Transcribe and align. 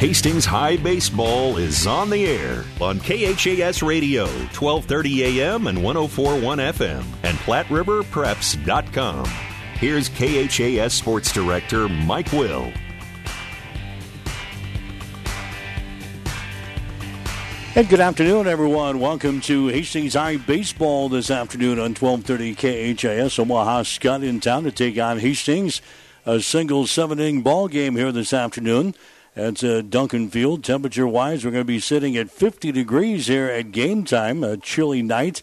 Hastings 0.00 0.46
High 0.46 0.78
Baseball 0.78 1.58
is 1.58 1.86
on 1.86 2.08
the 2.08 2.24
air 2.24 2.64
on 2.80 2.98
KHAS 3.00 3.82
Radio, 3.82 4.24
1230 4.24 5.24
AM 5.24 5.66
and 5.66 5.84
1041 5.84 6.58
FM, 6.58 7.04
and 7.22 7.36
PlatteRiverPreps.com. 7.40 9.26
Here's 9.74 10.08
KHAS 10.08 10.94
Sports 10.94 11.30
Director 11.34 11.86
Mike 11.86 12.32
Will. 12.32 12.72
And 17.74 17.86
good 17.86 18.00
afternoon, 18.00 18.46
everyone. 18.46 19.00
Welcome 19.00 19.42
to 19.42 19.66
Hastings 19.66 20.14
High 20.14 20.38
Baseball 20.38 21.10
this 21.10 21.30
afternoon 21.30 21.78
on 21.78 21.94
1230 21.94 22.54
KHAS. 22.94 23.38
Omaha 23.38 23.82
Skutt 23.82 24.24
in 24.26 24.40
town 24.40 24.64
to 24.64 24.72
take 24.72 24.98
on 24.98 25.18
Hastings. 25.18 25.82
A 26.24 26.40
single 26.40 26.86
seven 26.86 27.20
inning 27.20 27.42
ball 27.42 27.68
game 27.68 27.96
here 27.96 28.12
this 28.12 28.32
afternoon. 28.32 28.94
At 29.36 29.62
uh, 29.62 29.82
Duncan 29.82 30.28
Field. 30.28 30.64
Temperature 30.64 31.06
wise, 31.06 31.44
we're 31.44 31.52
going 31.52 31.62
to 31.62 31.64
be 31.64 31.78
sitting 31.78 32.16
at 32.16 32.30
50 32.30 32.72
degrees 32.72 33.28
here 33.28 33.46
at 33.46 33.70
game 33.70 34.04
time. 34.04 34.42
A 34.42 34.56
chilly 34.56 35.02
night. 35.02 35.42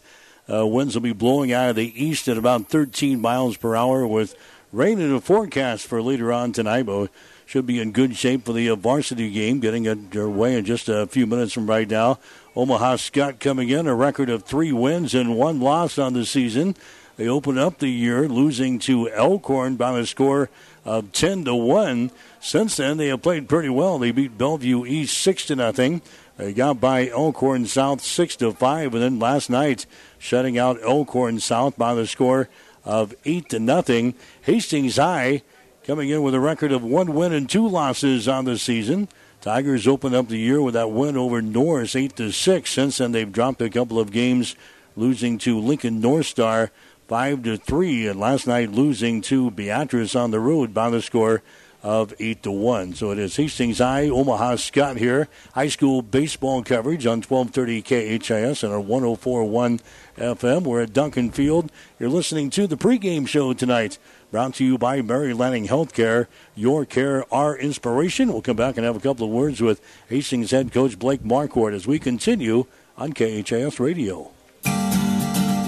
Uh, 0.50 0.66
winds 0.66 0.94
will 0.94 1.02
be 1.02 1.12
blowing 1.12 1.52
out 1.52 1.70
of 1.70 1.76
the 1.76 2.04
east 2.04 2.28
at 2.28 2.36
about 2.36 2.68
13 2.68 3.20
miles 3.20 3.56
per 3.56 3.74
hour 3.74 4.06
with 4.06 4.34
rain 4.72 5.00
in 5.00 5.12
the 5.14 5.20
forecast 5.20 5.86
for 5.86 6.02
later 6.02 6.32
on 6.32 6.52
tonight. 6.52 6.84
But 6.84 7.10
should 7.46 7.64
be 7.64 7.80
in 7.80 7.92
good 7.92 8.14
shape 8.14 8.44
for 8.44 8.52
the 8.52 8.68
uh, 8.68 8.76
varsity 8.76 9.30
game, 9.30 9.58
getting 9.58 9.88
underway 9.88 10.54
in 10.54 10.66
just 10.66 10.90
a 10.90 11.06
few 11.06 11.26
minutes 11.26 11.54
from 11.54 11.66
right 11.66 11.88
now. 11.88 12.18
Omaha 12.54 12.96
Skutt 12.96 13.40
coming 13.40 13.70
in, 13.70 13.86
a 13.86 13.94
record 13.94 14.28
of 14.28 14.44
three 14.44 14.70
wins 14.70 15.14
and 15.14 15.34
one 15.34 15.60
loss 15.60 15.98
on 15.98 16.12
the 16.12 16.26
season. 16.26 16.76
They 17.16 17.26
open 17.26 17.56
up 17.56 17.78
the 17.78 17.88
year 17.88 18.28
losing 18.28 18.78
to 18.80 19.10
Elkhorn 19.10 19.76
by 19.76 19.98
a 19.98 20.04
score 20.04 20.50
of 20.84 21.10
10 21.12 21.46
to 21.46 21.54
1. 21.54 22.10
Since 22.40 22.76
then, 22.76 22.96
they 22.96 23.08
have 23.08 23.22
played 23.22 23.48
pretty 23.48 23.68
well. 23.68 23.98
They 23.98 24.12
beat 24.12 24.38
Bellevue 24.38 24.86
East 24.86 25.18
6 25.18 25.46
to 25.46 25.56
nothing. 25.56 26.02
They 26.36 26.52
got 26.52 26.80
by 26.80 27.08
Elkhorn 27.08 27.66
South 27.66 28.00
6 28.00 28.36
to 28.36 28.52
5 28.52 28.94
and 28.94 29.02
then 29.02 29.18
last 29.18 29.50
night 29.50 29.86
shutting 30.18 30.56
out 30.56 30.82
Elkhorn 30.82 31.40
South 31.40 31.76
by 31.76 31.94
the 31.94 32.06
score 32.06 32.48
of 32.84 33.14
8 33.24 33.48
to 33.50 33.58
nothing. 33.58 34.14
Hastings 34.42 34.96
High 34.96 35.42
coming 35.82 36.10
in 36.10 36.22
with 36.22 36.34
a 36.34 36.40
record 36.40 36.70
of 36.70 36.84
one 36.84 37.14
win 37.14 37.32
and 37.32 37.50
two 37.50 37.66
losses 37.66 38.28
on 38.28 38.44
the 38.44 38.56
season. 38.56 39.08
Tigers 39.40 39.86
opened 39.86 40.14
up 40.14 40.28
the 40.28 40.38
year 40.38 40.62
with 40.62 40.74
that 40.74 40.90
win 40.90 41.16
over 41.16 41.42
Norris 41.42 41.96
8 41.96 42.16
to 42.16 42.30
6. 42.30 42.70
Since 42.70 42.98
then, 42.98 43.12
they've 43.12 43.32
dropped 43.32 43.62
a 43.62 43.70
couple 43.70 43.98
of 43.98 44.12
games, 44.12 44.54
losing 44.96 45.38
to 45.38 45.58
Lincoln 45.58 46.00
North 46.00 46.26
Star 46.26 46.70
five 47.08 47.42
to 47.42 47.56
three, 47.56 48.06
and 48.06 48.20
last 48.20 48.46
night 48.46 48.70
losing 48.70 49.22
to 49.22 49.50
Beatrice 49.50 50.14
on 50.14 50.30
the 50.30 50.38
road 50.38 50.74
by 50.74 50.90
the 50.90 51.00
score 51.00 51.42
of 51.88 52.12
eight 52.18 52.42
to 52.42 52.50
one. 52.50 52.92
So 52.92 53.12
it 53.12 53.18
is 53.18 53.34
Hastings 53.36 53.78
High, 53.78 54.10
Omaha 54.10 54.56
Skutt 54.56 54.98
here. 54.98 55.26
High 55.54 55.68
school 55.68 56.02
baseball 56.02 56.62
coverage 56.62 57.06
on 57.06 57.22
1230 57.22 57.80
KHAS 58.18 58.62
and 58.62 58.74
our 58.74 58.78
1041 58.78 59.80
FM. 60.18 60.64
We're 60.64 60.82
at 60.82 60.92
Duncan 60.92 61.30
Field. 61.30 61.72
You're 61.98 62.10
listening 62.10 62.50
to 62.50 62.66
the 62.66 62.76
pregame 62.76 63.26
show 63.26 63.54
tonight. 63.54 63.96
Brought 64.30 64.56
to 64.56 64.66
you 64.66 64.76
by 64.76 65.00
Mary 65.00 65.32
Lanning 65.32 65.66
Healthcare. 65.66 66.26
Your 66.54 66.84
care, 66.84 67.24
our 67.32 67.56
inspiration. 67.56 68.30
We'll 68.30 68.42
come 68.42 68.56
back 68.56 68.76
and 68.76 68.84
have 68.84 68.96
a 68.96 69.00
couple 69.00 69.24
of 69.24 69.32
words 69.32 69.62
with 69.62 69.80
Hastings 70.10 70.50
head 70.50 70.70
coach 70.70 70.98
Blake 70.98 71.22
Marquardt 71.22 71.72
as 71.72 71.86
we 71.86 71.98
continue 71.98 72.66
on 72.98 73.14
KHAS 73.14 73.80
Radio 73.80 74.30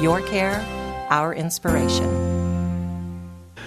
your 0.00 0.20
care, 0.22 0.64
our 1.10 1.34
inspiration. 1.34 2.28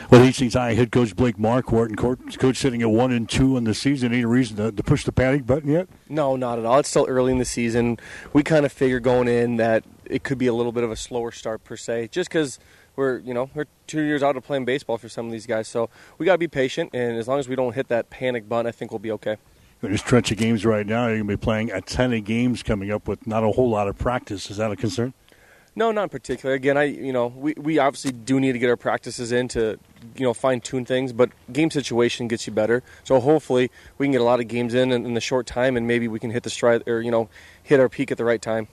Well, 0.10 0.22
Hastings 0.22 0.56
High 0.56 0.74
head 0.74 0.92
coach 0.92 1.16
Blake 1.16 1.38
Marquardt 1.38 1.88
and 1.88 1.98
coach, 1.98 2.38
coach 2.38 2.58
sitting 2.58 2.82
at 2.82 2.90
one 2.90 3.14
and 3.14 3.30
two 3.30 3.56
in 3.56 3.64
the 3.64 3.74
season. 3.74 4.14
Any 4.14 4.26
reason 4.26 4.58
to, 4.58 4.70
to, 4.70 4.84
push 4.84 5.06
the 5.06 5.14
panic 5.14 5.46
button 5.46 5.72
yet? 5.72 5.88
No, 6.10 6.36
not 6.36 6.60
at 6.60 6.66
all. 6.66 6.80
It's 6.80 6.90
still 6.90 7.06
early 7.08 7.32
in 7.32 7.38
the 7.38 7.46
season. 7.46 7.98
We 8.34 8.44
kind 8.44 8.66
of 8.66 8.74
figure 8.74 9.00
going 9.00 9.30
in 9.30 9.56
that 9.56 9.86
it 10.04 10.24
could 10.24 10.38
be 10.38 10.48
a 10.48 10.54
little 10.54 10.74
bit 10.74 10.84
of 10.84 10.92
a 10.92 10.98
slower 10.98 11.32
start 11.32 11.64
per 11.64 11.78
se, 11.78 12.10
just 12.12 12.30
because 12.30 12.60
we're 12.98 13.20
you 13.20 13.34
know 13.34 13.50
we're 13.56 13.68
two 13.88 14.02
years 14.02 14.22
out 14.22 14.36
of 14.36 14.44
playing 14.44 14.66
baseball 14.66 14.98
for 14.98 15.08
some 15.08 15.28
of 15.28 15.32
these 15.32 15.46
guys. 15.46 15.70
So 15.70 15.90
we 16.18 16.26
got 16.26 16.34
to 16.34 16.40
be 16.40 16.50
patient, 16.50 16.90
and 16.94 17.18
as 17.18 17.30
long 17.30 17.40
as 17.40 17.48
we 17.48 17.56
don't 17.56 17.74
hit 17.74 17.88
that 17.88 18.10
panic 18.10 18.50
button, 18.50 18.68
I 18.68 18.72
think 18.72 18.92
we'll 18.92 19.00
be 19.00 19.12
okay. 19.12 19.38
There's 19.80 20.02
stretch 20.02 20.30
of 20.32 20.38
games 20.38 20.66
right 20.66 20.86
now. 20.86 21.08
You're 21.08 21.20
going 21.20 21.28
to 21.28 21.38
be 21.38 21.42
playing 21.42 21.72
a 21.72 21.80
ton 21.80 22.14
of 22.14 22.26
games 22.26 22.64
coming 22.64 22.92
up 22.92 23.08
with 23.08 23.26
not 23.26 23.44
a 23.44 23.52
whole 23.52 23.70
lot 23.70 23.88
of 23.88 23.98
practice. 23.98 24.52
Is 24.52 24.58
that 24.58 24.72
a 24.72 24.76
concern? 24.76 25.14
No, 25.74 25.92
not 25.92 26.04
in 26.04 26.10
particular. 26.10 26.54
Again, 26.54 26.78
I 26.78 26.84
you 26.84 27.14
know 27.14 27.28
we, 27.28 27.54
we 27.58 27.80
obviously 27.80 28.12
do 28.12 28.40
need 28.40 28.52
to 28.54 28.60
get 28.60 28.70
our 28.70 28.78
practices 28.78 29.32
in 29.32 29.48
to 29.50 29.80
you 30.16 30.26
know 30.26 30.34
fine 30.34 30.60
tune 30.60 30.86
things, 30.86 31.14
but 31.14 31.32
game 31.52 31.72
situation 31.72 32.28
gets 32.28 32.46
you 32.46 32.54
better. 32.54 32.84
So 33.04 33.20
hopefully 33.20 33.72
we 33.98 34.06
can 34.06 34.12
get 34.12 34.22
a 34.22 34.26
lot 34.26 34.40
of 34.40 34.48
games 34.48 34.74
in, 34.74 34.92
in 34.92 35.06
in 35.06 35.14
the 35.14 35.22
short 35.22 35.48
time, 35.48 35.78
and 35.78 35.88
maybe 35.88 36.08
we 36.08 36.20
can 36.20 36.30
hit 36.32 36.44
the 36.44 36.50
stride 36.50 36.88
or 36.88 37.02
you 37.02 37.12
know 37.12 37.30
hit 37.64 37.80
our 37.80 37.88
peak 37.88 38.12
at 38.12 38.18
the 38.18 38.26
right 38.26 38.42
time. 38.42 38.68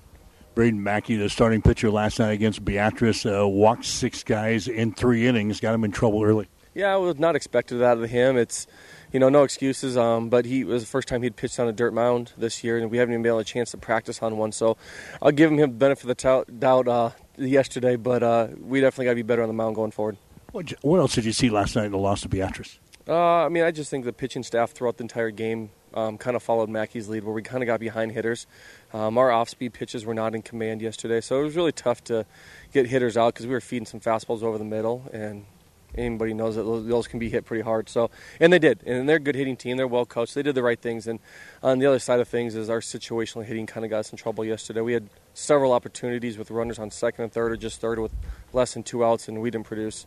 Braden 0.55 0.83
Mackey, 0.83 1.15
the 1.15 1.29
starting 1.29 1.63
pitcher 1.63 1.89
last 1.89 2.19
night 2.19 2.33
against 2.33 2.65
Beatrice, 2.65 3.25
uh, 3.25 3.47
walked 3.47 3.85
six 3.85 4.25
guys 4.25 4.67
in 4.67 4.93
three 4.93 5.29
innings, 5.29 5.61
got 5.61 5.73
him 5.73 5.85
in 5.85 5.93
trouble 5.93 6.25
early. 6.25 6.49
Yeah, 6.75 6.93
I 6.93 6.97
was 6.97 7.17
not 7.17 7.37
expected 7.37 7.77
that 7.79 7.99
out 7.99 8.03
of 8.03 8.11
him. 8.11 8.37
It's 8.37 8.67
you 9.13 9.21
know, 9.21 9.29
no 9.29 9.43
excuses. 9.43 9.97
Um, 9.97 10.29
but 10.29 10.45
he 10.45 10.65
was 10.65 10.83
the 10.83 10.89
first 10.89 11.09
time 11.09 11.23
he'd 11.23 11.37
pitched 11.37 11.59
on 11.59 11.69
a 11.69 11.73
dirt 11.73 11.93
mound 11.93 12.33
this 12.37 12.63
year, 12.63 12.79
and 12.79 12.91
we 12.91 12.99
haven't 12.99 13.15
even 13.15 13.23
been 13.23 13.31
able 13.31 13.39
a 13.39 13.45
chance 13.45 13.71
to 13.73 13.77
practice 13.77 14.23
on 14.23 14.37
one. 14.37 14.53
So 14.53 14.77
I'll 15.23 15.33
give 15.33 15.51
him 15.51 15.57
the 15.57 15.69
benefit 15.69 16.09
of 16.11 16.17
the 16.17 16.45
doubt 16.59 16.89
uh, 16.89 17.11
yesterday, 17.37 17.97
but 17.97 18.23
uh, 18.23 18.49
we 18.61 18.81
definitely 18.81 19.07
got 19.07 19.13
to 19.13 19.17
be 19.17 19.23
better 19.23 19.43
on 19.43 19.49
the 19.49 19.55
mound 19.55 19.75
going 19.75 19.91
forward. 19.91 20.17
What, 20.53 20.73
what 20.83 20.99
else 20.99 21.15
did 21.15 21.25
you 21.25 21.33
see 21.33 21.51
last 21.51 21.77
night 21.77 21.87
in 21.87 21.93
the 21.93 21.99
loss 21.99 22.23
to 22.23 22.29
Beatrice? 22.29 22.79
Uh, 23.07 23.45
I 23.45 23.49
mean, 23.49 23.65
I 23.65 23.71
just 23.71 23.91
think 23.91 24.05
the 24.05 24.13
pitching 24.13 24.43
staff 24.43 24.73
throughout 24.73 24.99
the 24.99 25.05
entire 25.05 25.31
game 25.31 25.71
um, 25.95 26.19
kind 26.19 26.37
of 26.37 26.43
followed 26.43 26.69
Mackey's 26.69 27.09
lead, 27.09 27.25
where 27.25 27.35
we 27.35 27.43
kind 27.43 27.63
of 27.63 27.67
got 27.67 27.81
behind 27.81 28.13
hitters. 28.13 28.47
Um, 28.93 29.17
our 29.19 29.31
off-speed 29.31 29.73
pitches 29.73 30.05
were 30.05 30.15
not 30.15 30.35
in 30.35 30.43
command 30.43 30.83
yesterday, 30.83 31.21
so 31.21 31.41
it 31.41 31.45
was 31.45 31.57
really 31.57 31.73
tough 31.73 32.05
to 32.05 32.27
get 32.73 32.87
hitters 32.87 33.17
out 33.17 33.35
because 33.35 33.47
we 33.47 33.53
were 33.53 33.61
feeding 33.61 33.87
some 33.87 34.01
fastballs 34.01 34.43
over 34.43 34.59
the 34.59 34.65
middle, 34.65 35.09
and 35.13 35.47
anybody 35.95 36.35
knows 36.35 36.57
that 36.57 36.63
those 36.63 37.09
can 37.09 37.19
be 37.19 37.29
hit 37.29 37.45
pretty 37.45 37.63
hard. 37.63 37.89
So, 37.89 38.11
and 38.41 38.53
they 38.53 38.59
did, 38.59 38.81
and 38.87 39.09
they're 39.09 39.17
a 39.17 39.21
good 39.21 39.35
hitting 39.35 39.57
team. 39.57 39.77
They're 39.77 39.87
well 39.87 40.07
coached. 40.07 40.35
They 40.35 40.43
did 40.43 40.55
the 40.55 40.63
right 40.63 40.81
things. 40.81 41.07
And 41.07 41.19
on 41.63 41.79
the 41.79 41.87
other 41.87 41.99
side 41.99 42.21
of 42.21 42.29
things 42.29 42.55
is 42.55 42.71
our 42.71 42.81
situational 42.81 43.45
hitting 43.45 43.67
kind 43.67 43.85
of 43.85 43.91
got 43.91 44.01
us 44.01 44.13
in 44.13 44.19
trouble 44.19 44.45
yesterday. 44.45 44.81
We 44.81 44.93
had 44.93 45.09
several 45.35 45.73
opportunities 45.73 46.39
with 46.39 46.51
runners 46.51 46.79
on 46.79 46.91
second 46.91 47.25
and 47.25 47.33
third, 47.33 47.53
or 47.53 47.57
just 47.57 47.81
third 47.81 47.99
with 47.99 48.13
less 48.53 48.75
than 48.75 48.83
two 48.83 49.05
outs, 49.05 49.29
and 49.29 49.41
we 49.41 49.51
didn't 49.51 49.67
produce. 49.67 50.07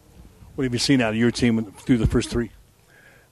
What 0.55 0.65
have 0.65 0.73
you 0.73 0.79
seen 0.79 1.01
out 1.01 1.11
of 1.11 1.15
your 1.15 1.31
team 1.31 1.71
through 1.71 1.97
the 1.97 2.07
first 2.07 2.29
three? 2.29 2.51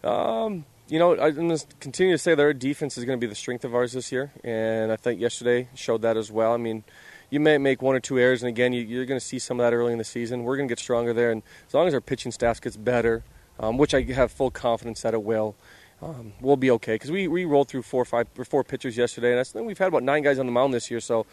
Um, 0.04 0.66
you 0.88 0.98
know, 0.98 1.20
I'm 1.20 1.36
going 1.36 1.56
to 1.56 1.66
continue 1.80 2.14
to 2.14 2.18
say 2.18 2.34
their 2.34 2.54
defense 2.54 2.98
is 2.98 3.06
going 3.06 3.20
to 3.20 3.22
be 3.22 3.30
the 3.30 3.36
strength 3.36 3.66
of 3.66 3.76
ours 3.76 3.94
this 3.94 4.12
year, 4.12 4.32
and 4.44 4.92
I 4.92 4.96
think 4.96 5.20
yesterday 5.20 5.68
showed 5.76 6.02
that 6.02 6.18
as 6.18 6.32
well. 6.32 6.54
I 6.54 6.58
mean, 6.58 6.84
you 7.30 7.40
may 7.40 7.58
make 7.58 7.82
one 7.82 7.96
or 7.96 8.00
two 8.00 8.18
errors, 8.18 8.42
and 8.42 8.50
again, 8.50 8.74
you, 8.74 9.02
are 9.02 9.06
going 9.06 9.20
to 9.20 9.26
see 9.26 9.40
some 9.40 9.60
of 9.60 9.64
that 9.64 9.74
early 9.74 9.92
in 9.92 9.98
the 9.98 10.04
season. 10.04 10.44
We're 10.44 10.58
going 10.58 10.68
to 10.68 10.72
get 10.72 10.80
stronger 10.80 11.14
there, 11.14 11.32
and 11.32 11.44
as 11.68 11.74
long 11.74 11.88
as 11.88 11.94
our 11.94 12.02
pitching 12.02 12.32
staff 12.32 12.60
gets 12.60 12.78
better, 12.78 13.24
um, 13.60 13.78
which 13.78 13.94
I 13.94 14.02
have 14.04 14.32
full 14.32 14.52
confidence 14.52 15.02
that 15.02 15.14
it 15.14 15.24
will, 15.24 15.56
um, 16.02 16.34
we'll 16.42 16.58
be 16.58 16.72
okay. 16.72 16.96
Because 16.96 17.12
we, 17.12 17.28
we 17.28 17.46
rolled 17.46 17.68
through 17.68 17.84
four 17.84 18.02
or 18.02 18.06
five 18.06 18.28
or 18.38 18.46
four 18.46 18.64
pitchers 18.64 18.98
yesterday, 18.98 19.32
and 19.32 19.40
I 19.40 19.44
think 19.44 19.68
we've 19.68 19.78
had 19.78 19.90
about 19.90 20.04
nine 20.04 20.24
guys 20.24 20.40
on 20.40 20.46
the 20.46 20.52
mound 20.52 20.74
this 20.74 20.90
year, 20.90 21.00
so 21.00 21.26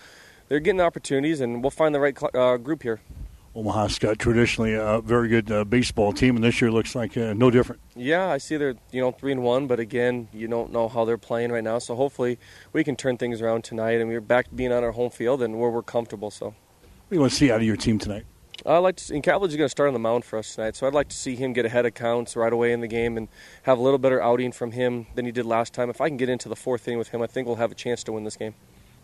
they're 0.48 0.60
getting 0.60 0.80
opportunities, 0.80 1.40
and 1.40 1.62
we'll 1.62 1.70
find 1.70 1.94
the 1.94 2.00
right 2.00 2.16
uh, 2.34 2.56
group 2.56 2.82
here. 2.82 3.00
Omaha 3.56 3.86
Skutt 3.86 4.18
traditionally 4.18 4.74
a 4.74 5.00
very 5.00 5.28
good 5.28 5.50
uh, 5.50 5.64
baseball 5.64 6.12
team, 6.12 6.36
and 6.36 6.44
this 6.44 6.60
year 6.60 6.70
looks 6.70 6.94
like 6.94 7.16
uh, 7.16 7.32
no 7.32 7.50
different. 7.50 7.80
Yeah, 7.94 8.28
I 8.28 8.36
see 8.36 8.58
they're 8.58 8.74
you 8.92 9.00
know 9.00 9.12
three 9.12 9.32
and 9.32 9.42
one, 9.42 9.66
but 9.66 9.80
again, 9.80 10.28
you 10.30 10.46
don't 10.46 10.72
know 10.72 10.88
how 10.88 11.06
they're 11.06 11.16
playing 11.16 11.50
right 11.50 11.64
now. 11.64 11.78
So 11.78 11.96
hopefully 11.96 12.38
we 12.74 12.84
can 12.84 12.96
turn 12.96 13.16
things 13.16 13.40
around 13.40 13.64
tonight, 13.64 13.98
and 13.98 14.10
we're 14.10 14.20
back 14.20 14.48
being 14.54 14.72
on 14.72 14.84
our 14.84 14.92
home 14.92 15.08
field 15.08 15.42
and 15.42 15.58
where 15.58 15.70
we're 15.70 15.82
comfortable. 15.82 16.30
So 16.30 16.48
What 16.48 16.54
do 17.08 17.16
you 17.16 17.20
want 17.20 17.32
to 17.32 17.38
see 17.38 17.50
out 17.50 17.60
of 17.60 17.66
your 17.66 17.76
team 17.76 17.98
tonight? 17.98 18.26
I 18.66 18.76
like 18.76 18.96
to. 18.96 19.14
And 19.14 19.24
Cavalage 19.24 19.48
is 19.48 19.56
going 19.56 19.66
to 19.66 19.70
start 19.70 19.86
on 19.86 19.94
the 19.94 20.00
mound 20.00 20.26
for 20.26 20.38
us 20.38 20.54
tonight, 20.54 20.76
so 20.76 20.86
I'd 20.86 20.92
like 20.92 21.08
to 21.08 21.16
see 21.16 21.34
him 21.34 21.54
get 21.54 21.64
ahead 21.64 21.86
of 21.86 21.94
counts 21.94 22.36
right 22.36 22.52
away 22.52 22.72
in 22.72 22.80
the 22.80 22.88
game 22.88 23.16
and 23.16 23.26
have 23.62 23.78
a 23.78 23.82
little 23.82 23.98
better 23.98 24.20
outing 24.20 24.52
from 24.52 24.72
him 24.72 25.06
than 25.14 25.24
he 25.24 25.32
did 25.32 25.46
last 25.46 25.72
time. 25.72 25.88
If 25.88 26.02
I 26.02 26.08
can 26.08 26.18
get 26.18 26.28
into 26.28 26.50
the 26.50 26.56
fourth 26.56 26.86
inning 26.86 26.98
with 26.98 27.08
him, 27.08 27.22
I 27.22 27.26
think 27.26 27.46
we'll 27.46 27.56
have 27.56 27.72
a 27.72 27.76
chance 27.76 28.04
to 28.04 28.12
win 28.12 28.24
this 28.24 28.36
game. 28.36 28.54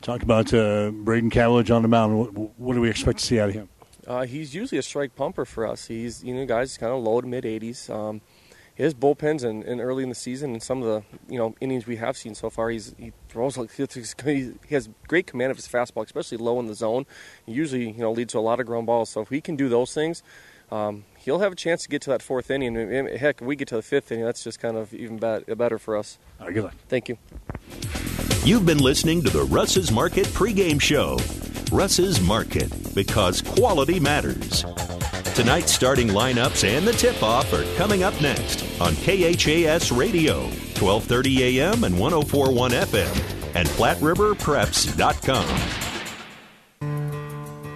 Talk 0.03 0.23
about 0.23 0.53
uh, 0.53 0.91
Braden 0.91 1.31
Cavalage 1.31 1.75
on 1.75 1.81
the 1.81 1.89
mound. 1.89 2.19
What, 2.19 2.59
what, 2.59 2.75
do 2.75 2.83
we 2.83 2.91
expect 2.91 3.21
to 3.21 3.25
see 3.25 3.41
out 3.41 3.49
of 3.49 3.55
him? 3.55 3.69
Uh, 4.07 4.23
he's 4.25 4.55
usually 4.55 4.79
a 4.79 4.83
strike 4.83 5.15
pumper 5.15 5.45
for 5.45 5.67
us. 5.67 5.87
He's 5.87 6.25
you 6.25 6.35
know 6.35 6.45
guys 6.47 6.77
kind 6.77 6.93
of 6.93 7.03
low 7.03 7.21
to 7.21 7.27
mid 7.27 7.45
80s. 7.45 7.89
Um, 7.91 8.21
his 8.75 8.95
bullpens 8.95 9.45
and, 9.45 9.63
and, 9.65 9.83
early 9.83 10.03
in 10.03 10.09
the 10.09 10.15
season 10.15 10.53
and 10.53 10.63
some 10.63 10.83
of 10.83 10.89
the 10.89 11.03
you 11.31 11.39
know 11.39 11.55
innings 11.61 11.87
we 11.87 11.97
have 11.97 12.17
seen 12.17 12.35
so 12.35 12.51
far, 12.51 12.71
he's 12.71 12.95
he 12.99 13.13
throws 13.29 13.57
like 13.57 13.71
he 14.25 14.53
has 14.71 14.89
great 15.07 15.27
command 15.27 15.51
of 15.51 15.57
his 15.57 15.69
fastball, 15.69 16.05
especially 16.05 16.39
low 16.39 16.59
in 16.59 16.67
the 16.67 16.75
zone. 16.75 17.07
He 17.47 17.53
usually 17.53 17.91
you 17.91 18.01
know 18.01 18.13
leads 18.13 18.33
to 18.33 18.39
a 18.39 18.41
lot 18.41 18.61
of 18.61 18.67
ground 18.67 18.87
balls. 18.87 19.11
So 19.11 19.21
if 19.21 19.29
he 19.29 19.41
can 19.41 19.57
do 19.57 19.69
those 19.69 19.93
things, 19.93 20.23
um, 20.71 21.05
he'll 21.19 21.41
have 21.41 21.53
a 21.53 21.57
chance 21.57 21.83
to 21.83 21.89
get 21.89 22.03
to 22.03 22.11
that 22.11 22.23
fourth 22.23 22.51
inning. 22.51 22.77
And 22.77 23.09
heck, 23.09 23.43
if 23.43 23.47
we 23.47 23.57
get 23.57 23.69
to 23.69 23.77
the 23.77 23.83
fifth 23.83 24.11
inning, 24.11 24.25
that's 24.25 24.43
just 24.43 24.59
kind 24.59 24.77
of 24.77 24.93
even 24.95 25.19
better 25.19 25.79
for 25.79 25.97
us. 25.97 26.19
All 26.41 26.47
right, 26.47 26.55
good 26.55 26.65
luck. 26.65 26.75
Thank 26.89 27.09
you. 27.09 27.19
You've 28.45 28.67
been 28.67 28.79
listening 28.79 29.23
to 29.23 29.31
the 29.31 29.45
Russ's 29.45 29.93
Market 29.93 30.27
pregame 30.29 30.81
show. 30.81 31.19
Russ's 31.73 32.21
Market, 32.21 32.71
because 32.95 33.41
quality 33.41 33.99
matters. 33.99 34.67
Tonight's 35.35 35.73
starting 35.73 36.09
lineups 36.09 36.69
and 36.69 36.87
the 36.87 36.93
tip-off 36.93 37.51
are 37.55 37.65
coming 37.77 38.03
up 38.03 38.21
next 38.21 38.63
on 38.81 38.95
KHAS 38.97 39.91
Radio, 39.91 40.49
12:30 40.75 41.39
a.m. 41.39 41.85
and 41.85 41.95
104.1 41.95 42.73
FM, 42.73 43.55
and 43.55 43.67
PlatteRiverPreps.com. 43.69 45.92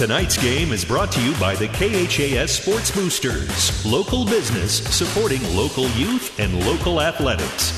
Tonight's 0.00 0.38
game 0.38 0.72
is 0.72 0.82
brought 0.82 1.12
to 1.12 1.22
you 1.22 1.38
by 1.38 1.54
the 1.54 1.68
KHAS 1.68 2.52
Sports 2.52 2.90
Boosters, 2.90 3.84
local 3.84 4.24
business 4.24 4.78
supporting 4.96 5.42
local 5.54 5.88
youth 5.88 6.40
and 6.40 6.58
local 6.64 7.02
athletics. 7.02 7.70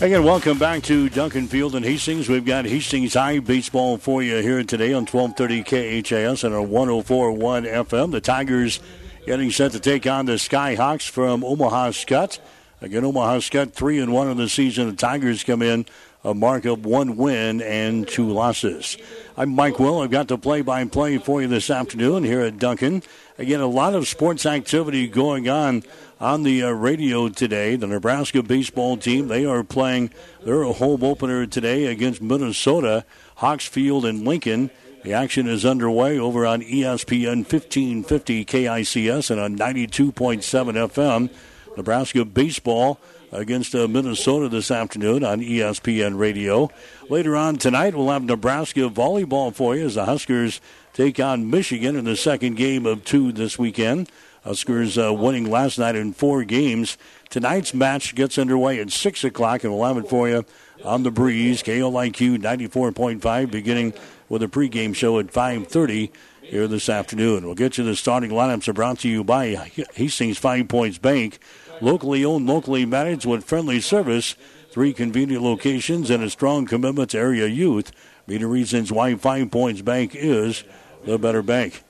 Again, 0.00 0.24
welcome 0.24 0.56
back 0.56 0.82
to 0.84 1.10
Duncan 1.10 1.46
Field 1.46 1.74
and 1.74 1.84
Hastings. 1.84 2.30
We've 2.30 2.42
got 2.42 2.64
Hastings 2.64 3.12
High 3.12 3.40
baseball 3.40 3.98
for 3.98 4.22
you 4.22 4.36
here 4.36 4.64
today 4.64 4.94
on 4.94 5.04
1230 5.04 5.64
KHAS 6.02 6.42
and 6.42 6.54
our 6.54 6.62
1041 6.62 7.64
FM. 7.64 8.12
The 8.12 8.22
Tigers 8.22 8.80
getting 9.26 9.50
set 9.50 9.72
to 9.72 9.78
take 9.78 10.06
on 10.06 10.24
the 10.24 10.36
Skyhawks 10.36 11.06
from 11.06 11.44
Omaha 11.44 11.90
Skutt. 11.90 12.38
Again, 12.80 13.04
Omaha 13.04 13.40
Skutt 13.40 13.74
3 13.74 14.00
and 14.00 14.12
1 14.14 14.30
in 14.30 14.36
the 14.38 14.48
season. 14.48 14.88
The 14.88 14.96
Tigers 14.96 15.44
come 15.44 15.60
in 15.60 15.84
a 16.24 16.34
mark 16.34 16.64
of 16.64 16.84
one 16.84 17.16
win 17.16 17.60
and 17.60 18.06
two 18.06 18.28
losses. 18.28 18.96
I'm 19.36 19.50
Mike 19.50 19.78
Will. 19.78 20.00
I've 20.00 20.10
got 20.10 20.28
the 20.28 20.38
play 20.38 20.62
by 20.62 20.84
play 20.84 21.18
for 21.18 21.42
you 21.42 21.48
this 21.48 21.68
afternoon 21.68 22.22
here 22.22 22.42
at 22.42 22.58
Duncan. 22.58 23.02
Again, 23.38 23.60
a 23.60 23.66
lot 23.66 23.94
of 23.94 24.06
sports 24.06 24.46
activity 24.46 25.08
going 25.08 25.48
on 25.48 25.82
on 26.20 26.44
the 26.44 26.62
uh, 26.62 26.70
radio 26.70 27.28
today. 27.28 27.74
The 27.74 27.88
Nebraska 27.88 28.42
baseball 28.42 28.96
team, 28.96 29.26
they 29.28 29.44
are 29.44 29.64
playing 29.64 30.10
their 30.44 30.62
home 30.64 31.02
opener 31.02 31.46
today 31.46 31.86
against 31.86 32.22
Minnesota, 32.22 33.04
Hawks 33.36 33.66
Field 33.66 34.04
in 34.04 34.24
Lincoln. 34.24 34.70
The 35.02 35.14
action 35.14 35.48
is 35.48 35.64
underway 35.66 36.16
over 36.16 36.46
on 36.46 36.62
ESPN 36.62 37.38
1550 37.38 38.44
KICS 38.44 39.30
and 39.32 39.40
on 39.40 39.58
92.7 39.58 40.12
FM. 40.12 41.30
Nebraska 41.76 42.24
baseball 42.24 43.00
against 43.32 43.74
uh, 43.74 43.88
Minnesota 43.88 44.48
this 44.48 44.70
afternoon 44.70 45.24
on 45.24 45.40
ESPN 45.40 46.18
Radio. 46.18 46.70
Later 47.08 47.34
on 47.34 47.56
tonight, 47.56 47.94
we'll 47.94 48.10
have 48.10 48.24
Nebraska 48.24 48.80
volleyball 48.90 49.54
for 49.54 49.74
you 49.74 49.86
as 49.86 49.94
the 49.94 50.04
Huskers 50.04 50.60
take 50.92 51.18
on 51.18 51.50
Michigan 51.50 51.96
in 51.96 52.04
the 52.04 52.16
second 52.16 52.56
game 52.56 52.84
of 52.86 53.04
two 53.04 53.32
this 53.32 53.58
weekend. 53.58 54.10
Huskers 54.44 54.98
uh, 54.98 55.14
winning 55.14 55.50
last 55.50 55.78
night 55.78 55.94
in 55.94 56.12
four 56.12 56.44
games. 56.44 56.98
Tonight's 57.30 57.72
match 57.72 58.14
gets 58.14 58.38
underway 58.38 58.80
at 58.80 58.90
6 58.90 59.24
o'clock, 59.24 59.64
and 59.64 59.72
we'll 59.72 59.86
have 59.86 59.96
it 59.96 60.08
for 60.08 60.28
you 60.28 60.44
on 60.84 61.04
the 61.04 61.10
breeze. 61.10 61.62
KLIQ 61.62 62.38
94.5, 62.38 63.50
beginning 63.50 63.94
with 64.28 64.42
a 64.42 64.48
pregame 64.48 64.94
show 64.94 65.18
at 65.18 65.28
5.30 65.28 66.10
here 66.42 66.66
this 66.66 66.88
afternoon. 66.88 67.46
We'll 67.46 67.54
get 67.54 67.78
you 67.78 67.84
the 67.84 67.94
starting 67.94 68.30
lineups 68.30 68.66
are 68.66 68.72
brought 68.72 68.98
to 69.00 69.08
you 69.08 69.22
by 69.22 69.54
Hastings 69.94 70.38
Five 70.38 70.68
Points 70.68 70.98
Bank 70.98 71.38
locally 71.82 72.24
owned, 72.24 72.46
locally 72.46 72.86
managed 72.86 73.26
with 73.26 73.44
friendly 73.44 73.80
service, 73.80 74.36
three 74.70 74.92
convenient 74.92 75.42
locations, 75.42 76.08
and 76.08 76.22
a 76.22 76.30
strong 76.30 76.64
commitment 76.64 77.10
to 77.10 77.18
area 77.18 77.46
youth. 77.46 77.92
Many 78.26 78.44
reasons 78.44 78.92
why 78.92 79.14
Five 79.16 79.50
Points 79.50 79.82
Bank 79.82 80.14
is 80.14 80.64
the 81.04 81.18
better 81.18 81.42
bank. 81.42 81.82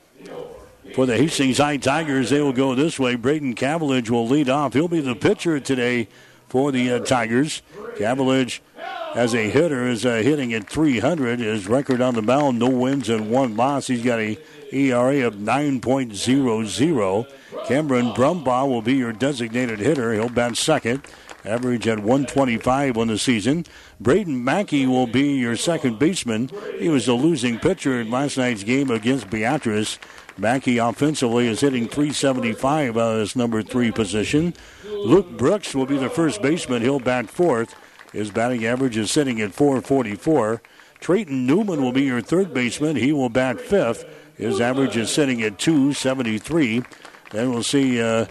For 0.94 1.06
the 1.06 1.16
Hastings 1.16 1.58
High 1.58 1.76
Tigers, 1.76 2.30
they 2.30 2.40
will 2.40 2.52
go 2.52 2.74
this 2.74 2.98
way. 2.98 3.14
Braden 3.14 3.54
Cavalage 3.54 4.10
will 4.10 4.26
lead 4.26 4.48
off. 4.48 4.72
He'll 4.72 4.88
be 4.88 5.00
the 5.00 5.14
pitcher 5.14 5.60
today 5.60 6.08
for 6.48 6.72
the 6.72 6.92
uh, 6.92 6.98
Tigers. 6.98 7.62
Cavalage, 7.96 8.60
as 9.14 9.34
a 9.34 9.48
hitter, 9.48 9.88
is 9.88 10.04
uh, 10.04 10.16
hitting 10.16 10.52
at 10.52 10.68
300. 10.68 11.38
His 11.40 11.66
record 11.66 12.02
on 12.02 12.14
the 12.14 12.20
mound, 12.20 12.58
no 12.58 12.68
wins 12.68 13.08
and 13.08 13.30
one 13.30 13.56
loss. 13.56 13.86
He's 13.86 14.04
got 14.04 14.18
a 14.18 14.36
ERA 14.70 15.26
of 15.26 15.36
9.00. 15.36 17.26
Cameron 17.66 18.12
Brumbaugh 18.12 18.68
will 18.68 18.82
be 18.82 18.94
your 18.94 19.12
designated 19.12 19.78
hitter. 19.78 20.12
He'll 20.12 20.28
bat 20.28 20.56
second. 20.56 21.02
Average 21.44 21.88
at 21.88 21.98
125 21.98 22.96
on 22.96 23.08
the 23.08 23.18
season. 23.18 23.66
Braden 24.00 24.44
Mackey 24.44 24.86
will 24.86 25.08
be 25.08 25.32
your 25.32 25.56
second 25.56 25.98
baseman. 25.98 26.50
He 26.78 26.88
was 26.88 27.06
the 27.06 27.14
losing 27.14 27.58
pitcher 27.58 28.00
in 28.00 28.10
last 28.10 28.38
night's 28.38 28.62
game 28.62 28.90
against 28.90 29.28
Beatrice. 29.28 29.98
Mackey 30.38 30.78
offensively 30.78 31.48
is 31.48 31.60
hitting 31.60 31.88
375 31.88 32.96
out 32.96 33.14
of 33.14 33.18
his 33.18 33.36
number 33.36 33.62
three 33.62 33.90
position. 33.90 34.54
Luke 34.84 35.36
Brooks 35.36 35.74
will 35.74 35.86
be 35.86 35.98
the 35.98 36.08
first 36.08 36.40
baseman. 36.42 36.82
He'll 36.82 37.00
bat 37.00 37.28
fourth. 37.28 37.74
His 38.12 38.30
batting 38.30 38.64
average 38.64 38.96
is 38.96 39.10
sitting 39.10 39.40
at 39.40 39.52
444. 39.52 40.62
Trayton 41.00 41.46
Newman 41.46 41.82
will 41.82 41.92
be 41.92 42.02
your 42.02 42.20
third 42.20 42.54
baseman. 42.54 42.94
He 42.94 43.12
will 43.12 43.28
bat 43.28 43.60
fifth. 43.60 44.04
His 44.36 44.60
average 44.60 44.96
is 44.96 45.10
sitting 45.10 45.42
at 45.42 45.58
273. 45.58 46.82
Then 47.32 47.50
we'll 47.50 47.62
see 47.62 48.00
uh, 48.00 48.26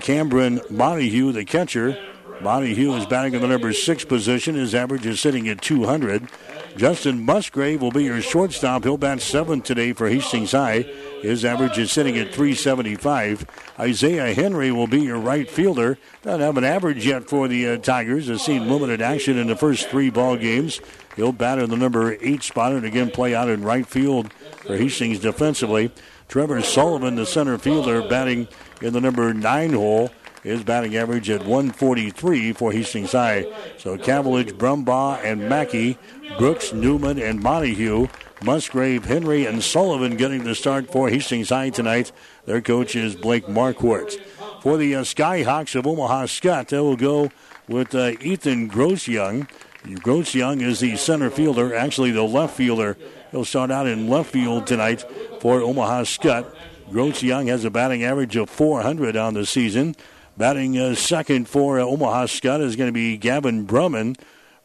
Cameron 0.00 0.60
Montague, 0.70 1.32
the 1.32 1.44
catcher. 1.44 1.98
Montague 2.40 2.94
is 2.94 3.06
batting 3.06 3.34
in 3.34 3.42
the 3.42 3.48
number 3.48 3.72
six 3.72 4.04
position. 4.04 4.54
His 4.54 4.74
average 4.74 5.06
is 5.06 5.20
sitting 5.20 5.48
at 5.48 5.60
200. 5.60 6.28
Justin 6.76 7.24
Musgrave 7.24 7.80
will 7.80 7.92
be 7.92 8.04
your 8.04 8.20
shortstop. 8.20 8.82
He'll 8.82 8.96
bat 8.96 9.20
seventh 9.20 9.64
today 9.64 9.92
for 9.92 10.08
Hastings 10.08 10.52
High. 10.52 10.82
His 11.22 11.44
average 11.44 11.78
is 11.78 11.92
sitting 11.92 12.18
at 12.18 12.34
375. 12.34 13.46
Isaiah 13.78 14.34
Henry 14.34 14.72
will 14.72 14.88
be 14.88 15.02
your 15.02 15.18
right 15.18 15.48
fielder. 15.48 15.98
Doesn't 16.22 16.40
have 16.40 16.56
an 16.56 16.64
average 16.64 17.06
yet 17.06 17.28
for 17.28 17.46
the 17.46 17.68
uh, 17.68 17.76
Tigers. 17.78 18.26
Has 18.26 18.42
seen 18.42 18.68
limited 18.68 19.00
action 19.00 19.38
in 19.38 19.46
the 19.46 19.56
first 19.56 19.88
three 19.88 20.10
ball 20.10 20.36
games. 20.36 20.80
He'll 21.14 21.32
bat 21.32 21.60
in 21.60 21.70
the 21.70 21.76
number 21.76 22.16
eight 22.20 22.42
spot 22.42 22.72
and 22.72 22.84
again 22.84 23.10
play 23.10 23.36
out 23.36 23.48
in 23.48 23.62
right 23.62 23.86
field 23.86 24.32
for 24.32 24.76
Hastings 24.76 25.20
defensively. 25.20 25.92
Trevor 26.34 26.62
Sullivan, 26.62 27.14
the 27.14 27.26
center 27.26 27.56
fielder, 27.58 28.02
batting 28.08 28.48
in 28.82 28.92
the 28.92 29.00
number 29.00 29.32
nine 29.32 29.72
hole. 29.72 30.10
His 30.42 30.64
batting 30.64 30.96
average 30.96 31.30
at 31.30 31.46
143 31.46 32.52
for 32.54 32.72
Hastings 32.72 33.12
High. 33.12 33.46
So 33.78 33.96
Cavalage, 33.96 34.50
Brumbaugh, 34.54 35.22
and 35.22 35.48
Mackey, 35.48 35.96
Brooks, 36.36 36.72
Newman, 36.72 37.20
and 37.20 37.40
Montague, 37.40 38.08
Musgrave, 38.42 39.04
Henry, 39.04 39.46
and 39.46 39.62
Sullivan 39.62 40.16
getting 40.16 40.42
the 40.42 40.56
start 40.56 40.90
for 40.90 41.08
Hastings 41.08 41.50
High 41.50 41.70
tonight. 41.70 42.10
Their 42.46 42.60
coach 42.60 42.96
is 42.96 43.14
Blake 43.14 43.46
Marquardt. 43.46 44.20
For 44.60 44.76
the 44.76 44.96
uh, 44.96 45.02
Skyhawks 45.02 45.76
of 45.76 45.86
Omaha 45.86 46.24
Skutt, 46.24 46.66
they 46.66 46.80
will 46.80 46.96
go 46.96 47.30
with 47.68 47.94
uh, 47.94 48.14
Ethan 48.20 48.68
Grossyoung. 48.68 49.48
Grossyoung 49.84 50.62
is 50.62 50.80
the 50.80 50.96
center 50.96 51.30
fielder, 51.30 51.76
actually 51.76 52.10
the 52.10 52.24
left 52.24 52.56
fielder. 52.56 52.96
He'll 53.34 53.44
start 53.44 53.72
out 53.72 53.88
in 53.88 54.08
left 54.08 54.30
field 54.30 54.64
tonight 54.64 55.04
for 55.40 55.60
Omaha 55.60 56.02
Skutt. 56.02 56.46
Grossyoung 56.92 57.48
has 57.48 57.64
a 57.64 57.70
batting 57.70 58.04
average 58.04 58.36
of 58.36 58.48
400 58.48 59.16
on 59.16 59.34
the 59.34 59.44
season. 59.44 59.96
Batting 60.36 60.78
uh, 60.78 60.94
second 60.94 61.48
for 61.48 61.80
uh, 61.80 61.82
Omaha 61.82 62.26
Skutt 62.26 62.60
is 62.60 62.76
going 62.76 62.86
to 62.86 62.92
be 62.92 63.16
Gavin 63.16 63.66
Brumman. 63.66 64.16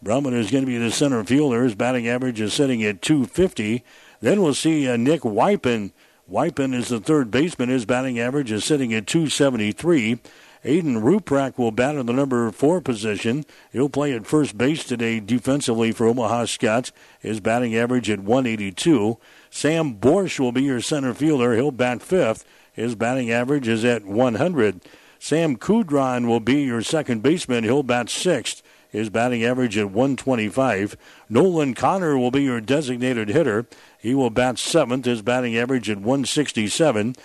Brumman 0.04 0.36
is 0.36 0.52
going 0.52 0.66
to 0.66 0.68
be 0.68 0.78
the 0.78 0.92
center 0.92 1.24
fielder. 1.24 1.64
His 1.64 1.74
batting 1.74 2.08
average 2.08 2.40
is 2.40 2.54
sitting 2.54 2.84
at 2.84 3.02
250. 3.02 3.84
Then 4.22 4.40
we'll 4.40 4.54
see 4.54 4.88
uh, 4.88 4.98
Nick 4.98 5.22
Wypen. 5.22 5.92
Wypen 6.32 6.76
is 6.76 6.90
the 6.90 7.00
third 7.00 7.32
baseman. 7.32 7.70
His 7.70 7.88
batting 7.88 8.20
average 8.20 8.52
is 8.52 8.64
sitting 8.66 8.94
at 8.94 9.08
273. 9.08 10.20
Aiden 10.66 11.02
Ruprak 11.02 11.58
will 11.58 11.72
bat 11.72 11.96
in 11.96 12.06
the 12.06 12.14
number 12.14 12.52
four 12.52 12.82
position. 12.82 13.46
He'll 13.72 13.88
play 13.88 14.14
at 14.14 14.28
first 14.28 14.58
base 14.58 14.84
today 14.84 15.22
defensively 15.22 15.94
for 15.94 16.06
Omaha 16.06 16.46
Skutt. 16.46 16.92
His 17.20 17.40
batting 17.40 17.76
average 17.76 18.10
at 18.10 18.20
182. 18.20 19.18
Sam 19.50 19.96
Borsch 19.96 20.38
will 20.38 20.52
be 20.52 20.64
your 20.64 20.82
center 20.82 21.14
fielder. 21.14 21.56
He'll 21.56 21.72
bat 21.72 22.02
fifth. 22.02 22.46
His 22.74 22.96
batting 22.96 23.32
average 23.32 23.70
is 23.70 23.86
at 23.86 24.06
100. 24.06 24.82
Sam 25.18 25.56
Kudron 25.56 26.28
will 26.28 26.40
be 26.42 26.62
your 26.62 26.82
second 26.82 27.24
baseman. 27.24 27.64
He'll 27.64 27.84
bat 27.84 28.10
sixth. 28.10 28.62
His 28.90 29.10
batting 29.10 29.44
average 29.44 29.78
at 29.78 29.92
125. 29.92 30.98
Nolan 31.30 31.74
Connor 31.74 32.18
will 32.18 32.32
be 32.32 32.44
your 32.44 32.60
designated 32.60 33.30
hitter. 33.30 33.66
He 33.98 34.14
will 34.14 34.30
bat 34.30 34.58
seventh. 34.58 35.06
His 35.06 35.22
batting 35.22 35.58
average 35.58 35.90
at 35.90 35.98
167. 35.98 37.16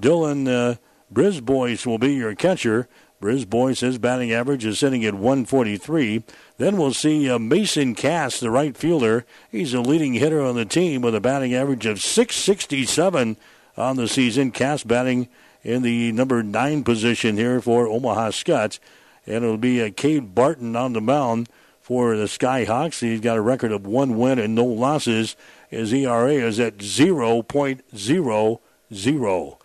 Dylan 0.00 0.48
uh, 0.48 0.76
Brisbois 1.12 1.86
will 1.86 1.98
be 1.98 2.14
your 2.14 2.34
catcher. 2.34 2.88
Brisbois, 3.20 3.80
his 3.80 3.98
batting 3.98 4.32
average 4.32 4.64
is 4.64 4.78
sitting 4.78 5.04
at 5.04 5.14
143. 5.14 6.24
Then 6.58 6.76
we'll 6.76 6.92
see 6.92 7.30
uh, 7.30 7.38
Mason 7.38 7.94
Cass, 7.94 8.40
the 8.40 8.50
right 8.50 8.76
fielder. 8.76 9.24
He's 9.50 9.74
a 9.74 9.80
leading 9.80 10.14
hitter 10.14 10.40
on 10.40 10.56
the 10.56 10.64
team 10.64 11.02
with 11.02 11.14
a 11.14 11.20
batting 11.20 11.54
average 11.54 11.86
of 11.86 12.00
667 12.00 13.36
on 13.76 13.96
the 13.96 14.08
season. 14.08 14.50
Cass 14.50 14.82
batting 14.82 15.28
in 15.62 15.82
the 15.82 16.10
number 16.12 16.42
nine 16.42 16.82
position 16.82 17.36
here 17.36 17.60
for 17.60 17.86
Omaha 17.86 18.30
Skutt. 18.30 18.80
And 19.24 19.44
it'll 19.44 19.56
be 19.56 19.80
uh, 19.80 19.90
Cade 19.94 20.34
Barton 20.34 20.74
on 20.74 20.94
the 20.94 21.00
mound 21.00 21.48
for 21.80 22.16
the 22.16 22.24
Skyhawks. 22.24 23.00
He's 23.00 23.20
got 23.20 23.36
a 23.36 23.40
record 23.40 23.70
of 23.70 23.86
one 23.86 24.18
win 24.18 24.40
and 24.40 24.54
no 24.54 24.64
losses. 24.64 25.36
His 25.68 25.92
ERA 25.92 26.32
is 26.32 26.58
at 26.58 26.78
0.00. 26.78 29.58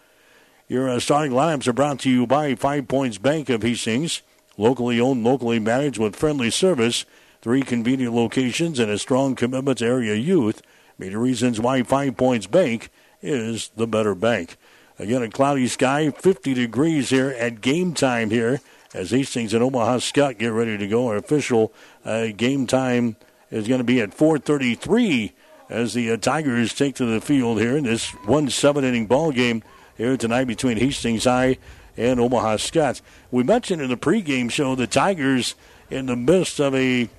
Your 0.69 0.89
uh, 0.89 1.00
starting 1.00 1.31
lineups 1.31 1.65
are 1.67 1.74
brought 1.74 2.00
to 2.00 2.09
you 2.09 2.27
by 2.27 2.53
Five 2.53 2.89
Points 2.89 3.17
Bank 3.17 3.47
of 3.47 3.63
Hastings. 3.63 4.21
Locally 4.57 5.00
owned, 5.00 5.24
locally 5.24 5.59
managed 5.59 5.97
with 5.97 6.13
friendly 6.13 6.50
service. 6.50 7.05
Three 7.41 7.62
convenient 7.62 8.13
locations 8.13 8.77
and 8.77 8.91
a 8.91 8.97
strong 8.97 9.33
commitment 9.33 9.77
to 9.77 9.86
area 9.86 10.15
youth. 10.15 10.62
Many 10.97 11.15
reasons 11.15 11.62
why 11.62 11.83
Five 11.83 12.17
Points 12.17 12.47
Bank 12.47 12.89
is 13.21 13.71
the 13.77 13.88
better 13.88 14.13
bank. 14.13 14.57
Again, 15.00 15.24
a 15.24 15.29
cloudy 15.29 15.69
sky, 15.69 16.12
50 16.12 16.53
degrees 16.53 17.12
here 17.12 17.29
at 17.39 17.62
game 17.62 17.93
time 17.93 18.29
here 18.29 18.59
as 18.93 19.12
Hastings 19.12 19.53
and 19.53 19.63
Omaha 19.63 20.00
Skutt 20.00 20.38
get 20.38 20.51
ready 20.51 20.77
to 20.77 20.88
go. 20.88 21.07
Our 21.07 21.15
official 21.15 21.71
uh, 22.03 22.27
game 22.36 22.67
time 22.67 23.15
is 23.51 23.69
going 23.69 23.79
to 23.79 23.86
be 23.86 24.01
at 24.01 24.12
4:33 24.12 25.31
as 25.69 25.93
the 25.93 26.12
uh, 26.12 26.17
Tigers 26.17 26.74
take 26.74 26.95
to 26.95 27.05
the 27.05 27.21
field 27.21 27.57
here 27.62 27.77
in 27.77 27.86
this 27.86 28.09
one 28.25 28.50
seven 28.50 28.83
inning 28.83 29.05
ball 29.05 29.31
game 29.31 29.63
here 29.98 30.16
tonight 30.16 30.46
between 30.46 30.77
Hastings 30.77 31.25
High 31.25 31.58
and 31.98 32.20
Omaha 32.20 32.58
Skutt. 32.58 33.01
We 33.32 33.44
mentioned 33.44 33.82
in 33.82 33.89
the 33.89 33.98
pregame 33.98 34.51
show 34.51 34.75
the 34.75 34.88
Tigers 34.88 35.56
in 35.89 36.06
the 36.06 36.16
midst 36.16 36.60
of 36.60 36.75
a 36.75 37.10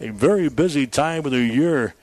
a 0.00 0.10
very 0.10 0.48
busy 0.48 0.86
time 0.86 1.24
of 1.24 1.32
the 1.32 1.40
year. 1.40 1.94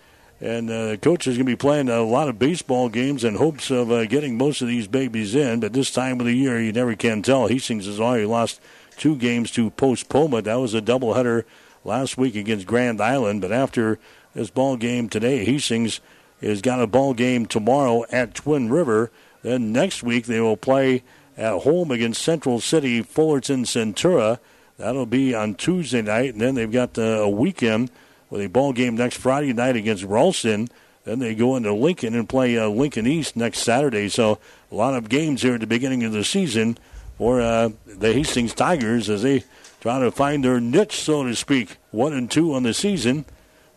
And 0.42 0.70
uh, 0.70 0.88
the 0.88 0.98
coach 0.98 1.28
is 1.28 1.38
going 1.38 1.46
to 1.46 1.52
be 1.52 1.56
playing 1.56 1.88
a 1.88 2.02
lot 2.02 2.28
of 2.28 2.38
baseball 2.38 2.90
games 2.90 3.24
in 3.24 3.36
hopes 3.36 3.72
of 3.72 3.90
uh, 3.90 4.06
getting 4.06 4.38
most 4.38 4.62
of 4.62 4.68
these 4.68 4.88
babies 4.88 5.34
in. 5.34 5.62
But 5.62 5.72
this 5.72 5.92
time 5.92 6.20
of 6.20 6.26
the 6.26 6.34
year, 6.34 6.60
you 6.60 6.74
never 6.74 6.96
can 6.96 7.22
tell. 7.22 7.48
Hastings 7.48 7.86
has 7.86 8.02
already 8.02 8.26
lost 8.26 8.60
two 8.98 9.16
games 9.16 9.50
to 9.52 9.70
postponement. 9.72 10.44
That 10.44 10.56
was 10.60 10.74
a 10.74 10.82
doubleheader 10.82 11.46
last 11.86 12.18
week 12.18 12.36
against 12.36 12.68
Grand 12.68 13.00
Island. 13.00 13.42
But 13.42 13.54
after 13.54 13.98
this 14.34 14.50
ball 14.50 14.76
game 14.76 15.08
today, 15.08 15.46
Hastings 15.46 16.02
has 16.42 16.62
got 16.62 16.82
a 16.82 16.88
ball 16.88 17.14
game 17.14 17.46
tomorrow 17.46 18.04
at 18.12 18.36
Twin 18.36 18.70
River. 18.70 19.12
Then 19.46 19.72
next 19.72 20.02
week 20.02 20.26
they 20.26 20.42
will 20.42 20.58
play 20.58 21.04
at 21.38 21.62
home 21.62 21.92
against 21.92 22.24
Central 22.24 22.60
City 22.60 23.04
Fullerton 23.04 23.64
Centura. 23.64 24.40
That'll 24.78 25.06
be 25.06 25.36
on 25.36 25.54
Tuesday 25.54 26.02
night, 26.02 26.34
and 26.34 26.42
then 26.42 26.56
they've 26.56 26.72
got 26.72 26.98
a 26.98 27.30
weekend 27.30 27.92
with 28.32 28.42
a 28.42 28.48
ball 28.48 28.74
game 28.74 28.98
next 28.98 29.18
Friday 29.18 29.54
night 29.54 29.76
against 29.76 30.04
Ralston. 30.04 30.68
Then 31.04 31.20
they 31.20 31.36
go 31.36 31.56
into 31.56 31.72
Lincoln 31.74 32.16
and 32.16 32.28
play 32.28 32.58
uh, 32.58 32.70
Lincoln 32.70 33.06
East 33.06 33.36
next 33.36 33.60
Saturday. 33.60 34.10
So 34.10 34.40
a 34.72 34.76
lot 34.76 34.96
of 34.96 35.10
games 35.10 35.44
here 35.44 35.54
at 35.54 35.60
the 35.60 35.68
beginning 35.68 36.04
of 36.04 36.12
the 36.12 36.24
season 36.24 36.80
for 37.20 37.40
uh, 37.40 37.70
the 37.86 38.14
Hastings 38.14 38.56
Tigers 38.56 39.12
as 39.12 39.22
they 39.22 39.44
try 39.80 40.00
to 40.00 40.10
find 40.10 40.44
their 40.44 40.60
niche, 40.60 41.00
so 41.00 41.24
to 41.24 41.36
speak. 41.36 41.78
One 41.92 42.14
and 42.14 42.32
two 42.32 42.56
on 42.56 42.64
the 42.64 42.74
season, 42.74 43.26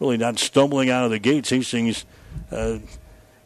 really 0.00 0.16
not 0.16 0.38
stumbling 0.38 0.88
out 0.88 1.04
of 1.04 1.10
the 1.10 1.18
gates. 1.18 1.50
Hastings 1.50 2.06
uh, 2.50 2.78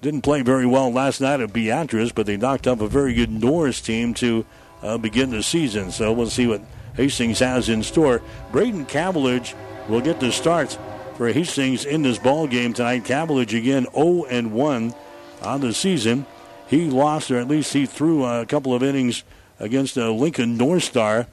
didn't 0.03 0.23
play 0.23 0.43
very 0.43 0.67
well 0.67 0.93
last 0.93 1.21
night 1.21 1.41
at 1.41 1.53
Beatrice, 1.53 2.11
but 2.11 2.27
they 2.27 2.37
knocked 2.37 2.67
up 2.67 2.81
a 2.81 2.89
very 2.89 3.15
good 3.15 3.31
Norris 3.31 3.81
team 3.81 4.13
to 4.15 4.45
uh, 4.83 4.99
begin 4.99 5.31
the 5.31 5.45
season. 5.45 5.93
So 5.93 6.13
we'll 6.13 6.29
see 6.29 6.49
what 6.49 6.61
Hastings 6.97 7.39
has 7.39 7.69
in 7.69 7.85
store. 7.85 8.21
Braden 8.51 8.87
Cavillage 8.87 9.55
will 9.89 10.01
get 10.01 10.19
the 10.19 10.33
start 10.33 10.77
for 11.17 11.33
Hastings 11.33 11.85
in 11.85 12.03
this 12.03 12.19
ball 12.19 12.49
game 12.49 12.73
tonight. 12.73 13.05
Cavillage 13.05 13.57
again 13.57 13.87
0 13.95 14.25
and 14.25 14.53
1 14.53 14.95
on 15.43 15.61
the 15.61 15.73
season. 15.73 16.27
He 16.67 16.91
lost, 16.91 17.31
or 17.31 17.39
at 17.39 17.47
least 17.47 17.73
he 17.73 17.87
threw 17.87 18.25
a 18.25 18.45
couple 18.45 18.75
of 18.75 18.83
innings 18.83 19.23
against 19.61 19.97
uh, 19.97 20.11
Lincoln 20.11 20.57
North 20.57 20.83
Star 20.83 21.29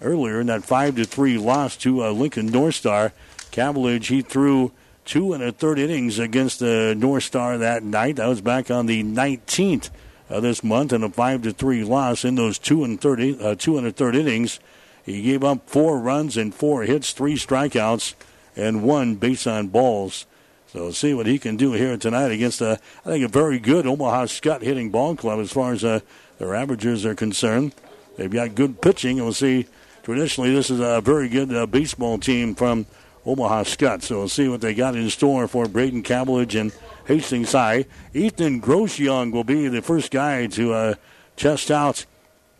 earlier 0.00 0.40
in 0.40 0.46
that 0.46 0.64
five 0.64 0.96
to 0.96 1.04
three 1.04 1.36
loss 1.36 1.76
to 1.78 2.04
uh, 2.04 2.10
Lincoln 2.10 2.46
North 2.46 2.76
Star. 2.76 3.12
Cavillage 3.52 4.06
he 4.06 4.22
threw 4.22 4.72
two 5.04 5.32
and 5.32 5.42
a 5.42 5.52
third 5.52 5.78
innings 5.78 6.18
against 6.18 6.60
the 6.60 6.94
North 6.96 7.24
Star 7.24 7.58
that 7.58 7.82
night. 7.82 8.16
That 8.16 8.26
was 8.26 8.40
back 8.40 8.70
on 8.70 8.86
the 8.86 9.02
19th 9.02 9.90
of 10.28 10.42
this 10.42 10.64
month, 10.64 10.92
and 10.92 11.04
a 11.04 11.08
five 11.08 11.42
to 11.42 11.52
three 11.52 11.84
loss 11.84 12.24
in 12.24 12.34
those 12.34 12.58
two 12.58 12.84
and 12.84 13.00
thirty 13.00 13.38
uh, 13.38 13.54
two 13.54 13.78
and 13.78 13.86
a 13.86 13.92
third 13.92 14.16
innings. 14.16 14.58
He 15.04 15.22
gave 15.22 15.44
up 15.44 15.68
four 15.68 15.98
runs 15.98 16.36
and 16.36 16.54
four 16.54 16.82
hits, 16.82 17.12
three 17.12 17.34
strikeouts, 17.34 18.14
and 18.56 18.82
one 18.82 19.16
base 19.16 19.46
on 19.46 19.68
balls. 19.68 20.26
So 20.68 20.90
see 20.90 21.14
what 21.14 21.26
he 21.26 21.38
can 21.38 21.56
do 21.56 21.72
here 21.72 21.96
tonight 21.96 22.32
against 22.32 22.60
a, 22.60 22.80
I 23.04 23.10
think, 23.10 23.24
a 23.24 23.28
very 23.28 23.58
good 23.58 23.86
Omaha 23.86 24.24
Skutt 24.24 24.62
hitting 24.62 24.90
ball 24.90 25.14
club 25.14 25.38
as 25.38 25.52
far 25.52 25.72
as 25.72 25.84
uh, 25.84 26.00
their 26.38 26.54
averages 26.54 27.06
are 27.06 27.14
concerned. 27.14 27.74
They've 28.16 28.30
got 28.30 28.54
good 28.54 28.80
pitching, 28.80 29.18
and 29.18 29.26
we'll 29.26 29.34
see. 29.34 29.66
Traditionally, 30.02 30.52
this 30.52 30.70
is 30.70 30.80
a 30.80 31.00
very 31.00 31.28
good 31.28 31.54
uh, 31.54 31.66
baseball 31.66 32.18
team 32.18 32.54
from 32.54 32.86
Omaha 33.26 33.64
Skutt. 33.64 34.02
So 34.02 34.18
we'll 34.18 34.28
see 34.28 34.48
what 34.48 34.60
they 34.60 34.74
got 34.74 34.96
in 34.96 35.08
store 35.10 35.48
for 35.48 35.66
Braden 35.66 36.02
Cavillage 36.02 36.58
and 36.60 36.72
Hastings 37.06 37.52
High. 37.52 37.86
Ethan 38.12 38.60
Grossyoung 38.60 39.32
will 39.32 39.44
be 39.44 39.68
the 39.68 39.82
first 39.82 40.10
guy 40.10 40.46
to 40.48 40.72
uh, 40.72 40.94
chest 41.36 41.70
out 41.70 42.06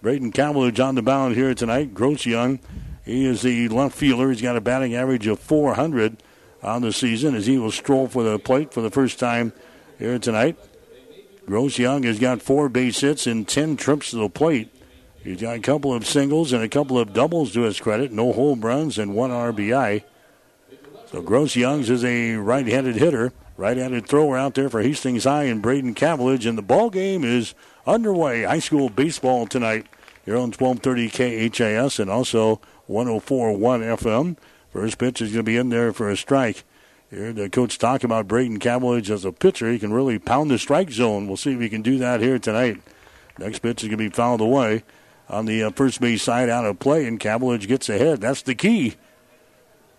Braden 0.03 0.33
Cavillage 0.33 0.85
on 0.85 0.95
the 0.95 1.03
mound 1.03 1.35
here 1.35 1.55
tonight. 1.55 1.95
Grossyoung, 1.95 2.61
he 3.05 3.27
is 3.27 3.43
the 3.43 3.69
left 3.69 3.97
fielder. 3.97 4.31
He's 4.31 4.43
got 4.43 4.57
a 4.57 4.61
batting 4.61 4.95
average 4.95 5.27
of 5.27 5.41
400 5.41 6.23
on 6.63 6.83
the 6.83 6.93
season 6.93 7.35
as 7.35 7.47
he 7.47 7.59
will 7.59 7.71
stroll 7.71 8.09
for 8.09 8.23
the 8.23 8.39
plate 8.39 8.73
for 8.73 8.81
the 8.81 8.91
first 8.91 9.19
time 9.19 9.53
here 9.99 10.19
tonight. 10.19 10.57
Grossyoung 11.47 12.05
has 12.05 12.19
got 12.19 12.41
four 12.41 12.71
base 12.71 13.01
hits 13.01 13.27
and 13.27 13.47
10 13.47 13.77
trips 13.77 14.11
to 14.11 14.17
the 14.17 14.31
plate. 14.31 14.71
He's 15.23 15.41
got 15.41 15.57
a 15.57 15.61
couple 15.61 15.93
of 15.93 16.07
singles 16.07 16.53
and 16.53 16.63
a 16.63 16.69
couple 16.69 16.99
of 16.99 17.13
doubles 17.13 17.53
to 17.53 17.63
his 17.63 17.81
credit, 17.81 18.13
no 18.13 18.33
home 18.33 18.61
runs 18.61 18.99
and 18.99 19.15
one 19.15 19.31
RBI. 19.31 20.05
So 21.15 21.23
Gross 21.23 21.55
Youngs 21.55 21.91
is 21.91 22.05
a 22.05 22.35
right-handed 22.35 22.97
hitter, 22.97 23.33
right-handed 23.57 24.05
thrower 24.05 24.37
out 24.37 24.55
there 24.55 24.69
for 24.69 24.83
Hastings 24.83 25.23
High 25.23 25.45
and 25.45 25.63
Braden 25.63 25.95
Cavillage, 25.95 26.45
and 26.45 26.59
the 26.59 26.63
ball 26.63 26.91
game 26.91 27.23
is 27.23 27.55
underway. 27.87 28.43
High 28.43 28.59
school 28.59 28.89
baseball 28.89 29.47
tonight 29.47 29.87
here 30.25 30.35
on 30.35 30.51
1230 30.51 31.51
KHAS 31.51 32.01
and 32.01 32.11
also 32.11 32.61
104.1 32.91 33.61
FM. 33.97 34.37
First 34.73 34.99
pitch 34.99 35.23
is 35.23 35.29
going 35.29 35.45
to 35.45 35.49
be 35.49 35.57
in 35.57 35.69
there 35.69 35.93
for 35.93 36.11
a 36.11 36.17
strike. 36.17 36.65
Here, 37.11 37.33
the 37.33 37.49
coach 37.49 37.79
talk 37.79 38.03
about 38.03 38.27
Braden 38.27 38.59
Cavillage 38.59 39.09
as 39.09 39.25
a 39.25 39.31
pitcher. 39.31 39.71
He 39.71 39.79
can 39.79 39.93
really 39.93 40.19
pound 40.19 40.51
the 40.51 40.59
strike 40.59 40.91
zone. 40.91 41.29
We'll 41.29 41.37
see 41.37 41.53
if 41.53 41.61
he 41.61 41.69
can 41.69 41.83
do 41.83 41.97
that 41.99 42.23
here 42.23 42.41
tonight. 42.41 42.83
Next 43.39 43.61
pitch 43.61 43.85
is 43.85 43.89
going 43.89 43.99
to 43.99 44.11
be 44.11 44.13
fouled 44.13 44.41
away 44.41 44.83
on 45.29 45.47
the 45.47 45.63
uh, 45.63 45.71
first 45.71 46.01
base 46.01 46.25
side 46.25 46.49
out 46.49 46.67
of 46.67 46.81
play, 46.81 47.07
and 47.07 47.21
Cavillage 47.21 47.69
gets 47.69 47.89
ahead. 47.89 48.21
That's 48.21 48.43
the 48.43 48.57
key 48.57 48.97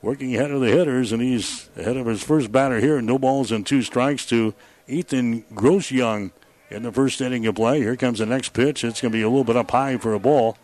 working 0.06 0.36
ahead 0.36 0.52
of 0.52 0.62
the 0.62 0.68
hitters, 0.68 1.12
and 1.12 1.20
he's 1.20 1.68
ahead 1.76 1.98
of 1.98 2.06
his 2.06 2.22
first 2.22 2.52
batter 2.52 2.80
here. 2.80 3.02
No 3.02 3.18
balls 3.18 3.52
and 3.52 3.66
two 3.66 3.82
strikes 3.82 4.24
to 4.28 4.54
Ethan 4.88 5.42
Grossyoung 5.56 6.32
in 6.70 6.84
the 6.84 6.92
first 6.92 7.20
inning 7.22 7.48
of 7.48 7.56
play. 7.56 7.80
Here 7.80 7.96
comes 7.96 8.20
the 8.20 8.28
next 8.28 8.54
pitch. 8.54 8.84
It's 8.84 9.02
going 9.02 9.12
to 9.12 9.18
be 9.18 9.24
a 9.24 9.28
little 9.28 9.44
bit 9.44 9.56
up 9.56 9.72
high 9.72 9.98
for 9.98 10.14
a 10.14 10.20
ball. 10.20 10.60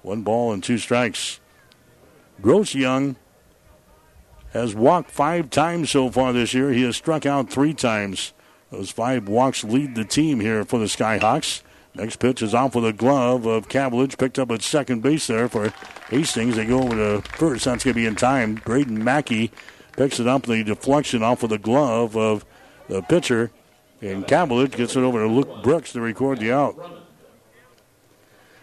One 0.00 0.22
ball 0.22 0.50
and 0.50 0.64
two 0.64 0.78
strikes. 0.78 1.40
Grossyoung 2.40 3.16
has 4.54 4.74
walked 4.74 5.10
five 5.10 5.50
times 5.50 5.90
so 5.90 6.10
far 6.10 6.32
this 6.32 6.54
year. 6.54 6.72
He 6.72 6.84
has 6.84 6.96
struck 6.96 7.26
out 7.26 7.50
three 7.50 7.74
times. 7.74 8.32
Those 8.70 8.90
five 8.90 9.28
walks 9.28 9.62
lead 9.62 9.94
the 9.94 10.06
team 10.06 10.40
here 10.40 10.64
for 10.64 10.78
the 10.78 10.86
Skyhawks. 10.86 11.60
Next 11.96 12.16
pitch 12.16 12.42
is 12.42 12.52
off 12.52 12.74
with 12.74 12.84
a 12.84 12.92
glove 12.92 13.46
of 13.46 13.68
Cavillage, 13.68 14.18
picked 14.18 14.38
up 14.38 14.50
at 14.50 14.60
second 14.60 15.02
base 15.02 15.26
there 15.28 15.48
for 15.48 15.72
Hastings. 16.10 16.56
They 16.56 16.66
go 16.66 16.82
over 16.82 16.94
to 16.94 17.28
first. 17.30 17.64
That's 17.64 17.84
going 17.84 17.94
to 17.94 18.00
be 18.00 18.04
in 18.04 18.16
time. 18.16 18.56
Braden 18.56 19.02
Mackey 19.02 19.50
picks 19.96 20.20
it 20.20 20.28
up, 20.28 20.42
the 20.42 20.62
deflection 20.62 21.22
off 21.22 21.42
of 21.42 21.48
the 21.48 21.58
glove 21.58 22.14
of 22.14 22.44
the 22.88 23.00
pitcher, 23.00 23.50
and 24.02 24.28
Cavalier 24.28 24.66
gets 24.66 24.94
it 24.94 25.00
over 25.00 25.20
to 25.20 25.26
Luke 25.26 25.62
Brooks 25.62 25.92
to 25.92 26.02
record 26.02 26.38
the 26.38 26.52
out. 26.52 26.76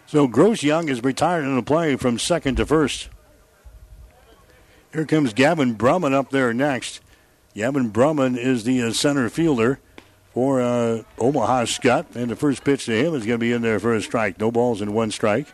So 0.06 0.28
Gross 0.28 0.62
Young 0.62 0.88
is 0.88 1.02
retired 1.02 1.42
in 1.42 1.56
the 1.56 1.62
play 1.62 1.96
from 1.96 2.20
second 2.20 2.56
to 2.58 2.66
first. 2.66 3.08
Here 4.92 5.06
comes 5.06 5.32
Gavin 5.32 5.74
Brumman 5.74 6.12
up 6.12 6.30
there 6.30 6.54
next. 6.54 7.00
Gavin 7.56 7.90
Brumman 7.90 8.38
is 8.38 8.62
the 8.62 8.80
uh, 8.80 8.92
center 8.92 9.28
fielder 9.28 9.80
for 10.34 10.60
uh, 10.60 11.02
Omaha 11.18 11.64
Skutt. 11.64 12.16
and 12.16 12.28
the 12.28 12.36
first 12.36 12.64
pitch 12.64 12.86
to 12.86 12.92
him 12.92 13.14
is 13.14 13.24
going 13.24 13.38
to 13.38 13.38
be 13.38 13.52
in 13.52 13.62
there 13.62 13.78
for 13.78 13.94
a 13.94 14.02
strike. 14.02 14.38
No 14.38 14.50
balls 14.50 14.80
and 14.80 14.92
one 14.92 15.12
strike. 15.12 15.46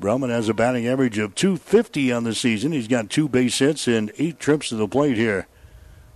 Brumman 0.00 0.30
has 0.30 0.48
a 0.48 0.54
batting 0.54 0.86
average 0.86 1.18
of 1.18 1.34
250 1.34 2.12
on 2.12 2.22
the 2.22 2.32
season. 2.32 2.70
He's 2.70 2.86
got 2.86 3.10
two 3.10 3.28
base 3.28 3.58
hits 3.58 3.88
and 3.88 4.12
eight 4.16 4.38
trips 4.38 4.68
to 4.68 4.76
the 4.76 4.86
plate 4.86 5.16
here. 5.16 5.48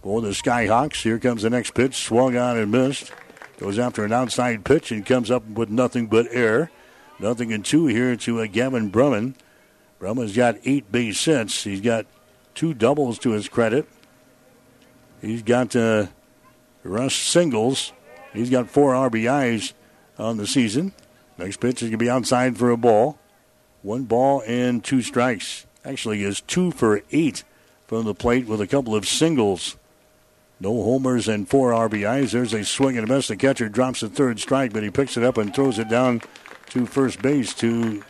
For 0.02 0.20
the 0.20 0.30
Skyhawks, 0.30 1.02
here 1.02 1.18
comes 1.18 1.42
the 1.42 1.50
next 1.50 1.74
pitch. 1.74 1.96
Swung 1.96 2.36
on 2.36 2.56
and 2.56 2.70
missed. 2.70 3.12
Goes 3.58 3.80
after 3.80 4.04
an 4.04 4.12
outside 4.12 4.64
pitch 4.64 4.92
and 4.92 5.04
comes 5.04 5.30
up 5.30 5.44
with 5.48 5.68
nothing 5.68 6.06
but 6.06 6.28
air. 6.30 6.70
Nothing 7.18 7.50
in 7.50 7.64
two 7.64 7.86
here 7.86 8.14
to 8.16 8.40
uh, 8.40 8.46
Gavin 8.46 8.90
Brumman. 8.92 9.34
Brumman's 10.00 10.36
got 10.36 10.56
eight 10.64 10.90
base 10.90 11.24
hits. 11.24 11.64
He's 11.64 11.80
got 11.80 12.06
two 12.54 12.74
doubles 12.74 13.18
to 13.20 13.30
his 13.30 13.48
credit. 13.48 13.88
He's 15.20 15.42
got 15.42 15.74
uh, 15.74 16.06
Russ 16.84 17.14
singles. 17.14 17.92
He's 18.32 18.50
got 18.50 18.70
four 18.70 18.92
RBIs 18.92 19.72
on 20.18 20.36
the 20.36 20.46
season. 20.46 20.92
Next 21.38 21.58
pitch 21.58 21.82
is 21.82 21.88
going 21.88 21.92
to 21.92 21.98
be 21.98 22.10
outside 22.10 22.56
for 22.56 22.70
a 22.70 22.76
ball. 22.76 23.18
One 23.82 24.04
ball 24.04 24.42
and 24.46 24.82
two 24.82 25.02
strikes. 25.02 25.66
Actually, 25.84 26.22
is 26.22 26.40
two 26.40 26.70
for 26.70 27.02
eight 27.10 27.42
from 27.86 28.04
the 28.04 28.14
plate 28.14 28.46
with 28.46 28.60
a 28.60 28.66
couple 28.66 28.94
of 28.94 29.06
singles. 29.06 29.76
No 30.60 30.84
homers 30.84 31.26
and 31.26 31.48
four 31.48 31.72
RBIs. 31.72 32.30
There's 32.30 32.54
a 32.54 32.64
swing 32.64 32.96
and 32.96 33.10
a 33.10 33.12
miss. 33.12 33.26
The 33.28 33.36
catcher 33.36 33.68
drops 33.68 34.00
the 34.00 34.08
third 34.08 34.38
strike, 34.38 34.72
but 34.72 34.84
he 34.84 34.90
picks 34.90 35.16
it 35.16 35.24
up 35.24 35.36
and 35.36 35.52
throws 35.52 35.78
it 35.80 35.88
down 35.88 36.22
to 36.70 36.86
first 36.86 37.20
base 37.20 37.52
to 37.54 38.04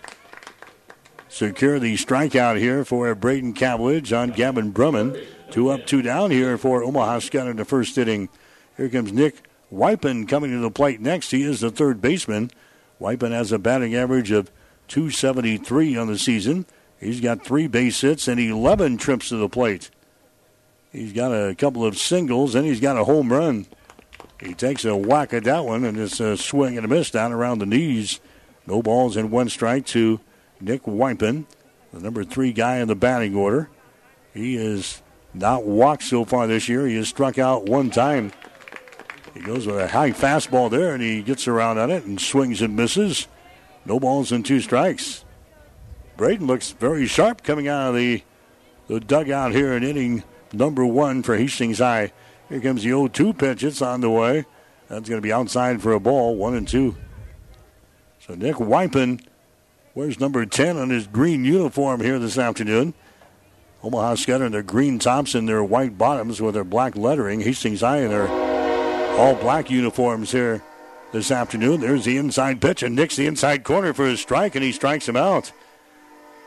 secure 1.28 1.78
the 1.78 1.96
strikeout 1.96 2.58
here 2.58 2.84
for 2.84 3.14
Braden 3.14 3.54
Cavillage 3.54 4.16
on 4.16 4.30
Gavin 4.30 4.72
Brumman. 4.72 5.24
Two 5.50 5.70
up, 5.70 5.86
two 5.86 6.02
down 6.02 6.30
here 6.30 6.58
for 6.58 6.84
Omaha 6.84 7.20
Skutt 7.20 7.50
in 7.50 7.56
the 7.56 7.64
first 7.64 7.96
inning. 7.96 8.28
Here 8.76 8.88
comes 8.88 9.12
Nick 9.12 9.36
Wypen 9.72 10.28
coming 10.28 10.50
to 10.50 10.58
the 10.58 10.70
plate 10.70 11.00
next. 11.00 11.30
He 11.30 11.42
is 11.42 11.60
the 11.60 11.70
third 11.70 12.00
baseman. 12.00 12.50
Wypen 13.00 13.32
has 13.32 13.52
a 13.52 13.58
batting 13.58 13.94
average 13.94 14.30
of 14.30 14.50
273 14.88 15.96
on 15.96 16.06
the 16.06 16.18
season. 16.18 16.66
He's 17.00 17.20
got 17.20 17.44
three 17.44 17.66
base 17.66 18.00
hits 18.00 18.28
and 18.28 18.38
11 18.38 18.98
trips 18.98 19.28
to 19.30 19.36
the 19.36 19.48
plate. 19.48 19.90
He's 20.92 21.12
got 21.12 21.32
a 21.32 21.54
couple 21.54 21.84
of 21.84 21.98
singles 21.98 22.54
and 22.54 22.66
he's 22.66 22.80
got 22.80 22.98
a 22.98 23.04
home 23.04 23.32
run. 23.32 23.66
He 24.40 24.54
takes 24.54 24.84
a 24.84 24.96
whack 24.96 25.32
at 25.32 25.44
that 25.44 25.64
one 25.64 25.84
and 25.84 25.98
it's 25.98 26.20
a 26.20 26.36
swing 26.36 26.76
and 26.76 26.84
a 26.84 26.88
miss 26.88 27.10
down 27.10 27.32
around 27.32 27.58
the 27.58 27.66
knees. 27.66 28.20
No 28.66 28.82
balls 28.82 29.16
and 29.16 29.30
one 29.30 29.48
strike 29.48 29.86
to 29.86 30.20
Nick 30.60 30.82
Wypen, 30.84 31.46
the 31.92 32.00
number 32.00 32.24
three 32.24 32.52
guy 32.52 32.76
in 32.78 32.88
the 32.88 32.94
batting 32.94 33.34
order. 33.34 33.68
He 34.32 34.54
has 34.56 35.02
not 35.34 35.64
walked 35.64 36.04
so 36.04 36.24
far 36.24 36.46
this 36.46 36.68
year. 36.68 36.86
He 36.86 36.96
has 36.96 37.08
struck 37.08 37.38
out 37.38 37.66
one 37.66 37.90
time. 37.90 38.32
He 39.34 39.40
goes 39.40 39.66
with 39.66 39.78
a 39.78 39.88
high 39.88 40.10
fastball 40.10 40.70
there 40.70 40.94
and 40.94 41.02
he 41.02 41.22
gets 41.22 41.48
around 41.48 41.78
on 41.78 41.90
it 41.90 42.04
and 42.04 42.20
swings 42.20 42.60
and 42.60 42.76
misses. 42.76 43.28
No 43.84 43.98
balls 43.98 44.30
and 44.30 44.44
two 44.44 44.60
strikes. 44.60 45.24
Braden 46.16 46.46
looks 46.46 46.72
very 46.72 47.06
sharp 47.06 47.42
coming 47.42 47.68
out 47.68 47.88
of 47.88 47.94
the, 47.94 48.22
the 48.88 49.00
dugout 49.00 49.52
here 49.52 49.72
in 49.72 49.82
inning 49.82 50.22
number 50.52 50.84
one 50.84 51.22
for 51.22 51.36
Hastings 51.36 51.78
High. 51.78 52.12
Here 52.48 52.60
comes 52.60 52.82
the 52.82 52.90
0 52.90 53.08
2 53.08 53.32
pitch. 53.32 53.64
It's 53.64 53.80
on 53.80 54.02
the 54.02 54.10
way. 54.10 54.44
That's 54.88 55.08
going 55.08 55.18
to 55.18 55.26
be 55.26 55.32
outside 55.32 55.80
for 55.80 55.92
a 55.92 56.00
ball, 56.00 56.36
one 56.36 56.54
and 56.54 56.68
two. 56.68 56.96
So 58.20 58.34
Nick 58.34 58.56
Wypen 58.56 59.24
wears 59.94 60.20
number 60.20 60.44
10 60.44 60.76
on 60.76 60.90
his 60.90 61.06
green 61.06 61.44
uniform 61.44 62.00
here 62.02 62.18
this 62.18 62.36
afternoon. 62.36 62.92
Omaha 63.82 64.14
Skutt 64.14 64.44
in 64.44 64.52
their 64.52 64.62
green 64.62 64.98
tops 64.98 65.34
and 65.34 65.48
their 65.48 65.64
white 65.64 65.98
bottoms 65.98 66.40
with 66.40 66.54
their 66.54 66.62
black 66.62 66.94
lettering. 66.94 67.40
Hastings 67.40 67.80
High 67.80 68.02
in 68.02 68.10
their 68.10 68.51
all 69.12 69.34
black 69.34 69.70
uniforms 69.70 70.32
here 70.32 70.62
this 71.12 71.30
afternoon. 71.30 71.80
There's 71.80 72.04
the 72.04 72.16
inside 72.16 72.60
pitch, 72.60 72.82
and 72.82 72.96
Nick's 72.96 73.16
the 73.16 73.26
inside 73.26 73.64
corner 73.64 73.92
for 73.92 74.06
his 74.06 74.20
strike, 74.20 74.54
and 74.54 74.64
he 74.64 74.72
strikes 74.72 75.08
him 75.08 75.16
out. 75.16 75.52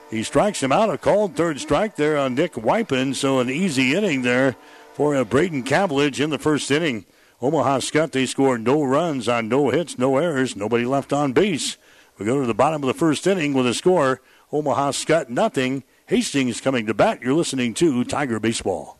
He 0.10 0.24
strikes 0.24 0.62
him 0.62 0.72
out. 0.72 0.90
A 0.90 0.98
called 0.98 1.36
third 1.36 1.60
strike 1.60 1.96
there 1.96 2.18
on 2.18 2.36
Nick 2.36 2.54
Wypen, 2.54 3.16
so 3.16 3.40
an 3.40 3.50
easy 3.50 3.96
inning 3.96 4.24
there 4.24 4.56
for 4.94 5.16
a 5.16 5.26
Braden 5.26 5.64
Cavillage 5.64 6.20
in 6.20 6.30
the 6.30 6.40
first 6.40 6.70
inning. 6.72 7.06
Omaha 7.42 7.80
Skutt, 7.80 8.12
they 8.12 8.26
scored 8.26 8.64
no 8.64 8.84
runs 8.84 9.28
on 9.28 9.48
no 9.48 9.70
hits, 9.70 9.98
no 9.98 10.18
errors, 10.18 10.56
nobody 10.56 10.86
left 10.86 11.14
on 11.14 11.34
base. 11.34 11.78
We 12.18 12.26
go 12.26 12.40
to 12.40 12.48
the 12.48 12.54
bottom 12.54 12.82
of 12.82 12.88
the 12.88 12.94
first 12.94 13.28
inning 13.28 13.54
with 13.54 13.68
a 13.68 13.74
score 13.74 14.22
Omaha 14.52 14.92
Skutt 14.92 15.30
nothing. 15.30 15.84
Hastings 16.08 16.62
coming 16.62 16.86
to 16.86 16.94
bat. 16.94 17.22
You're 17.22 17.34
listening 17.34 17.74
to 17.76 18.04
Tiger 18.04 18.40
Baseball. 18.40 19.00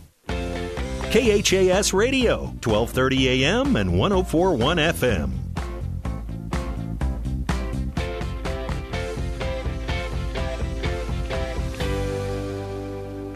KHAS 1.11 1.93
Radio, 1.93 2.43
1230 2.63 3.43
AM 3.43 3.75
and 3.75 3.99
1041 3.99 4.77
FM. 4.77 5.31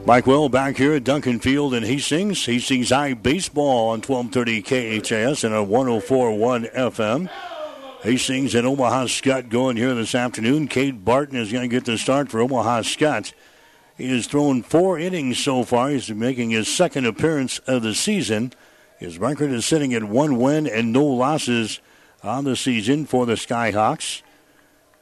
Mike 0.06 0.26
Will 0.26 0.48
back 0.48 0.78
here 0.78 0.94
at 0.94 1.04
Duncan 1.04 1.42
Field 1.42 1.74
in 1.74 1.84
Hastings. 1.84 2.46
Hastings 2.46 2.92
High 2.92 3.14
Baseball 3.14 3.90
on 3.90 4.02
1230 4.02 4.62
KHAS 4.62 5.44
and 5.44 5.54
on 5.54 5.68
1041 5.68 6.68
FM. 6.68 7.30
Hastings 8.04 8.56
and 8.56 8.66
Omaha 8.66 9.08
Skutt 9.08 9.50
going 9.50 9.76
here 9.76 9.94
this 9.94 10.16
afternoon. 10.16 10.70
Cade 10.70 11.04
Barton 11.04 11.38
is 11.38 11.52
going 11.52 11.70
to 11.70 11.76
get 11.76 11.84
the 11.84 11.98
start 11.98 12.30
for 12.30 12.40
Omaha 12.40 12.84
Skutt. 12.84 13.34
He 13.98 14.10
has 14.10 14.28
thrown 14.28 14.62
four 14.62 15.00
innings 15.00 15.40
so 15.40 15.64
far. 15.64 15.90
He's 15.90 16.12
making 16.12 16.50
his 16.50 16.68
second 16.68 17.06
appearance 17.06 17.60
of 17.60 17.82
the 17.82 17.96
season. 17.96 18.52
His 18.98 19.18
record 19.18 19.52
is 19.52 19.66
sitting 19.66 19.94
at 19.94 20.04
one 20.04 20.38
win 20.38 20.68
and 20.68 20.92
no 20.92 21.06
losses 21.06 21.80
on 22.22 22.44
the 22.44 22.56
season 22.56 23.06
for 23.06 23.26
the 23.26 23.36
Skyhawks. 23.36 24.22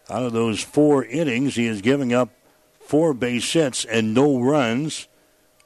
Out 0.09 0.23
of 0.23 0.33
those 0.33 0.61
four 0.61 1.05
innings, 1.05 1.55
he 1.55 1.65
is 1.65 1.81
giving 1.81 2.13
up 2.13 2.29
four 2.79 3.13
base 3.13 3.51
hits 3.53 3.85
and 3.85 4.13
no 4.13 4.39
runs, 4.39 5.07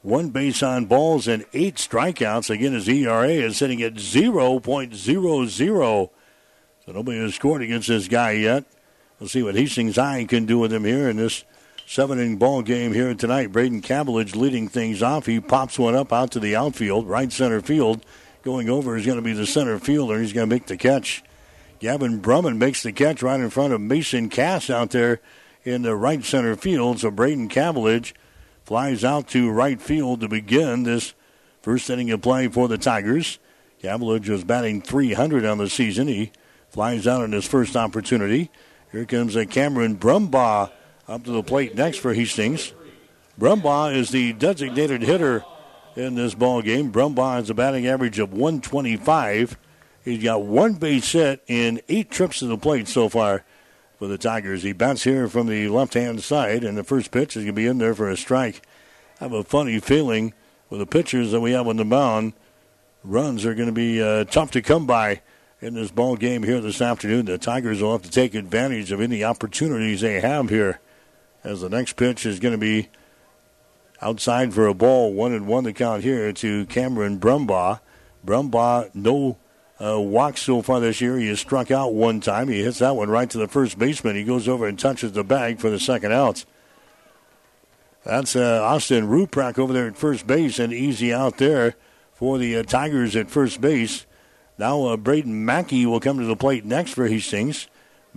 one 0.02 0.30
base 0.30 0.62
on 0.62 0.86
balls, 0.86 1.28
and 1.28 1.44
eight 1.52 1.74
strikeouts. 1.74 2.48
Again, 2.48 2.72
his 2.72 2.88
ERA 2.88 3.28
is 3.28 3.56
sitting 3.56 3.82
at 3.82 3.94
0.00. 3.94 6.10
So 6.86 6.92
nobody 6.92 7.18
has 7.18 7.34
scored 7.34 7.62
against 7.62 7.88
this 7.88 8.08
guy 8.08 8.30
yet. 8.32 8.64
We'll 9.18 9.28
see 9.28 9.42
what 9.42 9.56
Hastings 9.56 9.96
High 9.96 10.24
can 10.24 10.46
do 10.46 10.58
with 10.58 10.72
him 10.72 10.84
here 10.84 11.10
in 11.10 11.16
this 11.16 11.44
seven 11.88 12.18
inning 12.18 12.36
ball 12.36 12.60
game 12.60 12.92
here 12.92 13.14
tonight. 13.14 13.50
Braden 13.50 13.80
Cavillage 13.80 14.36
leading 14.36 14.68
things 14.68 15.02
off. 15.02 15.24
He 15.24 15.40
pops 15.40 15.78
one 15.78 15.94
up 15.94 16.12
out 16.12 16.30
to 16.32 16.40
the 16.40 16.54
outfield, 16.54 17.08
right 17.08 17.32
center 17.32 17.62
field. 17.62 18.04
Going 18.42 18.68
over 18.68 18.94
is 18.98 19.06
going 19.06 19.16
to 19.16 19.22
be 19.22 19.32
the 19.32 19.46
center 19.46 19.78
fielder. 19.78 20.20
He's 20.20 20.34
going 20.34 20.46
to 20.46 20.54
make 20.54 20.66
the 20.66 20.76
catch. 20.76 21.24
Gavin 21.80 22.20
Brumman 22.20 22.58
makes 22.58 22.82
the 22.82 22.92
catch 22.92 23.22
right 23.22 23.40
in 23.40 23.48
front 23.48 23.72
of 23.72 23.80
Mason 23.80 24.28
Cass 24.28 24.68
out 24.68 24.90
there 24.90 25.22
in 25.64 25.80
the 25.80 25.96
right 25.96 26.22
center 26.22 26.56
field. 26.56 27.00
So 27.00 27.10
Braden 27.10 27.48
Cavillage 27.48 28.12
flies 28.64 29.02
out 29.02 29.26
to 29.28 29.50
right 29.50 29.80
field 29.80 30.20
to 30.20 30.28
begin 30.28 30.82
this 30.82 31.14
first 31.62 31.88
inning 31.88 32.10
of 32.10 32.20
play 32.20 32.48
for 32.48 32.68
the 32.68 32.76
Tigers. 32.76 33.38
Cavillage 33.82 34.28
was 34.28 34.44
batting 34.44 34.82
300 34.82 35.46
on 35.46 35.56
the 35.56 35.70
season. 35.70 36.06
He 36.06 36.32
flies 36.68 37.06
out 37.06 37.22
on 37.22 37.32
his 37.32 37.46
first 37.46 37.76
opportunity. 37.76 38.50
Here 38.92 39.06
comes 39.06 39.36
a 39.36 39.46
Cameron 39.46 39.96
Brumbaugh 39.96 40.70
up 41.08 41.24
to 41.24 41.32
the 41.32 41.42
plate 41.42 41.74
next 41.74 41.98
for 41.98 42.12
Hastings. 42.12 42.72
Brumbaugh 43.40 43.94
is 43.94 44.10
the 44.10 44.32
designated 44.34 45.02
hitter 45.02 45.44
in 45.96 46.14
this 46.14 46.34
ball 46.34 46.60
game. 46.60 46.92
Brumbaugh 46.92 47.36
has 47.36 47.50
a 47.50 47.54
batting 47.54 47.86
average 47.86 48.18
of 48.18 48.32
125. 48.32 49.56
He's 50.04 50.22
got 50.22 50.42
one 50.42 50.74
base 50.74 51.12
hit 51.12 51.42
in 51.46 51.80
eight 51.88 52.10
trips 52.10 52.40
to 52.40 52.46
the 52.46 52.58
plate 52.58 52.88
so 52.88 53.08
far 53.08 53.44
for 53.98 54.06
the 54.06 54.18
Tigers. 54.18 54.62
He 54.62 54.72
bats 54.72 55.04
here 55.04 55.28
from 55.28 55.46
the 55.46 55.68
left 55.68 55.94
hand 55.94 56.22
side, 56.22 56.64
and 56.64 56.76
the 56.76 56.84
first 56.84 57.10
pitch 57.10 57.36
is 57.36 57.44
going 57.44 57.54
to 57.54 57.60
be 57.60 57.66
in 57.66 57.78
there 57.78 57.94
for 57.94 58.08
a 58.08 58.16
strike. 58.16 58.62
I 59.20 59.24
have 59.24 59.32
a 59.32 59.44
funny 59.44 59.80
feeling 59.80 60.34
with 60.70 60.80
the 60.80 60.86
pitchers 60.86 61.32
that 61.32 61.40
we 61.40 61.52
have 61.52 61.66
on 61.66 61.76
the 61.76 61.84
mound, 61.84 62.34
runs 63.02 63.46
are 63.46 63.54
going 63.54 63.68
to 63.68 63.72
be 63.72 64.02
uh, 64.02 64.24
tough 64.24 64.50
to 64.52 64.62
come 64.62 64.86
by 64.86 65.22
in 65.60 65.74
this 65.74 65.90
ball 65.90 66.16
game 66.16 66.42
here 66.42 66.60
this 66.60 66.80
afternoon. 66.80 67.26
The 67.26 67.38
Tigers 67.38 67.82
will 67.82 67.92
have 67.92 68.02
to 68.02 68.10
take 68.10 68.34
advantage 68.34 68.92
of 68.92 69.00
any 69.00 69.24
opportunities 69.24 70.00
they 70.00 70.20
have 70.20 70.50
here, 70.50 70.80
as 71.44 71.60
the 71.60 71.68
next 71.68 71.94
pitch 71.94 72.26
is 72.26 72.40
going 72.40 72.52
to 72.52 72.58
be 72.58 72.88
outside 74.00 74.54
for 74.54 74.66
a 74.66 74.74
ball, 74.74 75.12
one 75.12 75.32
and 75.32 75.46
one 75.46 75.64
to 75.64 75.72
count 75.72 76.02
here 76.02 76.32
to 76.32 76.66
Cameron 76.66 77.18
Brumbaugh. 77.18 77.80
Brumbaugh, 78.24 78.94
no 78.94 79.38
uh, 79.80 80.00
walks 80.00 80.42
so 80.42 80.62
far 80.62 80.80
this 80.80 81.00
year. 81.00 81.16
He 81.18 81.28
has 81.28 81.40
struck 81.40 81.70
out 81.70 81.94
one 81.94 82.20
time. 82.20 82.48
He 82.48 82.62
hits 82.62 82.78
that 82.78 82.96
one 82.96 83.10
right 83.10 83.30
to 83.30 83.38
the 83.38 83.48
first 83.48 83.78
baseman. 83.78 84.16
He 84.16 84.24
goes 84.24 84.48
over 84.48 84.66
and 84.66 84.78
touches 84.78 85.12
the 85.12 85.24
bag 85.24 85.60
for 85.60 85.70
the 85.70 85.78
second 85.78 86.12
out. 86.12 86.44
That's 88.04 88.36
uh, 88.36 88.62
Austin 88.62 89.08
Ruprack 89.08 89.58
over 89.58 89.72
there 89.72 89.86
at 89.86 89.96
first 89.96 90.26
base, 90.26 90.58
and 90.58 90.72
easy 90.72 91.12
out 91.12 91.38
there 91.38 91.74
for 92.12 92.38
the 92.38 92.56
uh, 92.56 92.62
Tigers 92.62 93.14
at 93.14 93.30
first 93.30 93.60
base. 93.60 94.06
Now 94.56 94.84
uh, 94.86 94.96
Braden 94.96 95.44
Mackey 95.44 95.86
will 95.86 96.00
come 96.00 96.18
to 96.18 96.24
the 96.24 96.36
plate 96.36 96.64
next 96.64 96.94
for 96.94 97.06
Hastings. 97.06 97.68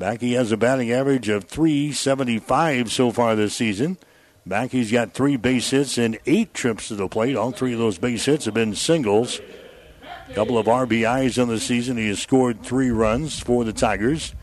Mackey 0.02 0.34
has 0.34 0.52
a 0.52 0.58
batting 0.58 0.92
average 0.92 1.30
of 1.30 1.44
375 1.44 2.92
so 2.92 3.12
far 3.12 3.36
this 3.36 3.54
season. 3.54 4.00
Mackey's 4.48 4.92
got 4.92 5.14
three 5.14 5.36
base 5.36 5.70
hits 5.70 6.00
and 6.00 6.18
eight 6.26 6.56
trips 6.56 6.88
to 6.88 6.96
the 6.96 7.08
plate. 7.08 7.36
All 7.36 7.52
three 7.52 7.74
of 7.74 7.78
those 7.78 8.00
base 8.00 8.26
hits 8.26 8.46
have 8.46 8.56
been 8.56 8.74
singles. 8.74 9.40
A 10.28 10.34
couple 10.34 10.58
of 10.58 10.66
RBIs 10.66 11.40
on 11.40 11.50
the 11.50 11.60
season. 11.60 11.98
He 11.98 12.08
has 12.08 12.20
scored 12.20 12.64
three 12.64 12.90
runs 12.90 13.40
for 13.40 13.64
the 13.64 13.74
Tigers. 13.74 14.34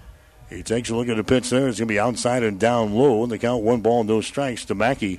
He 0.49 0.63
takes 0.63 0.91
a 0.91 0.95
look 0.95 1.09
at 1.09 1.17
the 1.17 1.25
pitch 1.25 1.51
there. 1.51 1.67
It's 1.67 1.81
going 1.81 1.89
to 1.89 1.93
be 1.93 1.99
outside 1.99 2.45
and 2.45 2.61
down 2.61 2.95
low. 2.95 3.25
And 3.25 3.33
they 3.33 3.39
count 3.39 3.65
one 3.65 3.81
ball, 3.81 4.05
no 4.05 4.21
strikes 4.21 4.65
to 4.67 4.77
Mackey. 4.77 5.19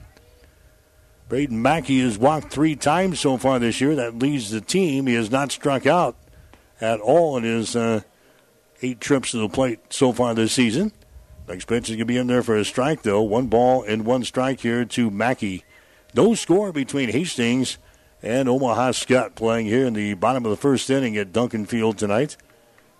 Braden 1.27 1.61
Mackey 1.61 1.99
has 1.99 2.17
walked 2.17 2.49
three 2.49 2.77
times 2.77 3.19
so 3.19 3.35
far 3.35 3.59
this 3.59 3.81
year. 3.81 3.93
That 3.93 4.17
leads 4.17 4.51
the 4.51 4.61
team. 4.61 5.05
He 5.05 5.15
has 5.15 5.31
not 5.31 5.51
struck 5.51 5.85
out 5.85 6.15
at 6.79 7.01
all 7.01 7.35
in 7.35 7.43
his 7.43 7.75
uh, 7.75 8.03
eight 8.81 8.99
trips 8.99 9.31
to 9.31 9.37
the 9.37 9.49
plate 9.49 9.79
so 9.89 10.11
far 10.13 10.33
this 10.33 10.53
season. 10.53 10.91
Next 11.47 11.65
pitch 11.65 11.89
is 11.89 11.95
going 11.95 11.99
to 11.99 12.05
be 12.05 12.17
in 12.17 12.27
there 12.27 12.43
for 12.43 12.55
a 12.55 12.63
strike, 12.63 13.01
though. 13.01 13.21
One 13.21 13.47
ball 13.47 13.83
and 13.83 14.05
one 14.05 14.23
strike 14.23 14.59
here 14.59 14.85
to 14.85 15.09
Mackey. 15.09 15.63
No 16.13 16.35
score 16.35 16.71
between 16.71 17.09
Hastings 17.09 17.77
and 18.21 18.47
Omaha 18.47 18.91
Skutt 18.91 19.35
playing 19.35 19.65
here 19.65 19.85
in 19.85 19.93
the 19.93 20.13
bottom 20.13 20.45
of 20.45 20.51
the 20.51 20.57
first 20.57 20.89
inning 20.89 21.17
at 21.17 21.33
Duncan 21.33 21.65
Field 21.65 21.97
tonight. 21.97 22.37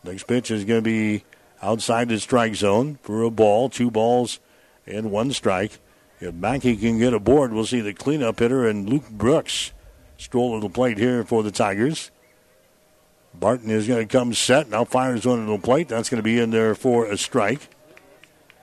Next 0.03 0.23
pitch 0.23 0.49
is 0.49 0.65
going 0.65 0.83
to 0.83 0.89
be 0.89 1.25
outside 1.61 2.09
the 2.09 2.19
strike 2.19 2.55
zone 2.55 2.97
for 3.01 3.21
a 3.21 3.29
ball, 3.29 3.69
two 3.69 3.91
balls 3.91 4.39
and 4.87 5.11
one 5.11 5.31
strike. 5.31 5.79
If 6.19 6.33
Mackey 6.33 6.75
can 6.75 6.99
get 6.99 7.13
aboard, 7.13 7.53
we'll 7.53 7.65
see 7.65 7.81
the 7.81 7.93
cleanup 7.93 8.39
hitter 8.39 8.67
and 8.67 8.89
Luke 8.89 9.09
Brooks 9.09 9.71
stroll 10.17 10.59
to 10.59 10.67
the 10.67 10.73
plate 10.73 10.97
here 10.97 11.23
for 11.23 11.43
the 11.43 11.51
Tigers. 11.51 12.11
Barton 13.39 13.69
is 13.69 13.87
going 13.87 14.05
to 14.05 14.17
come 14.17 14.33
set. 14.33 14.69
Now 14.69 14.83
fires 14.83 15.25
one 15.25 15.45
to 15.45 15.51
the 15.51 15.57
plate. 15.57 15.87
That's 15.87 16.09
going 16.09 16.19
to 16.19 16.23
be 16.23 16.39
in 16.39 16.51
there 16.51 16.75
for 16.75 17.05
a 17.05 17.17
strike. 17.17 17.69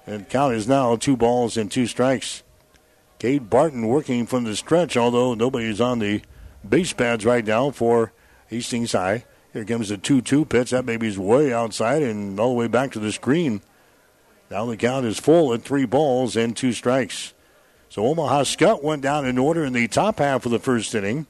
And 0.07 0.29
count 0.29 0.55
is 0.55 0.69
now 0.69 0.97
two 0.97 1.17
balls 1.17 1.57
and 1.57 1.71
two 1.71 1.87
strikes. 1.87 2.43
Cade 3.19 3.49
Barton 3.49 3.87
working 3.87 4.27
from 4.27 4.45
the 4.45 4.55
stretch, 4.55 4.97
although 4.97 5.35
nobody's 5.35 5.81
on 5.81 5.99
the 5.99 6.23
base 6.69 6.93
pads 6.93 7.25
right 7.25 7.45
now 7.45 7.71
for 7.71 8.13
Hastings 8.49 8.93
High. 8.93 9.25
Here 9.53 9.65
comes 9.65 9.89
the 9.89 9.97
2 9.97 10.21
2 10.21 10.45
pitch. 10.45 10.71
That 10.71 10.85
baby's 10.85 11.19
way 11.19 11.53
outside 11.53 12.03
and 12.03 12.39
all 12.39 12.51
the 12.51 12.55
way 12.55 12.69
back 12.69 12.93
to 12.93 12.99
the 12.99 13.11
screen. 13.11 13.63
Now 14.51 14.67
the 14.67 14.77
count 14.77 15.07
is 15.07 15.19
full 15.19 15.55
at 15.55 15.63
three 15.63 15.87
balls 15.87 16.37
and 16.37 16.55
two 16.55 16.73
strikes. 16.73 17.33
So 17.89 18.07
Omaha 18.07 18.43
Skutt 18.43 18.83
went 18.83 19.03
down 19.03 19.27
in 19.27 19.39
order 19.39 19.65
in 19.65 19.73
the 19.73 19.89
top 19.89 20.19
half 20.19 20.45
of 20.45 20.53
the 20.53 20.59
first 20.59 20.95
inning. 20.95 21.27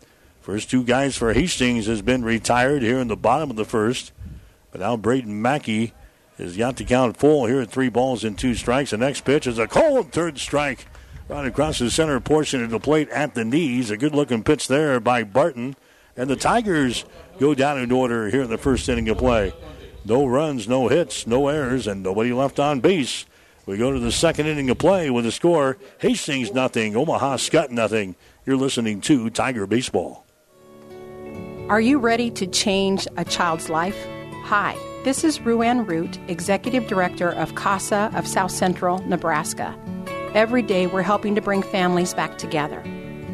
First 0.47 0.71
two 0.71 0.85
guys 0.85 1.17
for 1.17 1.33
Hastings 1.33 1.87
has 1.87 2.03
been 2.03 2.25
retired 2.25 2.81
here 2.81 3.01
in 3.01 3.09
the 3.09 3.17
bottom 3.17 3.51
of 3.51 3.57
the 3.57 3.65
first. 3.65 4.13
But 4.71 4.81
now 4.81 4.97
Braden 4.97 5.43
Mackey 5.43 5.93
has 6.39 6.57
got 6.57 6.77
to 6.77 6.85
count 6.85 7.17
full 7.17 7.47
here 7.47 7.63
at 7.63 7.73
three 7.73 7.89
balls 7.89 8.23
and 8.23 8.39
two 8.39 8.55
strikes. 8.55 8.93
The 8.93 8.97
next 8.97 9.25
pitch 9.25 9.49
is 9.49 9.59
a 9.59 9.67
cold 9.67 10.13
third 10.13 10.39
strike 10.39 10.87
right 11.29 11.45
across 11.45 11.81
the 11.81 11.91
center 11.91 12.21
portion 12.21 12.63
of 12.63 12.71
the 12.71 12.79
plate 12.79 13.09
at 13.09 13.35
the 13.35 13.45
knees. 13.45 13.91
A 13.91 13.97
good 13.97 14.15
looking 14.15 14.45
pitch 14.45 14.69
there 14.69 15.01
by 15.01 15.25
Barton. 15.25 15.75
And 16.17 16.31
the 16.31 16.37
Tigers 16.37 17.05
go 17.41 17.53
down 17.53 17.81
in 17.81 17.91
order 17.91 18.31
here 18.31 18.43
in 18.43 18.51
the 18.51 18.57
first 18.57 18.89
inning 18.89 19.09
of 19.09 19.19
play. 19.19 19.53
No 20.05 20.27
runs, 20.27 20.69
no 20.69 20.87
hits, 20.87 21.27
no 21.27 21.49
errors, 21.49 21.89
and 21.89 22.05
nobody 22.05 22.33
left 22.33 22.61
on 22.61 22.79
base. 22.79 23.27
We 23.67 23.79
go 23.79 23.91
to 23.91 23.99
the 23.99 24.13
second 24.13 24.47
inning 24.47 24.71
of 24.71 24.79
play 24.79 25.11
with 25.11 25.27
a 25.27 25.33
score 25.33 25.77
Hastings 25.99 26.55
nothing, 26.55 26.95
Omaha 26.95 27.39
Skutt 27.39 27.71
nothing. 27.71 28.15
You're 28.45 28.57
listening 28.57 29.01
to 29.01 29.29
Tiger 29.29 29.67
Baseball. 29.67 30.26
Are 31.69 31.81
you 31.81 31.99
ready 31.99 32.31
to 32.31 32.47
change 32.47 33.09
a 33.17 33.25
child's 33.25 33.69
life? 33.69 33.99
Hi, 34.45 34.79
this 35.03 35.25
is 35.25 35.41
Ruan 35.41 35.85
Root, 35.85 36.17
Executive 36.29 36.87
Director 36.87 37.29
of 37.29 37.57
CASA 37.57 38.13
of 38.15 38.25
South 38.25 38.53
Central, 38.53 38.99
Nebraska. 39.09 39.77
Every 40.33 40.63
day 40.63 40.87
we're 40.87 41.03
helping 41.03 41.35
to 41.35 41.41
bring 41.41 41.65
families 41.65 42.15
back 42.15 42.39
together. 42.39 42.85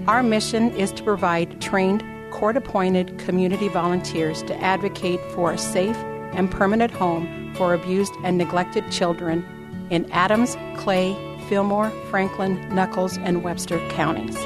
Our 0.08 0.22
mission 0.22 0.70
is 0.70 0.92
to 0.92 1.02
provide 1.02 1.60
trained, 1.60 2.02
court 2.30 2.56
appointed 2.56 3.18
community 3.18 3.68
volunteers 3.68 4.42
to 4.44 4.58
advocate 4.62 5.20
for 5.32 5.52
a 5.52 5.58
safe 5.58 5.96
and 6.32 6.50
permanent 6.50 6.90
home 6.90 7.52
for 7.54 7.74
abused 7.74 8.14
and 8.24 8.38
neglected 8.38 8.90
children 8.90 9.44
in 9.90 10.10
Adams, 10.10 10.56
Clay, 10.78 11.14
Fillmore, 11.50 11.90
Franklin, 12.08 12.56
Nuckolls, 12.70 13.22
and 13.22 13.44
Webster 13.44 13.78
counties. 13.90 14.38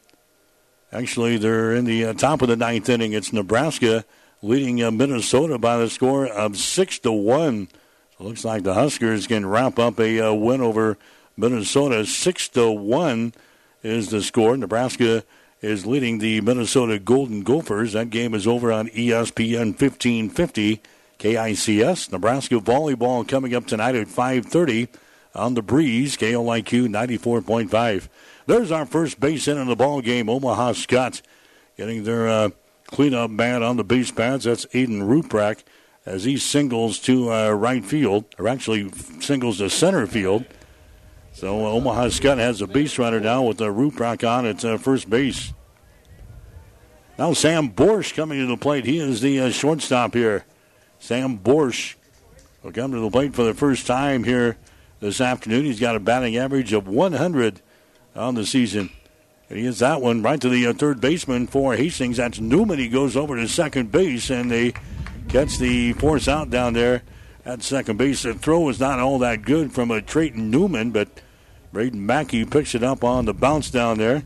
Actually, 0.93 1.39
they're 1.39 1.73
in 1.73 1.87
the 1.87 2.05
uh, 2.05 2.13
top 2.13 2.43
of 2.43 2.49
the 2.49 2.57
ninth 2.57 2.91
inning. 2.91 3.15
It's 3.15 3.33
Nebraska 3.33 4.05
leading 4.43 4.83
uh, 4.83 4.91
Minnesota 4.91 5.57
by 5.57 5.79
the 5.79 5.89
score 5.89 6.27
of 6.27 6.59
six 6.59 6.99
to 6.99 7.11
one. 7.13 7.69
Looks 8.19 8.45
like 8.45 8.63
the 8.63 8.75
Huskers 8.75 9.27
can 9.27 9.45
wrap 9.45 9.79
up 9.79 10.01
a 10.01 10.21
uh, 10.21 10.33
win 10.33 10.63
over 10.63 10.97
Minnesota. 11.37 12.07
Six 12.07 12.49
to 12.51 12.71
one 12.71 13.35
is 13.83 14.09
the 14.09 14.23
score. 14.23 14.57
Nebraska 14.57 15.23
is 15.61 15.85
leading 15.85 16.19
the 16.19 16.41
Minnesota 16.41 16.99
Golden 16.99 17.43
Gophers. 17.43 17.93
That 17.93 18.09
game 18.09 18.35
is 18.35 18.47
over 18.47 18.73
on 18.73 18.89
ESPN 18.89 19.79
1550 19.79 20.81
KICS. 21.19 22.11
Nebraska 22.11 22.55
volleyball 22.55 23.27
coming 23.27 23.55
up 23.55 23.67
tonight 23.67 23.95
at 23.95 24.09
5:30 24.09 24.89
on 25.35 25.53
the 25.53 25.63
breeze. 25.63 26.17
KLIQ 26.17 26.89
94.5. 26.89 28.09
There's 28.47 28.71
our 28.71 28.87
first 28.87 29.21
base 29.21 29.47
in 29.47 29.67
the 29.67 29.77
ball 29.77 30.01
game. 30.01 30.31
Omaha 30.31 30.73
Skutt 30.73 31.21
getting 31.77 32.05
their 32.05 32.29
uh, 32.29 32.49
cleanup 32.87 33.31
man 33.31 33.63
on 33.63 33.77
the 33.77 33.85
base 33.85 34.11
pads. 34.11 34.45
That's 34.45 34.65
Aiden 34.67 35.03
Ruprecht 35.03 35.65
as 36.07 36.23
he 36.23 36.37
singles 36.37 37.01
to 37.01 37.33
uh, 37.33 37.51
right 37.51 37.85
field, 37.85 38.25
or 38.39 38.49
actually 38.49 38.91
singles 39.21 39.59
to 39.59 39.69
center 39.69 40.07
field. 40.07 40.47
So 41.33 41.67
uh, 41.67 41.71
Omaha 41.71 42.07
Skutt 42.07 42.39
has 42.39 42.63
a 42.63 42.67
base 42.67 42.99
runner 42.99 43.21
now 43.21 43.43
with 43.43 43.61
a 43.61 43.65
the 43.65 43.71
Ruprecht 43.71 44.27
on 44.27 44.47
at 44.47 44.65
uh, 44.65 44.79
first 44.79 45.11
base. 45.11 45.53
Now 47.19 47.33
Sam 47.33 47.69
Borsch 47.69 48.15
coming 48.15 48.39
to 48.39 48.47
the 48.47 48.57
plate. 48.57 48.85
He 48.85 48.99
is 48.99 49.21
the 49.21 49.41
uh, 49.41 49.51
shortstop 49.51 50.15
here. 50.15 50.45
Sam 50.99 51.37
Borsch 51.37 51.97
will 52.63 52.73
come 52.73 52.93
to 52.93 53.01
the 53.01 53.11
plate 53.11 53.35
for 53.35 53.43
the 53.43 53.55
first 53.55 53.87
time 53.87 54.25
here 54.25 54.57
this 55.01 55.21
afternoon. 55.21 55.65
He's 55.65 55.81
got 55.81 55.97
a 55.97 56.01
batting 56.01 56.37
average 56.37 56.73
of 56.73 56.87
100 56.87 57.61
on 58.15 58.35
the 58.35 58.47
season. 58.47 58.91
And 59.49 59.59
he 59.59 59.65
hits 59.65 59.81
that 59.81 60.01
one 60.01 60.23
right 60.23 60.41
to 60.41 60.49
the 60.49 60.67
uh, 60.67 60.73
third 60.73 61.01
baseman 61.01 61.47
for 61.47 61.75
Hastings. 61.75 62.17
That's 62.17 62.41
Newman. 62.41 62.79
He 62.79 62.89
goes 62.89 63.17
over 63.17 63.37
to 63.37 63.49
second 63.49 63.93
base, 63.93 64.31
and 64.31 64.51
they 64.51 64.75
catch 65.29 65.59
the 65.59 65.93
force 65.95 66.29
out 66.29 66.51
down 66.51 66.73
there 66.73 67.03
at 67.45 67.63
second 67.63 67.97
base. 67.97 68.23
The 68.23 68.35
throw 68.35 68.61
was 68.61 68.81
not 68.81 68.99
all 68.99 69.19
that 69.21 69.43
good 69.43 69.73
from 69.73 69.91
a 69.91 70.03
Trayton 70.03 70.51
Newman, 70.51 70.91
but 70.91 71.09
Braden 71.73 72.05
Mackey 72.05 72.45
picks 72.45 72.75
it 72.75 72.83
up 72.83 73.05
on 73.05 73.25
the 73.25 73.35
bounce 73.35 73.71
down 73.71 73.99
there. 73.99 74.23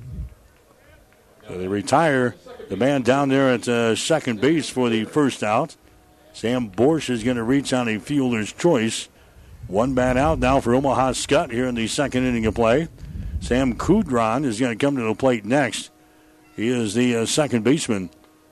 So 1.48 1.58
they 1.58 1.68
retire 1.68 2.36
the 2.68 2.76
man 2.76 3.02
down 3.02 3.28
there 3.28 3.50
at 3.50 3.68
uh, 3.68 3.96
second 3.96 4.40
base 4.40 4.70
for 4.70 4.88
the 4.88 5.04
first 5.04 5.42
out. 5.42 5.76
Sam 6.32 6.70
Borsch 6.70 7.10
is 7.10 7.24
going 7.24 7.36
to 7.36 7.42
reach 7.42 7.72
on 7.72 7.88
a 7.88 7.98
fielder's 7.98 8.52
choice. 8.52 9.08
One 9.66 9.94
man 9.94 10.16
out 10.16 10.38
now 10.38 10.60
for 10.60 10.74
Omaha 10.74 11.12
Skutt 11.12 11.50
here 11.50 11.66
in 11.66 11.74
the 11.74 11.88
second 11.88 12.24
inning 12.24 12.46
of 12.46 12.54
play. 12.54 12.88
Sam 13.40 13.74
Kudron 13.74 14.44
is 14.44 14.60
going 14.60 14.76
to 14.76 14.84
come 14.84 14.96
to 14.96 15.02
the 15.02 15.14
plate 15.14 15.44
next. 15.44 15.90
He 16.54 16.68
is 16.68 16.94
the 16.94 17.16
uh, 17.16 17.26
second 17.26 17.64
baseman. 17.64 18.10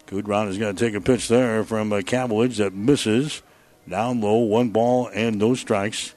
Kudron 0.08 0.48
is 0.48 0.56
going 0.56 0.74
to 0.74 0.84
take 0.84 0.94
a 0.94 1.02
pitch 1.02 1.28
there 1.28 1.62
from 1.64 1.92
uh, 1.92 1.96
Cavillage 1.96 2.56
that 2.56 2.72
misses. 2.72 3.42
Down 3.86 4.22
low, 4.22 4.38
one 4.38 4.70
ball 4.70 5.10
and 5.12 5.38
no 5.38 5.54
strikes. 5.54 6.14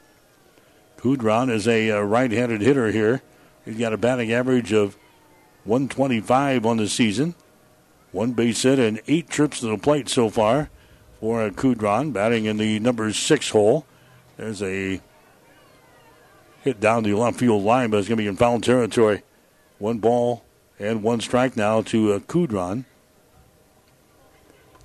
Kudron 0.97 1.49
is 1.49 1.67
a 1.67 1.91
uh, 1.91 1.99
right 1.99 2.31
handed 2.31 2.61
hitter 2.61 2.91
here. 2.91 3.21
He's 3.65 3.77
got 3.77 3.91
a 3.91 3.97
batting 3.97 4.31
average 4.31 4.71
of 4.71 4.95
125 5.65 6.65
on 6.65 6.77
the 6.77 6.87
season. 6.87 7.35
One 8.13 8.31
base 8.31 8.63
hit 8.63 8.79
and 8.79 9.01
eight 9.07 9.29
trips 9.29 9.59
to 9.59 9.67
the 9.67 9.77
plate 9.77 10.07
so 10.07 10.29
far 10.29 10.69
for 11.19 11.49
Kudron, 11.49 12.13
batting 12.13 12.45
in 12.45 12.57
the 12.57 12.79
number 12.79 13.11
six 13.11 13.49
hole. 13.49 13.85
There's 14.37 14.61
a 14.61 15.01
hit 16.63 16.79
down 16.79 17.03
the 17.03 17.13
left 17.13 17.39
field 17.39 17.63
line, 17.63 17.89
but 17.89 17.97
it's 17.97 18.07
going 18.07 18.17
to 18.17 18.23
be 18.23 18.27
in 18.27 18.37
foul 18.37 18.61
territory. 18.61 19.23
One 19.79 19.97
ball 19.97 20.45
and 20.79 21.03
one 21.03 21.19
strike 21.19 21.57
now 21.57 21.81
to 21.83 22.13
uh, 22.13 22.19
Kudron. 22.19 22.85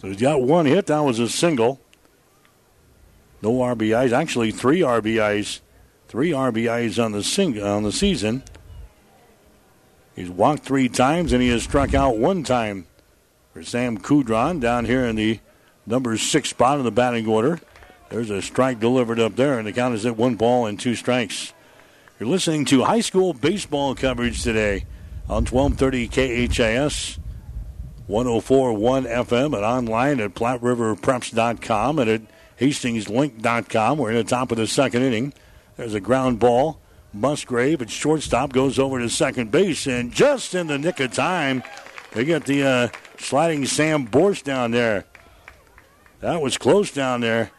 So 0.00 0.08
he's 0.08 0.20
got 0.20 0.42
one 0.42 0.66
hit. 0.66 0.86
That 0.86 1.00
was 1.00 1.18
a 1.18 1.28
single. 1.28 1.80
No 3.42 3.52
RBIs. 3.52 4.12
Actually, 4.12 4.50
three 4.50 4.80
RBIs. 4.80 5.60
Three 6.08 6.30
RBIs 6.30 7.02
on 7.02 7.12
the 7.12 7.22
sing- 7.22 7.60
on 7.60 7.82
the 7.82 7.92
season. 7.92 8.42
He's 10.14 10.30
walked 10.30 10.64
three 10.64 10.88
times 10.88 11.32
and 11.32 11.42
he 11.42 11.48
has 11.48 11.62
struck 11.62 11.94
out 11.94 12.16
one 12.16 12.42
time 12.42 12.86
for 13.52 13.62
Sam 13.62 13.98
Kudron 13.98 14.60
down 14.60 14.84
here 14.84 15.04
in 15.04 15.16
the 15.16 15.40
number 15.86 16.16
six 16.16 16.50
spot 16.50 16.78
in 16.78 16.84
the 16.84 16.90
batting 16.90 17.26
order. 17.26 17.60
There's 18.08 18.30
a 18.30 18.40
strike 18.40 18.78
delivered 18.78 19.18
up 19.18 19.34
there, 19.36 19.58
and 19.58 19.66
the 19.66 19.72
count 19.72 19.94
is 19.94 20.06
at 20.06 20.16
one 20.16 20.36
ball 20.36 20.66
and 20.66 20.78
two 20.78 20.94
strikes. 20.94 21.52
You're 22.18 22.28
listening 22.28 22.64
to 22.66 22.84
high 22.84 23.00
school 23.00 23.34
baseball 23.34 23.94
coverage 23.94 24.42
today 24.42 24.84
on 25.28 25.44
1230 25.44 26.08
KHAS, 26.08 27.18
1041 28.06 29.04
FM, 29.04 29.46
and 29.46 29.64
online 29.64 30.20
at 30.20 30.34
PlatteRiverPreps.com 30.34 31.98
and 31.98 32.10
at 32.10 32.22
HastingsLink.com. 32.60 33.98
We're 33.98 34.10
in 34.10 34.16
the 34.16 34.24
top 34.24 34.50
of 34.52 34.58
the 34.58 34.66
second 34.66 35.02
inning. 35.02 35.34
There's 35.76 35.94
a 35.94 36.00
ground 36.00 36.38
ball. 36.38 36.80
Musgrave 37.12 37.82
at 37.82 37.90
shortstop 37.90 38.52
goes 38.52 38.78
over 38.78 38.98
to 38.98 39.08
second 39.08 39.50
base, 39.50 39.86
and 39.86 40.12
just 40.12 40.54
in 40.54 40.66
the 40.66 40.78
nick 40.78 41.00
of 41.00 41.12
time, 41.12 41.62
they 42.12 42.24
get 42.24 42.44
the 42.44 42.62
uh, 42.62 42.88
sliding 43.18 43.64
Sam 43.64 44.06
Borsch 44.06 44.42
down 44.42 44.70
there. 44.70 45.06
That 46.20 46.40
was 46.40 46.58
close 46.58 46.90
down 46.90 47.20
there. 47.20 47.50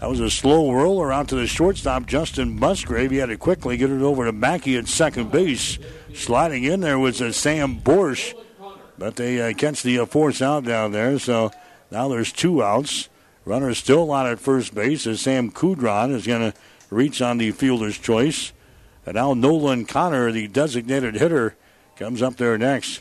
That 0.00 0.08
was 0.08 0.20
a 0.20 0.30
slow 0.30 0.72
roller 0.72 1.12
out 1.12 1.28
to 1.28 1.34
the 1.34 1.46
shortstop, 1.46 2.06
Justin 2.06 2.58
Musgrave. 2.58 3.10
He 3.10 3.18
had 3.18 3.28
to 3.28 3.36
quickly 3.36 3.76
get 3.76 3.90
it 3.90 4.00
over 4.00 4.24
to 4.24 4.32
Mackey 4.32 4.78
at 4.78 4.88
second 4.88 5.30
base. 5.30 5.78
Sliding 6.14 6.64
in 6.64 6.80
there 6.80 6.98
was 6.98 7.20
a 7.20 7.34
Sam 7.34 7.78
Borsch, 7.78 8.32
but 9.00 9.16
they 9.16 9.40
uh, 9.40 9.54
catch 9.54 9.82
the 9.82 9.98
uh, 9.98 10.04
force 10.04 10.42
out 10.42 10.64
down 10.64 10.92
there. 10.92 11.18
So 11.18 11.50
now 11.90 12.06
there's 12.08 12.30
two 12.30 12.62
outs. 12.62 13.08
Runner 13.46 13.72
still 13.72 14.12
out 14.12 14.26
at 14.26 14.38
first 14.38 14.74
base 14.74 15.06
as 15.06 15.22
Sam 15.22 15.50
Kudron 15.50 16.12
is 16.12 16.26
going 16.26 16.52
to 16.52 16.58
reach 16.90 17.22
on 17.22 17.38
the 17.38 17.50
fielder's 17.50 17.96
choice. 17.96 18.52
And 19.06 19.14
now 19.14 19.32
Nolan 19.32 19.86
Connor, 19.86 20.30
the 20.30 20.46
designated 20.48 21.14
hitter, 21.14 21.56
comes 21.96 22.20
up 22.20 22.36
there 22.36 22.58
next. 22.58 23.00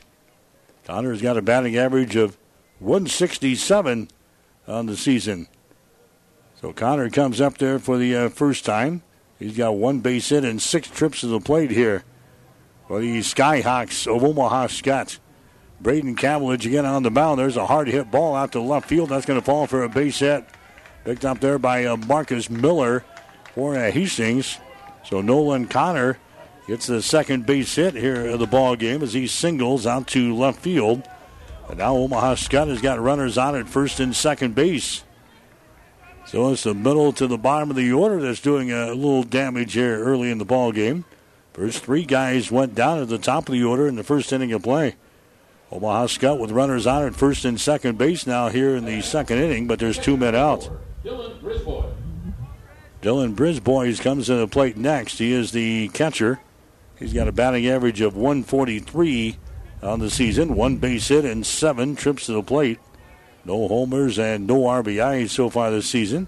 Connor's 0.85 1.21
got 1.21 1.37
a 1.37 1.41
batting 1.41 1.75
average 1.75 2.15
of 2.15 2.37
167 2.79 4.07
on 4.69 4.85
the 4.85 4.95
season. 4.95 5.49
So 6.61 6.71
Connor 6.71 7.09
comes 7.09 7.41
up 7.41 7.57
there 7.57 7.77
for 7.77 7.97
the 7.97 8.15
uh, 8.15 8.29
first 8.29 8.63
time. 8.63 9.03
He's 9.37 9.57
got 9.57 9.75
one 9.75 9.99
base 9.99 10.29
hit 10.29 10.45
and 10.45 10.61
six 10.61 10.87
trips 10.89 11.19
to 11.21 11.27
the 11.27 11.41
plate 11.41 11.71
here 11.71 12.05
for 12.87 13.01
the 13.01 13.19
Skyhawks 13.19 14.07
of 14.07 14.23
Omaha 14.23 14.67
Skutt. 14.67 15.19
Braden 15.81 16.15
Cavillage 16.15 16.65
again 16.65 16.85
on 16.85 17.03
the 17.03 17.11
mound. 17.11 17.39
There's 17.39 17.57
a 17.57 17.65
hard 17.65 17.87
hit 17.87 18.11
ball 18.11 18.35
out 18.35 18.51
to 18.51 18.61
left 18.61 18.89
field. 18.89 19.09
That's 19.09 19.25
going 19.25 19.39
to 19.39 19.45
fall 19.45 19.65
for 19.65 19.83
a 19.83 19.89
base 19.89 20.19
hit. 20.19 20.45
Picked 21.05 21.25
up 21.25 21.39
there 21.39 21.57
by 21.57 21.85
uh, 21.85 21.95
Marcus 21.95 22.49
Miller 22.49 23.05
for 23.53 23.77
uh, 23.77 23.89
Hastings. 23.91 24.57
So 25.05 25.21
Nolan 25.21 25.67
Connor 25.67 26.19
gets 26.67 26.87
the 26.87 27.01
second 27.01 27.45
base 27.45 27.73
hit 27.75 27.95
here 27.95 28.27
of 28.27 28.39
the 28.39 28.45
ball 28.45 28.75
game 28.75 29.01
as 29.01 29.13
he 29.13 29.25
singles 29.25 29.87
out 29.87 30.07
to 30.07 30.35
left 30.35 30.59
field. 30.59 31.07
And 31.69 31.77
now 31.77 31.95
Omaha 31.95 32.35
Skutt 32.35 32.67
has 32.67 32.81
got 32.81 32.99
runners 32.99 33.37
on 33.37 33.55
at 33.55 33.69
first 33.69 33.99
and 33.99 34.15
second 34.15 34.55
base. 34.55 35.03
So 36.25 36.51
it's 36.51 36.63
the 36.63 36.75
middle 36.75 37.11
to 37.13 37.25
the 37.25 37.37
bottom 37.37 37.69
of 37.69 37.75
the 37.75 37.91
order 37.91 38.21
that's 38.21 38.41
doing 38.41 38.71
a 38.71 38.87
little 38.87 39.23
damage 39.23 39.73
here 39.73 39.97
early 40.03 40.29
in 40.29 40.37
the 40.37 40.45
ball 40.45 40.71
game. 40.71 41.05
First 41.53 41.83
three 41.85 42.05
guys 42.05 42.51
went 42.51 42.75
down 42.75 43.01
at 43.01 43.07
the 43.07 43.17
top 43.17 43.47
of 43.47 43.53
the 43.53 43.63
order 43.63 43.87
in 43.87 43.95
the 43.95 44.03
first 44.03 44.31
inning 44.31 44.51
of 44.53 44.61
play. 44.61 44.95
Omaha 45.71 46.07
Skutt 46.07 46.39
with 46.39 46.51
runners 46.51 46.87
on 46.87 47.05
at 47.05 47.15
first 47.15 47.45
and 47.45 47.59
second 47.59 47.97
base 47.97 48.25
now 48.25 48.49
here 48.49 48.75
in 48.75 48.85
the 48.85 49.01
second 49.01 49.37
inning, 49.37 49.67
but 49.67 49.79
there's 49.79 49.99
two 49.99 50.17
men 50.17 50.35
out. 50.35 50.69
Dylan 53.01 53.35
Brisbois 53.35 54.01
comes 54.01 54.25
to 54.25 54.35
the 54.35 54.47
plate 54.47 54.75
next. 54.75 55.19
He 55.19 55.31
is 55.31 55.51
the 55.51 55.89
catcher. 55.89 56.39
He's 56.97 57.13
got 57.13 57.27
a 57.27 57.31
batting 57.31 57.67
average 57.67 58.01
of 58.01 58.15
143 58.15 59.37
on 59.81 59.99
the 59.99 60.09
season, 60.09 60.55
one 60.55 60.77
base 60.77 61.07
hit 61.07 61.23
and 61.23 61.45
seven 61.45 61.95
trips 61.95 62.25
to 62.25 62.33
the 62.33 62.43
plate. 62.43 62.79
No 63.45 63.67
homers 63.67 64.19
and 64.19 64.45
no 64.45 64.61
RBIs 64.63 65.29
so 65.29 65.49
far 65.49 65.71
this 65.71 65.89
season. 65.89 66.27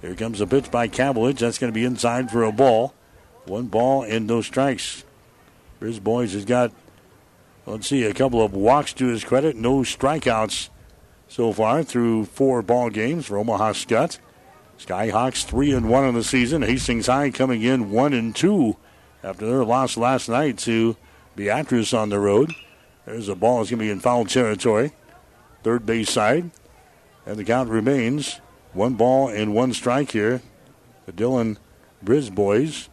Here 0.00 0.14
comes 0.14 0.40
a 0.40 0.46
pitch 0.46 0.70
by 0.70 0.86
Cavillage. 0.86 1.38
That's 1.38 1.58
going 1.58 1.72
to 1.72 1.74
be 1.74 1.84
inside 1.84 2.30
for 2.30 2.44
a 2.44 2.52
ball. 2.52 2.94
One 3.46 3.66
ball 3.66 4.02
and 4.02 4.26
no 4.26 4.40
strikes. 4.40 5.04
Brisbois 5.80 6.32
has 6.32 6.44
got, 6.44 6.72
let's 7.66 7.88
see, 7.88 8.04
a 8.04 8.14
couple 8.14 8.42
of 8.42 8.54
walks 8.54 8.92
to 8.94 9.06
his 9.06 9.24
credit. 9.24 9.56
No 9.56 9.80
strikeouts 9.80 10.68
so 11.28 11.52
far 11.52 11.82
through 11.82 12.26
four 12.26 12.62
ball 12.62 12.90
games 12.90 13.26
for 13.26 13.38
Omaha 13.38 13.72
Skutt. 13.72 14.18
Skyhawks 14.78 15.44
three 15.44 15.72
and 15.72 15.88
one 15.88 16.04
on 16.04 16.14
the 16.14 16.24
season. 16.24 16.62
Hastings 16.62 17.06
High 17.06 17.30
coming 17.30 17.62
in 17.62 17.90
one 17.90 18.12
and 18.12 18.34
two 18.34 18.76
after 19.22 19.46
their 19.46 19.64
loss 19.64 19.96
last 19.96 20.28
night 20.28 20.58
to 20.58 20.96
Beatrice 21.36 21.94
on 21.94 22.10
the 22.10 22.18
road. 22.18 22.52
There's 23.06 23.28
a 23.28 23.34
ball 23.34 23.58
that's 23.58 23.70
going 23.70 23.78
to 23.78 23.84
be 23.84 23.90
in 23.90 24.00
foul 24.00 24.24
territory 24.24 24.92
third 25.64 25.86
base 25.86 26.10
side. 26.10 26.50
And 27.26 27.36
the 27.36 27.44
count 27.44 27.70
remains 27.70 28.40
one 28.74 28.94
ball 28.94 29.28
and 29.28 29.54
one 29.54 29.72
strike 29.72 30.12
here. 30.12 30.42
The 31.06 31.12
Dylan 31.12 31.56
Brisbois. 32.04 32.88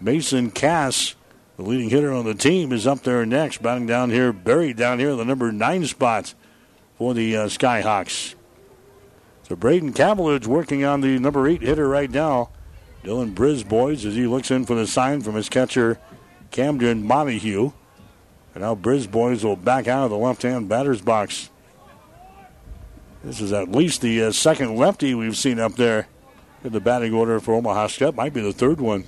Mason 0.00 0.50
Cass, 0.50 1.14
the 1.56 1.62
leading 1.62 1.90
hitter 1.90 2.12
on 2.12 2.24
the 2.24 2.34
team, 2.34 2.72
is 2.72 2.86
up 2.86 3.02
there 3.02 3.24
next, 3.24 3.62
batting 3.62 3.86
down 3.86 4.10
here, 4.10 4.32
buried 4.32 4.76
down 4.76 4.98
here 4.98 5.10
in 5.10 5.18
the 5.18 5.24
number 5.24 5.52
nine 5.52 5.86
spot 5.86 6.34
for 6.98 7.14
the 7.14 7.36
uh, 7.36 7.46
Skyhawks. 7.46 8.34
So 9.48 9.56
Braden 9.56 9.92
Cavillage 9.92 10.46
working 10.46 10.84
on 10.84 11.00
the 11.00 11.18
number 11.18 11.46
eight 11.46 11.62
hitter 11.62 11.88
right 11.88 12.10
now 12.10 12.50
Dylan 13.04 13.34
Brisbois 13.34 14.06
as 14.06 14.14
he 14.14 14.26
looks 14.26 14.50
in 14.50 14.64
for 14.64 14.74
the 14.74 14.86
sign 14.86 15.20
from 15.20 15.34
his 15.34 15.50
catcher, 15.50 15.98
Camden 16.50 17.06
Montague. 17.06 17.72
And 18.54 18.62
now 18.62 18.74
Brisbois 18.74 19.44
will 19.44 19.56
back 19.56 19.86
out 19.86 20.04
of 20.04 20.10
the 20.10 20.16
left 20.16 20.42
hand 20.42 20.68
batter's 20.68 21.02
box. 21.02 21.50
This 23.22 23.40
is 23.40 23.52
at 23.52 23.70
least 23.70 24.00
the 24.00 24.24
uh, 24.24 24.32
second 24.32 24.76
lefty 24.76 25.14
we've 25.14 25.36
seen 25.36 25.58
up 25.58 25.74
there 25.74 26.08
in 26.62 26.72
the 26.72 26.80
batting 26.80 27.12
order 27.12 27.40
for 27.40 27.54
Omaha 27.54 27.88
Skutt. 27.88 28.14
Might 28.14 28.32
be 28.32 28.40
the 28.40 28.52
third 28.52 28.80
one. 28.80 29.04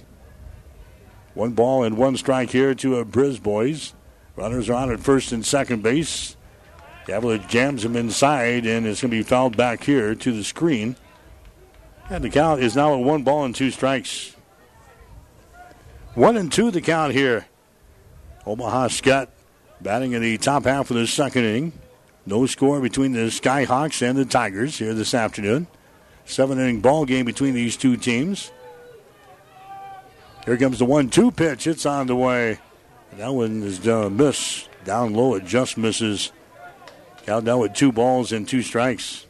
One 1.37 1.53
ball 1.53 1.85
and 1.85 1.99
one 1.99 2.17
strike 2.17 2.49
here 2.49 2.75
to 2.77 2.97
uh, 2.97 3.01
a 3.01 3.05
Brisbois. 3.05 3.93
Runners 4.37 4.71
are 4.71 4.75
on 4.75 4.91
at 4.91 5.01
first 5.01 5.33
and 5.33 5.45
second 5.45 5.83
base. 5.83 6.35
Cavalier 7.07 7.37
jams 7.47 7.85
him 7.85 7.95
inside, 7.95 8.65
and 8.65 8.87
it's 8.87 9.03
going 9.03 9.11
to 9.11 9.19
be 9.19 9.23
fouled 9.23 9.55
back 9.55 9.85
here 9.85 10.15
to 10.15 10.33
the 10.33 10.43
screen. 10.43 10.97
And 12.09 12.25
the 12.25 12.31
count 12.31 12.63
is 12.63 12.75
now 12.75 12.95
at 12.95 13.05
one 13.05 13.23
ball 13.23 13.45
and 13.45 13.55
two 13.55 13.71
strikes. 13.71 14.35
One 16.15 16.39
and 16.39 16.51
two 16.51 16.71
the 16.71 16.81
count 16.81 17.13
here. 17.13 17.47
Omaha 18.47 18.89
Skutt 18.89 19.29
batting 19.83 20.13
in 20.13 20.23
the 20.23 20.39
top 20.39 20.65
half 20.65 20.91
of 20.91 20.97
the 20.97 21.07
second 21.07 21.45
inning. 21.45 21.73
No 22.25 22.47
score 22.47 22.81
between 22.81 23.13
the 23.13 23.27
Skyhawks 23.27 24.01
and 24.01 24.17
the 24.17 24.25
Tigers 24.25 24.79
here 24.79 24.95
this 24.95 25.13
afternoon. 25.13 25.67
Seven 26.25 26.59
inning 26.59 26.81
ball 26.81 27.05
game 27.05 27.27
between 27.27 27.53
these 27.53 27.77
two 27.77 27.99
teams. 27.99 28.53
Here 30.47 30.57
comes 30.57 30.79
the 30.79 30.85
one-two 30.85 31.33
pitch. 31.33 31.67
It's 31.67 31.85
on 31.85 32.07
the 32.07 32.17
way. 32.17 32.61
That 33.15 33.35
one 33.35 33.63
is 33.65 33.85
a 33.87 34.09
miss. 34.09 34.69
Down 34.85 35.13
low, 35.13 35.35
it 35.35 35.45
just 35.45 35.77
misses. 35.77 36.33
Count 37.25 37.45
down 37.45 37.59
with 37.59 37.75
two 37.75 37.91
balls 37.91 38.31
and 38.31 38.49
two 38.49 38.63
strikes. 38.63 39.27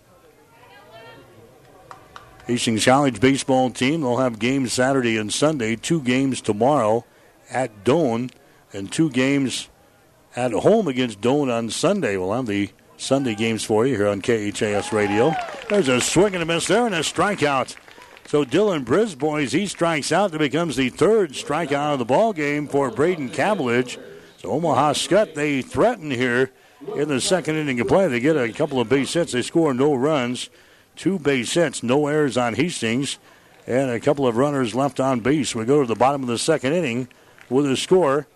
Hastings 2.46 2.84
College 2.84 3.18
baseball 3.18 3.70
team, 3.70 4.02
they'll 4.02 4.18
have 4.18 4.38
games 4.38 4.72
Saturday 4.74 5.16
and 5.16 5.32
Sunday, 5.32 5.74
two 5.74 6.00
games 6.02 6.40
tomorrow 6.40 7.04
at 7.50 7.82
Doane, 7.82 8.30
and 8.72 8.92
two 8.92 9.10
games 9.10 9.68
at 10.36 10.52
home 10.52 10.86
against 10.86 11.20
Doane 11.22 11.50
on 11.50 11.70
Sunday. 11.70 12.16
We'll 12.16 12.34
have 12.34 12.46
the 12.46 12.70
Sunday 12.98 13.34
games 13.34 13.64
for 13.64 13.86
you 13.86 13.96
here 13.96 14.06
on 14.06 14.20
KHAS 14.20 14.92
Radio. 14.92 15.34
There's 15.70 15.88
a 15.88 16.00
swing 16.00 16.34
and 16.34 16.42
a 16.42 16.46
miss 16.46 16.66
there 16.66 16.86
and 16.86 16.94
a 16.94 17.00
strikeout. 17.00 17.74
So 18.28 18.44
Dylan 18.44 18.84
Brisbois, 18.84 19.52
he 19.52 19.66
strikes 19.66 20.10
out. 20.10 20.32
That 20.32 20.38
becomes 20.38 20.76
the 20.76 20.90
third 20.90 21.30
strikeout 21.30 21.92
of 21.92 21.98
the 22.00 22.04
ball 22.04 22.32
game 22.32 22.66
for 22.66 22.90
Braden 22.90 23.30
Cabelich. 23.30 23.98
So 24.38 24.50
Omaha 24.50 24.94
Skutt, 24.94 25.34
they 25.34 25.62
threaten 25.62 26.10
here 26.10 26.50
in 26.96 27.08
the 27.08 27.20
second 27.20 27.56
inning 27.56 27.78
of 27.80 27.88
play. 27.88 28.08
They 28.08 28.20
get 28.20 28.36
a 28.36 28.52
couple 28.52 28.80
of 28.80 28.88
base 28.88 29.12
hits. 29.12 29.32
They 29.32 29.42
score 29.42 29.72
no 29.72 29.94
runs. 29.94 30.50
Two 30.96 31.18
base 31.18 31.54
hits, 31.54 31.82
no 31.82 32.06
errors 32.06 32.36
on 32.36 32.54
Hastings, 32.54 33.18
and 33.66 33.90
a 33.90 34.00
couple 34.00 34.26
of 34.26 34.36
runners 34.36 34.74
left 34.74 34.98
on 34.98 35.20
base. 35.20 35.54
We 35.54 35.64
go 35.64 35.82
to 35.82 35.86
the 35.86 35.94
bottom 35.94 36.22
of 36.22 36.28
the 36.28 36.38
second 36.38 36.72
inning 36.72 37.08
with 37.50 37.70
a 37.70 37.76
score. 37.76 38.26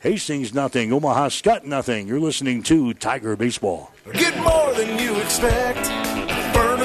Hastings 0.00 0.52
nothing, 0.52 0.92
Omaha 0.92 1.28
Skutt 1.28 1.64
nothing. 1.64 2.06
You're 2.06 2.20
listening 2.20 2.62
to 2.64 2.92
Tiger 2.94 3.34
Baseball. 3.36 3.92
Get 4.12 4.36
more 4.42 4.74
than 4.74 4.98
you 4.98 5.16
expect. 5.16 6.17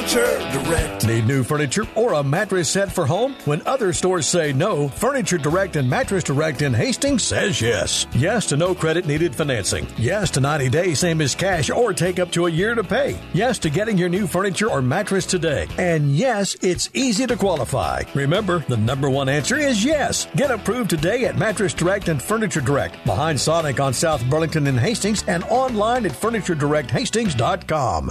Furniture 0.04 0.38
Direct. 0.50 1.06
Need 1.06 1.26
new 1.26 1.42
furniture 1.42 1.86
or 1.94 2.12
a 2.12 2.22
mattress 2.22 2.68
set 2.68 2.92
for 2.92 3.06
home? 3.06 3.34
When 3.46 3.62
other 3.66 3.94
stores 3.94 4.26
say 4.26 4.52
no, 4.52 4.88
Furniture 4.88 5.38
Direct 5.38 5.76
and 5.76 5.88
Mattress 5.88 6.24
Direct 6.24 6.60
in 6.60 6.74
Hastings 6.74 7.22
says 7.22 7.58
yes. 7.58 8.06
Yes 8.12 8.44
to 8.48 8.56
no 8.58 8.74
credit 8.74 9.06
needed 9.06 9.34
financing. 9.34 9.86
Yes 9.96 10.30
to 10.32 10.40
90 10.40 10.68
days, 10.68 10.98
same 10.98 11.22
as 11.22 11.34
cash, 11.34 11.70
or 11.70 11.94
take 11.94 12.18
up 12.18 12.30
to 12.32 12.44
a 12.46 12.50
year 12.50 12.74
to 12.74 12.84
pay. 12.84 13.18
Yes 13.32 13.58
to 13.60 13.70
getting 13.70 13.96
your 13.96 14.10
new 14.10 14.26
furniture 14.26 14.70
or 14.70 14.82
mattress 14.82 15.24
today. 15.24 15.68
And 15.78 16.14
yes, 16.14 16.54
it's 16.60 16.90
easy 16.92 17.26
to 17.26 17.36
qualify. 17.36 18.02
Remember, 18.12 18.58
the 18.68 18.76
number 18.76 19.08
one 19.08 19.30
answer 19.30 19.56
is 19.56 19.82
yes. 19.82 20.28
Get 20.36 20.50
approved 20.50 20.90
today 20.90 21.24
at 21.24 21.38
Mattress 21.38 21.72
Direct 21.72 22.08
and 22.08 22.20
Furniture 22.22 22.60
Direct, 22.60 23.02
behind 23.06 23.40
Sonic 23.40 23.80
on 23.80 23.94
South 23.94 24.22
Burlington 24.28 24.66
in 24.66 24.76
Hastings, 24.76 25.24
and 25.26 25.44
online 25.44 26.04
at 26.04 26.12
FurnitureDirectHastings.com. 26.12 28.10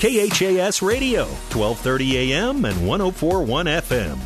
KHAS 0.00 0.80
Radio, 0.80 1.26
1230 1.52 2.32
AM 2.32 2.64
and 2.64 2.88
1041 2.88 3.66
FM. 3.66 4.18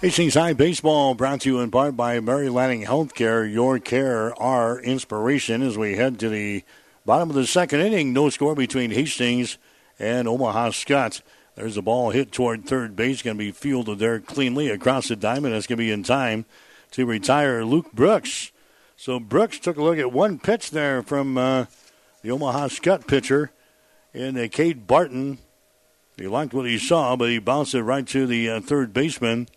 Hastings 0.00 0.34
High 0.34 0.52
Baseball 0.52 1.14
brought 1.16 1.40
to 1.40 1.48
you 1.48 1.58
in 1.58 1.72
part 1.72 1.96
by 1.96 2.20
Mary 2.20 2.48
Lanning 2.48 2.84
Healthcare. 2.84 3.52
Your 3.52 3.80
care, 3.80 4.40
our 4.40 4.78
inspiration 4.78 5.62
as 5.62 5.76
we 5.76 5.96
head 5.96 6.20
to 6.20 6.28
the 6.28 6.62
bottom 7.04 7.28
of 7.28 7.34
the 7.34 7.48
second 7.48 7.80
inning. 7.80 8.12
No 8.12 8.30
score 8.30 8.54
between 8.54 8.92
Hastings 8.92 9.58
and 9.98 10.28
Omaha 10.28 10.68
Skutt. 10.68 11.22
There's 11.54 11.76
a 11.76 11.82
ball 11.82 12.10
hit 12.10 12.32
toward 12.32 12.66
third 12.66 12.96
base, 12.96 13.22
going 13.22 13.36
to 13.36 13.44
be 13.44 13.52
fielded 13.52 14.00
there 14.00 14.18
cleanly 14.18 14.68
across 14.68 15.08
the 15.08 15.16
diamond. 15.16 15.54
That's 15.54 15.68
going 15.68 15.76
to 15.78 15.84
be 15.84 15.92
in 15.92 16.02
time 16.02 16.46
to 16.92 17.06
retire 17.06 17.64
Luke 17.64 17.92
Brooks. 17.92 18.50
So 18.96 19.20
Brooks 19.20 19.58
took 19.58 19.76
a 19.76 19.82
look 19.82 19.98
at 19.98 20.12
one 20.12 20.38
pitch 20.38 20.70
there 20.70 21.02
from 21.02 21.38
uh, 21.38 21.66
the 22.22 22.30
Omaha 22.30 22.68
Skutt 22.68 23.06
pitcher 23.06 23.52
in 24.12 24.36
uh, 24.36 24.48
Cade 24.50 24.86
Barton. 24.86 25.38
He 26.16 26.26
liked 26.26 26.54
what 26.54 26.66
he 26.66 26.78
saw, 26.78 27.14
but 27.16 27.30
he 27.30 27.38
bounced 27.38 27.74
it 27.74 27.82
right 27.82 28.06
to 28.08 28.26
the 28.26 28.50
uh, 28.50 28.60
third 28.60 28.92
baseman, 28.92 29.48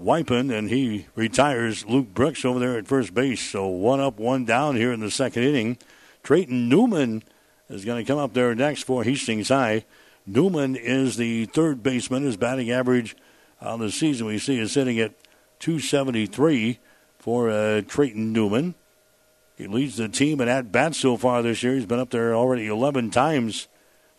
Wypen, 0.00 0.56
and 0.56 0.70
he 0.70 1.06
retires 1.14 1.86
Luke 1.86 2.12
Brooks 2.14 2.44
over 2.44 2.58
there 2.58 2.76
at 2.76 2.86
first 2.86 3.14
base. 3.14 3.40
So 3.40 3.66
one 3.66 4.00
up, 4.00 4.18
one 4.18 4.44
down 4.44 4.76
here 4.76 4.92
in 4.92 5.00
the 5.00 5.10
second 5.10 5.42
inning. 5.44 5.78
Trayton 6.22 6.68
Newman 6.68 7.22
is 7.68 7.84
going 7.84 8.04
to 8.04 8.08
come 8.08 8.18
up 8.18 8.34
there 8.34 8.54
next 8.54 8.84
for 8.84 9.04
Hastings 9.04 9.48
High. 9.48 9.84
Newman 10.26 10.74
is 10.74 11.16
the 11.16 11.46
third 11.46 11.82
baseman. 11.82 12.24
His 12.24 12.36
batting 12.36 12.70
average 12.70 13.16
on 13.60 13.78
the 13.78 13.90
season 13.90 14.26
we 14.26 14.38
see 14.38 14.58
is 14.58 14.72
sitting 14.72 14.98
at 14.98 15.14
273 15.60 16.78
for 17.18 17.48
uh, 17.48 17.82
Trayton 17.86 18.32
Newman. 18.32 18.74
He 19.56 19.66
leads 19.66 19.96
the 19.96 20.08
team 20.08 20.40
in 20.40 20.48
at 20.48 20.72
bats 20.72 20.98
so 20.98 21.16
far 21.16 21.42
this 21.42 21.62
year. 21.62 21.74
He's 21.74 21.86
been 21.86 22.00
up 22.00 22.10
there 22.10 22.34
already 22.34 22.66
11 22.66 23.10
times, 23.10 23.68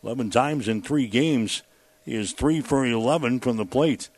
11 0.04 0.32
times 0.32 0.68
in 0.68 0.82
three 0.82 1.08
games. 1.08 1.62
He 2.04 2.16
is 2.16 2.32
three 2.32 2.62
for 2.62 2.86
11 2.86 3.42
from 3.42 3.58
the 3.58 3.66
plate. 3.66 4.10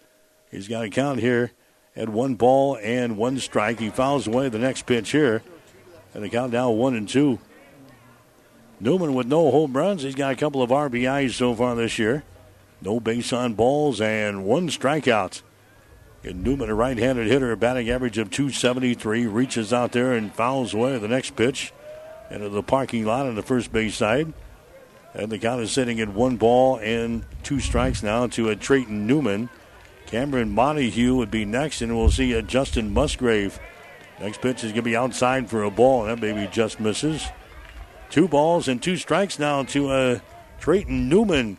He's 0.51 0.68
got 0.68 0.86
a 0.86 0.89
count 0.89 1.20
here 1.20 1.51
at 1.95 2.07
one 2.07 2.36
ball 2.36 2.78
and 2.82 3.18
one 3.18 3.39
strike. 3.39 3.80
He 3.80 3.89
fouls 3.89 4.28
away 4.28 4.47
the 4.47 4.59
next 4.59 4.86
pitch 4.86 5.11
here, 5.11 5.41
and 6.14 6.24
the 6.24 6.30
count 6.30 6.53
now 6.53 6.70
one 6.70 6.95
and 6.95 7.09
two. 7.09 7.39
Newman 8.80 9.13
with 9.13 9.27
no 9.27 9.51
home 9.51 9.73
runs. 9.73 10.03
He's 10.03 10.15
got 10.15 10.34
a 10.34 10.38
couple 10.38 10.61
of 10.61 10.69
RBIs 10.69 11.34
so 11.34 11.53
far 11.53 11.75
this 11.75 11.99
year. 11.99 12.23
No 12.82 12.99
base 12.99 13.34
on 13.34 13.53
balls 13.53 13.99
and 13.99 14.45
one 14.45 14.69
strikeout. 14.69 15.41
And 16.23 16.43
Newman, 16.43 16.69
a 16.69 16.75
right 16.75 16.97
handed 16.97 17.27
hitter, 17.27 17.55
batting 17.55 17.89
average 17.89 18.17
of 18.17 18.30
273, 18.30 19.27
reaches 19.27 19.73
out 19.73 19.91
there 19.91 20.13
and 20.13 20.34
fouls 20.34 20.73
away 20.73 20.97
the 20.97 21.07
next 21.07 21.36
pitch 21.36 21.73
into 22.30 22.49
the 22.49 22.63
parking 22.63 23.05
lot 23.05 23.25
on 23.25 23.36
the 23.36 23.41
first 23.41 23.71
base 23.71 23.95
side. 23.95 24.34
And 25.13 25.32
the 25.32 25.39
count 25.39 25.61
is 25.61 25.71
sitting 25.71 25.99
at 25.99 26.09
one 26.09 26.38
ball 26.38 26.77
and 26.77 27.25
two 27.43 27.59
strikes 27.59 28.03
now 28.03 28.27
to 28.27 28.49
a 28.49 28.55
Trayton 28.55 29.07
Newman. 29.07 29.49
Cameron 30.05 30.51
Montague 30.51 31.15
would 31.15 31.32
be 31.32 31.45
next, 31.45 31.82
and 31.82 31.97
we'll 31.97 32.11
see 32.11 32.34
a 32.34 32.41
Justin 32.41 32.93
Musgrave 32.93 33.59
Next 34.19 34.41
pitch 34.41 34.57
is 34.65 34.71
going 34.71 34.75
to 34.75 34.82
be 34.82 34.97
outside 34.97 35.49
for 35.49 35.63
a 35.63 35.71
ball, 35.71 36.01
and 36.01 36.11
that 36.11 36.19
baby 36.19 36.49
just 36.51 36.80
misses. 36.80 37.27
Two 38.10 38.28
balls 38.28 38.68
and 38.68 38.82
two 38.82 38.97
strikes 38.97 39.38
now 39.38 39.64
to 39.64 39.89
uh, 39.89 40.20
Trayton 40.60 41.10
Newman. 41.10 41.57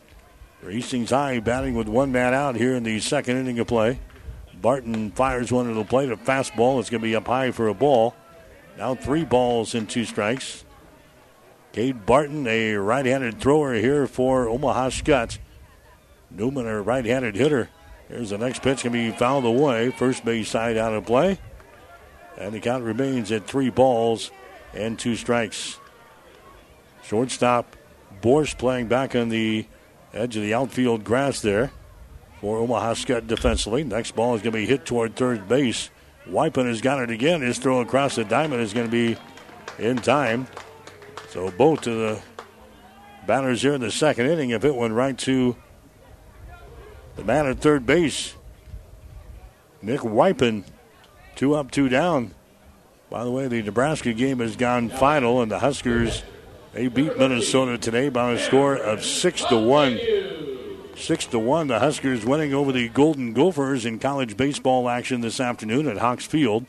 Hastings 0.63 1.09
High 1.09 1.39
batting 1.39 1.75
with 1.75 1.87
one 1.87 2.11
man 2.11 2.33
out 2.33 2.55
here 2.55 2.75
in 2.75 2.83
the 2.83 2.99
second 2.99 3.37
inning 3.37 3.59
of 3.59 3.67
play. 3.67 3.99
Barton 4.61 5.11
fires 5.11 5.51
one 5.51 5.67
to 5.67 5.73
the 5.73 5.83
plate, 5.83 6.11
a 6.11 6.17
fastball. 6.17 6.79
It's 6.79 6.89
going 6.89 7.01
to 7.01 7.07
be 7.07 7.15
up 7.15 7.25
high 7.25 7.51
for 7.51 7.67
a 7.67 7.73
ball. 7.73 8.13
Now 8.77 8.93
three 8.93 9.25
balls 9.25 9.73
and 9.73 9.89
two 9.89 10.05
strikes. 10.05 10.63
Cade 11.71 12.05
Barton, 12.05 12.45
a 12.47 12.75
right 12.75 13.05
handed 13.05 13.39
thrower 13.39 13.73
here 13.73 14.05
for 14.05 14.47
Omaha 14.47 14.89
Skutt. 14.89 15.39
Newman, 16.29 16.67
a 16.67 16.81
right 16.81 17.05
handed 17.05 17.35
hitter. 17.35 17.69
Here's 18.07 18.29
the 18.29 18.37
next 18.37 18.61
pitch, 18.61 18.83
going 18.83 18.93
to 18.93 19.11
be 19.11 19.17
fouled 19.17 19.45
away. 19.45 19.89
First 19.89 20.25
base 20.25 20.49
side 20.49 20.77
out 20.77 20.93
of 20.93 21.05
play. 21.05 21.39
And 22.37 22.53
the 22.53 22.59
count 22.59 22.83
remains 22.83 23.31
at 23.31 23.47
three 23.47 23.69
balls 23.69 24.31
and 24.73 24.99
two 24.99 25.15
strikes. 25.15 25.79
Shortstop 27.11 27.75
Borst 28.21 28.57
playing 28.57 28.87
back 28.87 29.17
on 29.17 29.27
the 29.27 29.65
edge 30.13 30.37
of 30.37 30.43
the 30.43 30.53
outfield 30.53 31.03
grass 31.03 31.41
there 31.41 31.73
for 32.39 32.57
Omaha 32.59 32.93
Skutt 32.93 33.27
defensively. 33.27 33.83
Next 33.83 34.15
ball 34.15 34.33
is 34.33 34.41
going 34.41 34.53
to 34.53 34.59
be 34.59 34.65
hit 34.65 34.85
toward 34.85 35.17
third 35.17 35.45
base. 35.45 35.89
Wypen 36.25 36.67
has 36.67 36.79
got 36.79 37.01
it 37.01 37.09
again. 37.09 37.41
His 37.41 37.57
throw 37.57 37.81
across 37.81 38.15
the 38.15 38.23
diamond 38.23 38.61
is 38.61 38.71
going 38.71 38.85
to 38.85 38.91
be 38.91 39.17
in 39.77 39.97
time. 39.97 40.47
So 41.31 41.51
both 41.51 41.85
of 41.85 41.97
the 41.97 42.21
batters 43.27 43.61
here 43.61 43.73
in 43.73 43.81
the 43.81 43.91
second 43.91 44.27
inning 44.27 44.51
have 44.51 44.63
hit 44.63 44.75
one 44.75 44.93
right 44.93 45.17
to 45.17 45.57
the 47.17 47.25
man 47.25 47.45
at 47.45 47.59
third 47.59 47.85
base. 47.85 48.35
Nick 49.81 49.99
Wypen, 49.99 50.63
two 51.35 51.55
up, 51.55 51.71
two 51.71 51.89
down. 51.89 52.33
By 53.09 53.25
the 53.25 53.31
way, 53.31 53.49
the 53.49 53.61
Nebraska 53.63 54.13
game 54.13 54.39
has 54.39 54.55
gone 54.55 54.87
final, 54.87 55.41
and 55.41 55.51
the 55.51 55.59
Huskers 55.59 56.23
they 56.73 56.87
beat 56.87 57.17
Minnesota 57.17 57.77
today 57.77 58.09
by 58.09 58.31
a 58.31 58.39
score 58.39 58.75
of 58.75 59.03
six 59.03 59.43
to 59.45 59.57
one. 59.57 59.99
Six 60.95 61.25
to 61.27 61.39
one. 61.39 61.67
The 61.67 61.79
Huskers 61.79 62.25
winning 62.25 62.53
over 62.53 62.71
the 62.71 62.89
Golden 62.89 63.33
Gophers 63.33 63.85
in 63.85 63.99
college 63.99 64.37
baseball 64.37 64.87
action 64.87 65.21
this 65.21 65.39
afternoon 65.39 65.87
at 65.87 65.97
Hawks 65.97 66.25
Field. 66.25 66.65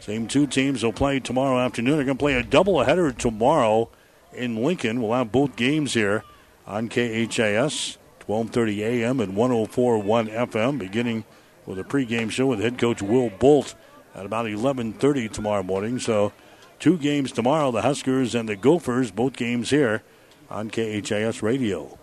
Same 0.00 0.26
two 0.26 0.46
teams 0.46 0.82
will 0.82 0.92
play 0.92 1.20
tomorrow 1.20 1.58
afternoon. 1.58 1.96
They're 1.96 2.04
going 2.04 2.16
to 2.16 2.22
play 2.22 2.34
a 2.34 2.42
doubleheader 2.42 3.16
tomorrow 3.16 3.90
in 4.32 4.62
Lincoln. 4.62 5.02
We'll 5.02 5.16
have 5.16 5.32
both 5.32 5.56
games 5.56 5.94
here 5.94 6.24
on 6.66 6.88
KHAS, 6.88 7.98
12:30 8.20 8.78
a.m. 8.78 9.20
and 9.20 9.34
104.1 9.34 10.30
FM, 10.30 10.78
beginning 10.78 11.24
with 11.66 11.78
a 11.78 11.84
pregame 11.84 12.30
show 12.30 12.46
with 12.46 12.60
head 12.60 12.78
coach 12.78 13.02
Will 13.02 13.30
Bolt 13.30 13.74
at 14.14 14.26
about 14.26 14.46
11:30 14.46 15.30
tomorrow 15.30 15.62
morning. 15.62 15.98
So, 15.98 16.32
two 16.78 16.98
games 16.98 17.32
tomorrow: 17.32 17.70
the 17.70 17.82
Huskers 17.82 18.34
and 18.34 18.48
the 18.48 18.56
Gophers. 18.56 19.10
Both 19.10 19.34
games 19.34 19.70
here 19.70 20.02
on 20.50 20.70
KHAS 20.70 21.42
Radio. 21.42 21.98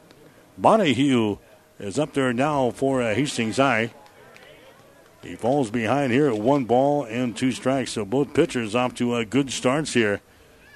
Montague 0.57 1.37
is 1.79 1.99
up 1.99 2.13
there 2.13 2.33
now 2.33 2.71
for 2.71 3.01
uh, 3.01 3.13
Hastings 3.13 3.57
High. 3.57 3.91
He 5.21 5.35
falls 5.35 5.71
behind 5.71 6.13
here 6.13 6.27
at 6.27 6.37
one 6.37 6.65
ball 6.65 7.03
and 7.03 7.35
two 7.35 7.51
strikes. 7.51 7.91
So 7.91 8.05
both 8.05 8.33
pitchers 8.33 8.75
off 8.75 8.93
to 8.95 9.13
uh, 9.13 9.23
good 9.23 9.49
starts 9.49 9.93
here 9.93 10.21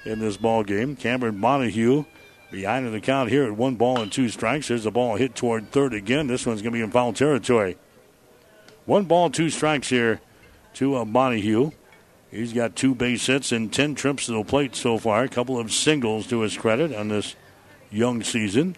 in 0.04 0.18
this 0.18 0.36
ball 0.36 0.64
game. 0.64 0.96
Cameron 0.96 1.38
Montague 1.38 2.04
behind 2.50 2.84
in 2.84 2.92
the 2.92 3.00
count 3.00 3.30
here 3.30 3.44
at 3.44 3.56
one 3.56 3.76
ball 3.76 4.00
and 4.00 4.10
two 4.10 4.28
strikes. 4.28 4.68
There's 4.68 4.86
a 4.86 4.90
ball 4.90 5.16
hit 5.16 5.36
toward 5.36 5.70
third 5.70 5.94
again. 5.94 6.26
This 6.26 6.46
one's 6.46 6.62
going 6.62 6.72
to 6.72 6.78
be 6.78 6.82
in 6.82 6.90
foul 6.90 7.12
territory. 7.12 7.76
One 8.86 9.04
ball, 9.04 9.30
two 9.30 9.50
strikes 9.50 9.88
here 9.88 10.20
to 10.74 10.96
uh, 10.96 11.04
Montague. 11.04 11.70
He's 12.30 12.52
got 12.52 12.76
two 12.76 12.94
base 12.94 13.26
hits 13.26 13.50
and 13.50 13.72
10 13.72 13.96
trips 13.96 14.26
to 14.26 14.32
the 14.32 14.44
plate 14.44 14.76
so 14.76 14.98
far. 14.98 15.24
A 15.24 15.28
couple 15.28 15.58
of 15.58 15.72
singles 15.72 16.28
to 16.28 16.40
his 16.40 16.56
credit 16.56 16.94
on 16.94 17.08
this 17.08 17.34
young 17.90 18.22
season. 18.22 18.76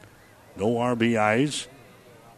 No 0.57 0.69
RBIs. 0.75 1.67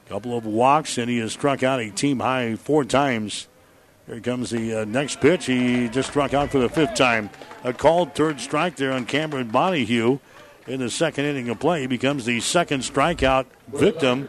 A 0.06 0.08
couple 0.08 0.36
of 0.36 0.44
walks, 0.44 0.98
and 0.98 1.08
he 1.08 1.18
has 1.18 1.32
struck 1.32 1.62
out 1.62 1.80
a 1.80 1.90
team 1.90 2.20
high 2.20 2.56
four 2.56 2.84
times. 2.84 3.46
Here 4.06 4.20
comes 4.20 4.50
the 4.50 4.82
uh, 4.82 4.84
next 4.84 5.20
pitch. 5.20 5.46
He 5.46 5.88
just 5.88 6.10
struck 6.10 6.34
out 6.34 6.50
for 6.50 6.58
the 6.58 6.68
fifth 6.68 6.94
time. 6.94 7.30
A 7.62 7.72
called 7.72 8.14
third 8.14 8.40
strike 8.40 8.76
there 8.76 8.92
on 8.92 9.06
Cameron 9.06 9.50
Montague 9.50 10.18
in 10.66 10.80
the 10.80 10.90
second 10.90 11.24
inning 11.24 11.48
of 11.48 11.60
play. 11.60 11.82
He 11.82 11.86
becomes 11.86 12.24
the 12.26 12.40
second 12.40 12.80
strikeout 12.80 13.46
victim 13.68 14.28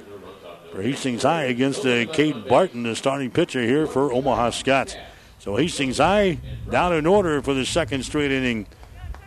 for 0.71 0.81
Hastings 0.81 1.23
High 1.23 1.43
against 1.45 1.85
uh, 1.85 2.05
Cade 2.13 2.47
Barton, 2.47 2.83
the 2.83 2.95
starting 2.95 3.31
pitcher 3.31 3.61
here 3.63 3.85
for 3.85 4.13
Omaha 4.13 4.51
Skutt. 4.51 4.95
So 5.45 5.57
Hastings 5.57 5.99
High 5.99 6.39
down 6.71 6.95
in 6.95 7.05
order 7.05 7.39
for 7.39 7.53
the 7.53 7.67
second 7.67 8.03
straight 8.03 8.31
inning. 8.31 8.65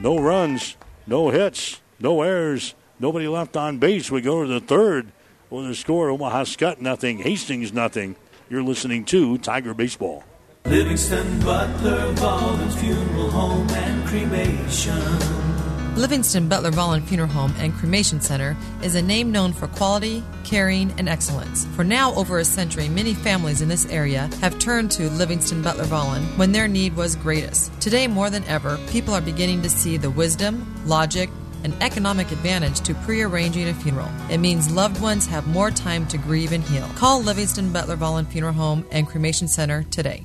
No 0.01 0.19
runs, 0.19 0.77
no 1.07 1.31
hits, 1.31 1.81
no 2.01 2.23
errors, 2.23 2.75
nobody 2.99 3.29
left 3.29 3.57
on 3.57 3.79
base. 3.79 4.11
We 4.11 4.21
go 4.21 4.43
to 4.43 4.49
the 4.49 4.59
third. 4.59 5.13
Well, 5.49 5.63
the 5.63 5.77
score 5.77 6.11
Omaha 6.11 6.43
Skutt 6.43 6.81
nothing, 6.81 7.19
Hastings 7.19 7.73
nothing. 7.73 8.17
You're 8.51 8.65
listening 8.65 9.05
to 9.07 9.39
Tiger 9.39 9.75
Baseball. 9.75 10.25
Livingston 10.65 11.39
Butler 11.39 12.13
Funeral 12.17 13.31
Home 13.31 13.71
and 13.71 14.05
Cremation. 14.09 15.58
Livingston 15.99 16.49
Butler 16.49 16.71
Volland 16.71 17.03
Funeral 17.07 17.29
Home 17.31 17.53
and 17.59 17.75
Cremation 17.75 18.21
Center 18.21 18.57
is 18.85 18.95
a 18.95 19.03
name 19.03 19.33
known 19.33 19.53
for 19.53 19.67
quality, 19.67 20.23
caring, 20.45 20.93
and 20.93 21.09
excellence. 21.09 21.67
For 21.75 21.83
now 21.83 22.15
over 22.15 22.39
a 22.39 22.45
century, 22.45 22.89
many 22.89 23.15
families 23.15 23.63
in 23.63 23.69
this 23.69 23.85
area 23.87 24.31
have 24.41 24.61
turned 24.61 24.93
to 24.93 25.11
Livingston 25.11 25.61
Butler 25.61 25.87
Volland 25.87 26.25
when 26.39 26.53
their 26.53 26.69
need 26.69 26.95
was 26.95 27.17
greatest. 27.17 27.73
Today, 27.81 28.07
more 28.07 28.31
than 28.31 28.45
ever, 28.45 28.79
people 28.91 29.13
are 29.13 29.21
beginning 29.21 29.61
to 29.63 29.69
see 29.69 29.97
the 29.97 30.09
wisdom, 30.09 30.73
logic, 30.87 31.31
and 31.65 31.75
economic 31.83 32.31
advantage 32.31 32.79
to 32.83 32.95
pre-arranging 32.95 33.69
a 33.69 33.75
funeral. 33.75 34.09
It 34.31 34.39
means 34.39 34.71
loved 34.71 35.03
ones 35.03 35.27
have 35.27 35.49
more 35.49 35.73
time 35.73 36.07
to 36.09 36.19
grieve 36.19 36.53
and 36.53 36.63
heal. 36.63 36.89
Call 36.95 37.21
Livingston 37.21 37.73
Butler 37.73 37.97
Volland 37.97 38.29
Funeral 38.29 38.55
Home 38.55 38.87
and 38.93 39.09
Cremation 39.09 39.49
Center 39.49 39.83
today. 39.91 40.25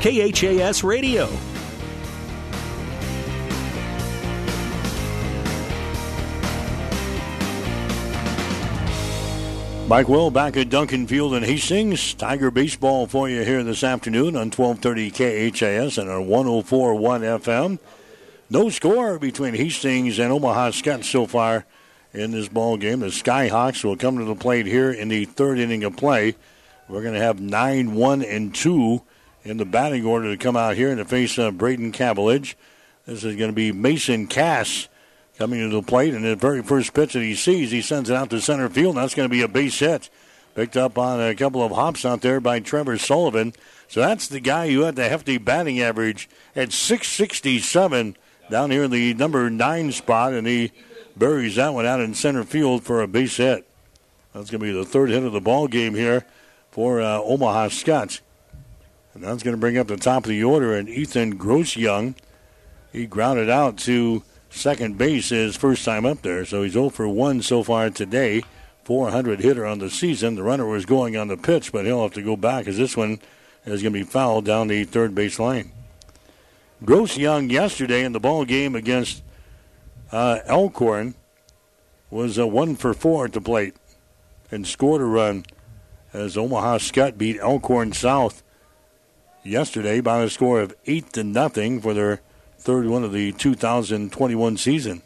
KHAS 0.00 0.82
Radio. 0.82 1.28
Mike 9.88 10.08
Will 10.08 10.30
back 10.30 10.56
at 10.56 10.70
Duncan 10.70 11.06
Field 11.06 11.34
in 11.34 11.42
Hastings. 11.42 12.14
Tiger 12.14 12.50
baseball 12.50 13.06
for 13.08 13.28
you 13.28 13.44
here 13.44 13.62
this 13.62 13.84
afternoon 13.84 14.36
on 14.36 14.50
1230 14.50 15.10
KHAS 15.10 15.98
and 15.98 16.08
on 16.08 16.26
1041 16.26 17.20
FM. 17.20 17.78
No 18.48 18.70
score 18.70 19.18
between 19.18 19.52
Hastings 19.52 20.18
and 20.18 20.32
Omaha 20.32 20.70
Skutt 20.70 21.04
so 21.04 21.26
far 21.26 21.66
in 22.14 22.30
this 22.30 22.48
ball 22.48 22.78
game. 22.78 23.00
The 23.00 23.08
Skyhawks 23.08 23.84
will 23.84 23.98
come 23.98 24.16
to 24.16 24.24
the 24.24 24.34
plate 24.34 24.64
here 24.64 24.90
in 24.90 25.08
the 25.08 25.26
third 25.26 25.58
inning 25.58 25.84
of 25.84 25.98
play. 25.98 26.36
We're 26.88 27.02
going 27.02 27.12
to 27.12 27.20
have 27.20 27.38
9 27.38 27.94
1 27.94 28.22
and 28.22 28.54
2 28.54 29.02
in 29.44 29.56
the 29.56 29.64
batting 29.64 30.04
order 30.04 30.30
to 30.30 30.36
come 30.36 30.56
out 30.56 30.76
here 30.76 30.90
and 30.90 30.98
to 30.98 31.04
face 31.04 31.38
uh, 31.38 31.50
Braden 31.50 31.92
Cavillage. 31.92 32.54
This 33.06 33.24
is 33.24 33.36
going 33.36 33.50
to 33.50 33.54
be 33.54 33.72
Mason 33.72 34.26
Cass 34.26 34.88
coming 35.38 35.60
to 35.60 35.74
the 35.74 35.82
plate, 35.82 36.14
and 36.14 36.24
the 36.24 36.36
very 36.36 36.62
first 36.62 36.92
pitch 36.92 37.14
that 37.14 37.22
he 37.22 37.34
sees, 37.34 37.70
he 37.70 37.80
sends 37.80 38.10
it 38.10 38.16
out 38.16 38.30
to 38.30 38.40
center 38.40 38.68
field. 38.68 38.96
And 38.96 39.02
that's 39.02 39.14
going 39.14 39.28
to 39.28 39.32
be 39.32 39.42
a 39.42 39.48
base 39.48 39.78
hit. 39.78 40.10
Picked 40.54 40.76
up 40.76 40.98
on 40.98 41.20
a 41.20 41.34
couple 41.34 41.62
of 41.62 41.72
hops 41.72 42.04
out 42.04 42.20
there 42.20 42.40
by 42.40 42.60
Trevor 42.60 42.98
Sullivan. 42.98 43.54
So 43.88 44.00
that's 44.00 44.28
the 44.28 44.40
guy 44.40 44.70
who 44.70 44.82
had 44.82 44.96
the 44.96 45.08
hefty 45.08 45.38
batting 45.38 45.80
average 45.80 46.28
at 46.54 46.72
667 46.72 48.16
down 48.50 48.70
here 48.70 48.84
in 48.84 48.90
the 48.90 49.14
number 49.14 49.48
nine 49.48 49.92
spot, 49.92 50.32
and 50.32 50.46
he 50.46 50.72
buries 51.16 51.56
that 51.56 51.72
one 51.72 51.86
out 51.86 52.00
in 52.00 52.14
center 52.14 52.44
field 52.44 52.82
for 52.82 53.00
a 53.00 53.08
base 53.08 53.36
hit. 53.36 53.66
That's 54.34 54.50
going 54.50 54.60
to 54.60 54.66
be 54.66 54.72
the 54.72 54.84
third 54.84 55.10
hit 55.10 55.22
of 55.22 55.32
the 55.32 55.40
ball 55.40 55.66
game 55.68 55.94
here 55.94 56.26
for 56.70 57.00
uh, 57.00 57.18
Omaha 57.18 57.68
Skutt. 57.68 58.20
And 59.14 59.24
that's 59.24 59.42
going 59.42 59.54
to 59.54 59.60
bring 59.60 59.76
up 59.78 59.88
the 59.88 59.96
top 59.96 60.24
of 60.24 60.28
the 60.28 60.44
order, 60.44 60.74
and 60.74 60.88
Ethan 60.88 61.38
Grossyoung, 61.38 62.14
he 62.92 63.06
grounded 63.06 63.50
out 63.50 63.76
to 63.78 64.22
second 64.50 64.98
base 64.98 65.30
his 65.30 65.56
first 65.56 65.84
time 65.84 66.06
up 66.06 66.22
there. 66.22 66.44
So 66.44 66.62
he's 66.62 66.72
0 66.72 66.90
for 66.90 67.08
1 67.08 67.42
so 67.42 67.62
far 67.62 67.90
today. 67.90 68.42
400 68.84 69.40
hitter 69.40 69.66
on 69.66 69.78
the 69.78 69.90
season. 69.90 70.34
The 70.34 70.42
runner 70.42 70.66
was 70.66 70.84
going 70.84 71.16
on 71.16 71.28
the 71.28 71.36
pitch, 71.36 71.70
but 71.70 71.84
he'll 71.84 72.02
have 72.02 72.14
to 72.14 72.22
go 72.22 72.36
back 72.36 72.66
as 72.66 72.76
this 72.76 72.96
one 72.96 73.20
is 73.64 73.82
going 73.82 73.92
to 73.92 73.98
be 73.98 74.04
fouled 74.04 74.44
down 74.44 74.68
the 74.68 74.84
third 74.84 75.14
base 75.14 75.38
line. 75.38 75.72
Gross 76.84 77.16
Young 77.16 77.50
yesterday 77.50 78.02
in 78.04 78.12
the 78.12 78.20
ball 78.20 78.44
game 78.44 78.74
against 78.74 79.22
uh, 80.10 80.40
Elkhorn 80.46 81.14
was 82.10 82.38
a 82.38 82.46
one 82.46 82.74
for 82.74 82.94
four 82.94 83.26
at 83.26 83.32
the 83.32 83.40
plate 83.40 83.74
and 84.50 84.66
scored 84.66 85.02
a 85.02 85.04
run 85.04 85.44
as 86.12 86.36
Omaha 86.36 86.78
Skutt 86.78 87.16
beat 87.16 87.38
Elkhorn 87.38 87.92
South 87.92 88.42
yesterday 89.42 90.00
by 90.00 90.22
a 90.22 90.28
score 90.28 90.60
of 90.60 90.74
eight 90.86 91.12
to 91.14 91.24
nothing 91.24 91.80
for 91.80 91.94
their 91.94 92.20
third 92.58 92.86
one 92.86 93.04
of 93.04 93.12
the 93.12 93.32
2021 93.32 94.56
season. 94.56 95.02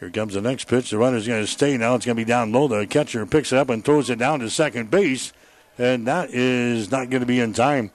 Here 0.00 0.10
comes 0.10 0.34
the 0.34 0.40
next 0.40 0.68
pitch. 0.68 0.90
The 0.90 0.98
runner's 0.98 1.26
going 1.26 1.42
to 1.42 1.46
stay 1.46 1.76
now. 1.76 1.94
It's 1.94 2.04
going 2.04 2.16
to 2.16 2.20
be 2.20 2.28
down 2.28 2.52
low. 2.52 2.68
The 2.68 2.86
catcher 2.86 3.24
picks 3.24 3.52
it 3.52 3.58
up 3.58 3.70
and 3.70 3.84
throws 3.84 4.10
it 4.10 4.18
down 4.18 4.40
to 4.40 4.50
second 4.50 4.90
base, 4.90 5.32
and 5.78 6.06
that 6.06 6.30
is 6.30 6.90
not 6.90 7.08
going 7.08 7.20
to 7.20 7.26
be 7.26 7.40
in 7.40 7.52
time. 7.52 7.90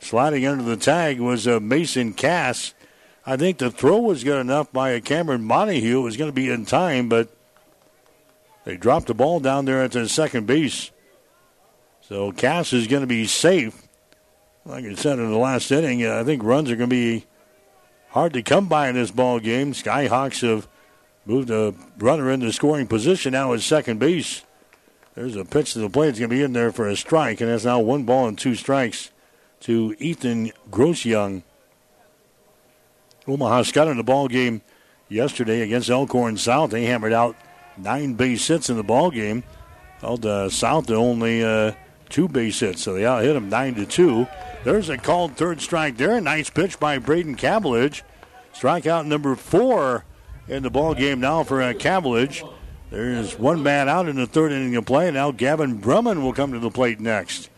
Sliding 0.00 0.46
under 0.46 0.64
the 0.64 0.76
tag 0.76 1.20
was 1.20 1.46
uh, 1.46 1.60
Mason 1.60 2.12
Cass. 2.12 2.74
I 3.24 3.36
think 3.36 3.58
the 3.58 3.70
throw 3.70 3.98
was 3.98 4.24
good 4.24 4.40
enough 4.40 4.72
by 4.72 4.90
a 4.90 5.00
Cameron 5.00 5.44
Montague. 5.44 5.98
It 5.98 6.02
was 6.02 6.16
going 6.16 6.30
to 6.30 6.34
be 6.34 6.50
in 6.50 6.66
time, 6.66 7.08
but 7.08 7.28
they 8.64 8.76
dropped 8.76 9.06
the 9.06 9.14
ball 9.14 9.40
down 9.40 9.64
there 9.64 9.82
at 9.82 9.92
the 9.92 10.08
second 10.08 10.46
base. 10.46 10.90
So 12.00 12.32
Cass 12.32 12.72
is 12.72 12.86
going 12.86 13.02
to 13.02 13.06
be 13.06 13.26
safe. 13.26 13.86
Like 14.64 14.84
I 14.84 14.94
said 14.94 15.18
in 15.18 15.30
the 15.30 15.38
last 15.38 15.70
inning, 15.70 16.06
I 16.06 16.22
think 16.22 16.42
runs 16.42 16.70
are 16.70 16.76
going 16.76 16.90
to 16.90 16.94
be 16.94 17.26
hard 18.10 18.32
to 18.34 18.42
come 18.42 18.68
by 18.68 18.88
in 18.88 18.94
this 18.94 19.10
ball 19.10 19.40
game. 19.40 19.72
Skyhawks 19.72 20.46
have 20.46 20.68
moved 21.24 21.50
a 21.50 21.74
runner 21.98 22.30
into 22.30 22.52
scoring 22.52 22.86
position 22.86 23.32
now 23.32 23.52
at 23.52 23.60
second 23.60 23.98
base. 23.98 24.44
There's 25.14 25.36
a 25.36 25.44
pitch 25.44 25.72
to 25.72 25.80
the 25.80 25.90
plate. 25.90 26.10
It's 26.10 26.18
going 26.18 26.30
to 26.30 26.36
be 26.36 26.42
in 26.42 26.52
there 26.52 26.72
for 26.72 26.88
a 26.88 26.96
strike, 26.96 27.40
and 27.40 27.50
that's 27.50 27.64
now 27.64 27.80
one 27.80 28.04
ball 28.04 28.28
and 28.28 28.38
two 28.38 28.54
strikes 28.54 29.10
to 29.60 29.94
Ethan 29.98 30.52
Grossyoung. 30.70 31.42
Omaha 33.26 33.62
Skutt 33.62 33.90
in 33.90 33.96
the 33.96 34.02
ball 34.02 34.28
game 34.28 34.62
yesterday 35.08 35.62
against 35.62 35.90
Elkhorn 35.90 36.36
South. 36.36 36.70
They 36.70 36.84
hammered 36.84 37.12
out 37.12 37.36
nine 37.76 38.14
base 38.14 38.46
hits 38.46 38.70
in 38.70 38.76
the 38.76 38.82
ball 38.82 39.10
game. 39.10 39.42
Held 40.00 40.24
uh, 40.24 40.48
South 40.48 40.86
to 40.86 40.94
only 40.94 41.44
uh, 41.44 41.72
two 42.08 42.28
base 42.28 42.60
hits, 42.60 42.82
so 42.82 42.94
they 42.94 43.04
out 43.04 43.22
hit 43.22 43.34
them 43.34 43.48
nine 43.48 43.74
to 43.74 43.86
two. 43.86 44.26
There's 44.62 44.90
a 44.90 44.98
called 44.98 45.36
third 45.36 45.62
strike 45.62 45.96
there. 45.96 46.20
Nice 46.20 46.50
pitch 46.50 46.78
by 46.78 46.98
Braden 46.98 47.36
Cavillage. 47.36 48.02
Strikeout 48.52 49.06
number 49.06 49.34
four 49.34 50.04
in 50.48 50.62
the 50.62 50.70
ball 50.70 50.94
game 50.94 51.18
now 51.18 51.44
for 51.44 51.62
uh, 51.62 51.72
Cavillage. 51.72 52.46
There's 52.90 53.38
one 53.38 53.62
man 53.62 53.88
out 53.88 54.06
in 54.06 54.16
the 54.16 54.26
third 54.26 54.52
inning 54.52 54.76
of 54.76 54.84
play. 54.84 55.10
Now 55.10 55.30
Gavin 55.30 55.80
Brumman 55.80 56.22
will 56.22 56.34
come 56.34 56.52
to 56.52 56.58
the 56.58 56.70
plate 56.70 57.00
next. 57.00 57.48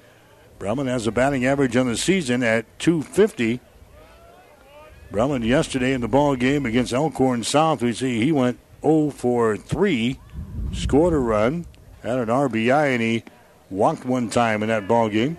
Brumman 0.61 0.87
has 0.87 1.09
a 1.09 1.13
batting 1.13 1.45
average 1.45 1.77
on 1.77 1.89
the 1.89 1.97
season 1.97 2.45
at 2.45 2.67
250. 2.79 3.59
Brumman 5.11 5.45
yesterday 5.45 5.93
in 5.93 6.03
the 6.03 6.09
ball 6.09 6.37
game 6.37 6.65
against 6.65 6.93
Elkhorn 6.93 7.43
South, 7.43 7.83
we 7.83 7.93
see 7.93 8.23
he 8.23 8.31
went 8.31 8.61
0 8.83 9.11
for 9.11 9.57
3, 9.57 10.21
scored 10.73 11.13
a 11.13 11.19
run, 11.19 11.67
had 12.03 12.19
an 12.19 12.29
RBI, 12.29 12.95
and 12.95 13.03
he 13.03 13.25
walked 13.71 14.05
one 14.05 14.31
time 14.31 14.63
in 14.63 14.69
that 14.69 14.87
ball 14.87 15.09
game. 15.09 15.37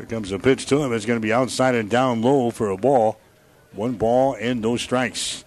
Here 0.00 0.06
comes 0.06 0.32
a 0.32 0.38
pitch 0.38 0.64
to 0.66 0.82
him. 0.82 0.94
It's 0.94 1.04
going 1.04 1.20
to 1.20 1.22
be 1.22 1.30
outside 1.30 1.74
and 1.74 1.90
down 1.90 2.22
low 2.22 2.50
for 2.50 2.70
a 2.70 2.76
ball. 2.78 3.20
One 3.72 3.96
ball 3.96 4.34
and 4.40 4.62
no 4.62 4.78
strikes. 4.78 5.44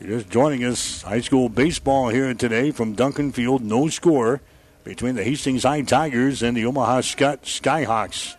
You're 0.00 0.18
just 0.18 0.28
joining 0.28 0.64
us. 0.64 1.02
High 1.02 1.20
school 1.20 1.48
baseball 1.48 2.08
here 2.08 2.34
today 2.34 2.72
from 2.72 2.94
Duncan 2.94 3.30
Field. 3.30 3.62
No 3.62 3.86
score 3.86 4.40
between 4.82 5.14
the 5.14 5.22
Hastings 5.22 5.62
High 5.62 5.82
Tigers 5.82 6.42
and 6.42 6.56
the 6.56 6.66
Omaha 6.66 7.02
Skutt 7.02 7.42
Skyhawks. 7.42 8.34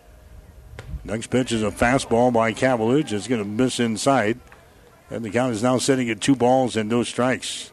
Next 1.05 1.27
pitch 1.27 1.53
is 1.53 1.63
a 1.63 1.71
fastball 1.71 2.33
by 2.33 2.51
Cavillage. 2.51 3.13
It's 3.13 3.29
going 3.29 3.41
to 3.41 3.47
miss 3.47 3.79
inside. 3.79 4.41
And 5.09 5.23
the 5.23 5.29
count 5.29 5.53
is 5.53 5.63
now 5.63 5.77
sitting 5.77 6.09
at 6.09 6.19
two 6.19 6.35
balls 6.35 6.75
and 6.75 6.89
no 6.89 7.03
strikes. 7.03 7.71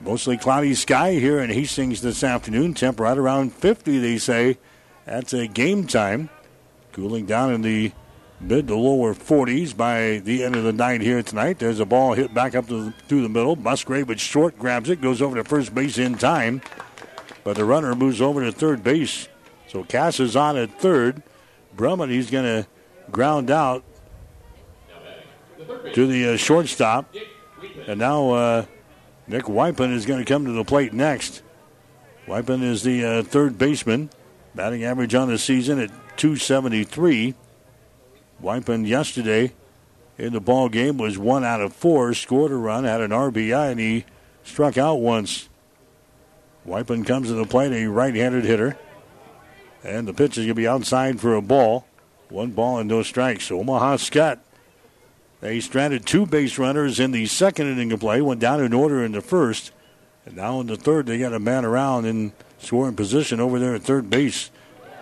Mostly 0.00 0.38
cloudy 0.38 0.74
sky 0.74 1.12
here 1.12 1.40
in 1.40 1.50
Hastings 1.50 2.00
this 2.00 2.24
afternoon. 2.24 2.72
Temp 2.72 2.98
right 2.98 3.18
around 3.18 3.52
50, 3.52 3.98
they 3.98 4.16
say. 4.16 4.56
That's 5.04 5.34
a 5.34 5.46
game 5.46 5.86
time. 5.86 6.30
Cooling 6.92 7.26
down 7.26 7.52
in 7.52 7.62
the 7.62 7.92
mid 8.40 8.68
to 8.68 8.76
lower 8.76 9.14
40s 9.14 9.76
by 9.76 10.18
the 10.18 10.42
end 10.44 10.56
of 10.56 10.64
the 10.64 10.72
night 10.72 11.00
here 11.00 11.22
tonight. 11.22 11.58
There's 11.58 11.80
a 11.80 11.86
ball 11.86 12.12
hit 12.12 12.34
back 12.34 12.54
up 12.54 12.68
to 12.68 12.84
the, 12.84 12.94
through 13.08 13.22
the 13.22 13.28
middle. 13.28 13.56
Musgrave 13.56 14.08
with 14.08 14.20
short 14.20 14.58
grabs 14.58 14.90
it, 14.90 15.00
goes 15.00 15.22
over 15.22 15.36
to 15.36 15.44
first 15.44 15.74
base 15.74 15.98
in 15.98 16.16
time. 16.16 16.60
But 17.44 17.56
the 17.56 17.64
runner 17.64 17.94
moves 17.94 18.20
over 18.20 18.44
to 18.44 18.52
third 18.52 18.82
base. 18.82 19.28
So 19.68 19.84
Cass 19.84 20.20
is 20.20 20.36
on 20.36 20.56
at 20.56 20.78
third. 20.78 21.22
Brumman, 21.76 22.10
he's 22.10 22.30
going 22.30 22.44
to 22.44 22.66
ground 23.10 23.50
out 23.50 23.84
to 25.94 26.06
the 26.06 26.34
uh, 26.34 26.36
shortstop. 26.36 27.14
And 27.86 27.98
now 27.98 28.30
uh, 28.30 28.64
Nick 29.26 29.44
Wypen 29.44 29.92
is 29.92 30.04
going 30.04 30.22
to 30.22 30.30
come 30.30 30.44
to 30.44 30.52
the 30.52 30.64
plate 30.64 30.92
next. 30.92 31.42
Wypen 32.26 32.62
is 32.62 32.82
the 32.82 33.04
uh, 33.04 33.22
third 33.22 33.56
baseman. 33.56 34.10
Batting 34.54 34.84
average 34.84 35.14
on 35.14 35.28
the 35.28 35.38
season 35.38 35.78
at 35.78 35.90
273. 36.16 37.34
Wypen 38.42 38.86
yesterday 38.86 39.52
in 40.18 40.32
the 40.32 40.40
ball 40.40 40.68
game 40.68 40.98
was 40.98 41.18
one 41.18 41.44
out 41.44 41.60
of 41.60 41.72
four, 41.72 42.12
scored 42.14 42.52
a 42.52 42.56
run, 42.56 42.84
had 42.84 43.00
an 43.00 43.10
RBI, 43.10 43.70
and 43.70 43.80
he 43.80 44.04
struck 44.44 44.76
out 44.76 44.96
once. 44.96 45.48
Wypen 46.66 47.06
comes 47.06 47.28
to 47.28 47.34
the 47.34 47.46
plate, 47.46 47.72
a 47.72 47.86
right-handed 47.86 48.44
hitter. 48.44 48.78
And 49.84 50.06
the 50.06 50.14
pitch 50.14 50.38
is 50.38 50.44
going 50.44 50.48
to 50.48 50.54
be 50.54 50.68
outside 50.68 51.20
for 51.20 51.34
a 51.34 51.42
ball. 51.42 51.86
One 52.28 52.52
ball 52.52 52.78
and 52.78 52.88
no 52.88 53.02
strikes. 53.02 53.50
Omaha 53.50 53.96
Skutt. 53.96 54.38
They 55.40 55.58
stranded 55.58 56.06
two 56.06 56.24
base 56.24 56.56
runners 56.56 57.00
in 57.00 57.10
the 57.10 57.26
second 57.26 57.66
inning 57.66 57.90
of 57.90 58.00
play, 58.00 58.22
went 58.22 58.40
down 58.40 58.62
in 58.62 58.72
order 58.72 59.04
in 59.04 59.10
the 59.10 59.20
first. 59.20 59.72
And 60.24 60.36
now 60.36 60.60
in 60.60 60.68
the 60.68 60.76
third, 60.76 61.06
they 61.06 61.18
got 61.18 61.32
a 61.32 61.40
man 61.40 61.64
around 61.64 62.04
in 62.04 62.32
scoring 62.58 62.94
position 62.94 63.40
over 63.40 63.58
there 63.58 63.74
at 63.74 63.82
third 63.82 64.08
base. 64.08 64.50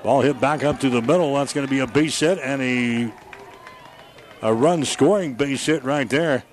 Ball 0.02 0.22
hit 0.22 0.40
back 0.40 0.64
up 0.64 0.80
to 0.80 0.90
the 0.90 1.02
middle. 1.02 1.34
That's 1.34 1.52
going 1.52 1.66
to 1.66 1.70
be 1.70 1.80
a 1.80 1.86
base 1.86 2.20
hit 2.20 2.38
and 2.38 2.62
a 2.62 3.12
a 4.42 4.54
run 4.54 4.84
scoring 4.84 5.34
base 5.34 5.66
hit 5.66 5.84
right 5.84 6.08
there. 6.08 6.44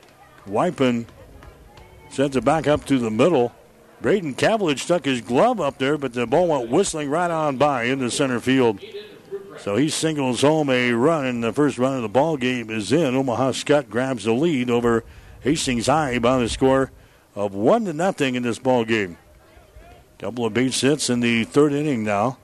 Wypen 0.46 1.06
sends 2.10 2.36
it 2.36 2.44
back 2.44 2.68
up 2.68 2.86
to 2.86 3.00
the 3.00 3.10
middle. 3.10 3.54
Braden 4.02 4.36
Cavillage 4.36 4.80
stuck 4.80 5.06
his 5.06 5.22
glove 5.22 5.60
up 5.60 5.78
there, 5.78 5.98
but 5.98 6.14
the 6.14 6.28
ball 6.28 6.48
went 6.48 6.70
whistling 6.70 7.10
right 7.10 7.32
on 7.32 7.58
by 7.58 7.84
into 7.84 8.12
center 8.12 8.40
field. 8.40 8.80
So 9.58 9.76
he 9.76 9.90
singles 9.90 10.42
home 10.42 10.70
a 10.70 10.92
run, 10.92 11.26
and 11.26 11.44
the 11.44 11.54
first 11.54 11.78
run 11.78 11.96
of 11.96 12.02
the 12.04 12.10
ball 12.10 12.38
game 12.38 12.70
is 12.70 12.92
in. 12.92 13.16
Omaha 13.16 13.52
Skutt 13.52 13.90
grabs 13.90 14.26
the 14.26 14.34
lead 14.34 14.70
over 14.70 15.04
Hastings 15.42 15.88
High 15.88 16.20
by 16.20 16.38
the 16.38 16.50
score 16.50 16.92
of 17.34 17.56
one 17.56 17.86
to 17.86 17.94
nothing 17.94 18.36
in 18.36 18.44
this 18.44 18.60
ball 18.60 18.86
game. 18.86 19.18
Couple 20.20 20.46
of 20.46 20.54
base 20.54 20.82
hits 20.82 21.10
in 21.10 21.22
the 21.22 21.44
third 21.44 21.74
inning 21.74 22.04
now. 22.04 22.38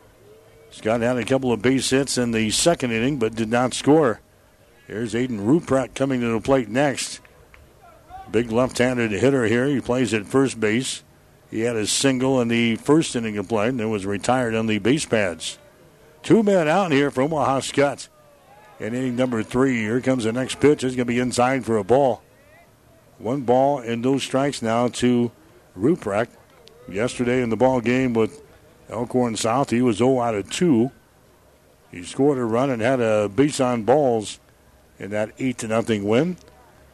Skutt 0.73 1.01
had 1.01 1.17
a 1.17 1.25
couple 1.25 1.51
of 1.51 1.61
base 1.61 1.91
hits 1.91 2.17
in 2.17 2.31
the 2.31 2.49
second 2.49 2.91
inning, 2.91 3.19
but 3.19 3.35
did 3.35 3.49
not 3.49 3.75
score. 3.75 4.21
Here's 4.87 5.13
Aiden 5.13 5.45
Ruprecht 5.45 5.93
coming 5.93 6.19
to 6.21 6.27
the 6.27 6.41
plate 6.41 6.67
next. 6.67 7.21
Big 8.31 8.51
left-handed 8.51 9.11
hitter 9.11 9.45
here. 9.45 9.67
He 9.67 9.79
plays 9.79 10.13
at 10.13 10.25
first 10.25 10.59
base. 10.59 11.03
He 11.51 11.61
had 11.61 11.75
a 11.75 11.85
single 11.85 12.41
in 12.41 12.47
the 12.47 12.77
first 12.77 13.15
inning 13.15 13.37
of 13.37 13.47
play 13.47 13.69
and 13.69 13.79
then 13.79 13.91
was 13.91 14.07
retired 14.07 14.55
on 14.55 14.65
the 14.65 14.79
base 14.79 15.05
pads. 15.05 15.59
Two 16.23 16.41
men 16.41 16.67
out 16.67 16.91
here 16.91 17.11
for 17.11 17.21
Omaha 17.21 17.59
Skutt. 17.59 18.07
In 18.79 18.95
inning 18.95 19.15
number 19.15 19.43
three, 19.43 19.81
here 19.81 20.01
comes 20.01 20.23
the 20.23 20.33
next 20.33 20.59
pitch. 20.59 20.83
It's 20.83 20.95
going 20.95 21.05
to 21.05 21.13
be 21.13 21.19
inside 21.19 21.63
for 21.63 21.77
a 21.77 21.83
ball. 21.83 22.23
One 23.19 23.41
ball 23.41 23.77
and 23.77 24.01
no 24.01 24.17
strikes 24.17 24.63
now 24.63 24.87
to 24.87 25.31
Ruprecht. 25.77 26.29
Yesterday 26.89 27.43
in 27.43 27.49
the 27.49 27.55
ball 27.55 27.79
game 27.79 28.13
with 28.13 28.42
Elkhorn 28.93 29.35
South, 29.35 29.71
he 29.71 29.81
was 29.81 29.97
0 29.97 30.19
out 30.19 30.35
of 30.35 30.49
2. 30.49 30.91
He 31.91 32.03
scored 32.03 32.37
a 32.37 32.45
run 32.45 32.69
and 32.69 32.81
had 32.81 33.01
a 33.01 33.29
base 33.29 33.59
on 33.59 33.83
balls 33.83 34.39
in 34.99 35.11
that 35.11 35.31
8 35.37 35.57
to 35.59 35.67
nothing 35.67 36.07
win. 36.07 36.37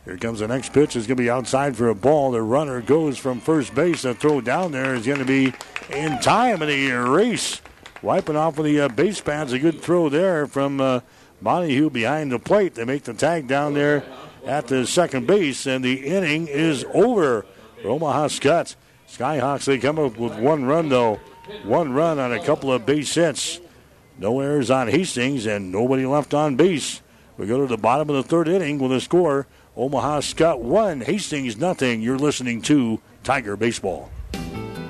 Here 0.06 0.18
comes 0.18 0.40
the 0.40 0.48
next 0.48 0.74
pitch. 0.74 0.96
It's 0.96 1.06
going 1.06 1.18
to 1.18 1.24
be 1.24 1.30
outside 1.30 1.76
for 1.76 1.90
a 1.90 1.96
ball. 1.96 2.32
The 2.32 2.42
runner 2.42 2.82
goes 2.82 3.18
from 3.18 3.40
first 3.40 3.76
base. 3.76 4.02
The 4.02 4.16
throw 4.16 4.42
down 4.42 4.72
there 4.72 4.96
is 4.96 5.06
going 5.06 5.20
to 5.20 5.26
be 5.26 5.54
in 5.90 6.20
time, 6.20 6.62
and 6.62 6.72
a 6.72 6.94
race. 6.94 7.62
Wiping 8.02 8.36
off 8.36 8.58
of 8.58 8.66
the 8.66 8.82
uh, 8.82 8.88
base 8.88 9.22
pads. 9.22 9.54
A 9.54 9.60
good 9.60 9.82
throw 9.82 10.10
there 10.10 10.48
from 10.48 10.82
uh, 10.82 11.02
Montague 11.42 11.90
behind 11.92 12.32
the 12.32 12.40
plate. 12.40 12.76
They 12.76 12.86
make 12.86 13.04
the 13.04 13.14
tag 13.14 13.48
down 13.48 13.74
there 13.74 14.04
at 14.46 14.68
the 14.68 14.88
second 14.88 15.28
base, 15.28 15.68
and 15.68 15.84
the 15.84 16.06
inning 16.06 16.48
is 16.48 16.86
over. 16.94 17.46
For 17.82 17.90
Omaha 17.90 18.28
Skutt. 18.28 18.76
Skyhawks, 19.08 19.66
they 19.66 19.78
come 19.78 20.00
up 20.00 20.18
with 20.18 20.38
one 20.38 20.66
run, 20.66 20.90
though. 20.90 21.20
One 21.64 21.94
run 21.94 22.20
on 22.20 22.32
a 22.32 22.44
couple 22.44 22.72
of 22.72 22.86
base 22.86 23.14
hits. 23.14 23.60
No 24.18 24.40
errors 24.40 24.70
on 24.70 24.88
Hastings, 24.88 25.46
and 25.46 25.72
nobody 25.72 26.06
left 26.06 26.34
on 26.34 26.56
base. 26.56 27.02
We 27.38 27.48
go 27.48 27.60
to 27.60 27.68
the 27.68 27.78
bottom 27.78 28.10
of 28.10 28.16
the 28.16 28.24
third 28.24 28.48
inning 28.48 28.80
with 28.80 28.92
a 28.92 29.00
score 29.00 29.48
Omaha 29.78 30.20
Skutt 30.20 30.60
1, 30.60 31.02
Hastings 31.02 31.58
nothing. 31.58 32.02
You're 32.02 32.18
listening 32.18 32.62
to 32.64 33.00
Tiger 33.24 33.56
Baseball. 33.56 34.12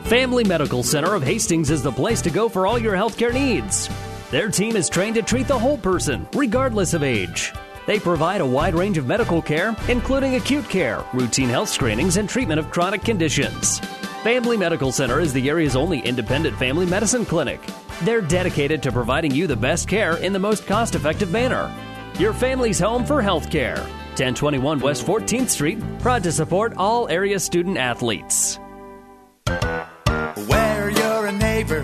Family 0.05 0.43
Medical 0.43 0.81
Center 0.81 1.13
of 1.13 1.21
Hastings 1.21 1.69
is 1.69 1.83
the 1.83 1.91
place 1.91 2.21
to 2.23 2.31
go 2.31 2.49
for 2.49 2.65
all 2.65 2.79
your 2.79 2.95
healthcare 2.95 3.31
needs. 3.31 3.87
Their 4.31 4.49
team 4.49 4.75
is 4.75 4.89
trained 4.89 5.15
to 5.15 5.21
treat 5.21 5.47
the 5.47 5.59
whole 5.59 5.77
person, 5.77 6.27
regardless 6.33 6.95
of 6.95 7.03
age. 7.03 7.53
They 7.85 7.99
provide 7.99 8.41
a 8.41 8.45
wide 8.45 8.73
range 8.73 8.97
of 8.97 9.05
medical 9.05 9.41
care, 9.41 9.75
including 9.87 10.35
acute 10.35 10.67
care, 10.67 11.05
routine 11.13 11.49
health 11.49 11.69
screenings, 11.69 12.17
and 12.17 12.27
treatment 12.27 12.59
of 12.59 12.71
chronic 12.71 13.03
conditions. 13.03 13.79
Family 14.23 14.57
Medical 14.57 14.91
Center 14.91 15.21
is 15.21 15.31
the 15.31 15.47
area's 15.47 15.77
only 15.77 16.01
independent 16.01 16.57
family 16.59 16.85
medicine 16.85 17.25
clinic. 17.25 17.61
They're 18.01 18.19
dedicated 18.19 18.83
to 18.83 18.91
providing 18.91 19.31
you 19.33 19.47
the 19.47 19.55
best 19.55 19.87
care 19.87 20.17
in 20.17 20.33
the 20.33 20.39
most 20.39 20.67
cost 20.67 20.93
effective 20.95 21.31
manner. 21.31 21.73
Your 22.17 22.33
family's 22.33 22.79
home 22.79 23.05
for 23.05 23.21
health 23.21 23.49
care. 23.49 23.77
1021 23.77 24.81
West 24.81 25.05
14th 25.05 25.47
Street, 25.47 25.79
proud 25.99 26.21
to 26.23 26.33
support 26.33 26.73
all 26.75 27.07
area 27.07 27.39
student 27.39 27.77
athletes. 27.77 28.59
Where 30.47 30.89
you're 30.89 31.27
a 31.27 31.31
neighbor, 31.31 31.81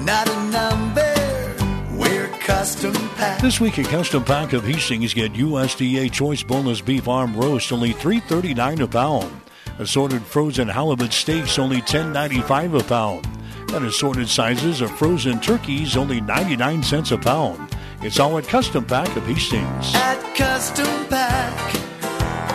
not 0.00 0.28
a 0.28 0.44
number. 0.50 1.56
We're 1.96 2.26
custom 2.40 2.94
pack. 3.10 3.40
This 3.42 3.60
week, 3.60 3.78
a 3.78 3.84
custom 3.84 4.24
pack 4.24 4.54
of 4.54 4.64
Hastings 4.64 5.14
get 5.14 5.34
USDA 5.34 6.10
Choice 6.10 6.42
Boneless 6.42 6.80
Beef 6.80 7.06
Arm 7.06 7.36
Roast 7.36 7.70
only 7.70 7.94
$3.39 7.94 8.80
a 8.80 8.88
pound. 8.88 9.40
Assorted 9.80 10.20
frozen 10.20 10.68
halibut 10.68 11.10
steaks 11.10 11.58
only 11.58 11.80
$10.95 11.80 12.78
a 12.78 12.84
pound. 12.84 13.26
And 13.72 13.86
assorted 13.86 14.28
sizes 14.28 14.82
of 14.82 14.90
frozen 14.98 15.40
turkeys 15.40 15.96
only 15.96 16.20
99 16.20 16.82
cents 16.82 17.12
a 17.12 17.16
pound. 17.16 17.74
It's 18.02 18.20
all 18.20 18.36
at 18.36 18.46
Custom 18.46 18.84
Pack 18.84 19.08
of 19.16 19.24
Hastings. 19.24 19.94
At 19.94 20.36
Custom 20.36 21.06
Pack, 21.06 21.74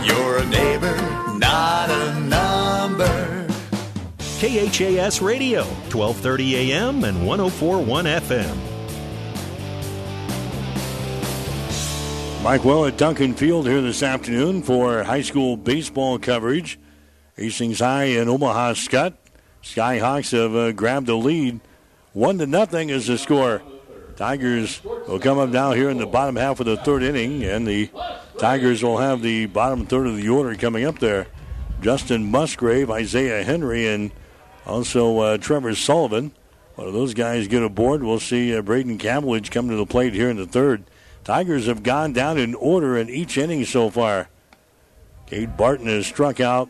you're 0.05 0.37
a 0.37 0.45
neighbor, 0.45 0.95
not 1.39 1.89
a 1.89 2.19
number. 2.19 3.47
KHAS 4.37 5.19
Radio, 5.19 5.63
1230 5.63 6.73
AM 6.73 7.03
and 7.05 7.25
1041 7.25 8.05
FM. 8.05 8.55
Mike 12.43 12.63
Well 12.63 12.85
at 12.85 12.97
Duncan 12.97 13.33
Field 13.33 13.65
here 13.65 13.81
this 13.81 14.03
afternoon 14.03 14.61
for 14.61 15.01
high 15.01 15.23
school 15.23 15.57
baseball 15.57 16.19
coverage. 16.19 16.77
Hastings 17.35 17.79
High 17.79 18.05
and 18.05 18.29
Omaha 18.29 18.73
Skutt. 18.73 19.13
Skyhawks 19.61 20.31
have 20.31 20.55
uh, 20.55 20.71
grabbed 20.71 21.07
the 21.07 21.15
lead. 21.15 21.59
One 22.13 22.37
to 22.37 22.45
nothing 22.45 22.89
is 22.89 23.07
the 23.07 23.17
score. 23.17 23.61
Tigers 24.15 24.81
will 24.83 25.19
come 25.19 25.37
up 25.37 25.49
now 25.49 25.73
here 25.73 25.89
in 25.89 25.97
the 25.97 26.05
bottom 26.05 26.37
half 26.37 26.61
of 26.61 26.65
the 26.65 26.77
third 26.77 27.03
inning, 27.03 27.43
and 27.43 27.67
the 27.67 27.89
Tigers 28.37 28.81
will 28.81 28.99
have 28.99 29.21
the 29.21 29.47
bottom 29.47 29.85
third 29.85 30.07
of 30.07 30.15
the 30.15 30.29
order 30.29 30.55
coming 30.55 30.85
up 30.85 30.99
there. 30.99 31.27
Justin 31.81 32.31
Musgrave, 32.31 32.89
Isaiah 32.89 33.43
Henry, 33.43 33.87
and 33.87 34.11
also 34.65 35.19
uh, 35.19 35.37
Trevor 35.37 35.75
Sullivan. 35.75 36.31
One 36.75 36.87
of 36.87 36.93
those 36.93 37.13
guys 37.13 37.49
get 37.49 37.63
aboard. 37.63 38.03
We'll 38.03 38.19
see 38.21 38.55
uh, 38.55 38.61
Braden 38.61 38.97
Cavillage 38.97 39.51
come 39.51 39.67
to 39.69 39.75
the 39.75 39.85
plate 39.85 40.13
here 40.13 40.29
in 40.29 40.37
the 40.37 40.47
third. 40.47 40.85
Tigers 41.25 41.65
have 41.65 41.83
gone 41.83 42.13
down 42.13 42.37
in 42.37 42.55
order 42.55 42.97
in 42.97 43.09
each 43.09 43.37
inning 43.37 43.65
so 43.65 43.89
far. 43.89 44.29
Cade 45.25 45.57
Barton 45.57 45.87
has 45.87 46.05
struck 46.05 46.39
out 46.39 46.69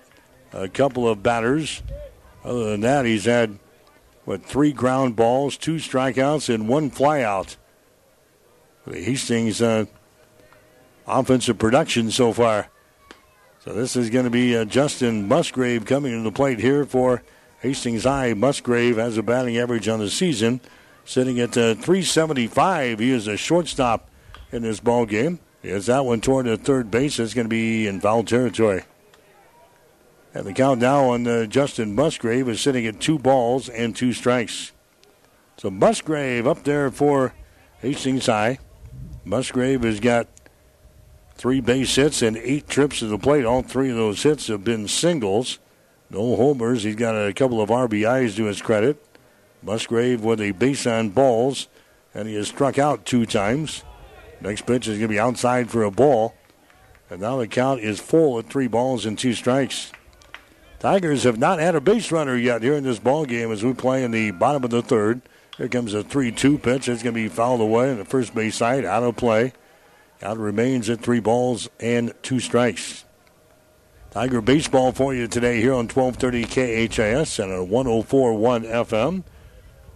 a 0.56 0.70
couple 0.70 1.08
of 1.08 1.22
batters. 1.22 1.84
Other 2.44 2.72
than 2.72 2.82
that, 2.82 3.06
he's 3.06 3.26
had 3.26 3.60
what 4.24 4.44
three 4.44 4.72
ground 4.72 5.16
balls, 5.16 5.58
two 5.58 5.76
strikeouts, 5.76 6.54
and 6.54 6.68
one 6.68 6.90
flyout. 6.90 7.58
Hastings 8.90 9.62
uh, 9.62 9.86
offensive 11.08 11.58
production 11.58 12.12
so 12.12 12.34
far. 12.34 12.70
So 13.64 13.74
this 13.74 13.96
is 13.96 14.12
going 14.12 14.26
to 14.26 14.32
be 14.32 14.56
uh, 14.56 14.66
Justin 14.66 15.28
Musgrave 15.28 15.86
coming 15.86 16.12
to 16.12 16.22
the 16.22 16.32
plate 16.32 16.60
here 16.60 16.86
for 16.86 17.24
Hastings 17.62 18.04
High. 18.04 18.34
Musgrave 18.36 18.98
has 18.98 19.18
a 19.18 19.24
batting 19.24 19.58
average 19.58 19.88
on 19.88 20.00
the 20.00 20.10
season, 20.10 20.62
sitting 21.04 21.40
at 21.40 21.58
uh, 21.58 21.74
375. 21.74 23.00
He 23.00 23.10
is 23.10 23.28
a 23.28 23.38
shortstop 23.38 24.08
in 24.52 24.62
this 24.62 24.80
ball 24.80 25.08
game. 25.08 25.40
Has 25.64 25.88
that 25.88 26.06
one 26.06 26.22
toward 26.22 26.46
the 26.46 26.58
third 26.58 26.92
base. 26.92 27.18
It's 27.18 27.34
going 27.34 27.46
to 27.46 27.50
be 27.50 27.88
in 27.88 28.00
foul 28.00 28.24
territory. 28.24 28.84
And 30.36 30.46
the 30.46 30.52
count 30.52 30.82
now 30.82 31.12
on 31.12 31.26
uh, 31.26 31.46
Justin 31.46 31.96
Musgrave 31.96 32.50
is 32.50 32.60
sitting 32.60 32.86
at 32.86 33.00
two 33.00 33.18
balls 33.18 33.70
and 33.70 33.96
two 33.96 34.12
strikes. 34.12 34.74
So 35.56 35.72
Musgrave 35.72 36.46
up 36.46 36.66
there 36.66 36.92
for 36.92 37.34
Hastings 37.80 38.26
High. 38.26 38.60
Musgrave 39.24 39.84
has 39.84 40.02
got 40.02 40.28
three 41.36 41.62
base 41.62 41.96
hits 41.96 42.22
and 42.22 42.36
eight 42.36 42.68
trips 42.68 43.00
to 43.00 43.08
the 43.08 43.18
plate. 43.18 43.46
All 43.46 43.62
three 43.62 43.90
of 43.90 43.96
those 43.96 44.24
hits 44.24 44.48
have 44.48 44.66
been 44.66 44.90
singles. 44.90 45.60
No 46.10 46.36
homers. 46.36 46.84
He's 46.84 46.98
got 46.98 47.16
a 47.16 47.34
couple 47.34 47.62
of 47.62 47.70
RBIs 47.70 48.36
to 48.36 48.44
his 48.44 48.62
credit. 48.62 49.02
Musgrave 49.64 50.22
with 50.22 50.42
a 50.42 50.52
base 50.52 50.86
on 50.86 51.12
balls, 51.12 51.70
and 52.14 52.28
he 52.28 52.36
has 52.36 52.50
struck 52.50 52.78
out 52.78 53.06
two 53.06 53.26
times. 53.26 53.86
Next 54.42 54.66
pitch 54.66 54.90
is 54.90 54.98
going 54.98 55.08
to 55.08 55.14
be 55.14 55.20
outside 55.20 55.72
for 55.72 55.84
a 55.84 55.92
ball. 55.92 56.36
And 57.10 57.22
now 57.22 57.38
the 57.38 57.48
count 57.48 57.80
is 57.80 58.02
full 58.02 58.38
at 58.38 58.50
three 58.50 58.68
balls 58.68 59.06
and 59.06 59.18
two 59.18 59.34
strikes. 59.34 59.94
Tigers 60.86 61.24
have 61.24 61.40
not 61.40 61.58
had 61.58 61.74
a 61.74 61.82
base 61.82 62.12
runner 62.12 62.36
yet 62.36 62.62
here 62.62 62.76
in 62.76 62.84
this 62.84 63.00
ball 63.00 63.26
game 63.26 63.52
as 63.52 63.64
we 63.64 63.74
play 63.74 64.04
in 64.04 64.12
the 64.12 64.30
bottom 64.30 64.64
of 64.64 64.70
the 64.70 64.84
third. 64.84 65.20
Here 65.58 65.68
comes 65.68 65.96
a 65.96 66.04
3 66.04 66.32
2 66.32 66.60
pitch. 66.60 66.88
It's 66.88 67.02
going 67.02 67.16
to 67.16 67.22
be 67.24 67.28
fouled 67.28 67.60
away 67.60 67.90
on 67.90 67.98
the 67.98 68.06
first 68.06 68.36
base 68.36 68.58
side, 68.58 68.86
out 68.86 69.02
of 69.02 69.16
play. 69.16 69.54
Out 70.22 70.38
remains 70.38 70.88
at 70.92 71.02
three 71.02 71.20
balls 71.20 71.68
and 71.80 72.14
two 72.22 72.40
strikes. 72.40 73.04
Tiger 74.12 74.42
baseball 74.42 74.92
for 74.92 75.12
you 75.12 75.28
today 75.28 75.60
here 75.60 75.74
on 75.74 75.88
1230 75.88 76.88
KHAS 76.88 77.40
and 77.40 77.52
on 77.52 77.68
1041 77.68 78.64
FM. 78.66 79.24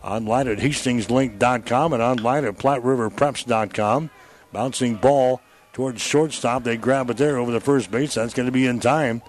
Online 0.03 0.47
at 0.47 0.57
hastingslink.com 0.57 1.93
and 1.93 2.01
online 2.01 2.45
at 2.45 2.57
platteriverpreps.com. 2.57 4.09
Bouncing 4.51 4.95
ball 4.95 5.39
towards 5.71 6.01
shortstop. 6.01 6.63
They 6.63 6.77
grab 6.77 7.11
it 7.11 7.17
there 7.17 7.37
over 7.37 7.51
the 7.51 7.61
first 7.61 7.91
base. 7.91 8.15
That's 8.15 8.33
going 8.33 8.47
to 8.47 8.51
be 8.51 8.65
in 8.65 8.79
time. 8.79 9.21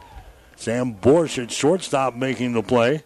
Sam 0.60 0.92
Borsch 0.92 1.42
at 1.42 1.50
shortstop 1.50 2.14
making 2.14 2.52
the 2.52 2.62
play. 2.62 3.02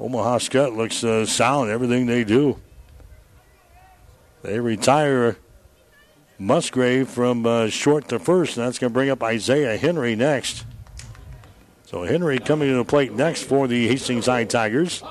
Omaha 0.00 0.38
Skutt 0.38 0.76
looks 0.76 1.04
uh, 1.04 1.24
sound, 1.24 1.70
everything 1.70 2.06
they 2.06 2.24
do. 2.24 2.58
They 4.42 4.58
retire 4.58 5.36
Musgrave 6.40 7.08
from 7.08 7.46
uh, 7.46 7.68
short 7.68 8.08
to 8.08 8.18
first, 8.18 8.56
and 8.56 8.66
that's 8.66 8.80
going 8.80 8.90
to 8.90 8.94
bring 8.94 9.10
up 9.10 9.22
Isaiah 9.22 9.76
Henry 9.76 10.16
next. 10.16 10.64
So 11.84 12.02
Henry 12.02 12.40
coming 12.40 12.68
to 12.70 12.74
the 12.74 12.84
plate 12.84 13.12
next 13.12 13.44
for 13.44 13.68
the 13.68 13.86
Hastings 13.86 14.26
High 14.26 14.44
Tigers. 14.44 15.04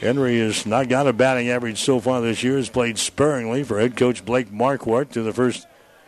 Henry 0.00 0.38
has 0.38 0.64
not 0.64 0.88
got 0.88 1.06
a 1.06 1.12
batting 1.12 1.50
average 1.50 1.78
so 1.78 2.00
far 2.00 2.22
this 2.22 2.42
year. 2.42 2.56
Has 2.56 2.70
played 2.70 2.96
sparingly 2.96 3.62
for 3.62 3.78
head 3.78 3.98
coach 3.98 4.24
Blake 4.24 4.50
Marquardt 4.50 5.10
through 5.10 5.24
the 5.24 5.34
first 5.34 5.66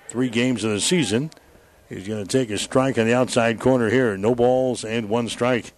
three 0.08 0.30
games 0.30 0.64
of 0.64 0.70
the 0.70 0.80
season. 0.80 1.30
He's 1.88 2.08
going 2.08 2.24
to 2.24 2.38
take 2.38 2.50
a 2.50 2.58
strike 2.58 2.98
on 2.98 3.06
the 3.06 3.14
outside 3.14 3.60
corner 3.60 3.90
here. 3.90 4.16
No 4.16 4.34
balls 4.34 4.84
and 4.84 5.08
one 5.08 5.28
strike. 5.28 5.72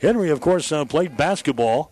Henry, 0.00 0.30
of 0.30 0.40
course, 0.40 0.70
uh, 0.70 0.84
played 0.84 1.16
basketball 1.16 1.90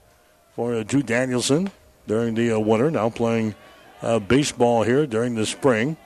for 0.55 0.75
uh, 0.75 0.83
Drew 0.83 1.03
Danielson 1.03 1.71
during 2.07 2.35
the 2.35 2.53
uh, 2.53 2.59
winter. 2.59 2.91
Now 2.91 3.11
playing 3.11 3.55
uh, 4.03 4.19
baseball 4.19 4.83
here 4.83 5.07
during 5.07 5.35
the 5.35 5.47
spring 5.47 5.97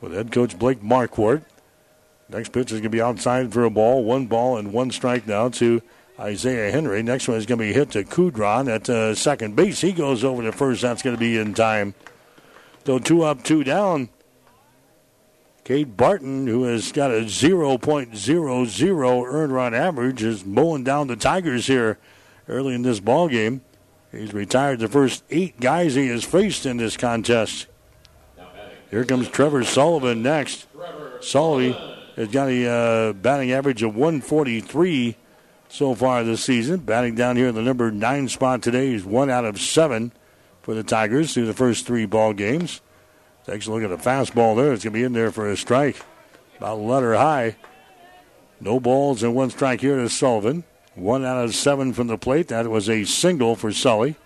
with 0.00 0.12
head 0.12 0.30
coach 0.30 0.58
Blake 0.58 0.82
Marquardt. 0.82 1.42
Next 2.28 2.52
pitch 2.52 2.72
is 2.72 2.80
going 2.80 2.82
to 2.84 2.88
be 2.90 3.00
outside 3.00 3.52
for 3.52 3.64
a 3.64 3.70
ball. 3.70 4.04
One 4.04 4.26
ball 4.26 4.58
and 4.58 4.72
one 4.72 4.90
strike 4.90 5.26
now 5.26 5.48
to 5.50 5.80
Isaiah 6.18 6.72
Henry. 6.72 7.02
Next 7.02 7.28
one 7.28 7.36
is 7.36 7.46
going 7.46 7.58
to 7.58 7.64
be 7.64 7.72
hit 7.72 7.92
to 7.92 8.04
Kudron 8.04 8.68
at 8.68 8.90
uh, 8.90 9.14
second 9.14 9.54
base. 9.56 9.80
He 9.80 9.92
goes 9.92 10.24
over 10.24 10.42
to 10.42 10.52
first. 10.52 10.82
That's 10.82 11.02
going 11.02 11.16
to 11.16 11.20
be 11.20 11.38
in 11.38 11.54
time. 11.54 11.94
So 12.84 12.98
two 12.98 13.22
up, 13.22 13.44
two 13.44 13.64
down. 13.64 14.08
Cade 15.66 15.96
Barton, 15.96 16.46
who 16.46 16.62
has 16.62 16.92
got 16.92 17.10
a 17.10 17.24
0.00 17.24 19.26
earned 19.26 19.52
run 19.52 19.74
average, 19.74 20.22
is 20.22 20.44
mowing 20.44 20.84
down 20.84 21.08
the 21.08 21.16
Tigers 21.16 21.66
here 21.66 21.98
early 22.46 22.72
in 22.72 22.82
this 22.82 23.00
ball 23.00 23.26
game. 23.26 23.62
He's 24.12 24.32
retired 24.32 24.78
the 24.78 24.86
first 24.86 25.24
eight 25.28 25.58
guys 25.58 25.96
he 25.96 26.06
has 26.06 26.22
faced 26.22 26.66
in 26.66 26.76
this 26.76 26.96
contest. 26.96 27.66
Here 28.92 29.04
comes 29.04 29.28
Trevor 29.28 29.64
Sullivan 29.64 30.22
next. 30.22 30.68
Sullivan 31.20 31.72
has 32.14 32.28
got 32.28 32.48
a 32.48 32.68
uh, 32.68 33.12
batting 33.14 33.50
average 33.50 33.82
of 33.82 33.96
143 33.96 35.16
so 35.68 35.96
far 35.96 36.22
this 36.22 36.44
season. 36.44 36.78
Batting 36.78 37.16
down 37.16 37.34
here 37.34 37.48
in 37.48 37.56
the 37.56 37.62
number 37.62 37.90
nine 37.90 38.28
spot 38.28 38.62
today 38.62 38.94
is 38.94 39.04
one 39.04 39.30
out 39.30 39.44
of 39.44 39.60
seven 39.60 40.12
for 40.62 40.74
the 40.74 40.84
Tigers 40.84 41.34
through 41.34 41.46
the 41.46 41.54
first 41.54 41.88
three 41.88 42.06
ball 42.06 42.32
games. 42.32 42.82
Takes 43.46 43.68
a 43.68 43.70
look 43.70 43.84
at 43.84 43.90
the 43.90 43.96
fastball 43.96 44.56
there. 44.56 44.72
It's 44.72 44.82
going 44.82 44.92
to 44.92 44.98
be 44.98 45.04
in 45.04 45.12
there 45.12 45.30
for 45.30 45.48
a 45.48 45.56
strike. 45.56 45.96
About 46.58 46.80
letter 46.80 47.14
high. 47.14 47.56
No 48.60 48.80
balls 48.80 49.22
and 49.22 49.34
one 49.34 49.50
strike 49.50 49.80
here 49.80 49.96
to 49.96 50.08
Sullivan. 50.08 50.64
One 50.96 51.24
out 51.24 51.44
of 51.44 51.54
seven 51.54 51.92
from 51.92 52.08
the 52.08 52.18
plate. 52.18 52.48
That 52.48 52.68
was 52.68 52.88
a 52.88 53.04
single 53.04 53.54
for 53.54 53.70
Sully. 53.70 54.16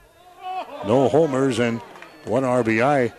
No 0.86 1.08
homers 1.08 1.58
and 1.58 1.80
one 2.24 2.44
RBI. 2.44 3.12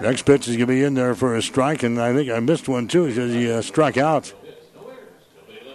Next 0.00 0.22
pitch 0.22 0.48
is 0.48 0.56
going 0.56 0.60
to 0.60 0.66
be 0.66 0.82
in 0.82 0.94
there 0.94 1.14
for 1.14 1.36
a 1.36 1.42
strike, 1.42 1.82
and 1.82 2.00
I 2.00 2.12
think 2.12 2.30
I 2.30 2.40
missed 2.40 2.68
one 2.68 2.88
too 2.88 3.06
because 3.06 3.32
he 3.32 3.50
uh, 3.50 3.62
struck 3.62 3.96
out. 3.96 4.32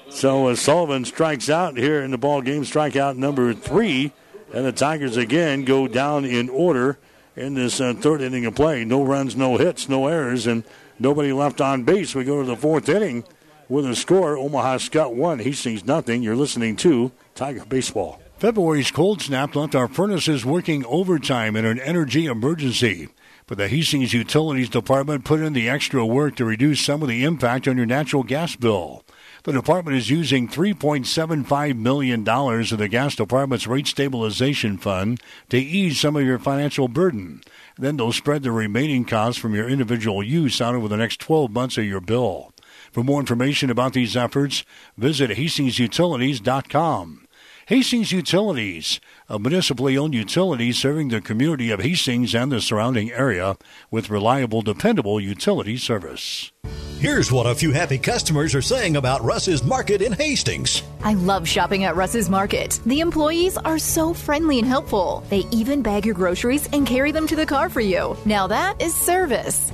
So 0.09 0.47
uh, 0.47 0.55
Sullivan 0.55 1.05
strikes 1.05 1.49
out 1.49 1.77
here 1.77 2.01
in 2.01 2.11
the 2.11 2.17
ball 2.17 2.41
game, 2.41 2.63
strikeout 2.63 3.17
number 3.17 3.53
three. 3.53 4.13
And 4.53 4.65
the 4.65 4.71
Tigers 4.71 5.17
again 5.17 5.65
go 5.65 5.87
down 5.87 6.25
in 6.25 6.49
order 6.49 6.97
in 7.35 7.53
this 7.53 7.79
uh, 7.79 7.93
third 7.93 8.21
inning 8.21 8.45
of 8.45 8.55
play. 8.55 8.83
No 8.85 9.03
runs, 9.03 9.35
no 9.35 9.57
hits, 9.57 9.89
no 9.89 10.07
errors, 10.07 10.47
and 10.47 10.63
nobody 10.99 11.31
left 11.31 11.61
on 11.61 11.83
base. 11.83 12.15
We 12.15 12.23
go 12.23 12.41
to 12.41 12.47
the 12.47 12.55
fourth 12.55 12.89
inning 12.89 13.23
with 13.69 13.85
a 13.85 13.95
score. 13.95 14.37
Omaha 14.37 14.77
Skutt 14.77 15.13
one, 15.13 15.39
Hastings 15.39 15.85
nothing. 15.85 16.23
You're 16.23 16.35
listening 16.35 16.75
to 16.77 17.11
Tiger 17.35 17.65
Baseball. 17.65 18.21
February's 18.39 18.91
cold 18.91 19.21
snap 19.21 19.55
left 19.55 19.75
our 19.75 19.87
furnaces 19.87 20.45
working 20.45 20.85
overtime 20.85 21.55
in 21.55 21.65
an 21.65 21.79
energy 21.79 22.25
emergency. 22.25 23.09
But 23.47 23.57
the 23.57 23.67
Hastings 23.67 24.13
Utilities 24.13 24.69
Department 24.69 25.23
put 25.23 25.39
in 25.39 25.53
the 25.53 25.69
extra 25.69 26.05
work 26.05 26.35
to 26.35 26.45
reduce 26.45 26.81
some 26.81 27.01
of 27.01 27.07
the 27.07 27.23
impact 27.23 27.67
on 27.67 27.77
your 27.77 27.85
natural 27.85 28.23
gas 28.23 28.55
bill. 28.55 29.03
The 29.47 29.53
department 29.53 29.95
is 29.95 30.09
using 30.09 30.49
$3.75 30.49 31.77
million 31.77 32.27
of 32.27 32.77
the 32.77 32.89
gas 32.89 33.15
department's 33.15 33.65
rate 33.65 33.87
stabilization 33.87 34.77
fund 34.77 35.21
to 35.47 35.57
ease 35.57 36.01
some 36.01 36.17
of 36.17 36.23
your 36.23 36.37
financial 36.37 36.89
burden. 36.89 37.41
Then 37.77 37.95
they'll 37.95 38.11
spread 38.11 38.43
the 38.43 38.51
remaining 38.51 39.05
costs 39.05 39.39
from 39.39 39.55
your 39.55 39.69
individual 39.69 40.21
use 40.21 40.59
out 40.59 40.75
over 40.75 40.89
the 40.89 40.97
next 40.97 41.21
12 41.21 41.49
months 41.49 41.77
of 41.77 41.85
your 41.85 42.01
bill. 42.01 42.51
For 42.91 43.05
more 43.05 43.21
information 43.21 43.69
about 43.69 43.93
these 43.93 44.17
efforts, 44.17 44.65
visit 44.97 45.29
HastingsUtilities.com. 45.29 47.26
Hastings 47.67 48.13
Utilities, 48.13 49.01
a 49.27 49.37
municipally 49.37 49.97
owned 49.97 50.13
utility 50.13 50.71
serving 50.71 51.09
the 51.09 51.19
community 51.19 51.69
of 51.69 51.81
Hastings 51.81 52.33
and 52.33 52.49
the 52.49 52.61
surrounding 52.61 53.11
area 53.11 53.57
with 53.91 54.09
reliable, 54.09 54.61
dependable 54.61 55.19
utility 55.19 55.75
service. 55.75 56.53
Here's 56.99 57.29
what 57.29 57.45
a 57.45 57.53
few 57.53 57.73
happy 57.73 57.97
customers 57.97 58.55
are 58.55 58.61
saying 58.61 58.95
about 58.95 59.21
Russ's 59.21 59.65
Market 59.65 60.01
in 60.01 60.13
Hastings. 60.13 60.81
I 61.03 61.15
love 61.15 61.45
shopping 61.45 61.83
at 61.83 61.97
Russ's 61.97 62.29
Market. 62.29 62.79
The 62.85 63.01
employees 63.01 63.57
are 63.57 63.79
so 63.79 64.13
friendly 64.13 64.59
and 64.59 64.67
helpful. 64.67 65.25
They 65.29 65.43
even 65.51 65.81
bag 65.81 66.05
your 66.05 66.15
groceries 66.15 66.69
and 66.71 66.87
carry 66.87 67.11
them 67.11 67.27
to 67.27 67.35
the 67.35 67.45
car 67.45 67.67
for 67.67 67.81
you. 67.81 68.15
Now 68.23 68.47
that 68.47 68.81
is 68.81 68.95
service. 68.95 69.73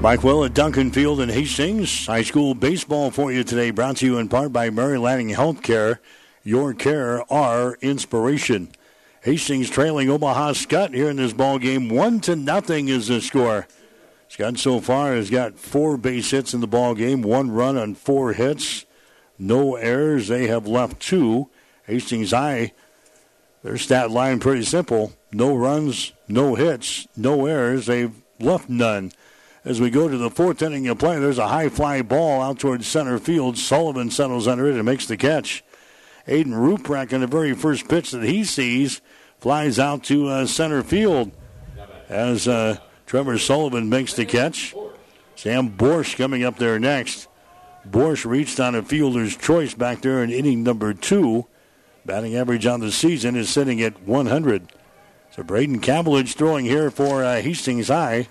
Mike 0.00 0.24
Will 0.24 0.46
at 0.46 0.54
Duncan 0.54 0.90
Field 0.90 1.20
in 1.20 1.28
Hastings. 1.28 2.06
High 2.06 2.22
school 2.22 2.54
baseball 2.54 3.10
for 3.10 3.30
you 3.30 3.44
today, 3.44 3.70
brought 3.70 3.98
to 3.98 4.06
you 4.06 4.16
in 4.16 4.30
part 4.30 4.50
by 4.50 4.70
Mary 4.70 4.96
Lanning 4.96 5.28
Healthcare. 5.28 5.98
Your 6.42 6.72
care, 6.72 7.30
our 7.30 7.74
inspiration. 7.82 8.70
Hastings 9.24 9.68
trailing 9.68 10.08
Omaha 10.08 10.52
Skutt 10.52 10.94
here 10.94 11.10
in 11.10 11.16
this 11.16 11.34
ball 11.34 11.58
game. 11.58 11.90
One 11.90 12.18
to 12.20 12.34
nothing 12.34 12.88
is 12.88 13.08
the 13.08 13.20
score. 13.20 13.68
Skutt 14.30 14.56
so 14.56 14.80
far 14.80 15.14
has 15.14 15.28
got 15.28 15.58
four 15.58 15.98
base 15.98 16.30
hits 16.30 16.54
in 16.54 16.62
the 16.62 16.66
ball 16.66 16.94
game, 16.94 17.20
one 17.20 17.50
run 17.50 17.76
on 17.76 17.94
four 17.94 18.32
hits, 18.32 18.86
no 19.38 19.76
errors. 19.76 20.28
They 20.28 20.46
have 20.46 20.66
left 20.66 20.98
two. 21.00 21.50
Hastings 21.84 22.30
High, 22.30 22.72
their 23.62 23.76
stat 23.76 24.10
line 24.10 24.40
pretty 24.40 24.64
simple: 24.64 25.12
no 25.30 25.54
runs, 25.54 26.14
no 26.26 26.54
hits, 26.54 27.06
no 27.18 27.44
errors. 27.44 27.84
They've 27.84 28.14
left 28.38 28.70
none. 28.70 29.12
As 29.62 29.78
we 29.78 29.90
go 29.90 30.08
to 30.08 30.16
the 30.16 30.30
fourth 30.30 30.62
inning 30.62 30.88
of 30.88 30.98
play, 30.98 31.18
there's 31.18 31.38
a 31.38 31.48
high 31.48 31.68
fly 31.68 32.00
ball 32.00 32.40
out 32.40 32.58
towards 32.58 32.86
center 32.86 33.18
field. 33.18 33.58
Sullivan 33.58 34.10
settles 34.10 34.48
under 34.48 34.66
it 34.66 34.74
and 34.74 34.84
makes 34.84 35.06
the 35.06 35.18
catch. 35.18 35.62
Aiden 36.26 36.54
Ruprecht 36.54 37.12
on 37.12 37.20
the 37.20 37.26
very 37.26 37.54
first 37.54 37.86
pitch 37.86 38.10
that 38.12 38.22
he 38.22 38.44
sees 38.44 39.02
flies 39.38 39.78
out 39.78 40.04
to 40.04 40.28
uh, 40.28 40.46
center 40.46 40.82
field 40.82 41.30
as 42.08 42.48
uh, 42.48 42.78
Trevor 43.04 43.36
Sullivan 43.38 43.90
makes 43.90 44.14
the 44.14 44.24
catch. 44.24 44.74
Sam 45.36 45.68
Borsch 45.68 46.16
coming 46.16 46.42
up 46.42 46.56
there 46.56 46.78
next. 46.78 47.28
Borsch 47.84 48.24
reached 48.24 48.60
on 48.60 48.74
a 48.74 48.82
fielder's 48.82 49.36
choice 49.36 49.74
back 49.74 50.00
there 50.00 50.22
in 50.22 50.30
inning 50.30 50.62
number 50.62 50.94
two. 50.94 51.46
Batting 52.06 52.34
average 52.34 52.64
on 52.64 52.80
the 52.80 52.92
season 52.92 53.36
is 53.36 53.50
sitting 53.50 53.82
at 53.82 54.02
100. 54.02 54.72
So 55.32 55.42
Braden 55.42 55.80
Cavillage 55.80 56.34
throwing 56.34 56.64
here 56.64 56.90
for 56.90 57.22
uh, 57.22 57.40
Hastings 57.40 57.88
High. 57.88 58.28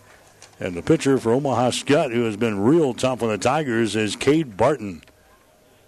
And 0.60 0.76
the 0.76 0.82
pitcher 0.82 1.18
for 1.18 1.32
Omaha 1.32 1.72
Skutt, 1.72 2.12
who 2.12 2.26
has 2.26 2.36
been 2.36 2.60
real 2.60 2.94
tough 2.94 3.24
on 3.24 3.30
the 3.30 3.38
Tigers, 3.38 3.96
is 3.96 4.18
Cade 4.18 4.58
Barton. 4.58 5.02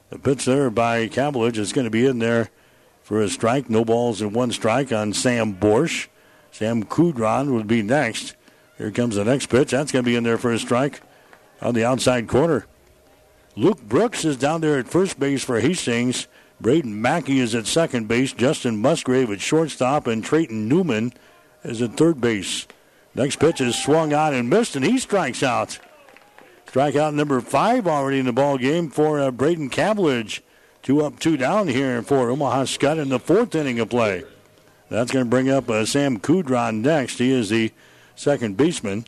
The 0.10 0.20
pitch 0.20 0.46
there 0.46 0.70
by 0.70 1.08
Cavillage 1.08 1.58
is 1.58 1.74
going 1.74 1.86
to 1.86 1.92
be 1.92 2.06
in 2.06 2.20
there 2.20 2.50
for 3.02 3.22
a 3.22 3.28
strike. 3.28 3.70
No 3.70 3.84
balls 3.84 4.22
and 4.22 4.34
one 4.34 4.52
strike 4.52 4.94
on 4.94 5.12
Sam 5.12 5.54
Borsch. 5.54 6.08
Sam 6.52 6.84
Kudron 6.84 7.54
would 7.54 7.68
be 7.68 7.82
next. 7.82 8.36
Here 8.78 8.92
comes 8.92 9.16
the 9.16 9.26
next 9.26 9.48
pitch. 9.48 9.72
That's 9.72 9.92
going 9.92 10.04
to 10.04 10.10
be 10.10 10.16
in 10.16 10.24
there 10.24 10.38
for 10.38 10.52
a 10.52 10.60
strike 10.60 11.02
on 11.62 11.74
the 11.74 11.86
outside 11.86 12.28
corner. 12.28 12.66
Luke 13.58 13.82
Brooks 13.82 14.24
is 14.24 14.38
down 14.38 14.62
there 14.62 14.80
at 14.80 14.88
first 14.88 15.20
base 15.20 15.44
for 15.44 15.60
Hastings. 15.60 16.28
Braden 16.62 17.02
Mackey 17.02 17.40
is 17.40 17.54
at 17.56 17.68
second 17.68 18.08
base. 18.08 18.32
Justin 18.32 18.82
Musgrave 18.82 19.32
at 19.32 19.42
shortstop. 19.42 20.08
And 20.08 20.24
Trayton 20.24 20.70
Newman 20.70 21.12
is 21.64 21.82
at 21.82 21.98
third 21.98 22.22
base. 22.22 22.68
Next 23.14 23.38
pitch 23.38 23.60
is 23.60 23.76
swung 23.76 24.14
on 24.14 24.34
and 24.34 24.50
missed, 24.50 24.76
and 24.76 24.86
he 24.86 24.98
strikes 24.98 25.44
out. 25.44 25.80
Strikeout 26.66 27.14
number 27.14 27.42
five 27.42 27.86
already 27.86 28.20
in 28.20 28.26
the 28.26 28.32
ball 28.32 28.58
game 28.58 28.90
for 28.90 29.20
uh, 29.20 29.30
Braden 29.32 29.70
Cavillage. 29.70 30.40
Two 30.82 31.04
up, 31.04 31.20
two 31.20 31.36
down 31.36 31.68
here 31.68 32.02
for 32.02 32.30
Omaha 32.30 32.64
Skutt 32.64 32.98
in 32.98 33.10
the 33.10 33.20
fourth 33.20 33.54
inning 33.54 33.80
of 33.80 33.90
play. 33.90 34.24
That's 34.90 35.12
going 35.12 35.26
to 35.26 35.30
bring 35.30 35.50
up 35.50 35.70
uh, 35.70 35.86
Sam 35.86 36.20
Kudron 36.20 36.82
next. 36.82 37.18
He 37.18 37.32
is 37.32 37.50
the 37.50 37.72
second 38.16 38.56
baseman 38.56 39.06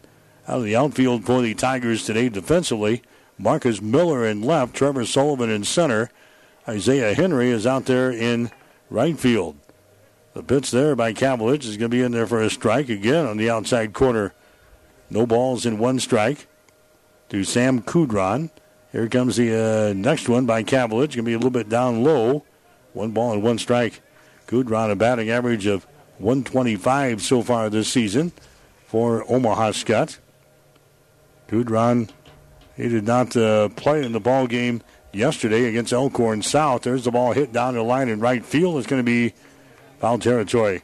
out 0.48 0.58
of 0.58 0.64
the 0.66 0.76
outfield 0.76 1.26
for 1.26 1.42
the 1.42 1.54
Tigers 1.54 2.06
today 2.06 2.28
defensively. 2.28 3.02
Marcus 3.38 3.82
Miller 3.82 4.26
in 4.26 4.42
left, 4.42 4.76
Trevor 4.76 5.06
Sullivan 5.06 5.50
in 5.50 5.64
center. 5.64 6.10
Isaiah 6.68 7.14
Henry 7.14 7.50
is 7.50 7.66
out 7.66 7.86
there 7.86 8.12
in 8.12 8.52
right 8.90 9.18
field. 9.18 9.56
The 10.34 10.42
pitch 10.42 10.72
there 10.72 10.96
by 10.96 11.14
Cavillage 11.14 11.66
is 11.66 11.78
going 11.78 11.92
to 11.92 11.96
be 11.96 12.02
in 12.02 12.12
there 12.12 12.26
for 12.26 12.42
a 12.42 12.50
strike 12.50 12.90
again 12.90 13.28
on 13.28 13.38
the 13.38 13.52
outside 13.52 13.94
corner. 13.94 14.34
No 15.10 15.28
balls 15.28 15.64
in 15.64 15.78
one 15.78 16.00
strike 16.00 16.48
to 17.30 17.44
Sam 17.44 17.84
Kudron. 17.84 18.50
Here 18.92 19.08
comes 19.08 19.36
the 19.36 19.92
uh, 19.92 19.94
next 19.94 20.28
one 20.28 20.48
by 20.48 20.64
Cavillage. 20.64 20.90
Going 20.90 21.10
to 21.18 21.24
be 21.24 21.34
a 21.34 21.38
little 21.38 21.52
bit 21.52 21.70
down 21.70 22.04
low. 22.04 22.46
One 22.94 23.12
ball 23.12 23.34
and 23.34 23.44
one 23.44 23.60
strike. 23.60 24.02
Kudron 24.48 24.92
a 24.92 24.96
batting 24.96 25.30
average 25.30 25.68
of 25.68 25.86
125 26.18 27.22
so 27.22 27.44
far 27.44 27.70
this 27.70 27.88
season 27.88 28.32
for 28.88 29.24
Omaha 29.32 29.72
Skutt. 29.72 30.18
Kudron, 31.48 32.10
he 32.76 32.90
did 32.90 33.06
not 33.06 33.38
uh, 33.38 33.70
play 33.70 34.04
in 34.04 34.14
the 34.14 34.20
ball 34.20 34.48
game 34.48 34.82
yesterday 35.12 35.66
against 35.66 35.94
Elkhorn 35.94 36.42
South. 36.42 36.82
There's 36.82 37.04
the 37.04 37.12
ball 37.12 37.34
hit 37.34 37.54
down 37.54 37.76
the 37.76 37.84
line 37.84 38.10
in 38.10 38.20
right 38.20 38.44
field. 38.44 38.78
It's 38.78 38.88
going 38.88 39.00
to 39.00 39.06
be 39.06 39.34
foul 40.00 40.20
territory. 40.20 40.84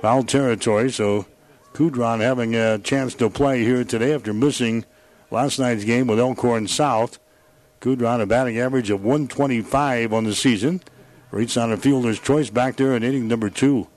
Foul 0.00 0.24
territory, 0.24 0.90
so 0.90 1.26
Kudron 1.72 2.20
having 2.20 2.54
a 2.54 2.78
chance 2.78 3.14
to 3.14 3.30
play 3.30 3.64
here 3.64 3.84
today 3.84 4.14
after 4.14 4.32
missing 4.32 4.84
last 5.30 5.58
night's 5.58 5.84
game 5.84 6.06
with 6.06 6.18
Elkhorn 6.18 6.68
South. 6.68 7.18
Kudron 7.80 8.20
a 8.20 8.26
batting 8.26 8.58
average 8.58 8.90
of 8.90 9.04
125 9.04 10.12
on 10.12 10.24
the 10.24 10.34
season. 10.34 10.82
Reached 11.30 11.56
on 11.56 11.72
a 11.72 11.76
fielder's 11.76 12.20
choice 12.20 12.50
back 12.50 12.76
there 12.76 12.94
in 12.94 13.02
inning 13.02 13.26
number 13.26 13.48
two. 13.48 13.88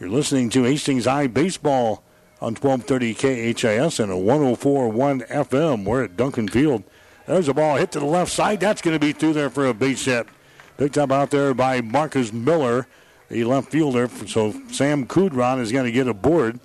You're 0.00 0.08
listening 0.08 0.50
to 0.50 0.64
Hastings 0.64 1.04
High 1.04 1.26
Baseball 1.26 2.02
on 2.40 2.54
1230 2.54 3.14
KHAS 3.54 4.00
and 4.00 4.10
a 4.10 4.16
1041 4.16 5.20
FM. 5.20 5.84
We're 5.84 6.04
at 6.04 6.16
Duncan 6.16 6.48
Field. 6.48 6.82
There's 7.26 7.48
a 7.48 7.54
ball 7.54 7.76
hit 7.76 7.92
to 7.92 8.00
the 8.00 8.06
left 8.06 8.32
side. 8.32 8.60
That's 8.60 8.82
going 8.82 8.94
to 8.94 8.98
be 8.98 9.12
through 9.12 9.34
there 9.34 9.50
for 9.50 9.66
a 9.66 9.74
base 9.74 10.04
hit. 10.04 10.26
Picked 10.76 10.98
up 10.98 11.12
out 11.12 11.30
there 11.30 11.54
by 11.54 11.80
Marcus 11.80 12.32
Miller, 12.32 12.86
the 13.28 13.44
left 13.44 13.70
fielder. 13.70 14.08
So 14.26 14.52
Sam 14.70 15.06
Kudron 15.06 15.60
is 15.60 15.70
going 15.70 15.84
to 15.84 15.92
get 15.92 16.08
aboard. 16.08 16.58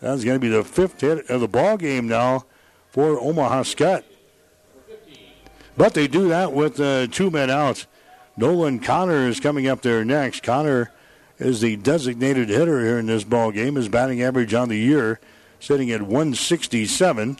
That's 0.00 0.24
going 0.24 0.36
to 0.36 0.40
be 0.40 0.48
the 0.48 0.64
fifth 0.64 1.00
hit 1.00 1.28
of 1.28 1.40
the 1.40 1.48
ball 1.48 1.76
game 1.76 2.08
now 2.08 2.46
for 2.90 3.20
Omaha 3.20 3.62
Skutt. 3.62 4.04
But 5.76 5.94
they 5.94 6.08
do 6.08 6.28
that 6.28 6.52
with 6.52 6.80
uh, 6.80 7.06
two 7.08 7.30
men 7.30 7.50
out. 7.50 7.86
Nolan 8.36 8.80
Connor 8.80 9.28
is 9.28 9.40
coming 9.40 9.66
up 9.68 9.82
there 9.82 10.04
next. 10.04 10.42
Connor 10.42 10.90
is 11.38 11.60
the 11.60 11.76
designated 11.76 12.48
hitter 12.48 12.80
here 12.80 12.98
in 12.98 13.06
this 13.06 13.24
ball 13.24 13.50
game. 13.50 13.74
His 13.74 13.88
batting 13.88 14.22
average 14.22 14.54
on 14.54 14.68
the 14.68 14.78
year 14.78 15.20
sitting 15.58 15.90
at 15.90 16.02
167. 16.02 17.38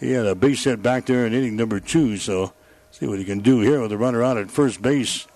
He 0.00 0.12
had 0.12 0.26
a 0.26 0.34
base 0.34 0.64
hit 0.64 0.82
back 0.82 1.06
there 1.06 1.26
in 1.26 1.34
inning 1.34 1.56
number 1.56 1.80
two, 1.80 2.16
so 2.16 2.52
see 2.92 3.06
what 3.06 3.18
he 3.18 3.24
can 3.24 3.40
do 3.40 3.60
here 3.60 3.80
with 3.80 3.92
a 3.92 3.98
runner 3.98 4.22
out 4.22 4.38
at 4.38 4.50
first 4.50 4.80
base. 4.80 5.26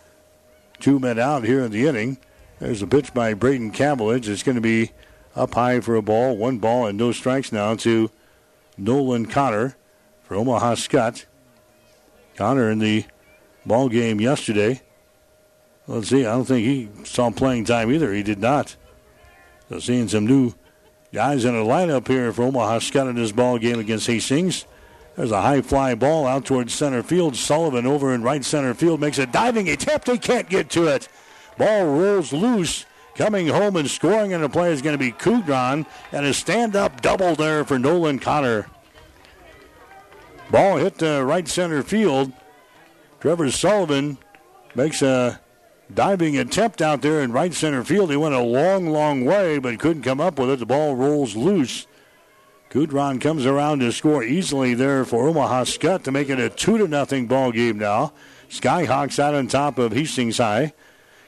Two 0.83 0.99
men 0.99 1.16
out 1.16 1.45
here 1.45 1.62
in 1.62 1.70
the 1.70 1.87
inning. 1.87 2.18
There's 2.59 2.83
a 2.83 2.89
pitch 2.89 3.14
by 3.14 3.35
Braden 3.35 3.70
Cavillage. 3.70 4.26
It's 4.26 4.43
going 4.43 4.57
to 4.57 4.61
be 4.61 4.91
up 5.37 5.55
high 5.55 5.78
for 5.78 5.95
a 5.95 6.03
ball. 6.03 6.37
One 6.37 6.59
ball 6.59 6.89
and 6.89 6.99
no 6.99 7.12
strikes 7.12 7.53
now 7.53 7.76
to 7.76 8.11
Nolan 8.76 9.26
Connor 9.26 9.76
for 10.24 10.35
Omaha 10.35 10.74
Skutt. 10.74 11.26
Connor 12.35 12.68
in 12.68 12.80
the 12.80 13.05
ball 13.64 13.89
game 13.89 14.20
yesterday. 14.20 14.83
Let's 15.87 16.09
see, 16.09 16.26
I 16.26 16.33
don't 16.33 16.47
think 16.47 16.66
he 16.66 16.89
saw 17.05 17.30
playing 17.30 17.66
time 17.66 17.93
either. 17.93 18.12
He 18.12 18.24
did 18.24 18.41
not. 18.41 18.74
So 19.68 19.78
seeing 19.78 20.09
some 20.09 20.26
new 20.26 20.53
guys 21.14 21.45
in 21.45 21.55
the 21.55 21.62
lineup 21.62 22.09
here 22.09 22.33
for 22.33 22.43
Omaha 22.43 22.80
Skutt 22.80 23.09
in 23.09 23.14
this 23.14 23.30
ball 23.30 23.57
game 23.59 23.78
against 23.78 24.09
Hastings. 24.09 24.64
There's 25.17 25.31
a 25.31 25.43
high 25.43 25.61
fly 25.61 25.95
ball 25.95 26.27
out 26.27 26.45
towards 26.47 26.73
center 26.73 27.03
field. 27.03 27.37
Sullivan 27.37 27.87
over 27.87 28.15
in 28.15 28.23
right 28.23 28.45
center 28.45 28.75
field 28.75 29.01
makes 29.01 29.19
a 29.19 29.27
diving 29.27 29.69
attempt. 29.69 30.09
He 30.09 30.19
can't 30.19 30.49
get 30.49 30.71
to 30.71 30.87
it. 30.87 31.09
Ball 31.59 31.85
rolls 31.85 32.33
loose. 32.33 32.87
Coming 33.15 33.49
home 33.49 33.77
and 33.77 33.91
scoring 33.91 34.31
in 34.31 34.41
the 34.41 34.49
play 34.49 34.73
is 34.73 34.81
going 34.81 34.95
to 34.95 34.99
be 34.99 35.13
Kudron, 35.13 35.85
and 36.13 36.25
a 36.25 36.33
stand 36.33 36.75
up 36.75 37.03
double 37.03 37.35
there 37.35 37.63
for 37.63 37.79
Nolan 37.79 38.19
Connor. 38.19 38.69
Ball 40.51 40.79
hit 40.79 40.97
the 40.97 41.23
right 41.23 41.47
center 41.47 41.83
field. 41.83 42.33
Trevor 43.21 43.51
Sullivan 43.51 44.17
makes 44.75 45.03
a 45.03 45.41
diving 45.93 46.39
attempt 46.39 46.81
out 46.81 47.03
there 47.03 47.21
in 47.21 47.33
right 47.33 47.53
center 47.53 47.85
field. 47.85 48.11
He 48.11 48.17
went 48.17 48.35
a 48.35 48.41
long, 48.41 48.89
long 48.89 49.27
way, 49.27 49.59
but 49.59 49.79
couldn't 49.79 50.03
come 50.03 50.21
up 50.21 50.39
with 50.39 50.49
it. 50.49 50.59
The 50.59 50.67
ball 50.67 50.97
rolls 50.97 51.37
loose. 51.37 51.87
Kudron 52.73 53.20
comes 53.20 53.45
around 53.45 53.81
to 53.81 53.93
score 53.93 54.25
easily 54.25 54.73
there 54.73 55.05
for 55.05 55.29
Omaha 55.29 55.64
Skutt 55.64 56.05
to 56.05 56.11
make 56.11 56.31
it 56.31 56.41
a 56.41 56.49
two 56.49 56.79
to 56.79 56.89
nothing 56.89 57.27
ball 57.27 57.53
game 57.53 57.77
now. 57.77 58.14
Skyhawks 58.49 59.18
out 59.18 59.35
on 59.35 59.47
top 59.47 59.77
of 59.77 59.93
Hastings 59.93 60.39
High. 60.39 60.73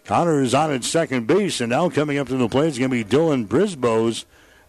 Connor 0.07 0.41
is 0.41 0.55
on 0.55 0.73
at 0.73 0.85
second 0.85 1.27
base, 1.27 1.61
and 1.61 1.69
now 1.69 1.91
coming 1.91 2.17
up 2.17 2.29
to 2.29 2.39
the 2.39 2.49
plate 2.49 2.69
is 2.69 2.79
going 2.79 2.91
to 2.91 2.97
be 2.97 3.05
Dylan 3.05 3.47
Brisbois, 3.47 4.25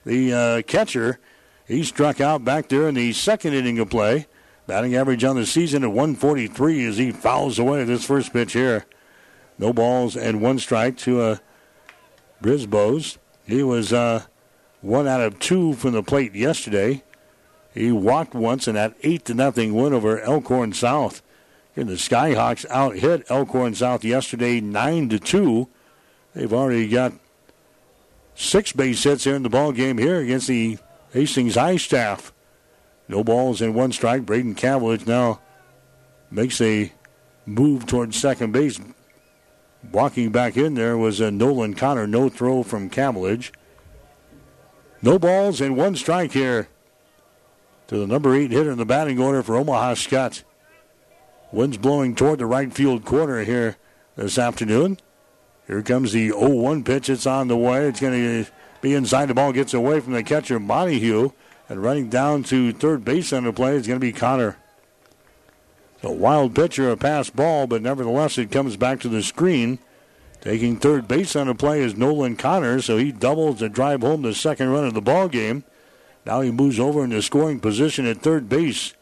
the 0.05 0.33
uh, 0.33 0.61
catcher. 0.63 1.17
He 1.65 1.81
struck 1.81 2.19
out 2.19 2.43
back 2.43 2.67
there 2.67 2.89
in 2.89 2.95
the 2.95 3.13
second 3.13 3.53
inning 3.53 3.79
of 3.79 3.89
play. 3.89 4.27
Batting 4.67 4.97
average 4.97 5.23
on 5.23 5.37
the 5.37 5.45
season 5.45 5.81
at 5.81 5.91
143 5.91 6.87
as 6.87 6.97
he 6.97 7.11
fouls 7.11 7.57
away 7.57 7.85
this 7.85 8.03
first 8.03 8.33
pitch 8.33 8.51
here. 8.51 8.85
No 9.57 9.71
balls 9.71 10.17
and 10.17 10.41
one 10.41 10.59
strike 10.59 10.97
to 10.97 11.21
uh, 11.21 11.37
Brisbois. 12.43 13.17
He 13.47 13.63
was 13.63 13.93
uh, 13.93 14.23
one 14.85 15.07
out 15.07 15.21
of 15.21 15.39
two 15.39 15.73
from 15.73 15.93
the 15.93 16.03
plate 16.03 16.35
yesterday. 16.35 17.03
He 17.73 17.91
walked 17.91 18.33
once 18.33 18.67
in 18.67 18.75
that 18.75 18.95
eight 19.01 19.25
to 19.25 19.33
nothing 19.33 19.73
win 19.73 19.93
over 19.93 20.21
Elkhorn 20.21 20.73
South. 20.73 21.21
And 21.75 21.89
the 21.89 21.95
Skyhawks 21.95 22.65
out 22.69 22.97
hit 22.97 23.29
Elkhorn 23.29 23.75
South 23.75 24.03
yesterday 24.05 24.61
nine 24.61 25.09
to 25.09 25.19
two. 25.19 25.67
They've 26.33 26.53
already 26.53 26.87
got 26.87 27.13
six 28.35 28.71
base 28.71 29.03
hits 29.03 29.23
here 29.23 29.35
in 29.35 29.43
the 29.43 29.49
ball 29.49 29.71
game 29.71 29.97
here 29.97 30.19
against 30.19 30.47
the 30.47 30.77
Hastings 31.11 31.55
High 31.55 31.77
staff. 31.77 32.31
No 33.07 33.23
balls 33.23 33.61
and 33.61 33.75
one 33.75 33.91
strike. 33.91 34.25
Braden 34.25 34.55
Cavillage 34.55 35.07
now 35.07 35.41
makes 36.31 36.61
a 36.61 36.93
move 37.45 37.85
towards 37.85 38.17
second 38.17 38.51
base. 38.51 38.79
Walking 39.91 40.31
back 40.31 40.57
in 40.57 40.75
there 40.75 40.97
was 40.97 41.19
a 41.19 41.31
Nolan 41.31 41.73
Connor. 41.73 42.07
No 42.07 42.29
throw 42.29 42.63
from 42.63 42.89
Cavillage. 42.89 43.51
No 45.05 45.19
balls 45.19 45.61
and 45.61 45.77
one 45.77 45.95
strike 45.95 46.31
here 46.31 46.67
to 47.85 47.95
the 47.95 48.07
number 48.07 48.33
eight 48.33 48.49
hitter 48.49 48.71
in 48.71 48.79
the 48.79 48.87
batting 48.87 49.19
order 49.19 49.43
for 49.43 49.55
Omaha 49.55 49.93
Skutt. 49.93 50.41
Wind's 51.51 51.77
blowing 51.77 52.15
toward 52.15 52.39
the 52.39 52.47
right 52.47 52.73
field 52.73 53.05
corner 53.05 53.43
here 53.43 53.77
this 54.15 54.39
afternoon. 54.39 54.97
Here 55.67 55.83
comes 55.83 56.11
the 56.11 56.31
0-1 56.31 56.83
pitch. 56.83 57.07
It's 57.07 57.27
on 57.27 57.49
the 57.49 57.55
way. 57.55 57.87
It's 57.87 57.99
going 57.99 58.45
to 58.45 58.51
be 58.81 58.95
inside. 58.95 59.27
The 59.27 59.35
ball 59.35 59.53
gets 59.53 59.75
away 59.75 59.99
from 59.99 60.13
the 60.13 60.23
catcher, 60.23 60.59
Montague. 60.59 61.29
And 61.69 61.83
running 61.83 62.09
down 62.09 62.41
to 62.45 62.73
third 62.73 63.05
base 63.05 63.31
on 63.31 63.43
the 63.43 63.53
play 63.53 63.75
is 63.75 63.85
going 63.85 63.99
to 63.99 64.05
be 64.05 64.11
Connor. 64.11 64.57
A 66.01 66.11
wild 66.11 66.55
pitcher, 66.55 66.89
a 66.89 66.97
pass 66.97 67.29
ball, 67.29 67.67
but 67.67 67.83
nevertheless 67.83 68.39
it 68.39 68.49
comes 68.49 68.75
back 68.75 69.01
to 69.01 69.09
the 69.09 69.21
screen. 69.21 69.77
Taking 70.45 70.77
third 70.77 71.07
base 71.07 71.35
on 71.35 71.47
the 71.47 71.55
play 71.55 71.81
is 71.81 71.97
Nolan 71.97 72.35
Connor, 72.35 72.79
so 72.79 72.97
he 72.97 73.11
doubles 73.11 73.57
to 73.59 73.67
drive 73.67 74.01
home 74.01 74.21
the 74.21 74.35
second 74.35 74.69
run 74.69 74.85
of 74.85 74.93
the 74.93 75.01
ball 75.01 75.27
game. 75.27 75.63
Now 76.23 76.41
he 76.41 76.51
moves 76.51 76.79
over 76.79 77.03
into 77.03 77.19
scoring 77.23 77.59
position 77.59 78.05
at 78.05 78.21
third 78.21 78.47
base. 78.47 78.93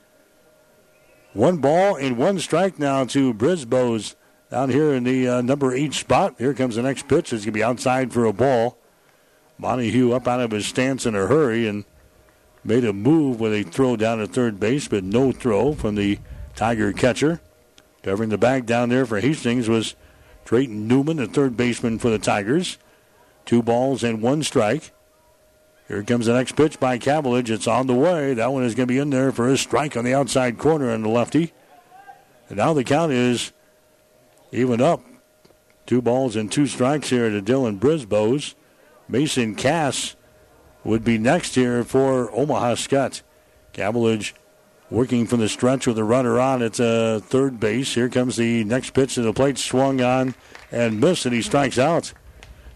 One 1.34 1.58
ball 1.58 1.98
and 1.98 2.18
one 2.18 2.40
strike 2.40 2.80
now 2.80 3.04
to 3.06 3.34
Brisbois 3.34 4.16
down 4.50 4.70
here 4.70 4.94
in 4.94 5.04
the 5.04 5.28
uh, 5.28 5.42
number 5.42 5.74
eight 5.74 5.94
spot. 5.94 6.36
Here 6.38 6.54
comes 6.54 6.78
the 6.78 6.82
next 6.82 7.10
pitch. 7.10 7.34
It's 7.34 7.44
going 7.44 7.52
to 7.52 7.52
be 7.52 7.64
outside 7.64 8.14
for 8.14 8.24
a 8.24 8.32
ball. 8.32 8.78
Montague 9.58 10.14
up 10.14 10.30
out 10.30 10.40
of 10.40 10.52
his 10.52 10.66
stance 10.66 11.06
in 11.06 11.14
a 11.14 11.28
hurry 11.28 11.68
and 11.68 11.84
made 12.64 12.86
a 12.86 12.94
move 12.94 13.42
with 13.42 13.54
a 13.54 13.64
throw 13.64 13.98
down 13.98 14.20
to 14.20 14.28
third 14.28 14.62
base, 14.62 14.88
but 14.88 15.04
no 15.04 15.34
throw 15.34 15.74
from 15.74 15.96
the 15.96 16.20
Tiger 16.56 16.94
catcher. 16.94 17.42
Covering 18.02 18.30
the 18.30 18.38
bag 18.38 18.66
down 18.66 18.88
there 18.88 19.06
for 19.06 19.20
Hastings 19.20 19.68
was 19.68 19.96
Trayton 20.46 20.88
Newman, 20.88 21.18
the 21.18 21.28
third 21.28 21.56
baseman 21.56 22.00
for 22.00 22.10
the 22.10 22.20
Tigers. 22.20 22.78
Two 23.46 23.62
balls 23.62 24.04
and 24.04 24.22
one 24.22 24.44
strike. 24.44 24.92
Here 25.88 26.04
comes 26.04 26.26
the 26.26 26.34
next 26.34 26.56
pitch 26.56 26.80
by 26.80 26.98
Cavillage. 26.98 27.50
It's 27.50 27.68
on 27.68 27.88
the 27.88 27.94
way. 27.94 28.34
That 28.34 28.52
one 28.52 28.64
is 28.64 28.76
going 28.76 28.88
to 28.88 28.94
be 28.94 29.00
in 29.00 29.10
there 29.10 29.32
for 29.32 29.50
a 29.50 29.58
strike 29.58 29.98
on 29.98 30.06
the 30.06 30.14
outside 30.14 30.58
corner 30.58 30.92
on 30.92 31.02
the 31.02 31.10
lefty. 31.10 31.54
And 32.48 32.58
now 32.58 32.74
the 32.74 32.84
count 32.84 33.12
is 33.12 33.52
even 34.52 34.82
up. 34.82 35.02
Two 35.86 36.02
balls 36.02 36.36
and 36.36 36.52
two 36.52 36.68
strikes 36.68 37.10
here 37.10 37.30
to 37.30 37.42
Dylan 37.42 37.80
Brisbois. 37.80 38.56
Mason 39.10 39.56
Cass 39.56 40.16
would 40.84 41.04
be 41.04 41.18
next 41.18 41.56
here 41.56 41.84
for 41.84 42.32
Omaha 42.32 42.76
Skutt. 42.76 43.22
Cavillage 43.74 44.34
working 44.90 45.26
from 45.26 45.40
the 45.40 45.50
stretch 45.50 45.88
with 45.88 45.98
a 45.98 46.04
runner 46.04 46.40
on 46.40 46.62
at 46.62 46.80
uh, 46.80 47.20
third 47.20 47.60
base. 47.60 47.94
Here 47.96 48.10
comes 48.10 48.36
the 48.36 48.64
next 48.64 48.92
pitch 48.92 49.16
to 49.16 49.22
the 49.22 49.34
plate, 49.34 49.58
swung 49.58 50.02
on 50.02 50.36
and 50.72 51.00
missed, 51.00 51.26
and 51.26 51.34
he 51.34 51.42
strikes 51.42 51.80
out. 51.80 52.14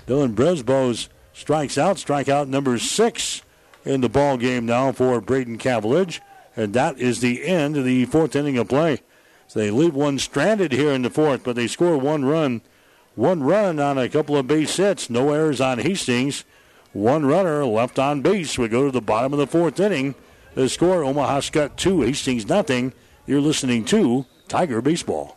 Dylan 0.07 0.35
Brisbois 0.35 1.09
strikes 1.33 1.77
out, 1.77 1.97
strikeout 1.97 2.47
number 2.47 2.77
six 2.77 3.41
in 3.85 4.01
the 4.01 4.09
ball 4.09 4.37
game 4.37 4.65
now 4.65 4.91
for 4.91 5.21
Braden 5.21 5.57
Cavillage. 5.57 6.19
And 6.55 6.73
that 6.73 6.97
is 6.97 7.19
the 7.19 7.45
end 7.45 7.77
of 7.77 7.85
the 7.85 8.05
fourth 8.05 8.35
inning 8.35 8.57
of 8.57 8.67
play. 8.67 9.01
So 9.47 9.59
they 9.59 9.69
leave 9.69 9.93
one 9.93 10.19
stranded 10.19 10.71
here 10.71 10.91
in 10.91 11.03
the 11.03 11.09
fourth, 11.09 11.43
but 11.43 11.55
they 11.55 11.67
score 11.67 11.97
one 11.97 12.25
run. 12.25 12.61
One 13.15 13.43
run 13.43 13.79
on 13.79 13.97
a 13.97 14.09
couple 14.09 14.35
of 14.35 14.47
base 14.47 14.75
hits. 14.77 15.09
No 15.09 15.31
errors 15.31 15.61
on 15.61 15.79
Hastings. 15.79 16.43
One 16.93 17.25
runner 17.25 17.63
left 17.65 17.99
on 17.99 18.21
base. 18.21 18.57
We 18.57 18.67
go 18.67 18.85
to 18.85 18.91
the 18.91 19.01
bottom 19.01 19.33
of 19.33 19.39
the 19.39 19.47
fourth 19.47 19.79
inning. 19.79 20.15
The 20.57 20.67
score 20.67 21.03
Omaha 21.03 21.41
Skutt 21.41 21.75
2, 21.75 22.01
Hastings 22.01 22.49
nothing. 22.49 22.91
You're 23.27 23.41
listening 23.41 23.85
to 23.85 24.25
Tiger 24.47 24.81
Baseball. 24.81 25.36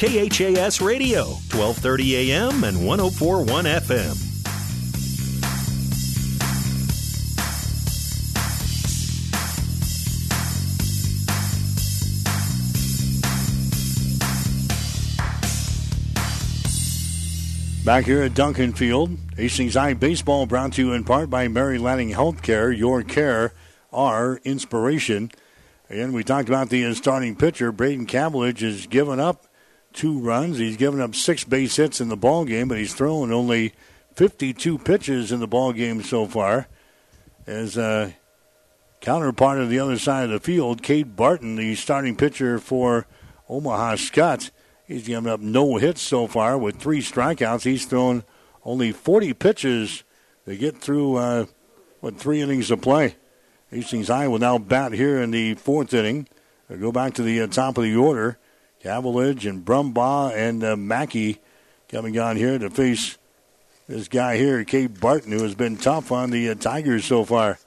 KHAS 0.00 0.80
Radio, 0.80 1.24
1230 1.52 2.32
AM 2.32 2.64
and 2.64 2.86
1041 2.86 3.66
FM. 3.66 4.16
Back 17.84 18.06
here 18.06 18.22
at 18.22 18.32
Duncan 18.32 18.72
Field, 18.72 19.18
Hastings 19.36 19.74
High 19.74 19.92
Baseball 19.92 20.46
brought 20.46 20.72
to 20.72 20.82
you 20.82 20.94
in 20.94 21.04
part 21.04 21.28
by 21.28 21.46
Mary 21.48 21.76
Lanning 21.76 22.12
Healthcare. 22.12 22.74
Your 22.74 23.02
care, 23.02 23.52
our 23.92 24.40
inspiration. 24.44 25.30
Again, 25.90 26.14
we 26.14 26.24
talked 26.24 26.48
about 26.48 26.70
the 26.70 26.94
starting 26.94 27.36
pitcher. 27.36 27.70
Braden 27.70 28.06
Cavillage 28.06 28.60
has 28.60 28.86
given 28.86 29.20
up 29.20 29.44
two 29.92 30.18
runs. 30.18 30.58
He's 30.58 30.76
given 30.76 31.00
up 31.00 31.14
six 31.14 31.44
base 31.44 31.76
hits 31.76 32.00
in 32.00 32.08
the 32.08 32.16
ball 32.16 32.44
game, 32.44 32.68
but 32.68 32.78
he's 32.78 32.94
thrown 32.94 33.32
only 33.32 33.72
52 34.14 34.78
pitches 34.78 35.32
in 35.32 35.40
the 35.40 35.46
ball 35.46 35.72
game 35.72 36.02
so 36.02 36.26
far. 36.26 36.68
As 37.46 37.76
a 37.76 38.14
counterpart 39.00 39.58
of 39.58 39.70
the 39.70 39.78
other 39.78 39.98
side 39.98 40.24
of 40.24 40.30
the 40.30 40.40
field, 40.40 40.82
Cade 40.82 41.16
Barton, 41.16 41.56
the 41.56 41.74
starting 41.74 42.16
pitcher 42.16 42.58
for 42.58 43.06
Omaha 43.48 43.94
Skutt, 43.94 44.50
he's 44.86 45.06
given 45.06 45.30
up 45.30 45.40
no 45.40 45.76
hits 45.76 46.02
so 46.02 46.26
far 46.26 46.58
with 46.58 46.76
three 46.76 47.00
strikeouts. 47.00 47.64
He's 47.64 47.86
thrown 47.86 48.24
only 48.64 48.92
40 48.92 49.32
pitches 49.34 50.04
to 50.44 50.56
get 50.56 50.78
through 50.78 51.16
uh, 51.16 51.46
what 52.00 52.18
three 52.18 52.40
innings 52.40 52.70
of 52.70 52.82
play. 52.82 53.16
Hastings 53.70 54.08
High 54.08 54.28
will 54.28 54.38
now 54.38 54.58
bat 54.58 54.92
here 54.92 55.20
in 55.20 55.30
the 55.30 55.54
fourth 55.54 55.94
inning. 55.94 56.28
They'll 56.68 56.78
go 56.78 56.92
back 56.92 57.14
to 57.14 57.22
the 57.22 57.40
uh, 57.40 57.46
top 57.46 57.78
of 57.78 57.84
the 57.84 57.96
order. 57.96 58.38
Cavillage 58.82 59.48
and 59.48 59.64
Brumbaugh 59.64 60.34
and 60.34 60.64
uh, 60.64 60.76
Mackey 60.76 61.40
coming 61.88 62.18
on 62.18 62.36
here 62.36 62.58
to 62.58 62.70
face 62.70 63.18
this 63.88 64.08
guy 64.08 64.36
here, 64.36 64.64
Cade 64.64 65.00
Barton, 65.00 65.32
who 65.32 65.42
has 65.42 65.54
been 65.54 65.76
tough 65.76 66.12
on 66.12 66.30
the 66.30 66.50
uh, 66.50 66.54
Tigers 66.54 67.04
so 67.04 67.24
far. 67.24 67.58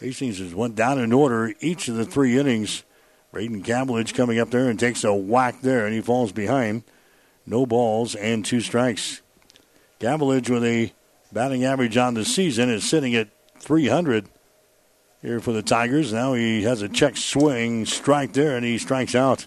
Hastings 0.00 0.38
has 0.38 0.54
went 0.54 0.74
down 0.74 0.98
in 0.98 1.12
order 1.12 1.52
each 1.60 1.88
of 1.88 1.96
the 1.96 2.04
three 2.04 2.38
innings. 2.38 2.82
Braden 3.30 3.62
Cavillage 3.62 4.14
coming 4.14 4.38
up 4.38 4.50
there 4.50 4.68
and 4.68 4.80
takes 4.80 5.04
a 5.04 5.14
whack 5.14 5.60
there, 5.60 5.84
and 5.84 5.94
he 5.94 6.00
falls 6.00 6.32
behind. 6.32 6.82
No 7.46 7.66
balls 7.66 8.14
and 8.14 8.44
two 8.44 8.60
strikes. 8.60 9.22
Cavillage 10.00 10.50
with 10.50 10.64
a 10.64 10.92
batting 11.32 11.64
average 11.64 11.96
on 11.96 12.14
the 12.14 12.24
season 12.24 12.70
is 12.70 12.88
sitting 12.88 13.14
at 13.14 13.28
300 13.60 14.26
here 15.22 15.40
for 15.40 15.52
the 15.52 15.62
Tigers. 15.62 16.12
Now 16.12 16.34
he 16.34 16.62
has 16.64 16.82
a 16.82 16.88
check 16.88 17.16
swing 17.16 17.86
strike 17.86 18.32
there, 18.32 18.56
and 18.56 18.64
he 18.64 18.78
strikes 18.78 19.14
out. 19.14 19.46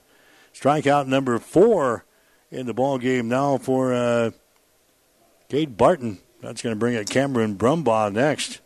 Strikeout 0.54 1.08
number 1.08 1.40
four 1.40 2.06
in 2.52 2.66
the 2.66 2.74
ball 2.74 2.98
game 2.98 3.28
now 3.28 3.58
for 3.58 3.94
uh, 3.94 4.32
Barton. 5.70 6.20
That's 6.42 6.62
going 6.62 6.76
to 6.76 6.80
bring 6.80 6.96
it 6.96 7.10
Cameron 7.10 7.58
Brumbaugh 7.58 8.12
next. 8.14 8.62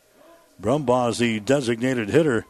Brumbaugh 0.62 1.10
is 1.10 1.18
the 1.18 1.40
designated 1.40 2.10
hitter 2.10 2.46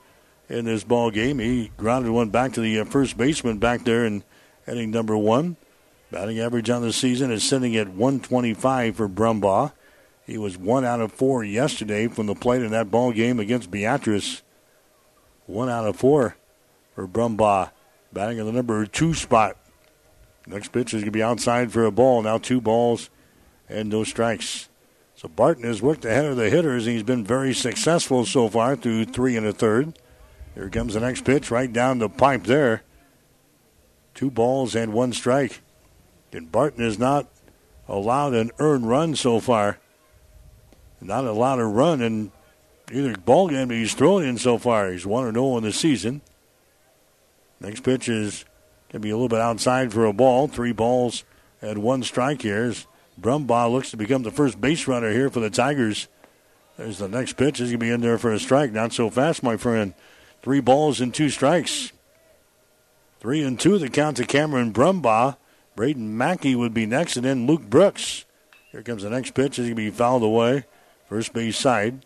in 0.49 0.65
this 0.65 0.84
ball 0.84 1.11
game. 1.11 1.39
He 1.39 1.71
grounded 1.77 2.11
one 2.11 2.29
back 2.29 2.53
to 2.53 2.61
the 2.61 2.79
uh, 2.79 2.86
first 2.86 3.17
baseman 3.17 3.57
back 3.57 3.84
there 3.84 4.05
in 4.05 4.23
inning 4.67 4.91
number 4.91 5.17
one. 5.17 5.57
Batting 6.11 6.39
average 6.39 6.69
on 6.69 6.84
the 6.84 6.93
season 6.93 7.31
is 7.31 7.43
sitting 7.43 7.75
at 7.75 7.88
125 7.88 8.95
for 8.95 9.09
Brumbaugh. 9.09 9.71
He 10.25 10.38
was 10.38 10.57
one 10.57 10.86
out 10.86 11.01
of 11.01 11.11
four 11.11 11.43
yesterday 11.43 12.07
from 12.07 12.27
the 12.27 12.36
plate 12.36 12.61
in 12.61 12.71
that 12.71 12.91
ball 12.91 13.11
game 13.11 13.39
against 13.39 13.71
Beatrice. 13.71 14.41
One 15.45 15.69
out 15.69 15.86
of 15.86 15.95
four 15.95 16.38
for 16.95 17.07
Brumbaugh, 17.07 17.71
batting 18.14 18.38
in 18.38 18.45
the 18.45 18.51
number 18.51 18.86
two 18.86 19.14
spot. 19.14 19.57
Next 20.45 20.72
pitch 20.72 20.93
is 20.93 21.01
going 21.01 21.05
to 21.05 21.11
be 21.11 21.24
outside 21.24 21.72
for 21.72 21.86
a 21.86 21.91
ball. 21.91 22.22
Now 22.22 22.38
two 22.38 22.61
balls 22.61 23.09
and 23.70 23.89
no 23.89 24.03
strikes. 24.03 24.70
So 25.16 25.28
Barton 25.28 25.64
has 25.64 25.82
worked 25.82 26.05
ahead 26.05 26.26
of 26.26 26.38
the 26.38 26.49
hitters. 26.49 26.86
He's 26.86 27.03
been 27.03 27.24
very 27.24 27.53
successful 27.53 28.26
so 28.26 28.49
far 28.49 28.76
through 28.76 29.05
three 29.05 29.38
and 29.38 29.45
a 29.45 29.53
third. 29.53 29.97
Here 30.53 30.70
comes 30.70 30.93
the 30.93 30.99
next 30.99 31.24
pitch 31.24 31.49
right 31.49 31.72
down 31.72 31.99
the 31.99 32.09
pipe 32.09 32.43
there. 32.43 32.84
Two 34.14 34.30
balls 34.30 34.76
and 34.76 34.93
one 34.93 35.14
strike. 35.14 35.61
And 36.32 36.51
Barton 36.51 36.84
has 36.84 36.99
not 36.99 37.28
allowed 37.88 38.34
an 38.34 38.51
earned 38.59 38.88
run 38.88 39.16
so 39.16 39.39
far. 39.39 39.80
Not 40.99 41.26
allowed 41.26 41.59
a 41.59 41.66
run 41.66 42.01
in 42.01 42.32
either 42.91 43.16
ball 43.18 43.49
game 43.49 43.70
he's 43.70 43.93
thrown 43.93 44.24
in 44.24 44.38
so 44.38 44.57
far. 44.57 44.91
He's 44.91 45.05
1 45.05 45.34
0 45.34 45.57
in 45.57 45.64
the 45.64 45.74
season. 45.74 46.22
Next 47.60 47.84
pitch 47.84 48.10
is 48.10 48.45
going 48.91 49.01
to 49.01 49.06
be 49.06 49.10
a 49.10 49.16
little 49.16 49.30
bit 49.30 49.39
outside 49.39 49.93
for 49.93 50.06
a 50.06 50.14
ball. 50.14 50.47
Three 50.47 50.74
balls 50.74 51.24
and 51.62 51.82
one 51.82 52.04
strike 52.04 52.41
here. 52.41 52.66
As 52.66 52.88
Brumbaugh 53.20 53.72
looks 53.72 53.91
to 53.91 53.97
become 53.97 54.24
the 54.24 54.32
first 54.32 54.60
base 54.60 54.88
runner 54.88 55.12
here 55.12 55.30
for 55.30 55.39
the 55.39 55.49
Tigers. 55.49 56.08
There's 56.78 56.97
the 56.97 57.08
next 57.08 57.34
pitch. 57.34 57.60
He's 57.60 57.70
going 57.70 57.80
to 57.80 57.86
be 57.86 57.91
in 57.91 58.01
there 58.01 58.18
for 58.18 58.34
a 58.34 58.39
strike. 58.39 58.72
Not 58.72 58.93
so 58.93 59.10
fast, 59.10 59.43
my 59.43 59.58
friend. 59.58 59.93
Three 60.41 60.60
balls 60.60 60.99
and 60.99 61.14
two 61.14 61.30
strikes. 61.30 61.91
Three 63.20 63.43
and 63.43 63.60
two 63.60 63.78
the 63.78 63.89
count 63.89 64.18
to 64.18 64.26
Cameron 64.26 64.74
Brumbaugh. 64.74 65.38
Braden 65.76 66.18
Mackey 66.18 66.56
would 66.56 66.74
be 66.74 66.86
next, 66.86 67.16
and 67.16 67.26
then 67.26 67.47
Luke 67.47 67.64
Brooks. 67.64 68.26
Here 68.72 68.84
comes 68.84 69.04
the 69.04 69.10
next 69.10 69.34
pitch. 69.34 69.56
He's 69.56 69.66
going 69.66 69.76
to 69.76 69.76
be 69.76 69.89
fouled 69.89 70.24
away. 70.24 70.66
First 71.08 71.34
base 71.34 71.58
side. 71.58 72.06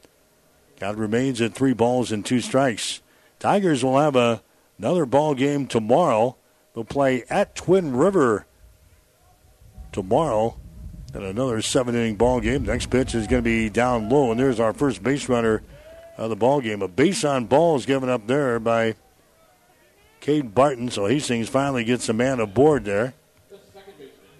Count 0.80 0.98
remains 0.98 1.41
at 1.41 1.54
three 1.54 1.74
balls 1.74 2.12
and 2.12 2.26
two 2.26 2.39
strikes. 2.39 3.02
Tigers 3.39 3.84
will 3.84 3.98
have 3.98 4.16
a, 4.16 4.43
another 4.78 5.05
ball 5.05 5.36
game 5.36 5.67
tomorrow. 5.67 6.38
They'll 6.73 6.84
play 6.84 7.23
at 7.30 7.55
Twin 7.55 7.95
River 7.95 8.45
tomorrow 9.91 10.57
and 11.13 11.23
another 11.23 11.61
seven 11.61 11.95
inning 11.95 12.15
ball 12.15 12.39
game. 12.39 12.63
Next 12.63 12.89
pitch 12.89 13.15
is 13.15 13.28
going 13.28 13.43
to 13.43 13.49
be 13.49 13.69
down 13.69 14.09
low, 14.09 14.32
and 14.32 14.39
there's 14.39 14.59
our 14.59 14.73
first 14.73 15.01
base 15.03 15.28
runner 15.28 15.63
of 16.17 16.30
the 16.30 16.36
ball 16.36 16.61
game. 16.61 16.82
A 16.82 16.88
base 16.88 17.23
on 17.23 17.45
ball 17.45 17.75
is 17.75 17.86
given 17.86 18.09
up 18.09 18.28
there 18.28 18.59
by 18.59 18.95
Cade 20.19 20.53
Barton, 20.53 20.89
so 20.89 21.05
Hastings 21.05 21.49
finally 21.49 21.84
gets 21.84 22.09
a 22.09 22.13
man 22.13 22.39
aboard 22.39 22.86
there. 22.86 23.13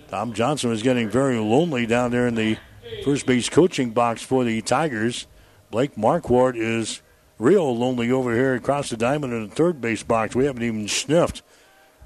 Tom 0.10 0.34
Johnson 0.34 0.70
was 0.70 0.84
getting 0.84 1.10
very 1.10 1.38
lonely 1.38 1.86
down 1.86 2.12
there 2.12 2.28
in 2.28 2.36
the 2.36 2.58
first 3.04 3.26
base 3.26 3.50
coaching 3.50 3.92
box 3.92 4.22
for 4.22 4.44
the 4.44 4.62
Tigers. 4.62 5.28
Blake 5.70 5.96
Marquardt 5.96 6.56
is 6.56 7.02
real 7.40 7.76
lonely 7.76 8.12
over 8.12 8.34
here 8.34 8.56
across 8.56 8.90
the 8.90 8.98
diamond 8.98 9.34
in 9.34 9.50
the 9.50 9.56
third 9.56 9.80
base 9.82 10.04
box. 10.04 10.36
We 10.36 10.46
haven't 10.46 10.64
even 10.64 10.88
sniffed 10.88 11.42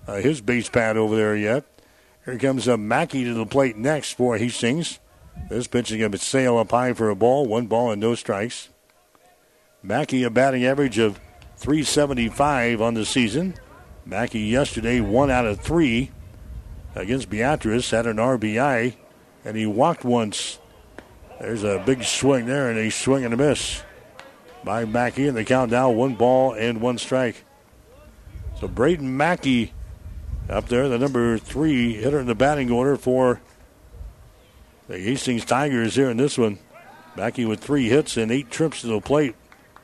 uh, 0.08 0.16
his 0.16 0.42
base 0.42 0.70
pad 0.70 0.98
over 0.98 1.16
there 1.16 1.36
yet. 1.36 1.66
Here 2.26 2.38
comes 2.38 2.68
uh, 2.68 2.78
Mackey 2.78 3.24
to 3.24 3.34
the 3.34 3.46
plate 3.46 3.78
next 3.78 4.14
for 4.14 4.38
Hastings. 4.38 5.00
This 5.50 5.68
pitch 5.68 5.92
is 5.92 6.12
to 6.12 6.18
sail 6.18 6.58
up 6.58 6.72
high 6.72 6.94
for 6.94 7.10
a 7.10 7.16
ball. 7.16 7.46
One 7.48 7.68
ball 7.68 7.92
and 7.92 8.02
no 8.02 8.16
strikes. 8.16 8.70
Mackey 9.82 10.24
a 10.24 10.30
batting 10.30 10.66
average 10.66 11.00
of 11.00 11.20
375 11.58 12.82
on 12.82 12.94
the 12.94 13.06
season. 13.06 13.56
Mackey 14.06 14.42
yesterday 14.42 15.00
one 15.00 15.32
out 15.32 15.46
of 15.46 15.60
three 15.62 16.12
against 16.94 17.30
Beatrice 17.30 17.90
had 17.92 18.06
an 18.06 18.18
RBI, 18.18 18.96
and 19.46 19.58
he 19.58 19.66
walked 19.66 20.04
once. 20.04 20.60
There's 21.40 21.64
a 21.64 21.82
big 21.84 22.04
swing 22.04 22.46
there, 22.46 22.70
and 22.70 22.78
a 22.78 22.92
swing 22.92 23.26
and 23.26 23.34
a 23.34 23.38
miss 23.38 23.82
by 24.64 24.86
Mackey, 24.86 25.28
and 25.28 25.36
the 25.36 25.44
count 25.44 25.72
now 25.72 25.90
one 25.90 26.16
ball 26.16 26.54
and 26.54 26.82
one 26.82 26.98
strike. 26.98 27.44
So 28.60 28.68
Braden 28.68 29.18
Mackey 29.18 29.74
up 30.50 30.68
there, 30.68 30.90
the 30.90 31.00
number 31.00 31.38
three 31.38 31.94
hitter 31.94 32.20
in 32.20 32.28
the 32.28 32.36
batting 32.36 32.70
order 32.70 32.96
for 32.96 33.42
the 34.88 35.00
Hastings 35.00 35.46
Tigers 35.46 35.96
here 35.96 36.10
in 36.10 36.18
this 36.18 36.38
one. 36.38 36.60
Mackey 37.16 37.46
with 37.46 37.60
three 37.60 37.90
hits 37.90 38.18
and 38.18 38.32
eight 38.32 38.50
trips 38.50 38.82
to 38.82 38.88
the 38.88 39.02
plate 39.02 39.36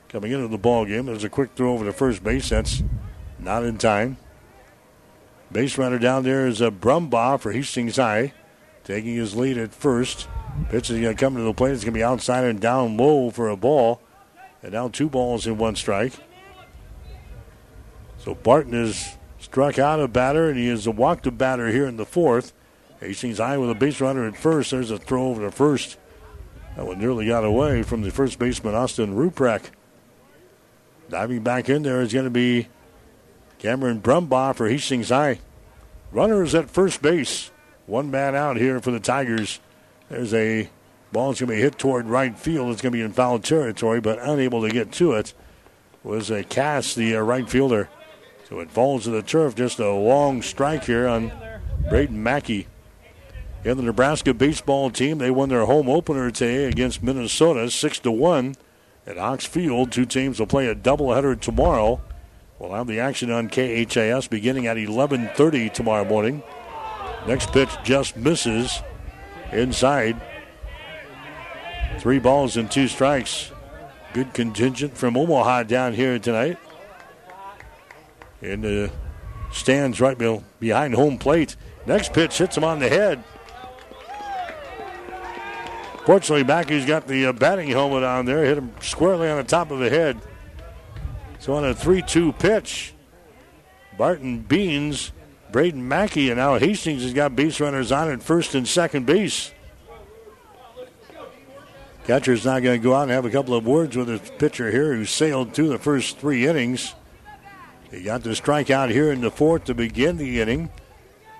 coming 0.08 0.32
into 0.32 0.48
the 0.48 0.58
ball 0.58 0.84
game. 0.84 1.06
There's 1.06 1.24
a 1.24 1.28
quick 1.28 1.50
throw 1.54 1.72
over 1.72 1.84
to 1.84 1.92
first 1.92 2.22
base. 2.22 2.48
That's 2.48 2.82
not 3.38 3.64
in 3.64 3.78
time. 3.78 4.16
Base 5.50 5.78
runner 5.78 5.98
down 5.98 6.24
there 6.24 6.46
is 6.46 6.60
a 6.60 6.70
Brumbaugh 6.70 7.40
for 7.40 7.52
Hastings 7.52 7.96
High, 7.96 8.34
taking 8.84 9.14
his 9.14 9.34
lead 9.34 9.56
at 9.56 9.72
first. 9.72 10.28
Pitch 10.68 10.90
is 10.90 11.00
going 11.00 11.16
to 11.16 11.24
uh, 11.24 11.26
come 11.26 11.36
to 11.36 11.42
the 11.42 11.54
plate. 11.54 11.72
It's 11.72 11.84
going 11.84 11.94
to 11.94 11.98
be 11.98 12.04
outside 12.04 12.44
and 12.44 12.60
down 12.60 12.96
low 12.96 13.30
for 13.30 13.48
a 13.48 13.56
ball. 13.56 14.02
And 14.62 14.72
now 14.72 14.88
two 14.88 15.08
balls 15.08 15.46
in 15.46 15.58
one 15.58 15.76
strike. 15.76 16.12
So 18.18 18.34
Barton 18.34 18.74
is 18.74 19.16
struck 19.38 19.78
out 19.78 20.00
a 20.00 20.08
batter, 20.08 20.48
and 20.48 20.58
he 20.58 20.68
has 20.68 20.88
walked 20.88 21.26
a 21.26 21.30
batter 21.30 21.68
here 21.68 21.86
in 21.86 21.96
the 21.96 22.04
fourth. 22.04 22.52
Hastings 23.00 23.38
High 23.38 23.58
with 23.58 23.70
a 23.70 23.74
base 23.74 24.00
runner 24.00 24.26
at 24.26 24.36
first. 24.36 24.72
There's 24.72 24.90
a 24.90 24.98
throw 24.98 25.28
over 25.28 25.42
to 25.42 25.52
first. 25.52 25.96
That 26.76 26.86
one 26.86 26.98
nearly 26.98 27.26
got 27.26 27.44
away 27.44 27.82
from 27.82 28.02
the 28.02 28.10
first 28.10 28.38
baseman, 28.38 28.74
Austin 28.74 29.14
Ruprecht. 29.14 29.70
Diving 31.08 31.42
back 31.42 31.68
in 31.68 31.82
there 31.82 32.02
is 32.02 32.12
going 32.12 32.24
to 32.24 32.30
be 32.30 32.68
Cameron 33.58 34.00
Brumbaugh 34.00 34.54
for 34.54 34.68
Hastings 34.68 35.08
High. 35.08 35.38
Runners 36.12 36.54
at 36.54 36.70
first 36.70 37.00
base. 37.00 37.50
One 37.86 38.10
man 38.10 38.34
out 38.34 38.56
here 38.56 38.80
for 38.80 38.90
the 38.90 39.00
Tigers. 39.00 39.60
There's 40.08 40.34
a 40.34 40.68
ball 41.12 41.28
that's 41.28 41.40
going 41.40 41.48
to 41.50 41.56
be 41.56 41.60
hit 41.60 41.78
toward 41.78 42.06
right 42.06 42.38
field. 42.38 42.70
It's 42.70 42.82
going 42.82 42.92
to 42.92 42.98
be 42.98 43.02
in 43.02 43.12
foul 43.12 43.38
territory, 43.38 44.00
but 44.00 44.18
unable 44.20 44.62
to 44.62 44.70
get 44.70 44.92
to 44.92 45.12
it 45.12 45.34
was 46.02 46.30
a 46.30 46.44
cast, 46.44 46.96
the 46.96 47.16
uh, 47.16 47.20
right 47.20 47.48
fielder. 47.48 47.88
So 48.48 48.60
it 48.60 48.70
falls 48.70 49.04
to 49.04 49.10
the 49.10 49.22
turf. 49.22 49.54
Just 49.54 49.78
a 49.78 49.90
long 49.90 50.42
strike 50.42 50.84
here 50.84 51.06
on 51.06 51.32
Braden 51.88 52.22
Mackey. 52.22 52.66
In 53.64 53.76
the 53.76 53.82
Nebraska 53.82 54.32
baseball 54.32 54.90
team, 54.90 55.18
they 55.18 55.30
won 55.30 55.48
their 55.48 55.66
home 55.66 55.88
opener 55.88 56.30
today 56.30 56.64
against 56.64 57.02
Minnesota, 57.02 57.70
six 57.70 57.98
to 58.00 58.10
one 58.10 58.54
at 59.06 59.18
Hawks 59.18 59.44
Field. 59.44 59.92
Two 59.92 60.06
teams 60.06 60.38
will 60.38 60.46
play 60.46 60.68
a 60.68 60.74
doubleheader 60.74 61.38
tomorrow. 61.38 62.00
We'll 62.58 62.72
have 62.72 62.86
the 62.86 63.00
action 63.00 63.30
on 63.30 63.48
KHAS 63.48 64.28
beginning 64.28 64.66
at 64.66 64.76
11:30 64.76 65.72
tomorrow 65.72 66.04
morning. 66.04 66.42
Next 67.26 67.52
pitch 67.52 67.70
just 67.82 68.16
misses 68.16 68.80
inside. 69.52 70.16
Three 71.98 72.18
balls 72.18 72.56
and 72.56 72.70
two 72.70 72.88
strikes. 72.88 73.50
Good 74.12 74.32
contingent 74.32 74.96
from 74.96 75.16
Omaha 75.16 75.64
down 75.64 75.94
here 75.94 76.18
tonight. 76.18 76.58
In 78.40 78.60
the 78.60 78.90
stands 79.52 80.00
right 80.00 80.16
behind 80.60 80.94
home 80.94 81.18
plate. 81.18 81.56
Next 81.86 82.12
pitch 82.12 82.38
hits 82.38 82.56
him 82.56 82.64
on 82.64 82.78
the 82.78 82.88
head. 82.88 83.22
Fortunately, 86.04 86.44
Mackey's 86.44 86.86
got 86.86 87.06
the 87.06 87.26
uh, 87.26 87.32
batting 87.32 87.68
helmet 87.68 88.02
on 88.02 88.24
there, 88.24 88.44
hit 88.44 88.56
him 88.56 88.72
squarely 88.80 89.28
on 89.28 89.36
the 89.36 89.44
top 89.44 89.70
of 89.70 89.78
the 89.78 89.90
head. 89.90 90.16
So 91.38 91.52
on 91.54 91.64
a 91.64 91.74
3 91.74 92.00
2 92.00 92.32
pitch, 92.32 92.94
Barton 93.98 94.40
Beans, 94.40 95.12
Braden 95.52 95.86
Mackey, 95.86 96.30
and 96.30 96.38
now 96.38 96.58
Hastings 96.58 97.02
has 97.02 97.12
got 97.12 97.36
base 97.36 97.60
runners 97.60 97.92
on 97.92 98.10
at 98.10 98.22
first 98.22 98.54
and 98.54 98.66
second 98.66 99.04
base. 99.04 99.52
Catcher's 102.08 102.46
not 102.46 102.62
going 102.62 102.80
to 102.80 102.82
go 102.82 102.94
out 102.94 103.02
and 103.02 103.10
have 103.10 103.26
a 103.26 103.30
couple 103.30 103.54
of 103.54 103.66
words 103.66 103.94
with 103.94 104.08
his 104.08 104.22
pitcher 104.38 104.70
here 104.70 104.94
who 104.94 105.04
sailed 105.04 105.52
through 105.52 105.68
the 105.68 105.78
first 105.78 106.16
three 106.16 106.46
innings. 106.46 106.94
He 107.90 108.02
got 108.02 108.22
the 108.22 108.30
strikeout 108.30 108.90
here 108.90 109.12
in 109.12 109.20
the 109.20 109.30
fourth 109.30 109.64
to 109.64 109.74
begin 109.74 110.16
the 110.16 110.40
inning. 110.40 110.70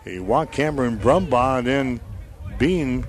He 0.05 0.19
walked 0.19 0.53
Cameron 0.53 0.99
Brumbaugh 0.99 1.61
and 1.61 1.67
then 1.67 2.01
Bean 2.59 3.07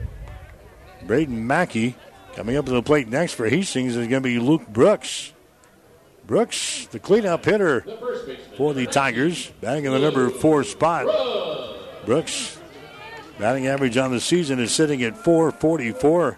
Braden 1.06 1.46
Mackey. 1.46 1.98
Coming 2.34 2.56
up 2.56 2.66
to 2.68 2.72
the 2.72 2.82
plate 2.82 3.10
next 3.10 3.34
for 3.34 3.50
Hastings 3.50 3.98
is 3.98 4.08
going 4.08 4.24
to 4.24 4.30
be 4.30 4.40
Luke 4.40 4.66
Brooks. 4.70 5.34
Brooks, 6.26 6.88
the 6.92 7.00
cleanup 7.00 7.44
hitter 7.44 7.82
for 8.56 8.74
the 8.74 8.86
Tigers, 8.86 9.52
batting 9.60 9.84
in 9.84 9.92
the 9.92 10.00
number 10.00 10.30
four 10.30 10.64
spot. 10.64 11.08
Brooks, 12.06 12.58
batting 13.38 13.68
average 13.68 13.98
on 13.98 14.12
the 14.12 14.22
season 14.22 14.60
is 14.60 14.72
sitting 14.72 15.04
at 15.04 15.18
444. 15.18 16.38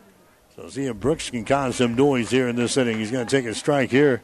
So 0.55 0.67
see 0.67 0.85
if 0.85 0.97
Brooks 0.97 1.29
can 1.29 1.45
cause 1.45 1.77
some 1.77 1.95
noise 1.95 2.29
here 2.29 2.49
in 2.49 2.57
this 2.57 2.75
inning. 2.75 2.97
He's 2.97 3.11
going 3.11 3.25
to 3.25 3.37
take 3.37 3.49
a 3.49 3.55
strike 3.55 3.89
here. 3.89 4.21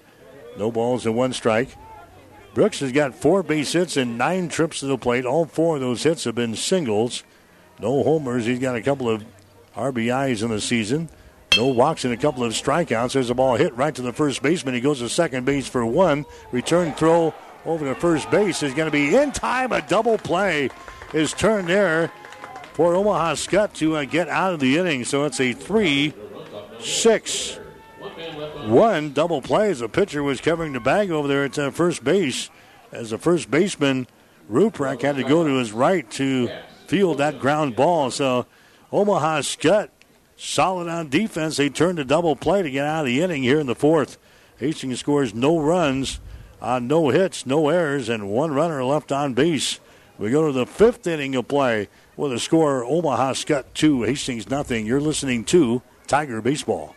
No 0.58 0.72
balls 0.72 1.06
and 1.06 1.16
one 1.16 1.32
strike. 1.32 1.70
Brooks 2.54 2.80
has 2.82 2.92
got 2.92 3.16
four 3.16 3.44
base 3.44 3.72
hits 3.72 3.96
and 3.96 4.18
nine 4.18 4.50
trips 4.50 4.82
to 4.82 4.88
the 4.88 4.98
plate. 4.98 5.26
All 5.26 5.46
four 5.46 5.76
of 5.76 5.82
those 5.82 6.04
hits 6.04 6.26
have 6.26 6.36
been 6.36 6.56
singles. 6.56 7.24
No 7.80 8.04
homers. 8.04 8.46
He's 8.46 8.60
got 8.60 8.76
a 8.76 8.82
couple 8.82 9.10
of 9.10 9.24
RBIs 9.76 10.44
in 10.44 10.50
the 10.50 10.60
season. 10.60 11.10
No 11.56 11.68
walks 11.68 12.04
and 12.04 12.14
a 12.14 12.18
couple 12.18 12.44
of 12.44 12.52
strikeouts. 12.54 13.14
There's 13.14 13.30
a 13.30 13.36
ball 13.36 13.56
hit 13.56 13.76
right 13.76 13.96
to 13.96 14.02
the 14.02 14.14
first 14.14 14.42
baseman. 14.42 14.76
He 14.76 14.82
goes 14.82 15.00
to 15.00 15.10
second 15.10 15.46
base 15.46 15.68
for 15.68 15.86
one. 15.86 16.26
Return 16.52 16.94
throw 16.94 17.34
over 17.66 17.86
to 17.86 18.00
first 18.00 18.30
base 18.30 18.64
is 18.64 18.74
going 18.74 18.88
to 18.88 18.92
be 18.92 19.16
in 19.16 19.32
time. 19.32 19.72
A 19.72 19.82
double 19.82 20.18
play 20.18 20.70
is 21.14 21.32
turned 21.32 21.70
there 21.70 22.12
for 22.78 22.94
Omaha 22.94 23.34
Skutt 23.34 23.74
to 23.74 23.96
uh, 23.96 24.06
get 24.06 24.30
out 24.30 24.54
of 24.54 24.60
the 24.60 24.78
inning. 24.78 25.04
So 25.04 25.24
it's 25.24 25.40
a 25.40 25.52
3 25.52 26.14
6 26.80 27.60
1 28.66 29.14
double 29.14 29.42
play 29.42 29.72
as 29.72 29.80
the 29.80 29.90
pitcher 29.90 30.22
was 30.22 30.40
covering 30.40 30.74
the 30.74 30.80
bag 30.80 31.10
over 31.10 31.28
there 31.28 31.44
at 31.44 31.58
uh, 31.58 31.72
first 31.72 32.04
base. 32.04 32.52
As 32.92 33.10
the 33.10 33.18
first 33.18 33.50
baseman, 33.50 34.06
Ruprecht 34.48 35.02
had 35.02 35.16
to 35.16 35.24
go 35.24 35.44
to 35.44 35.56
his 35.56 35.72
right 35.72 36.08
to 36.12 36.52
field 36.86 37.18
that 37.18 37.40
ground 37.40 37.76
ball. 37.76 38.12
So 38.12 38.46
Omaha 38.92 39.40
Skutt 39.40 39.90
solid 40.36 40.88
on 40.88 41.10
defense. 41.10 41.58
They 41.58 41.70
turned 41.70 41.98
a 41.98 42.06
double 42.06 42.36
play 42.36 42.62
to 42.62 42.70
get 42.70 42.86
out 42.86 43.00
of 43.00 43.06
the 43.08 43.24
inning 43.24 43.42
here 43.42 43.60
in 43.60 43.66
the 43.66 43.74
fourth. 43.74 44.20
Hastings 44.58 45.00
scores 45.00 45.34
no 45.34 45.58
runs 45.58 46.20
on 46.62 46.88
no 46.88 47.10
hits, 47.10 47.44
no 47.44 47.70
errors, 47.70 48.08
and 48.08 48.30
one 48.30 48.52
runner 48.52 48.84
left 48.84 49.12
on 49.12 49.34
base. 49.34 49.80
We 50.20 50.30
go 50.30 50.46
to 50.46 50.54
the 50.54 50.68
fifth 50.68 51.08
inning 51.08 51.36
of 51.36 51.48
play 51.48 51.90
with 52.18 52.34
a 52.34 52.40
score 52.40 52.84
Omaha 52.84 53.34
Skutt 53.34 53.64
2, 53.76 54.04
Hastings 54.04 54.50
nothing. 54.50 54.86
You're 54.86 55.00
listening 55.00 55.46
to 55.46 55.82
Tiger 56.08 56.42
Baseball. 56.42 56.97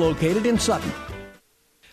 located 0.00 0.46
in 0.46 0.58
Sutton. 0.58 0.90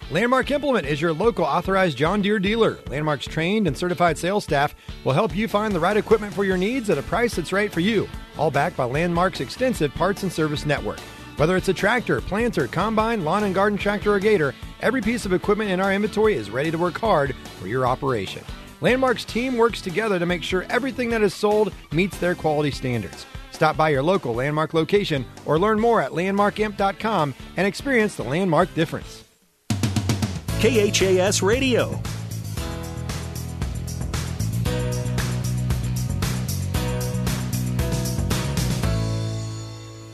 Landmark 0.10 0.50
Implement 0.52 0.88
is 0.88 1.02
your 1.02 1.12
local 1.12 1.44
authorized 1.44 1.98
John 1.98 2.22
Deere 2.22 2.40
dealer. 2.40 2.80
Landmark's 2.88 3.26
trained 3.28 3.68
and 3.68 3.78
certified 3.78 4.18
sales 4.18 4.46
staff 4.46 4.74
will 5.04 5.12
help 5.12 5.36
you 5.36 5.50
find 5.50 5.76
the 5.76 5.82
right 5.82 5.98
equipment 5.98 6.34
for 6.34 6.46
your 6.46 6.56
needs 6.56 6.90
at 6.90 6.98
a 6.98 7.04
price 7.04 7.36
that's 7.36 7.52
right 7.52 7.72
for 7.72 7.82
you, 7.82 8.08
all 8.38 8.50
backed 8.50 8.78
by 8.78 8.86
Landmark's 8.86 9.42
extensive 9.42 9.94
parts 9.94 10.24
and 10.24 10.32
service 10.32 10.66
network. 10.66 11.02
Whether 11.36 11.58
it's 11.58 11.68
a 11.68 11.74
tractor, 11.74 12.22
planter, 12.22 12.68
combine, 12.68 13.26
lawn 13.26 13.44
and 13.44 13.54
garden 13.54 13.78
tractor, 13.78 14.14
or 14.14 14.20
gator, 14.20 14.56
every 14.80 15.02
piece 15.02 15.26
of 15.26 15.34
equipment 15.34 15.72
in 15.72 15.82
our 15.82 15.94
inventory 15.94 16.36
is 16.36 16.50
ready 16.50 16.72
to 16.72 16.78
work 16.78 16.98
hard 16.98 17.36
for 17.60 17.68
your 17.68 17.86
operation. 17.86 18.44
Landmark's 18.80 19.26
team 19.26 19.58
works 19.58 19.82
together 19.82 20.20
to 20.20 20.26
make 20.26 20.42
sure 20.42 20.66
everything 20.70 21.10
that 21.10 21.22
is 21.22 21.34
sold 21.34 21.74
meets 21.92 22.18
their 22.18 22.34
quality 22.34 22.72
standards. 22.72 23.26
Stop 23.58 23.76
by 23.76 23.90
your 23.90 24.04
local 24.04 24.36
Landmark 24.36 24.76
location 24.76 25.26
or 25.48 25.58
learn 25.58 25.80
more 25.80 26.00
at 26.00 26.12
landmarkimp.com 26.12 27.34
and 27.58 27.66
experience 27.66 28.14
the 28.14 28.24
Landmark 28.24 28.72
difference. 28.76 29.24
KHAS 30.60 31.42
Radio. 31.42 32.00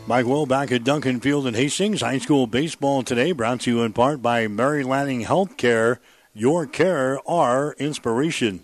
Mike 0.07 0.25
Will 0.25 0.45
back 0.45 0.71
at 0.71 0.85
Duncan 0.85 1.19
Field 1.19 1.45
in 1.45 1.53
Hastings. 1.53 1.99
High 1.99 2.19
school 2.19 2.47
baseball 2.47 3.03
today 3.03 3.33
brought 3.33 3.59
to 3.61 3.71
you 3.71 3.81
in 3.81 3.91
part 3.91 4.21
by 4.21 4.47
Mary 4.47 4.85
Lanning 4.85 5.25
Healthcare. 5.25 5.97
Your 6.33 6.65
care, 6.65 7.19
our 7.29 7.73
inspiration. 7.73 8.63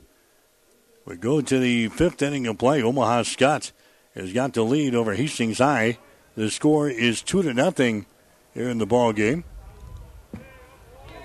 We 1.03 1.17
go 1.17 1.41
to 1.41 1.59
the 1.59 1.89
fifth 1.89 2.21
inning 2.21 2.47
of 2.47 2.57
play. 2.57 2.82
Omaha 2.82 3.23
Skutt 3.23 3.73
has 4.20 4.34
got 4.34 4.53
the 4.53 4.63
lead 4.63 4.95
over 4.95 5.13
Hastings 5.13 5.59
High. 5.59 5.97
The 6.36 6.51
score 6.51 6.89
is 6.89 7.22
two 7.22 7.41
to 7.41 7.53
nothing 7.53 8.05
here 8.53 8.70
in 8.70 8.78
the 8.78 8.86
ball 8.86 9.13
game. 9.13 9.43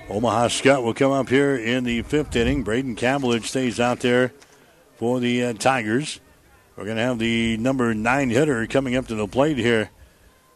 Omaha 0.09 0.49
Skutt 0.49 0.83
will 0.83 0.95
come 0.95 1.13
up 1.13 1.29
here 1.29 1.57
in 1.57 1.85
the 1.85 2.03
fifth 2.03 2.37
inning. 2.37 2.63
Braden 2.63 2.97
Cavillage 2.97 3.45
stays 3.45 3.81
out 3.81 4.01
there 4.01 4.33
for 4.97 5.19
the 5.19 5.45
uh, 5.45 5.53
Tigers. 5.55 6.21
We're 6.77 6.85
going 6.85 6.97
to 6.97 7.03
have 7.03 7.19
the 7.19 7.57
number 7.57 7.95
nine 7.95 8.31
hitter 8.31 8.67
coming 8.67 8.97
up 8.97 9.07
to 9.09 9.15
the 9.15 9.27
plate 9.27 9.57
here. 9.57 9.91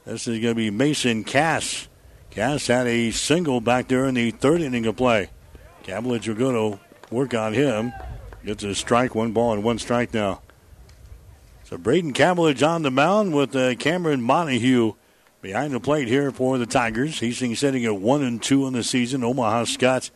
This 0.05 0.28
is 0.28 0.40
going 0.40 0.55
to 0.55 0.55
be 0.55 0.70
Mason 0.70 1.24
Cass. 1.24 1.89
Cass 2.31 2.66
had 2.66 2.86
a 2.86 3.10
single 3.10 3.60
back 3.60 3.89
there 3.89 4.05
in 4.05 4.15
the 4.15 4.31
third 4.31 4.60
inning 4.60 4.86
of 4.86 4.97
play. 4.97 5.31
Cavillage 5.85 6.28
will 6.28 6.35
go 6.35 6.52
to 6.52 6.81
work 7.10 7.35
on 7.35 7.55
him. 7.55 7.93
Gets 8.44 8.65
a 8.65 8.74
strike, 8.74 9.15
one 9.15 9.32
ball 9.32 9.55
and 9.55 9.65
one 9.65 9.78
strike 9.78 10.12
now. 10.12 10.43
So 11.69 11.77
Braden 11.77 12.15
Cavillage 12.15 12.66
on 12.66 12.81
the 12.81 12.90
mound 12.90 13.35
with 13.35 13.55
uh, 13.55 13.74
Cameron 13.74 14.23
Montague 14.23 14.95
behind 15.43 15.74
the 15.74 15.81
plate 15.81 16.09
here 16.09 16.31
for 16.31 16.57
the 16.57 16.65
Tigers. 16.65 17.20
He's 17.20 17.36
sitting 17.59 17.85
at 17.85 18.01
one 18.01 18.23
and 18.23 18.43
two 18.43 18.66
in 18.66 18.73
the 18.73 18.82
season. 18.82 19.23
Omaha 19.23 19.65
Skutt 19.65 20.11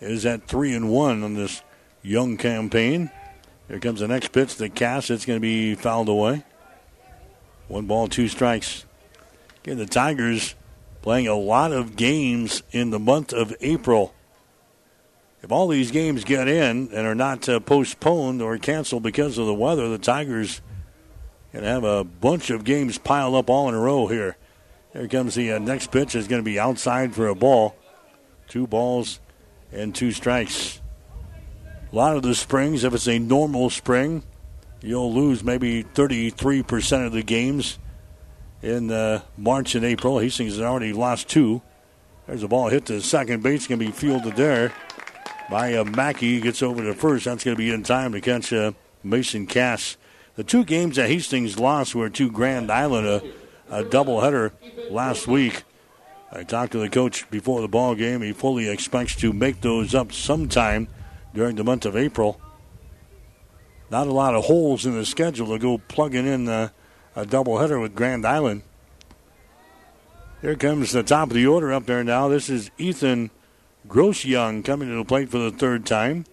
is 0.00 0.24
at 0.24 0.48
three 0.48 0.72
and 0.72 0.88
one 0.88 1.22
on 1.22 1.34
this 1.34 1.60
young 2.00 2.38
campaign. 2.38 3.10
Here 3.68 3.78
comes 3.80 4.00
the 4.00 4.08
next 4.08 4.32
pitch. 4.32 4.56
The 4.56 4.70
cast. 4.70 5.10
It's 5.10 5.26
going 5.26 5.36
to 5.36 5.42
be 5.42 5.74
fouled 5.74 6.08
away. 6.08 6.42
One 7.68 7.84
ball, 7.84 8.08
two 8.08 8.26
strikes. 8.26 8.86
Again, 9.62 9.76
the 9.76 9.84
Tigers 9.84 10.54
playing 11.02 11.28
a 11.28 11.36
lot 11.36 11.70
of 11.70 11.96
games 11.96 12.62
in 12.70 12.88
the 12.88 12.98
month 12.98 13.34
of 13.34 13.54
April. 13.60 14.14
If 15.42 15.52
all 15.52 15.68
these 15.68 15.90
games 15.90 16.24
get 16.24 16.48
in 16.48 16.88
and 16.94 17.06
are 17.06 17.14
not 17.14 17.46
uh, 17.46 17.60
postponed 17.60 18.40
or 18.40 18.56
canceled 18.56 19.02
because 19.02 19.36
of 19.36 19.44
the 19.44 19.52
weather, 19.52 19.90
the 19.90 19.98
Tigers 19.98 20.62
to 21.62 21.68
have 21.70 21.84
a 21.84 22.02
bunch 22.02 22.50
of 22.50 22.64
games 22.64 22.98
piled 22.98 23.34
up 23.34 23.48
all 23.48 23.68
in 23.68 23.74
a 23.74 23.78
row 23.78 24.06
here. 24.08 24.36
Here 24.92 25.08
comes 25.08 25.34
the 25.34 25.52
uh, 25.52 25.58
next 25.58 25.92
pitch. 25.92 26.14
Is 26.14 26.28
going 26.28 26.40
to 26.40 26.44
be 26.44 26.58
outside 26.58 27.14
for 27.14 27.28
a 27.28 27.34
ball. 27.34 27.76
Two 28.48 28.66
balls 28.66 29.20
and 29.72 29.94
two 29.94 30.12
strikes. 30.12 30.80
A 31.92 31.96
lot 31.96 32.16
of 32.16 32.22
the 32.22 32.34
springs, 32.34 32.82
if 32.82 32.92
it's 32.92 33.06
a 33.06 33.18
normal 33.18 33.70
spring, 33.70 34.24
you'll 34.80 35.12
lose 35.14 35.44
maybe 35.44 35.84
33% 35.84 37.06
of 37.06 37.12
the 37.12 37.22
games 37.22 37.78
in 38.62 38.90
uh, 38.90 39.20
March 39.36 39.74
and 39.74 39.84
April. 39.84 40.18
Hastings 40.18 40.54
has 40.54 40.62
already 40.62 40.92
lost 40.92 41.28
two. 41.28 41.62
There's 42.26 42.42
a 42.42 42.48
ball 42.48 42.68
hit 42.68 42.86
to 42.86 43.00
second 43.00 43.42
base, 43.42 43.66
going 43.66 43.78
to 43.78 43.86
be 43.86 43.92
fielded 43.92 44.36
there 44.36 44.72
by 45.50 45.74
uh, 45.74 45.84
Mackey. 45.84 46.40
Gets 46.40 46.62
over 46.62 46.82
to 46.82 46.94
first. 46.94 47.26
That's 47.26 47.44
going 47.44 47.56
to 47.56 47.58
be 47.58 47.70
in 47.70 47.82
time 47.82 48.12
to 48.12 48.20
catch 48.20 48.52
uh, 48.52 48.72
Mason 49.02 49.46
Cass. 49.46 49.96
The 50.36 50.44
two 50.44 50.64
games 50.64 50.96
that 50.96 51.08
Hastings 51.08 51.58
lost 51.58 51.94
were 51.94 52.10
to 52.10 52.30
Grand 52.30 52.70
Island, 52.70 53.06
a, 53.06 53.22
a 53.70 53.84
doubleheader 53.84 54.52
last 54.90 55.28
week. 55.28 55.62
I 56.32 56.42
talked 56.42 56.72
to 56.72 56.78
the 56.78 56.88
coach 56.88 57.30
before 57.30 57.60
the 57.60 57.68
ball 57.68 57.94
game. 57.94 58.20
He 58.20 58.32
fully 58.32 58.68
expects 58.68 59.14
to 59.16 59.32
make 59.32 59.60
those 59.60 59.94
up 59.94 60.12
sometime 60.12 60.88
during 61.32 61.54
the 61.54 61.62
month 61.62 61.86
of 61.86 61.96
April. 61.96 62.40
Not 63.90 64.08
a 64.08 64.12
lot 64.12 64.34
of 64.34 64.46
holes 64.46 64.84
in 64.84 64.94
the 64.94 65.06
schedule 65.06 65.46
to 65.48 65.58
go 65.58 65.78
plugging 65.78 66.26
in 66.26 66.48
a, 66.48 66.72
a 67.14 67.24
doubleheader 67.24 67.80
with 67.80 67.94
Grand 67.94 68.26
Island. 68.26 68.62
Here 70.40 70.56
comes 70.56 70.90
the 70.90 71.04
top 71.04 71.28
of 71.28 71.34
the 71.34 71.46
order 71.46 71.72
up 71.72 71.86
there 71.86 72.02
now. 72.02 72.26
This 72.26 72.50
is 72.50 72.72
Ethan 72.76 73.30
Gross 73.86 74.24
Young 74.24 74.64
coming 74.64 74.88
to 74.88 74.96
the 74.96 75.04
plate 75.04 75.30
for 75.30 75.38
the 75.38 75.52
third 75.52 75.86
time. 75.86 76.24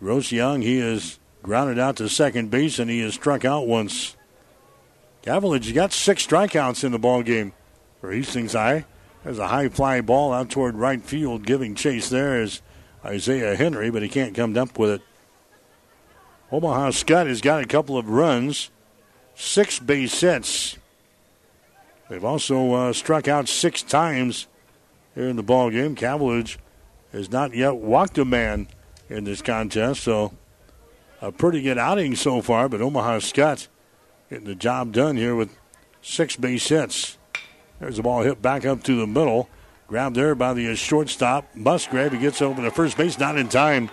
Gross 0.00 0.32
Young, 0.32 0.62
he 0.62 0.78
is 0.78 1.18
grounded 1.42 1.78
out 1.78 1.96
to 1.96 2.08
second 2.08 2.50
base 2.50 2.78
and 2.78 2.90
he 2.90 3.00
is 3.00 3.14
struck 3.14 3.44
out 3.44 3.66
once. 3.66 4.16
Cavaliers 5.22 5.70
got 5.72 5.92
six 5.92 6.26
strikeouts 6.26 6.84
in 6.84 6.92
the 6.92 6.98
ball 6.98 7.22
game 7.22 7.52
for 8.00 8.12
Hastings 8.12 8.52
High. 8.52 8.84
There's 9.24 9.38
a 9.38 9.48
high 9.48 9.68
fly 9.68 10.00
ball 10.00 10.32
out 10.32 10.50
toward 10.50 10.74
right 10.74 11.00
field, 11.00 11.46
giving 11.46 11.74
chase 11.74 12.08
there 12.08 12.40
is 12.40 12.60
Isaiah 13.04 13.54
Henry, 13.54 13.90
but 13.90 14.02
he 14.02 14.08
can't 14.08 14.34
come 14.34 14.56
up 14.56 14.78
with 14.78 14.90
it. 14.90 15.02
Omaha 16.50 16.90
Skutt 16.90 17.28
has 17.28 17.40
got 17.40 17.62
a 17.62 17.66
couple 17.66 17.96
of 17.96 18.08
runs, 18.08 18.70
six 19.34 19.78
base 19.78 20.20
hits. 20.20 20.76
They've 22.08 22.24
also 22.24 22.72
uh, 22.74 22.92
struck 22.92 23.26
out 23.28 23.48
six 23.48 23.82
times 23.82 24.48
here 25.14 25.28
in 25.28 25.36
the 25.36 25.42
ball 25.42 25.70
game. 25.70 25.94
Cavaliers 25.94 26.58
has 27.12 27.30
not 27.30 27.54
yet 27.54 27.76
walked 27.76 28.18
a 28.18 28.24
man 28.24 28.68
in 29.08 29.24
this 29.24 29.40
contest, 29.40 30.02
so 30.02 30.32
a 31.22 31.32
pretty 31.32 31.62
good 31.62 31.78
outing 31.78 32.14
so 32.14 32.42
far. 32.42 32.68
But 32.68 32.82
Omaha 32.82 33.18
Skutt 33.18 33.68
getting 34.28 34.44
the 34.44 34.54
job 34.54 34.92
done 34.92 35.16
here 35.16 35.34
with 35.34 35.56
six 36.02 36.36
base 36.36 36.68
hits. 36.68 37.16
There's 37.80 37.96
the 37.96 38.02
ball 38.02 38.22
hit 38.22 38.42
back 38.42 38.66
up 38.66 38.82
to 38.84 39.00
the 39.00 39.06
middle. 39.06 39.48
Grabbed 39.86 40.16
there 40.16 40.34
by 40.34 40.52
the 40.52 40.74
shortstop, 40.74 41.54
Musgrave. 41.54 42.12
He 42.12 42.18
gets 42.18 42.42
over 42.42 42.62
to 42.62 42.70
first 42.70 42.96
base, 42.96 43.18
not 43.18 43.38
in 43.38 43.48
time. 43.48 43.90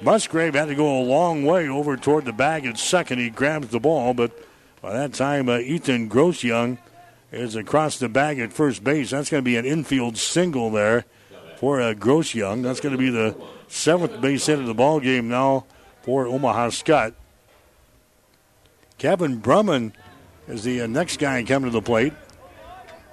Musgrave 0.00 0.54
had 0.54 0.68
to 0.68 0.74
go 0.74 1.00
a 1.00 1.02
long 1.02 1.44
way 1.44 1.68
over 1.68 1.96
toward 1.96 2.24
the 2.24 2.32
bag 2.32 2.64
at 2.66 2.78
second. 2.78 3.18
He 3.18 3.30
grabs 3.30 3.68
the 3.68 3.80
ball, 3.80 4.14
but 4.14 4.30
by 4.80 4.92
that 4.92 5.14
time, 5.14 5.48
uh, 5.48 5.58
Ethan 5.58 6.08
Grossyoung 6.08 6.78
is 7.32 7.56
across 7.56 7.98
the 7.98 8.08
bag 8.08 8.38
at 8.38 8.52
first 8.52 8.84
base. 8.84 9.10
That's 9.10 9.30
going 9.30 9.42
to 9.42 9.44
be 9.44 9.56
an 9.56 9.64
infield 9.64 10.16
single 10.16 10.70
there 10.70 11.04
for 11.56 11.80
uh, 11.80 11.94
Grossyoung. 11.94 12.62
That's 12.62 12.80
going 12.80 12.92
to 12.92 12.98
be 12.98 13.10
the 13.10 13.34
seventh 13.66 14.20
base 14.20 14.46
hit 14.46 14.58
of 14.58 14.66
the 14.66 14.74
ball 14.74 15.00
game 15.00 15.28
now 15.28 15.64
for 16.02 16.26
Omaha 16.26 16.68
Skutt. 16.68 17.14
Kevin 18.98 19.40
Brumman 19.40 19.92
is 20.48 20.64
the 20.64 20.80
uh, 20.80 20.86
next 20.86 21.18
guy 21.18 21.42
coming 21.44 21.70
to 21.70 21.72
the 21.72 21.82
plate. 21.82 22.12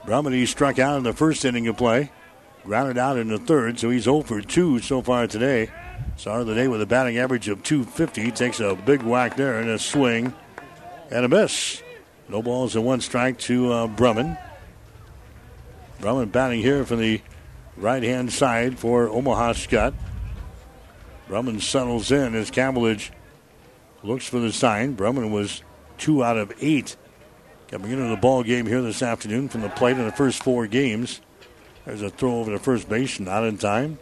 Brumman, 0.06 0.34
he 0.34 0.45
struck 0.45 0.80
out 0.80 0.98
in 0.98 1.03
the 1.03 1.14
first 1.14 1.45
inning 1.45 1.68
of 1.68 1.78
play, 1.78 2.12
grounded 2.64 2.98
out 2.98 3.18
in 3.18 3.28
the 3.28 3.38
third, 3.38 3.80
so 3.80 3.90
he's 3.90 4.03
0 4.03 4.22
for 4.22 4.41
2 4.41 4.80
so 4.80 5.02
far 5.02 5.28
today. 5.28 5.70
Started 6.18 6.45
the 6.45 6.56
day 6.56 6.68
with 6.68 6.82
a 6.82 6.86
batting 6.86 7.18
average 7.18 7.48
of 7.49 7.62
250. 7.64 8.32
Takes 8.32 8.60
a 8.60 8.76
big 8.76 9.02
whack 9.02 9.36
there 9.36 9.60
and 9.60 9.70
a 9.70 9.80
swing 9.80 10.34
and 11.12 11.26
a 11.26 11.28
miss. 11.28 11.82
No 12.30 12.41
balls 12.41 12.76
and 12.76 12.86
one 12.86 13.02
strike 13.02 13.38
to 13.40 13.72
uh, 13.72 13.88
Brumman. 13.88 14.38
Brumman 15.99 16.32
batting 16.32 16.62
here 16.62 16.86
from 16.86 16.99
the 16.99 17.22
right 17.78 18.03
hand 18.03 18.32
side 18.32 18.80
for 18.80 19.10
Omaha 19.10 19.53
Skutt. 19.53 19.94
Brumman 21.27 21.61
settles 21.61 22.11
in 22.11 22.35
as 22.35 22.52
Cavillage 22.52 23.10
looks 24.03 24.27
for 24.27 24.39
the 24.39 24.52
sign. 24.52 24.95
Brumman 24.95 25.31
was 25.31 25.64
two 25.97 26.23
out 26.23 26.38
of 26.38 26.53
eight 26.61 26.95
coming 27.68 27.91
into 27.91 28.07
the 28.07 28.18
ball 28.18 28.43
game 28.43 28.68
here 28.68 28.81
this 28.81 29.02
afternoon 29.02 29.49
from 29.49 29.61
the 29.61 29.69
plate 29.69 29.97
in 29.97 30.06
the 30.06 30.11
first 30.11 30.43
four 30.43 30.68
games. 30.68 31.22
There's 31.85 32.02
a 32.02 32.10
throw 32.10 32.39
over 32.39 32.52
to 32.52 32.60
first 32.60 32.88
base, 32.89 33.19
not 33.19 33.43
in 33.43 33.57
time. 33.57 33.99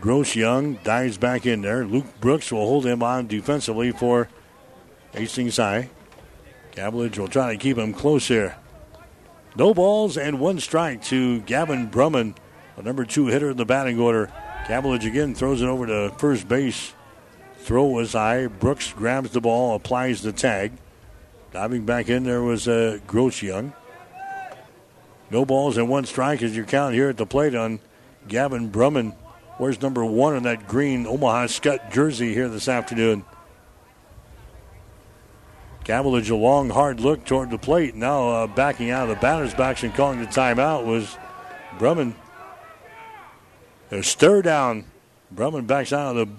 Gross 0.00 0.36
Young 0.36 0.74
dives 0.84 1.18
back 1.18 1.46
in 1.46 1.62
there. 1.62 1.84
Luke 1.84 2.06
Brooks 2.20 2.52
will 2.52 2.66
hold 2.66 2.86
him 2.86 3.02
on 3.02 3.26
defensively 3.26 3.90
for 3.90 4.28
Hastings 5.12 5.56
High. 5.56 5.90
Cavillage 6.72 7.18
will 7.18 7.28
try 7.28 7.52
to 7.52 7.58
keep 7.58 7.76
him 7.76 7.92
close 7.92 8.28
here. 8.28 8.56
No 9.56 9.74
balls 9.74 10.16
and 10.16 10.38
one 10.38 10.60
strike 10.60 11.02
to 11.04 11.40
Gavin 11.40 11.90
Brumman, 11.90 12.36
the 12.76 12.82
number 12.82 13.04
two 13.04 13.26
hitter 13.26 13.50
in 13.50 13.56
the 13.56 13.64
batting 13.64 13.98
order. 13.98 14.30
Cavillage 14.68 15.06
again 15.06 15.34
throws 15.34 15.62
it 15.62 15.66
over 15.66 15.86
to 15.86 16.14
first 16.18 16.46
base. 16.46 16.92
Throw 17.60 17.86
was 17.86 18.12
high. 18.12 18.48
Brooks 18.48 18.92
grabs 18.92 19.30
the 19.30 19.40
ball, 19.40 19.74
applies 19.74 20.20
the 20.20 20.30
tag. 20.30 20.72
Diving 21.52 21.86
back 21.86 22.10
in 22.10 22.24
there 22.24 22.42
was 22.42 22.68
uh, 22.68 22.98
Grossyoung. 23.06 23.72
No 25.30 25.46
balls 25.46 25.78
and 25.78 25.88
one 25.88 26.04
strike 26.04 26.42
as 26.42 26.54
you 26.54 26.64
count 26.64 26.94
here 26.94 27.08
at 27.08 27.16
the 27.16 27.24
plate 27.24 27.54
on 27.54 27.80
Gavin 28.28 28.70
Brumman. 28.70 29.14
Where's 29.56 29.80
number 29.80 30.04
one 30.04 30.36
in 30.36 30.42
that 30.42 30.68
green 30.68 31.06
Omaha 31.06 31.46
Skutt 31.46 31.90
jersey 31.90 32.34
here 32.34 32.50
this 32.50 32.68
afternoon? 32.68 33.24
Cavillage 35.84 36.30
a 36.30 36.36
long, 36.36 36.68
hard 36.68 37.00
look 37.00 37.24
toward 37.24 37.50
the 37.50 37.56
plate. 37.56 37.94
Now 37.94 38.28
uh, 38.28 38.46
backing 38.46 38.90
out 38.90 39.04
of 39.04 39.16
the 39.16 39.20
batter's 39.22 39.54
box 39.54 39.82
and 39.82 39.94
calling 39.94 40.20
the 40.20 40.26
timeout 40.26 40.84
was 40.84 41.16
Brumman. 41.78 42.12
A 43.90 44.02
stir 44.02 44.42
down. 44.42 44.84
Brumman 45.34 45.66
backs 45.66 45.92
out 45.92 46.16
of 46.16 46.28
the 46.28 46.34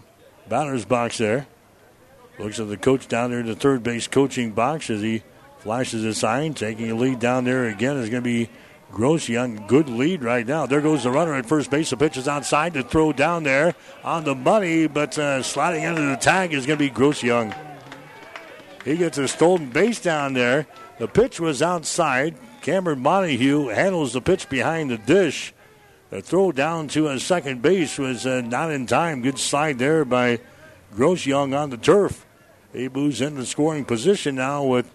batter's 0.47 0.85
box 0.85 1.17
there. 1.17 1.47
Looks 2.37 2.59
at 2.59 2.69
the 2.69 2.77
coach 2.77 3.07
down 3.07 3.31
there 3.31 3.39
in 3.41 3.47
the 3.47 3.55
third 3.55 3.83
base 3.83 4.07
coaching 4.07 4.51
box 4.51 4.89
as 4.89 5.01
he 5.01 5.23
flashes 5.59 6.05
a 6.05 6.13
sign. 6.13 6.53
Taking 6.53 6.91
a 6.91 6.95
lead 6.95 7.19
down 7.19 7.43
there 7.43 7.67
again 7.67 7.97
is 7.97 8.09
going 8.09 8.23
to 8.23 8.29
be 8.29 8.49
Gross 8.91 9.27
Young. 9.27 9.67
Good 9.67 9.89
lead 9.89 10.23
right 10.23 10.45
now. 10.45 10.65
There 10.65 10.81
goes 10.81 11.03
the 11.03 11.11
runner 11.11 11.33
at 11.35 11.45
first 11.45 11.69
base. 11.69 11.89
The 11.89 11.97
pitch 11.97 12.17
is 12.17 12.27
outside 12.27 12.73
to 12.75 12.83
throw 12.83 13.11
down 13.11 13.43
there 13.43 13.75
on 14.03 14.23
the 14.23 14.35
money, 14.35 14.87
but 14.87 15.17
uh, 15.17 15.43
sliding 15.43 15.83
into 15.83 16.01
the 16.01 16.15
tag 16.15 16.53
is 16.53 16.65
going 16.65 16.79
to 16.79 16.85
be 16.85 16.89
Gross 16.89 17.21
Young. 17.21 17.53
He 18.85 18.95
gets 18.95 19.17
a 19.17 19.27
stolen 19.27 19.69
base 19.69 19.99
down 19.99 20.33
there. 20.33 20.65
The 20.97 21.07
pitch 21.07 21.39
was 21.39 21.61
outside. 21.61 22.35
Cameron 22.61 23.01
Montague 23.01 23.67
handles 23.67 24.13
the 24.13 24.21
pitch 24.21 24.49
behind 24.49 24.89
the 24.89 24.97
dish. 24.97 25.53
The 26.09 26.21
throw 26.21 26.51
down 26.51 26.87
to 26.89 27.07
a 27.07 27.19
second 27.19 27.61
base 27.61 27.99
was 27.99 28.25
uh, 28.25 28.41
not 28.41 28.71
in 28.71 28.87
time. 28.87 29.21
Good 29.21 29.37
slide 29.37 29.77
there 29.77 30.03
by 30.03 30.39
Grossyoung 30.95 31.55
on 31.55 31.69
the 31.69 31.77
turf. 31.77 32.25
He 32.73 32.85
in 32.85 33.35
the 33.35 33.45
scoring 33.45 33.85
position 33.85 34.35
now 34.35 34.63
with 34.63 34.91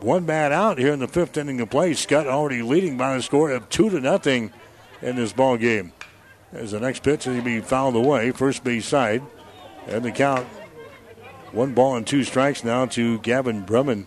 one 0.00 0.24
bat 0.24 0.52
out 0.52 0.78
here 0.78 0.92
in 0.92 1.00
the 1.00 1.08
fifth 1.08 1.36
inning 1.36 1.60
of 1.60 1.70
play. 1.70 1.92
Skutt 1.92 2.26
already 2.26 2.62
leading 2.62 2.96
by 2.96 3.16
a 3.16 3.22
score 3.22 3.50
of 3.50 3.68
two 3.68 3.90
to 3.90 4.00
nothing 4.00 4.52
in 5.02 5.16
this 5.16 5.32
ball 5.32 5.58
game. 5.58 5.92
As 6.52 6.70
the 6.70 6.80
next 6.80 7.02
pitch 7.02 7.26
is 7.26 7.36
to 7.36 7.42
be 7.42 7.60
fouled 7.60 7.96
away, 7.96 8.30
first 8.30 8.64
base 8.64 8.86
side, 8.86 9.22
and 9.86 10.04
the 10.04 10.12
count 10.12 10.46
one 11.52 11.74
ball 11.74 11.96
and 11.96 12.06
two 12.06 12.24
strikes 12.24 12.64
now 12.64 12.86
to 12.86 13.18
Gavin 13.18 13.64
Brumman. 13.64 14.06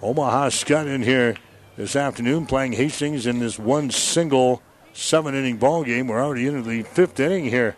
Omaha 0.00 0.48
Skutt 0.48 0.86
in 0.86 1.02
here 1.02 1.36
this 1.76 1.96
afternoon 1.96 2.46
playing 2.46 2.72
Hastings 2.72 3.26
in 3.26 3.38
this 3.38 3.58
one 3.58 3.90
single 3.90 4.62
seven 4.92 5.34
inning 5.34 5.56
ball 5.56 5.84
game. 5.84 6.08
We're 6.08 6.22
already 6.22 6.46
into 6.46 6.62
the 6.62 6.82
fifth 6.82 7.18
inning 7.18 7.46
here. 7.46 7.76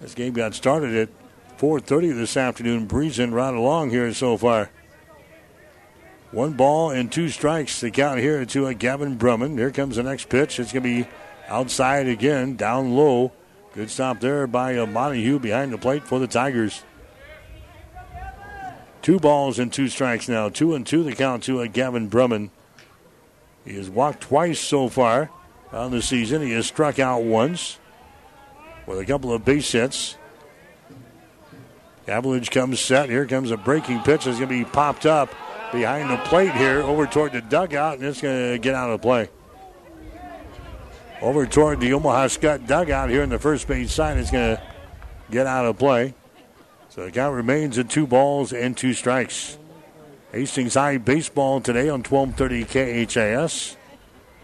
This 0.00 0.14
game 0.14 0.34
got 0.34 0.54
started 0.54 0.94
at 0.94 1.08
4:30 1.58 2.12
this 2.12 2.36
afternoon, 2.36 2.86
breezing 2.86 3.32
right 3.32 3.54
along 3.54 3.90
here 3.90 4.12
so 4.12 4.36
far. 4.36 4.70
One 6.30 6.52
ball 6.52 6.90
and 6.90 7.10
two 7.10 7.30
strikes 7.30 7.80
to 7.80 7.90
count 7.90 8.20
here 8.20 8.44
to 8.44 8.66
a 8.66 8.74
Gavin 8.74 9.18
Brumman. 9.18 9.56
Here 9.56 9.70
comes 9.70 9.96
the 9.96 10.02
next 10.02 10.28
pitch. 10.28 10.60
It's 10.60 10.72
going 10.72 10.82
to 10.82 11.04
be 11.04 11.08
outside 11.48 12.06
again, 12.06 12.54
down 12.54 12.94
low. 12.94 13.32
Good 13.72 13.90
stop 13.90 14.20
there 14.20 14.46
by 14.46 14.74
Montague 14.84 15.38
behind 15.38 15.72
the 15.72 15.78
plate 15.78 16.04
for 16.04 16.18
the 16.18 16.26
Tigers. 16.26 16.82
Two 19.00 19.18
balls 19.18 19.58
and 19.58 19.72
two 19.72 19.88
strikes 19.88 20.28
now. 20.28 20.50
Two 20.50 20.74
and 20.74 20.86
two 20.86 21.02
the 21.02 21.14
count 21.14 21.44
to 21.44 21.62
a 21.62 21.68
Gavin 21.68 22.10
Brumman. 22.10 22.50
He 23.68 23.76
has 23.76 23.90
walked 23.90 24.22
twice 24.22 24.58
so 24.58 24.88
far 24.88 25.28
on 25.72 25.90
the 25.90 26.00
season. 26.00 26.40
He 26.40 26.52
has 26.52 26.66
struck 26.66 26.98
out 26.98 27.22
once 27.22 27.78
with 28.86 28.98
a 28.98 29.04
couple 29.04 29.30
of 29.30 29.44
base 29.44 29.70
hits. 29.70 30.16
Cavillage 32.06 32.50
comes 32.50 32.80
set. 32.80 33.10
Here 33.10 33.26
comes 33.26 33.50
a 33.50 33.58
breaking 33.58 34.00
pitch. 34.00 34.26
It's 34.26 34.38
going 34.38 34.48
to 34.48 34.64
be 34.64 34.64
popped 34.64 35.04
up 35.04 35.28
behind 35.70 36.08
the 36.08 36.16
plate 36.16 36.52
here 36.52 36.80
over 36.80 37.06
toward 37.06 37.32
the 37.32 37.42
dugout, 37.42 37.98
and 37.98 38.06
it's 38.06 38.22
going 38.22 38.52
to 38.52 38.58
get 38.58 38.74
out 38.74 38.88
of 38.88 39.02
play. 39.02 39.28
Over 41.20 41.44
toward 41.44 41.80
the 41.80 41.92
Omaha 41.92 42.28
Skutt 42.28 42.66
dugout 42.66 43.10
here 43.10 43.22
in 43.22 43.28
the 43.28 43.38
first 43.38 43.68
base 43.68 43.92
side. 43.92 44.16
It's 44.16 44.30
going 44.30 44.56
to 44.56 44.62
get 45.30 45.46
out 45.46 45.66
of 45.66 45.76
play. 45.76 46.14
So 46.88 47.04
the 47.04 47.10
count 47.10 47.36
remains 47.36 47.76
at 47.76 47.90
two 47.90 48.06
balls 48.06 48.54
and 48.54 48.74
two 48.74 48.94
strikes. 48.94 49.57
Hastings 50.32 50.74
High 50.74 50.98
baseball 50.98 51.60
today 51.60 51.88
on 51.88 52.02
1230 52.02 53.06
KHAS 53.06 53.76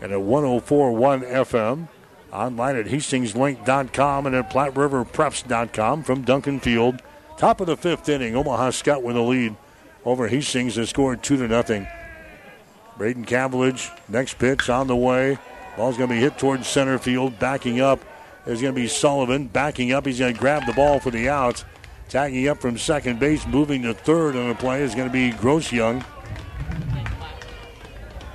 and 0.01 0.13
at 0.13 0.21
1041 0.21 1.21
FM. 1.23 1.89
Online 2.33 2.77
at 2.77 2.87
hastingslink.com 2.87 4.27
and 4.27 4.35
at 4.35 4.51
PlatteRiverPreps.com 4.51 6.03
from 6.03 6.23
Duncan 6.23 6.59
Field. 6.59 7.01
Top 7.37 7.61
of 7.61 7.67
the 7.67 7.77
fifth 7.77 8.09
inning, 8.09 8.35
Omaha 8.35 8.71
Skutt 8.71 9.03
with 9.03 9.17
a 9.17 9.21
lead 9.21 9.57
over 10.05 10.29
Hastings 10.29 10.77
has 10.77 10.91
scored 10.91 11.23
two 11.23 11.37
to 11.37 11.49
nothing. 11.49 11.87
Braden 12.97 13.25
Cavillage, 13.25 13.91
next 14.09 14.39
pitch 14.39 14.69
on 14.69 14.87
the 14.87 14.97
way. 14.97 15.39
Ball's 15.77 15.97
going 15.97 16.09
to 16.09 16.15
be 16.15 16.21
hit 16.21 16.39
towards 16.39 16.67
center 16.67 16.99
field. 16.99 17.39
Backing 17.39 17.81
up 17.81 18.01
is 18.47 18.61
going 18.61 18.75
to 18.75 18.81
be 18.81 18.89
Sullivan. 18.89 19.49
Backing 19.49 19.93
up, 19.93 20.07
he's 20.07 20.19
going 20.19 20.35
to 20.35 20.41
grab 20.41 20.67
the 20.67 20.73
ball 20.73 21.01
for 21.01 21.11
the 21.11 21.29
out. 21.29 21.65
Tagging 22.09 22.49
up 22.49 22.61
from 22.61 22.79
second 22.79 23.19
base, 23.19 23.47
moving 23.47 23.83
to 23.83 23.95
third 23.95 24.37
on 24.37 24.49
the 24.49 24.55
play 24.55 24.83
is 24.83 24.95
going 24.95 25.09
to 25.09 25.13
be 25.13 25.31
Gross 25.33 25.73
Young. 25.73 26.05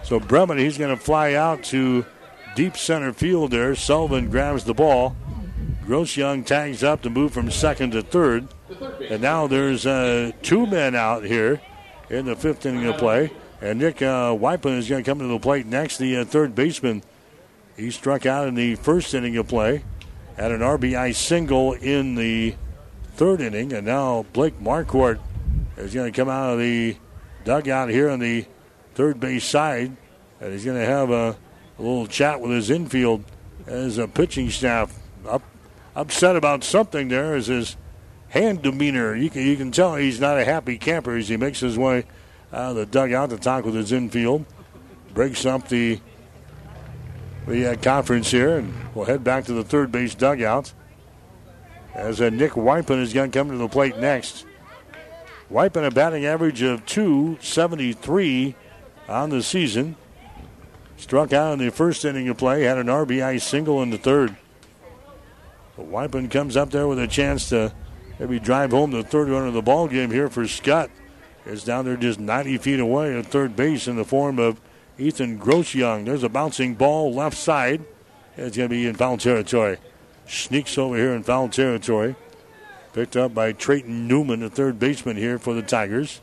So 0.04 0.20
Bremen, 0.20 0.58
he's 0.58 0.78
going 0.78 0.96
to 0.96 1.02
fly 1.02 1.34
out 1.34 1.64
to 1.66 2.06
deep 2.56 2.76
center 2.76 3.14
field 3.14 3.52
there. 3.52 3.76
Sullivan 3.76 4.30
grabs 4.30 4.64
the 4.64 4.74
ball. 4.74 5.16
Gross 5.86 6.18
Young 6.18 6.44
tags 6.44 6.84
up 6.84 7.02
to 7.04 7.10
move 7.10 7.32
from 7.32 7.50
second 7.52 7.92
to 7.92 8.02
third. 8.02 8.48
And 9.10 9.22
now 9.22 9.48
there's 9.48 9.86
uh, 9.86 10.32
two 10.42 10.66
men 10.66 10.96
out 10.96 11.24
here 11.24 11.62
in 12.10 12.26
the 12.26 12.36
fifth 12.36 12.66
inning 12.66 12.86
of 12.86 12.98
play. 12.98 13.32
And 13.62 13.80
Nick 13.80 14.02
uh, 14.02 14.36
is 14.40 14.90
going 14.90 15.04
to 15.04 15.10
come 15.10 15.20
to 15.20 15.28
the 15.28 15.40
plate 15.40 15.66
next, 15.66 15.98
the 15.98 16.18
uh, 16.18 16.26
third 16.26 16.56
baseman. 16.56 17.04
He 17.76 17.92
struck 17.92 18.26
out 18.26 18.48
in 18.48 18.56
the 18.56 18.76
first 18.76 19.14
inning 19.14 19.38
of 19.38 19.48
play, 19.48 19.84
had 20.36 20.52
an 20.52 20.62
RBI 20.62 21.16
single 21.16 21.74
in 21.74 22.16
the 22.16 22.56
third 23.20 23.42
inning, 23.42 23.74
and 23.74 23.86
now 23.86 24.26
Blake 24.32 24.58
Marquardt 24.62 25.20
is 25.76 25.94
going 25.94 26.10
to 26.10 26.16
come 26.16 26.30
out 26.30 26.54
of 26.54 26.60
the 26.60 26.96
dugout 27.44 27.90
here 27.90 28.10
on 28.10 28.20
the 28.20 28.46
third 28.96 29.20
base 29.20 29.44
side, 29.44 29.92
and 30.40 30.54
he's 30.54 30.64
going 30.64 30.80
to 30.80 30.86
have 30.86 31.10
a, 31.10 31.36
a 31.78 31.82
little 31.82 32.08
chat 32.08 32.40
with 32.40 32.50
his 32.50 32.70
infield 32.70 33.26
as 33.68 33.98
a 33.98 34.08
pitching 34.08 34.50
staff 34.50 34.98
up, 35.28 35.42
upset 35.98 36.38
about 36.38 36.64
something 36.64 37.10
there 37.10 37.36
is 37.36 37.48
his 37.48 37.76
hand 38.30 38.62
demeanor. 38.62 39.14
You 39.14 39.30
can, 39.30 39.46
you 39.46 39.58
can 39.58 39.74
tell 39.74 39.96
he's 39.96 40.22
not 40.22 40.38
a 40.38 40.46
happy 40.46 40.78
camper 40.78 41.18
as 41.18 41.28
he 41.28 41.36
makes 41.36 41.60
his 41.60 41.78
way 41.78 42.06
out 42.54 42.70
of 42.70 42.76
the 42.78 42.86
dugout 42.86 43.32
to 43.32 43.38
talk 43.38 43.66
with 43.66 43.76
his 43.76 43.92
infield. 43.92 44.46
Breaks 45.14 45.46
up 45.46 45.68
the 45.68 46.00
the 47.48 47.72
uh, 47.72 47.76
conference 47.76 48.32
here, 48.32 48.60
and 48.60 48.74
we'll 48.96 49.06
head 49.06 49.26
back 49.26 49.44
to 49.46 49.54
the 49.54 49.64
third 49.66 49.92
base 49.92 50.16
dugout 50.16 50.72
as 51.94 52.22
uh, 52.22 52.30
Nick 52.30 52.52
Wypen 52.54 53.02
is 53.02 53.14
going 53.14 53.32
to 53.32 53.38
come 53.38 53.50
to 53.50 53.58
the 53.58 53.68
plate 53.68 53.98
next. 53.98 54.46
Wypen 55.52 55.86
a 55.86 55.92
batting 55.92 56.26
average 56.26 56.62
of 56.62 56.86
273 56.86 58.56
on 59.08 59.30
the 59.30 59.42
season. 59.42 59.96
Struck 60.98 61.34
out 61.34 61.54
in 61.54 61.60
the 61.60 61.72
first 61.72 62.06
inning 62.06 62.28
of 62.30 62.38
play, 62.38 62.64
had 62.64 62.78
an 62.78 62.88
RBI 62.88 63.42
single 63.42 63.82
in 63.82 63.90
the 63.90 63.98
third. 63.98 64.36
But 65.76 65.90
Wypen 65.90 66.30
comes 66.30 66.58
up 66.58 66.72
there 66.72 66.88
with 66.88 67.00
a 67.00 67.08
chance 67.08 67.50
to 67.50 67.74
maybe 68.20 68.40
drive 68.40 68.72
home 68.72 68.92
the 68.92 69.04
third 69.04 69.30
run 69.30 69.48
of 69.48 69.54
the 69.54 69.62
ball 69.62 69.88
game 69.88 70.12
here 70.12 70.30
for 70.30 70.44
Skutt. 70.44 70.90
Is 71.46 71.64
down 71.64 71.86
there 71.86 71.96
just 71.96 72.20
90 72.20 72.58
feet 72.58 72.80
away 72.80 73.18
at 73.18 73.26
third 73.26 73.56
base 73.56 73.88
in 73.88 73.96
the 73.96 74.04
form 74.04 74.38
of 74.38 74.60
Ethan 75.00 75.40
Grossjung. 75.40 76.06
There's 76.06 76.24
a 76.24 76.30
bouncing 76.30 76.76
ball 76.76 77.14
left 77.14 77.38
side. 77.38 77.82
It's 78.36 78.56
going 78.56 78.70
to 78.70 78.76
be 78.76 78.86
in 78.86 78.96
foul 78.96 79.18
territory. 79.18 79.78
Sneaks 80.30 80.78
over 80.78 80.96
here 80.96 81.14
in 81.14 81.24
foul 81.24 81.50
territory. 81.50 82.16
Picked 82.94 83.18
up 83.18 83.34
by 83.34 83.52
Trayton 83.52 84.08
Newman, 84.08 84.42
the 84.42 84.50
third 84.50 84.78
baseman 84.78 85.18
here 85.18 85.40
for 85.40 85.56
the 85.56 85.64
Tigers. 85.64 86.22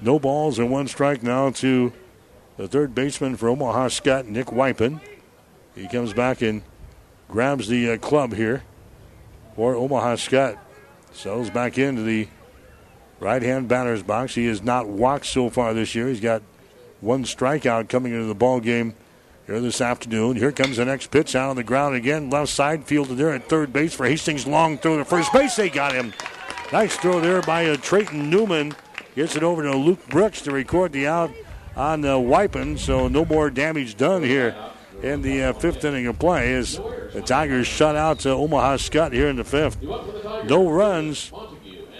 No 0.00 0.18
balls 0.18 0.58
and 0.58 0.68
one 0.68 0.88
strike 0.88 1.22
now 1.22 1.50
to 1.50 1.92
the 2.56 2.66
third 2.66 2.96
baseman 2.96 3.36
for 3.36 3.48
Omaha 3.48 3.88
Skutt, 3.88 4.26
Nick 4.26 4.46
Wypen. 4.46 5.00
He 5.76 5.86
comes 5.86 6.12
back 6.12 6.42
and 6.42 6.62
grabs 7.28 7.68
the 7.68 7.92
uh, 7.92 7.96
club 7.98 8.34
here 8.34 8.64
for 9.54 9.76
Omaha 9.76 10.16
Skutt. 10.16 10.58
Sells 11.12 11.50
back 11.50 11.78
into 11.78 12.02
the 12.02 12.26
right 13.20 13.42
hand 13.42 13.68
batter's 13.68 14.02
box. 14.02 14.34
He 14.34 14.46
has 14.46 14.62
not 14.62 14.88
walked 14.88 15.26
so 15.26 15.48
far 15.48 15.74
this 15.74 15.94
year. 15.94 16.08
He's 16.08 16.20
got 16.20 16.42
one 17.00 17.22
strikeout 17.22 17.88
coming 17.88 18.12
into 18.12 18.26
the 18.26 18.34
ball 18.34 18.58
game 18.58 18.94
here 19.48 19.60
this 19.60 19.80
afternoon. 19.80 20.36
Here 20.36 20.52
comes 20.52 20.76
the 20.76 20.84
next 20.84 21.10
pitch 21.10 21.34
out 21.34 21.48
on 21.48 21.56
the 21.56 21.64
ground 21.64 21.96
again. 21.96 22.28
Left 22.28 22.50
side 22.50 22.84
fielded 22.84 23.16
there 23.16 23.32
at 23.32 23.48
third 23.48 23.72
base 23.72 23.94
for 23.94 24.06
Hastings. 24.06 24.46
Long 24.46 24.76
throw 24.76 24.98
to 24.98 25.06
first 25.06 25.32
base. 25.32 25.56
They 25.56 25.70
got 25.70 25.94
him. 25.94 26.12
Nice 26.70 26.96
throw 26.98 27.18
there 27.18 27.40
by 27.40 27.64
uh, 27.64 27.76
Trayton 27.78 28.28
Newman. 28.28 28.74
Gets 29.14 29.36
it 29.36 29.42
over 29.42 29.62
to 29.62 29.74
Luke 29.74 30.06
Brooks 30.08 30.42
to 30.42 30.50
record 30.52 30.92
the 30.92 31.06
out 31.06 31.30
on 31.76 32.02
the 32.02 32.08
Wypen. 32.08 32.78
So 32.78 33.08
no 33.08 33.24
more 33.24 33.48
damage 33.48 33.96
done 33.96 34.22
here 34.22 34.54
in 35.02 35.22
the 35.22 35.44
uh, 35.44 35.52
fifth 35.54 35.82
inning 35.82 36.06
of 36.08 36.18
play 36.18 36.52
as 36.52 36.76
the 37.14 37.22
Tigers 37.24 37.66
shut 37.66 37.96
out 37.96 38.18
to 38.20 38.30
Omaha 38.30 38.76
Skutt 38.76 39.14
here 39.14 39.28
in 39.28 39.36
the 39.36 39.44
fifth. 39.44 39.82
No 39.82 40.68
runs 40.68 41.32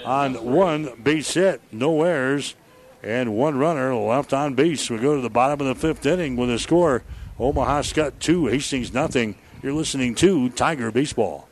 on 0.05 0.35
one 0.45 1.01
base 1.03 1.33
hit, 1.33 1.63
no 1.73 2.03
errors, 2.03 2.57
and 3.03 3.35
one 3.35 3.57
runner 3.57 3.95
left 3.95 4.35
on 4.35 4.55
base. 4.55 4.91
We 4.91 4.99
go 4.99 5.17
to 5.17 5.23
the 5.23 5.31
bottom 5.31 5.67
of 5.67 5.67
the 5.67 5.75
fifth 5.75 6.05
inning 6.05 6.37
with 6.37 6.51
a 6.51 6.59
score 6.59 7.05
Omaha 7.41 7.83
Skutt 7.83 8.19
2, 8.19 8.47
Hastings 8.47 8.93
nothing. 8.93 9.37
You're 9.63 9.73
listening 9.73 10.17
to 10.17 10.49
Tiger 10.51 10.91
Baseball. 10.91 11.49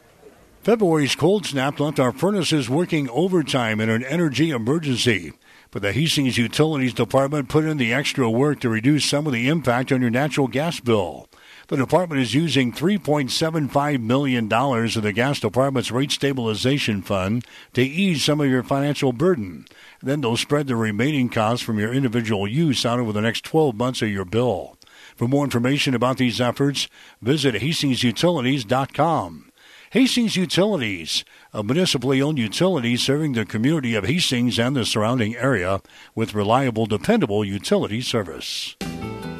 February's 0.64 1.14
cold 1.14 1.46
snap 1.46 1.78
left 1.78 2.00
our 2.00 2.10
furnaces 2.10 2.68
working 2.68 3.08
overtime 3.10 3.80
in 3.80 3.88
an 3.88 4.02
energy 4.02 4.50
emergency. 4.50 5.32
But 5.70 5.82
the 5.82 5.92
Hastings 5.92 6.38
Utilities 6.38 6.92
Department 6.92 7.48
put 7.48 7.64
in 7.64 7.76
the 7.76 7.92
extra 7.92 8.28
work 8.28 8.58
to 8.60 8.68
reduce 8.68 9.04
some 9.04 9.28
of 9.28 9.32
the 9.32 9.48
impact 9.48 9.92
on 9.92 10.00
your 10.00 10.10
natural 10.10 10.48
gas 10.48 10.80
bill. 10.80 11.28
The 11.68 11.76
department 11.76 12.20
is 12.20 12.34
using 12.34 12.72
$3.75 12.72 14.00
million 14.00 14.52
of 14.52 15.02
the 15.02 15.12
gas 15.12 15.38
department's 15.38 15.92
rate 15.92 16.10
stabilization 16.10 17.02
fund 17.02 17.44
to 17.74 17.82
ease 17.82 18.24
some 18.24 18.40
of 18.40 18.48
your 18.48 18.64
financial 18.64 19.12
burden. 19.12 19.66
Then 20.02 20.20
they'll 20.20 20.36
spread 20.36 20.66
the 20.66 20.74
remaining 20.74 21.28
costs 21.28 21.64
from 21.64 21.78
your 21.78 21.92
individual 21.92 22.48
use 22.48 22.84
out 22.84 22.98
over 22.98 23.12
the 23.12 23.20
next 23.20 23.44
12 23.44 23.76
months 23.76 24.02
of 24.02 24.08
your 24.08 24.24
bill. 24.24 24.75
For 25.16 25.26
more 25.26 25.44
information 25.44 25.94
about 25.94 26.18
these 26.18 26.40
efforts, 26.40 26.88
visit 27.22 27.54
HastingsUtilities.com. 27.54 29.50
Hastings 29.90 30.36
Utilities, 30.36 31.24
a 31.54 31.62
municipally 31.62 32.20
owned 32.20 32.38
utility 32.38 32.96
serving 32.96 33.32
the 33.32 33.46
community 33.46 33.94
of 33.94 34.04
Hastings 34.04 34.58
and 34.58 34.76
the 34.76 34.84
surrounding 34.84 35.34
area 35.36 35.80
with 36.14 36.34
reliable, 36.34 36.84
dependable 36.84 37.44
utility 37.44 38.02
service. 38.02 38.76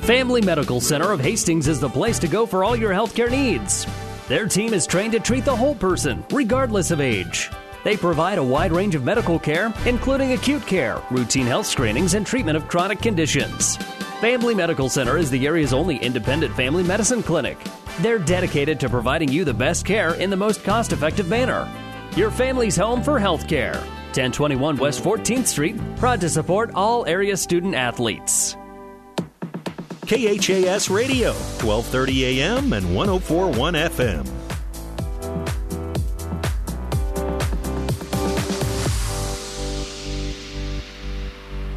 Family 0.00 0.40
Medical 0.40 0.80
Center 0.80 1.12
of 1.12 1.20
Hastings 1.20 1.68
is 1.68 1.80
the 1.80 1.90
place 1.90 2.18
to 2.20 2.28
go 2.28 2.46
for 2.46 2.64
all 2.64 2.76
your 2.76 2.92
healthcare 2.92 3.30
needs. 3.30 3.86
Their 4.28 4.46
team 4.46 4.72
is 4.72 4.86
trained 4.86 5.12
to 5.12 5.20
treat 5.20 5.44
the 5.44 5.54
whole 5.54 5.74
person, 5.74 6.24
regardless 6.30 6.90
of 6.90 7.00
age. 7.00 7.50
They 7.84 7.96
provide 7.96 8.38
a 8.38 8.42
wide 8.42 8.72
range 8.72 8.94
of 8.94 9.04
medical 9.04 9.38
care, 9.38 9.74
including 9.84 10.32
acute 10.32 10.66
care, 10.66 11.02
routine 11.10 11.46
health 11.46 11.66
screenings, 11.66 12.14
and 12.14 12.26
treatment 12.26 12.56
of 12.56 12.66
chronic 12.66 13.02
conditions. 13.02 13.78
Family 14.26 14.56
Medical 14.56 14.88
Center 14.88 15.18
is 15.18 15.30
the 15.30 15.46
area's 15.46 15.72
only 15.72 15.98
independent 15.98 16.52
family 16.56 16.82
medicine 16.82 17.22
clinic. 17.22 17.56
They're 18.00 18.18
dedicated 18.18 18.80
to 18.80 18.88
providing 18.88 19.28
you 19.28 19.44
the 19.44 19.54
best 19.54 19.86
care 19.86 20.14
in 20.14 20.30
the 20.30 20.36
most 20.36 20.64
cost 20.64 20.92
effective 20.92 21.28
manner. 21.28 21.70
Your 22.16 22.32
family's 22.32 22.76
home 22.76 23.04
for 23.04 23.20
health 23.20 23.46
care. 23.46 23.74
1021 24.16 24.78
West 24.78 25.04
14th 25.04 25.46
Street, 25.46 25.76
proud 25.94 26.20
to 26.22 26.28
support 26.28 26.72
all 26.74 27.06
area 27.06 27.36
student 27.36 27.76
athletes. 27.76 28.56
KHAS 30.06 30.90
Radio, 30.90 31.30
1230 31.62 32.24
AM 32.40 32.72
and 32.72 32.96
1041 32.96 33.74
FM. 33.74 34.45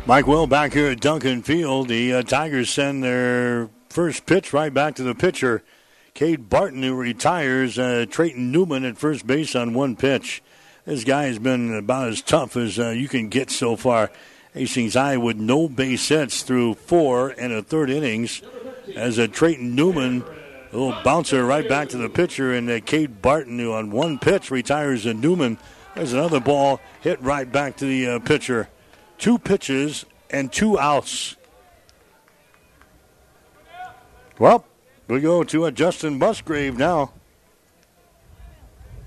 Mike 0.09 0.25
Will 0.25 0.47
back 0.47 0.73
here 0.73 0.87
at 0.87 1.01
Duncan 1.01 1.43
Field. 1.43 1.87
The 1.87 2.15
uh, 2.15 2.23
Tigers 2.23 2.71
send 2.71 3.03
their 3.03 3.69
first 3.89 4.25
pitch 4.25 4.53
right 4.53 4.73
back 4.73 4.95
to 4.95 5.03
the 5.03 5.13
pitcher, 5.13 5.63
Cade 6.15 6.49
Barton, 6.49 6.81
who 6.81 6.95
retires. 6.95 7.77
Uh, 7.77 8.07
Trayton 8.09 8.51
Newman 8.51 8.85
at 8.85 8.97
first 8.97 9.27
base 9.27 9.55
on 9.55 9.75
one 9.75 9.95
pitch. 9.95 10.41
This 10.83 11.03
guy 11.03 11.25
has 11.25 11.37
been 11.37 11.75
about 11.75 12.07
as 12.07 12.23
tough 12.23 12.57
as 12.57 12.79
uh, 12.79 12.89
you 12.89 13.07
can 13.07 13.29
get 13.29 13.51
so 13.51 13.75
far. 13.75 14.09
Hastings 14.55 14.95
High 14.95 15.17
with 15.17 15.37
no 15.37 15.69
base 15.69 16.07
hits 16.07 16.41
through 16.41 16.73
four 16.73 17.29
and 17.29 17.53
a 17.53 17.61
third 17.61 17.91
innings. 17.91 18.41
As 18.95 19.19
a 19.19 19.27
Trayton 19.27 19.75
Newman, 19.75 20.23
a 20.73 20.75
little 20.75 21.03
bouncer 21.03 21.45
right 21.45 21.69
back 21.69 21.89
to 21.89 21.97
the 21.97 22.09
pitcher, 22.09 22.51
and 22.51 22.67
uh, 22.67 22.79
Cade 22.79 23.21
Barton, 23.21 23.59
who 23.59 23.73
on 23.73 23.91
one 23.91 24.17
pitch 24.17 24.49
retires 24.49 25.05
a 25.05 25.13
Newman. 25.13 25.59
There's 25.93 26.13
another 26.13 26.39
ball 26.39 26.81
hit 26.99 27.21
right 27.21 27.49
back 27.49 27.77
to 27.77 27.85
the 27.85 28.09
uh, 28.09 28.19
pitcher 28.21 28.69
two 29.19 29.37
pitches 29.37 30.05
and 30.29 30.51
two 30.51 30.79
outs. 30.79 31.35
Well, 34.39 34.65
we 35.07 35.19
go 35.19 35.43
to 35.43 35.65
a 35.65 35.71
Justin 35.71 36.17
Musgrave 36.17 36.77
now. 36.77 37.11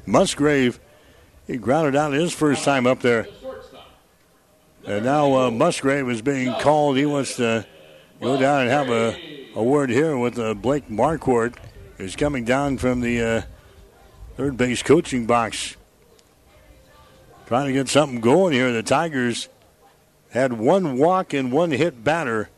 Musgrave, 0.04 0.78
he 1.46 1.56
grounded 1.56 1.96
out 1.96 2.12
his 2.12 2.32
first 2.32 2.64
time 2.64 2.86
up 2.86 3.00
there. 3.00 3.26
And 4.84 5.04
now 5.04 5.34
uh, 5.34 5.50
Musgrave 5.50 6.08
is 6.10 6.22
being 6.22 6.52
called. 6.54 6.96
He 6.96 7.06
wants 7.06 7.36
to 7.36 7.64
go 8.20 8.36
down 8.36 8.62
and 8.62 8.70
have 8.70 8.90
a, 8.90 9.16
a 9.54 9.62
word 9.62 9.90
here 9.90 10.16
with 10.18 10.38
uh, 10.38 10.54
Blake 10.54 10.88
Marquardt, 10.88 11.54
who's 11.96 12.16
coming 12.16 12.44
down 12.44 12.78
from 12.78 13.00
the 13.00 13.22
uh, 13.22 13.42
third 14.36 14.56
base 14.56 14.82
coaching 14.82 15.24
box. 15.24 15.76
Trying 17.46 17.68
to 17.68 17.72
get 17.72 17.88
something 17.88 18.20
going 18.20 18.52
here. 18.52 18.72
The 18.72 18.82
Tigers 18.82 19.48
had 20.32 20.54
one 20.54 20.96
walk 20.98 21.34
and 21.34 21.52
one 21.52 21.70
hit 21.70 22.02
batter 22.02 22.48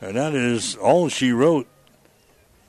And 0.00 0.16
that 0.16 0.34
is 0.34 0.76
all 0.76 1.08
she 1.08 1.30
wrote. 1.32 1.66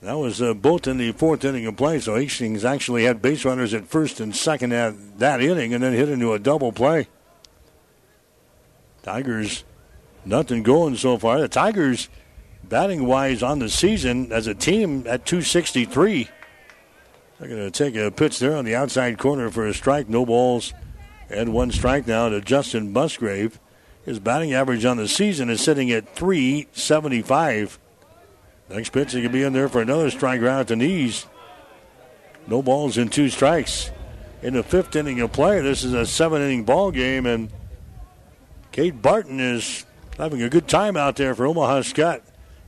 That 0.02 0.18
was 0.18 0.42
uh, 0.42 0.54
both 0.54 0.86
in 0.86 0.98
the 0.98 1.12
fourth 1.12 1.44
inning 1.44 1.66
of 1.66 1.76
play. 1.76 2.00
So 2.00 2.16
Hastings 2.16 2.64
actually 2.64 3.04
had 3.04 3.22
base 3.22 3.44
runners 3.44 3.72
at 3.74 3.86
first 3.86 4.20
and 4.20 4.34
second 4.34 4.72
at 4.72 5.18
that 5.18 5.40
inning 5.40 5.74
and 5.74 5.82
then 5.82 5.92
hit 5.92 6.08
into 6.08 6.32
a 6.32 6.38
double 6.38 6.72
play. 6.72 7.06
Tigers, 9.02 9.64
nothing 10.24 10.62
going 10.62 10.96
so 10.96 11.18
far. 11.18 11.40
The 11.40 11.48
Tigers, 11.48 12.08
batting 12.64 13.06
wise 13.06 13.42
on 13.42 13.58
the 13.58 13.68
season 13.68 14.32
as 14.32 14.46
a 14.46 14.54
team 14.54 15.06
at 15.06 15.26
263. 15.26 16.28
They're 17.38 17.48
going 17.48 17.60
to 17.60 17.70
take 17.70 17.96
a 17.96 18.10
pitch 18.10 18.38
there 18.38 18.56
on 18.56 18.64
the 18.64 18.76
outside 18.76 19.18
corner 19.18 19.50
for 19.50 19.66
a 19.66 19.74
strike. 19.74 20.08
No 20.08 20.24
balls 20.24 20.72
and 21.30 21.52
one 21.52 21.72
strike 21.72 22.06
now 22.06 22.28
to 22.28 22.40
Justin 22.40 22.92
Musgrave. 22.92 23.58
His 24.04 24.18
batting 24.18 24.52
average 24.52 24.84
on 24.84 24.96
the 24.96 25.06
season 25.06 25.48
is 25.48 25.60
sitting 25.60 25.90
at 25.90 26.14
375. 26.14 27.78
Next 28.68 28.90
pitch, 28.90 29.12
he 29.12 29.22
could 29.22 29.32
be 29.32 29.42
in 29.42 29.52
there 29.52 29.68
for 29.68 29.80
another 29.80 30.10
strike 30.10 30.40
right 30.40 30.60
at 30.60 30.68
the 30.68 30.76
knees. 30.76 31.26
No 32.46 32.62
balls 32.62 32.98
and 32.98 33.12
two 33.12 33.28
strikes. 33.28 33.90
In 34.42 34.54
the 34.54 34.62
fifth 34.64 34.96
inning 34.96 35.20
of 35.20 35.32
play, 35.32 35.60
this 35.60 35.84
is 35.84 35.92
a 35.92 36.04
seven 36.04 36.42
inning 36.42 36.64
ball 36.64 36.90
game, 36.90 37.26
and 37.26 37.50
Cade 38.72 39.00
Barton 39.00 39.38
is 39.38 39.86
having 40.18 40.42
a 40.42 40.48
good 40.48 40.66
time 40.66 40.96
out 40.96 41.14
there 41.16 41.34
for 41.34 41.46
Omaha 41.46 41.80
Skutt. 41.82 42.22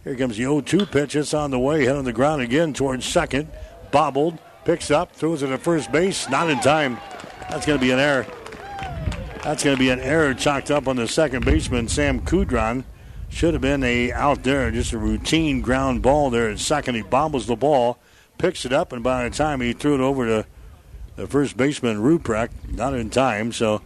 Here 0.04 0.14
comes 0.14 0.36
the 0.36 0.44
0 0.44 0.60
2 0.60 0.86
pitch. 0.86 1.16
It's 1.16 1.34
on 1.34 1.50
the 1.50 1.58
way, 1.58 1.80
hit 1.80 1.96
on 1.96 2.04
the 2.04 2.12
ground 2.12 2.42
again 2.42 2.74
towards 2.74 3.06
second. 3.06 3.50
Bobbled, 3.90 4.38
picks 4.64 4.90
up, 4.90 5.12
throws 5.12 5.42
it 5.42 5.50
at 5.50 5.60
first 5.60 5.90
base. 5.90 6.28
Not 6.28 6.50
in 6.50 6.60
time. 6.60 6.98
That's 7.50 7.66
going 7.66 7.78
to 7.78 7.84
be 7.84 7.90
an 7.90 7.98
error. 7.98 8.26
That's 9.44 9.62
going 9.62 9.76
to 9.76 9.78
be 9.78 9.90
an 9.90 10.00
error 10.00 10.32
chalked 10.32 10.70
up 10.70 10.88
on 10.88 10.96
the 10.96 11.06
second 11.06 11.44
baseman, 11.44 11.86
Sam 11.86 12.22
Kudron. 12.22 12.84
Should 13.28 13.52
have 13.52 13.60
been 13.60 13.84
a 13.84 14.10
out 14.10 14.42
there, 14.42 14.70
just 14.70 14.94
a 14.94 14.98
routine 14.98 15.60
ground 15.60 16.00
ball 16.00 16.30
there 16.30 16.48
at 16.48 16.58
second. 16.58 16.94
He 16.94 17.02
bobbles 17.02 17.46
the 17.46 17.54
ball, 17.54 17.98
picks 18.38 18.64
it 18.64 18.72
up, 18.72 18.90
and 18.90 19.04
by 19.04 19.28
the 19.28 19.36
time 19.36 19.60
he 19.60 19.74
threw 19.74 19.96
it 19.96 20.00
over 20.00 20.24
to 20.24 20.46
the 21.16 21.26
first 21.26 21.58
baseman, 21.58 21.98
Ruprecht, 21.98 22.52
not 22.72 22.94
in 22.94 23.10
time. 23.10 23.52
So 23.52 23.82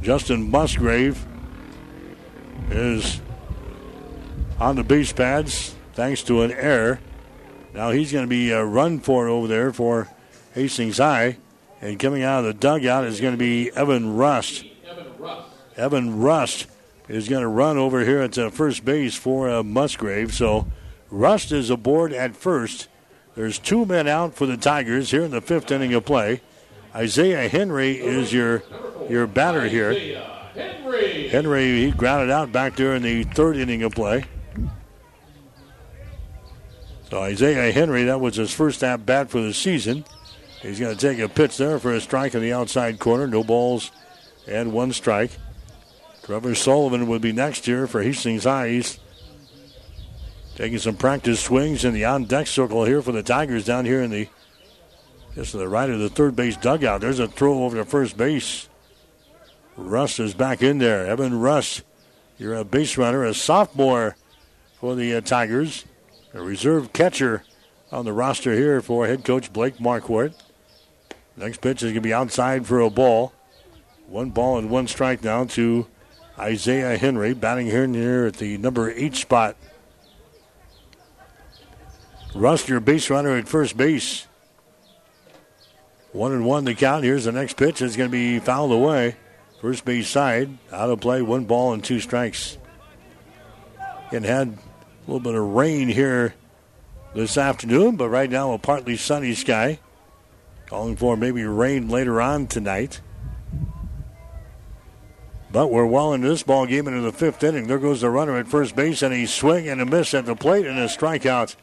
Justin 0.00 0.50
Musgrave 0.50 1.22
is 2.70 3.20
on 4.58 4.76
the 4.76 4.84
base 4.84 5.12
pads 5.12 5.74
thanks 5.92 6.22
to 6.22 6.40
an 6.40 6.52
error. 6.52 6.98
Now 7.74 7.90
he's 7.90 8.10
going 8.10 8.24
to 8.24 8.30
be 8.30 8.52
a 8.52 8.64
run 8.64 9.00
for 9.00 9.28
over 9.28 9.48
there 9.48 9.70
for 9.70 10.08
Hastings 10.54 10.96
High. 10.96 11.36
And 11.80 11.98
coming 11.98 12.22
out 12.22 12.40
of 12.40 12.44
the 12.46 12.54
dugout 12.54 13.04
is 13.04 13.20
going 13.20 13.34
to 13.34 13.38
be 13.38 13.70
Evan 13.72 14.16
Rust. 14.16 14.64
Evan 15.76 16.20
Rust 16.20 16.66
is 17.08 17.28
going 17.28 17.42
to 17.42 17.48
run 17.48 17.76
over 17.76 18.04
here 18.04 18.20
at 18.20 18.36
uh, 18.38 18.50
first 18.50 18.84
base 18.84 19.14
for 19.14 19.48
uh, 19.48 19.62
Musgrave. 19.62 20.34
So 20.34 20.66
Rust 21.10 21.52
is 21.52 21.70
aboard 21.70 22.12
at 22.12 22.34
first. 22.34 22.88
There's 23.34 23.58
two 23.58 23.84
men 23.84 24.08
out 24.08 24.34
for 24.34 24.46
the 24.46 24.56
Tigers 24.56 25.10
here 25.10 25.22
in 25.22 25.30
the 25.30 25.42
fifth 25.42 25.70
inning 25.70 25.92
of 25.94 26.04
play. 26.04 26.40
Isaiah 26.94 27.48
Henry 27.48 27.92
is 27.98 28.32
your 28.32 28.62
your 29.10 29.26
batter 29.26 29.68
here. 29.68 29.92
Henry, 31.28 31.84
he 31.84 31.90
grounded 31.90 32.30
out 32.30 32.50
back 32.50 32.76
there 32.76 32.94
in 32.94 33.02
the 33.02 33.24
third 33.24 33.56
inning 33.58 33.82
of 33.82 33.94
play. 33.94 34.24
So 37.10 37.20
Isaiah 37.20 37.70
Henry, 37.70 38.04
that 38.04 38.20
was 38.20 38.36
his 38.36 38.52
first 38.52 38.82
at 38.82 39.04
bat 39.04 39.30
for 39.30 39.40
the 39.40 39.52
season. 39.52 40.04
He's 40.66 40.80
going 40.80 40.96
to 40.96 41.00
take 41.00 41.20
a 41.20 41.28
pitch 41.28 41.58
there 41.58 41.78
for 41.78 41.94
a 41.94 42.00
strike 42.00 42.34
in 42.34 42.40
the 42.42 42.52
outside 42.52 42.98
corner. 42.98 43.28
No 43.28 43.44
balls 43.44 43.92
and 44.48 44.72
one 44.72 44.92
strike. 44.92 45.30
Trevor 46.24 46.56
Sullivan 46.56 47.06
would 47.06 47.22
be 47.22 47.32
next 47.32 47.66
here 47.66 47.86
for 47.86 48.02
Hastings 48.02 48.42
High. 48.42 48.70
He's 48.70 48.98
taking 50.56 50.78
some 50.78 50.96
practice 50.96 51.38
swings 51.38 51.84
in 51.84 51.94
the 51.94 52.04
on 52.04 52.24
deck 52.24 52.48
circle 52.48 52.84
here 52.84 53.00
for 53.00 53.12
the 53.12 53.22
Tigers 53.22 53.64
down 53.64 53.84
here 53.84 54.02
in 54.02 54.10
the 54.10 54.28
just 55.36 55.52
to 55.52 55.58
the 55.58 55.68
right 55.68 55.88
of 55.88 56.00
the 56.00 56.08
third 56.08 56.34
base 56.34 56.56
dugout. 56.56 57.00
There's 57.00 57.20
a 57.20 57.28
throw 57.28 57.62
over 57.62 57.76
to 57.76 57.84
first 57.84 58.16
base. 58.16 58.68
Rust 59.76 60.18
is 60.18 60.34
back 60.34 60.62
in 60.62 60.78
there. 60.78 61.06
Evan 61.06 61.38
Rust, 61.38 61.82
you're 62.38 62.56
a 62.56 62.64
base 62.64 62.98
runner, 62.98 63.24
a 63.24 63.34
sophomore 63.34 64.16
for 64.80 64.96
the 64.96 65.14
uh, 65.14 65.20
Tigers, 65.20 65.84
a 66.34 66.42
reserve 66.42 66.92
catcher 66.92 67.44
on 67.92 68.04
the 68.04 68.12
roster 68.12 68.54
here 68.54 68.80
for 68.80 69.06
head 69.06 69.24
coach 69.24 69.52
Blake 69.52 69.76
Marquardt. 69.76 70.34
Next 71.36 71.60
pitch 71.60 71.82
is 71.82 71.92
going 71.92 71.94
to 71.94 72.00
be 72.00 72.14
outside 72.14 72.66
for 72.66 72.80
a 72.80 72.90
ball. 72.90 73.32
One 74.08 74.30
ball 74.30 74.58
and 74.58 74.70
one 74.70 74.86
strike 74.86 75.22
now 75.22 75.44
to 75.44 75.86
Isaiah 76.38 76.96
Henry, 76.96 77.34
batting 77.34 77.66
here 77.66 77.86
near 77.86 78.26
at 78.26 78.34
the 78.34 78.56
number 78.58 78.90
eight 78.90 79.16
spot. 79.16 79.56
Rust, 82.34 82.68
your 82.68 82.80
base 82.80 83.10
runner 83.10 83.36
at 83.36 83.48
first 83.48 83.76
base. 83.76 84.26
One 86.12 86.32
and 86.32 86.46
one 86.46 86.64
the 86.64 86.74
count. 86.74 87.04
Here's 87.04 87.24
the 87.24 87.32
next 87.32 87.56
pitch. 87.56 87.82
It's 87.82 87.96
going 87.96 88.10
to 88.10 88.12
be 88.12 88.38
fouled 88.38 88.72
away. 88.72 89.16
First 89.60 89.84
base 89.84 90.08
side, 90.08 90.56
out 90.70 90.90
of 90.90 91.00
play, 91.00 91.22
one 91.22 91.44
ball 91.44 91.72
and 91.72 91.82
two 91.82 92.00
strikes. 92.00 92.58
And 94.12 94.24
had 94.24 94.48
a 94.48 94.56
little 95.06 95.20
bit 95.20 95.34
of 95.34 95.42
rain 95.42 95.88
here 95.88 96.34
this 97.14 97.36
afternoon, 97.36 97.96
but 97.96 98.08
right 98.08 98.30
now 98.30 98.52
a 98.52 98.58
partly 98.58 98.96
sunny 98.96 99.34
sky. 99.34 99.78
Calling 100.66 100.96
for 100.96 101.16
maybe 101.16 101.44
rain 101.44 101.88
later 101.88 102.20
on 102.20 102.48
tonight. 102.48 103.00
But 105.52 105.70
we're 105.70 105.86
well 105.86 106.12
into 106.12 106.28
this 106.28 106.42
ball 106.42 106.66
game 106.66 106.88
into 106.88 107.00
the 107.00 107.12
fifth 107.12 107.42
inning. 107.44 107.68
There 107.68 107.78
goes 107.78 108.00
the 108.00 108.10
runner 108.10 108.36
at 108.36 108.48
first 108.48 108.74
base, 108.74 109.00
and 109.00 109.14
he 109.14 109.26
swing 109.26 109.68
and 109.68 109.80
a 109.80 109.86
miss 109.86 110.12
at 110.12 110.26
the 110.26 110.34
plate 110.34 110.66
and 110.66 110.78
a 110.78 110.86
strikeout. 110.86 111.54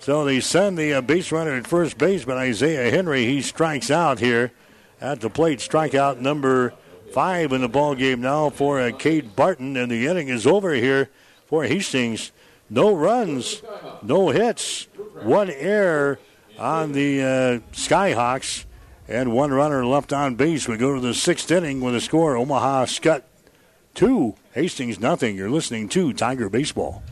So 0.00 0.24
they 0.24 0.40
send 0.40 0.76
the 0.76 0.94
uh, 0.94 1.00
base 1.00 1.30
runner 1.30 1.52
at 1.52 1.68
first 1.68 1.96
base, 1.96 2.24
but 2.24 2.36
Isaiah 2.36 2.90
Henry 2.90 3.24
he 3.26 3.40
strikes 3.40 3.90
out 3.90 4.18
here 4.18 4.50
at 5.00 5.20
the 5.20 5.30
plate. 5.30 5.60
Strikeout 5.60 6.18
number 6.18 6.74
five 7.12 7.52
in 7.52 7.60
the 7.60 7.68
ball 7.68 7.94
game 7.94 8.20
now 8.20 8.50
for 8.50 8.80
uh, 8.80 8.90
Cade 8.90 9.36
Barton, 9.36 9.76
and 9.76 9.90
the 9.90 10.08
inning 10.08 10.26
is 10.28 10.44
over 10.44 10.74
here 10.74 11.08
for 11.46 11.64
Hastings. 11.64 12.32
No 12.68 12.92
runs, 12.92 13.62
no 14.02 14.30
hits, 14.30 14.88
one 15.22 15.50
error 15.50 16.18
on 16.62 16.92
the 16.92 17.20
uh, 17.20 17.58
Skyhawks, 17.72 18.64
and 19.08 19.32
one 19.32 19.50
runner 19.50 19.84
left 19.84 20.12
on 20.12 20.36
base. 20.36 20.68
We 20.68 20.76
go 20.76 20.94
to 20.94 21.00
the 21.00 21.12
sixth 21.12 21.50
inning 21.50 21.80
with 21.80 21.94
a 21.94 22.00
score: 22.00 22.36
Omaha 22.36 22.84
Skutt 22.86 23.22
two, 23.94 24.34
Hastings 24.52 25.00
nothing. 25.00 25.36
You're 25.36 25.50
listening 25.50 25.88
to 25.90 26.12
Tiger 26.12 26.48
Baseball. 26.48 27.02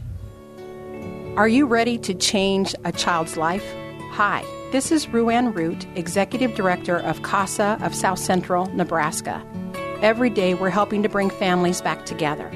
Are 1.36 1.48
you 1.48 1.66
ready 1.66 1.98
to 1.98 2.14
change 2.14 2.74
a 2.84 2.92
child's 2.92 3.36
life? 3.36 3.64
Hi, 4.12 4.44
this 4.72 4.92
is 4.92 5.08
Ruan 5.08 5.52
Root, 5.52 5.86
Executive 5.94 6.54
Director 6.54 6.98
of 6.98 7.22
CASA 7.22 7.78
of 7.82 7.94
South 7.94 8.18
Central, 8.18 8.66
Nebraska. 8.74 9.44
Every 10.02 10.30
day 10.30 10.54
we're 10.54 10.70
helping 10.70 11.02
to 11.02 11.08
bring 11.08 11.30
families 11.30 11.80
back 11.80 12.06
together. 12.06 12.50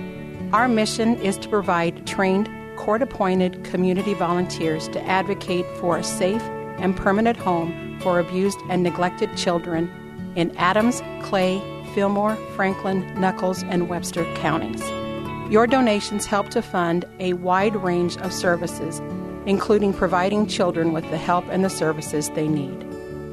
Our 0.53 0.69
mission 0.69 1.16
is 1.16 1.37
to 1.39 1.49
provide 1.49 2.07
trained, 2.07 2.49
court 2.77 3.03
appointed 3.03 3.65
community 3.65 4.15
volunteers 4.15 4.89
to 4.89 5.03
advocate 5.05 5.66
for 5.79 5.99
a 5.99 6.05
safe 6.05 6.43
and 6.79 6.97
permanent 6.97 7.37
home 7.37 7.99
for 8.01 8.19
abused 8.19 8.59
and 8.69 8.83
neglected 8.83 9.37
children 9.37 9.91
in 10.37 10.57
Adams, 10.57 11.03
Clay, 11.23 11.63
Fillmore, 11.95 12.37
Franklin, 12.57 13.05
Nuckolls, 13.15 13.65
and 13.71 13.89
Webster 13.89 14.25
counties. 14.35 14.83
Your 15.51 15.67
donations 15.67 16.27
help 16.27 16.51
to 16.51 16.63
fund 16.63 17.05
a 17.21 17.33
wide 17.35 17.77
range 17.77 18.17
of 18.19 18.33
services, 18.33 19.01
including 19.47 19.93
providing 19.93 20.47
children 20.47 20.93
with 20.93 21.09
the 21.11 21.19
help 21.19 21.45
and 21.51 21.65
the 21.65 21.71
services 21.71 22.31
they 22.31 22.49
need. 22.49 22.85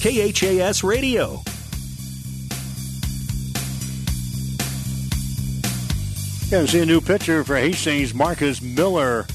KHAS 0.00 0.84
Radio. 0.84 1.42
Yeah, 6.50 6.64
see 6.66 6.80
a 6.80 6.86
new 6.86 7.00
pitcher 7.00 7.42
for 7.42 7.56
Hastings, 7.56 8.14
Marcus 8.14 8.62
Miller. 8.62 9.26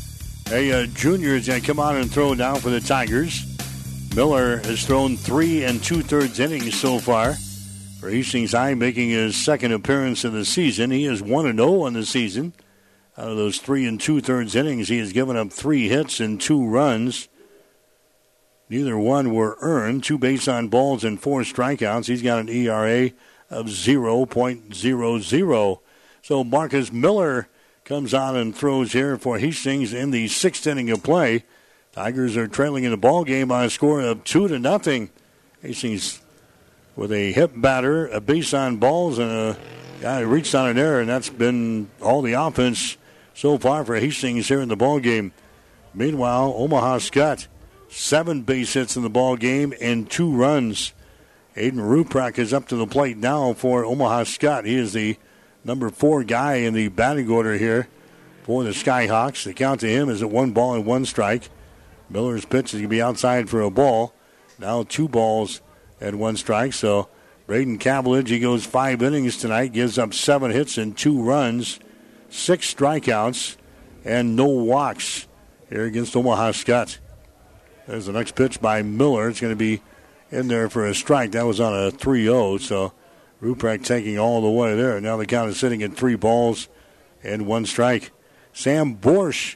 A 0.51 0.71
uh, 0.71 0.85
junior 0.87 1.35
is 1.35 1.47
going 1.47 1.59
to 1.59 1.67
come 1.67 1.79
out 1.79 1.95
and 1.95 2.09
throw 2.09 2.33
down 2.33 2.61
for 2.61 2.69
the 2.69 2.79
Tigers. 2.79 3.45
Miller 4.15 4.57
has 4.57 4.85
thrown 4.85 5.17
three 5.17 5.65
and 5.65 5.83
two 5.83 6.01
thirds 6.01 6.39
innings 6.39 6.79
so 6.79 6.97
far 6.97 7.33
for 7.99 8.09
Hastings 8.09 8.53
High, 8.53 8.73
making 8.73 9.09
his 9.09 9.35
second 9.35 9.73
appearance 9.73 10.23
of 10.23 10.31
the 10.31 10.45
season. 10.45 10.91
He 10.91 11.05
is 11.05 11.21
1 11.21 11.55
0 11.57 11.81
on 11.81 11.93
the 11.93 12.05
season. 12.05 12.53
Out 13.17 13.29
of 13.29 13.37
those 13.37 13.59
three 13.59 13.85
and 13.85 13.99
two 13.99 14.21
thirds 14.21 14.55
innings, 14.55 14.87
he 14.87 14.97
has 14.99 15.11
given 15.13 15.35
up 15.35 15.51
three 15.51 15.89
hits 15.89 16.19
and 16.19 16.39
two 16.39 16.65
runs. 16.65 17.27
Neither 18.73 18.97
one 18.97 19.35
were 19.35 19.55
earned. 19.61 20.03
Two 20.03 20.17
base 20.17 20.47
on 20.47 20.67
balls 20.67 21.03
and 21.03 21.21
four 21.21 21.41
strikeouts. 21.41 22.07
He's 22.07 22.23
got 22.23 22.39
an 22.39 22.49
ERA 22.49 23.11
of 23.51 23.67
0.00. 23.67 25.79
So 26.23 26.43
Marcus 26.43 26.91
Miller 26.91 27.47
comes 27.85 28.15
on 28.15 28.35
and 28.35 28.55
throws 28.55 28.93
here 28.93 29.15
for 29.15 29.37
Hastings 29.37 29.93
in 29.93 30.09
the 30.09 30.27
sixth 30.27 30.65
inning 30.65 30.89
of 30.89 31.03
play. 31.03 31.43
Tigers 31.91 32.35
are 32.35 32.47
trailing 32.47 32.83
in 32.83 32.89
the 32.89 32.97
ball 32.97 33.23
game 33.23 33.49
by 33.49 33.65
a 33.65 33.69
score 33.69 34.01
of 34.01 34.23
two 34.23 34.47
to 34.47 34.57
nothing. 34.57 35.11
Hastings 35.61 36.19
with 36.95 37.11
a 37.11 37.31
hip 37.31 37.51
batter, 37.55 38.07
a 38.07 38.19
base 38.19 38.55
on 38.55 38.77
balls, 38.77 39.19
and 39.19 39.29
a 39.29 39.55
guy 40.01 40.21
reached 40.21 40.55
on 40.55 40.67
an 40.67 40.79
error, 40.79 40.99
and 40.99 41.07
that's 41.07 41.29
been 41.29 41.91
all 42.01 42.23
the 42.23 42.33
offense 42.33 42.97
so 43.35 43.59
far 43.59 43.85
for 43.85 43.97
Hastings 43.97 44.47
here 44.47 44.61
in 44.61 44.69
the 44.69 44.75
ball 44.75 44.99
game. 44.99 45.31
Meanwhile, 45.93 46.55
Omaha 46.57 46.97
Skutt, 46.97 47.45
seven 47.93 48.41
base 48.41 48.73
hits 48.73 48.95
in 48.95 49.03
the 49.03 49.09
ball 49.09 49.37
game 49.37 49.73
and 49.79 50.09
two 50.09 50.35
runs. 50.35 50.93
Aiden 51.55 51.73
Ruprecht 51.73 52.39
is 52.39 52.51
up 52.53 52.67
to 52.69 52.75
the 52.75 52.87
plate 52.87 53.17
now 53.17 53.53
for 53.53 53.85
Omaha 53.85 54.23
Skutt. 54.23 54.65
He 54.65 54.75
is 54.75 54.93
the 54.93 55.17
number 55.63 55.89
four 55.89 56.23
guy 56.23 56.55
in 56.55 56.73
the 56.73 56.87
batting 56.87 57.29
order 57.29 57.53
here 57.53 57.87
for 58.43 58.63
the 58.63 58.71
Skyhawks. 58.71 59.43
The 59.43 59.53
count 59.53 59.81
to 59.81 59.87
him 59.87 60.09
is 60.09 60.23
at 60.23 60.31
one 60.31 60.51
ball 60.51 60.73
and 60.73 60.85
one 60.85 61.05
strike. 61.05 61.49
Miller's 62.09 62.45
pitch 62.45 62.73
is 62.73 62.79
going 62.79 62.83
to 62.83 62.87
be 62.89 63.01
outside 63.01 63.49
for 63.49 63.61
a 63.61 63.69
ball. 63.69 64.13
Now 64.57 64.83
two 64.83 65.07
balls 65.07 65.61
and 66.01 66.19
one 66.19 66.35
strike. 66.35 66.73
So 66.73 67.09
Braden 67.45 67.77
Cavillage, 67.77 68.29
he 68.29 68.39
goes 68.39 68.65
five 68.65 69.03
innings 69.03 69.37
tonight, 69.37 69.73
gives 69.73 69.99
up 69.99 70.15
seven 70.15 70.49
hits 70.49 70.79
and 70.79 70.97
two 70.97 71.21
runs, 71.21 71.79
six 72.29 72.73
strikeouts, 72.73 73.57
and 74.03 74.35
no 74.35 74.47
walks 74.47 75.27
here 75.69 75.85
against 75.85 76.15
Omaha 76.15 76.51
Skutt. 76.51 76.97
There's 77.87 78.05
the 78.05 78.13
next 78.13 78.35
pitch 78.35 78.61
by 78.61 78.81
Miller. 78.81 79.29
It's 79.29 79.41
going 79.41 79.51
to 79.51 79.57
be 79.57 79.81
in 80.31 80.47
there 80.47 80.69
for 80.69 80.85
a 80.85 80.95
strike. 80.95 81.31
That 81.31 81.45
was 81.45 81.59
on 81.59 81.73
a 81.73 81.91
3 81.91 82.23
0. 82.23 82.57
So 82.57 82.93
Ruprecht 83.41 83.83
taking 83.83 84.17
all 84.17 84.41
the 84.41 84.49
way 84.49 84.75
there. 84.75 84.99
Now 85.01 85.17
the 85.17 85.25
count 85.25 85.49
is 85.49 85.59
sitting 85.59 85.83
at 85.83 85.93
three 85.93 86.15
balls 86.15 86.69
and 87.23 87.45
one 87.45 87.65
strike. 87.65 88.11
Sam 88.53 88.95
Borsch 88.95 89.55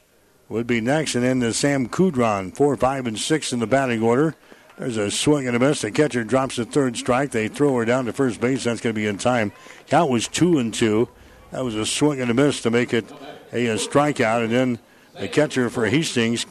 would 0.49 0.67
be 0.67 0.81
next, 0.81 1.15
and 1.15 1.23
then 1.23 1.39
the 1.39 1.53
Sam 1.53 1.87
Kudron, 1.87 2.55
four, 2.55 2.75
five, 2.77 3.05
and 3.07 3.17
six 3.17 3.53
in 3.53 3.59
the 3.59 3.67
batting 3.67 4.01
order. 4.01 4.35
There's 4.77 4.97
a 4.97 5.09
swing 5.09 5.47
and 5.47 5.55
a 5.55 5.59
miss. 5.59 5.81
The 5.81 5.91
catcher 5.91 6.23
drops 6.23 6.57
the 6.57 6.65
third 6.65 6.97
strike. 6.97 7.31
They 7.31 7.47
throw 7.47 7.75
her 7.77 7.85
down 7.85 8.05
to 8.05 8.13
first 8.13 8.39
base. 8.39 8.63
That's 8.63 8.79
going 8.79 8.93
to 8.93 8.99
be 8.99 9.07
in 9.07 9.17
time. 9.17 9.51
Count 9.87 10.11
was 10.11 10.27
two 10.27 10.59
and 10.59 10.73
two. 10.73 11.09
That 11.51 11.63
was 11.63 11.75
a 11.75 11.85
swing 11.85 12.21
and 12.21 12.29
a 12.29 12.33
miss 12.33 12.61
to 12.61 12.69
make 12.69 12.93
it 12.93 13.09
a, 13.51 13.67
a 13.67 13.75
strikeout. 13.75 14.43
And 14.43 14.51
then 14.51 14.79
the 15.19 15.27
catcher 15.27 15.69
for 15.69 15.87
Hastings, 15.87 16.45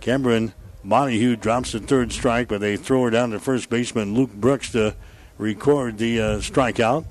Cameron 0.00 0.52
Montague, 0.88 1.36
drops 1.36 1.72
the 1.72 1.80
third 1.80 2.12
strike, 2.12 2.48
but 2.48 2.62
they 2.62 2.78
throw 2.78 3.04
her 3.04 3.10
down 3.10 3.30
to 3.30 3.38
first 3.38 3.68
baseman 3.68 4.14
Luke 4.14 4.32
Brooks 4.32 4.72
to 4.72 4.96
record 5.36 5.98
the 5.98 6.18
uh, 6.18 6.24
strikeout. 6.38 7.04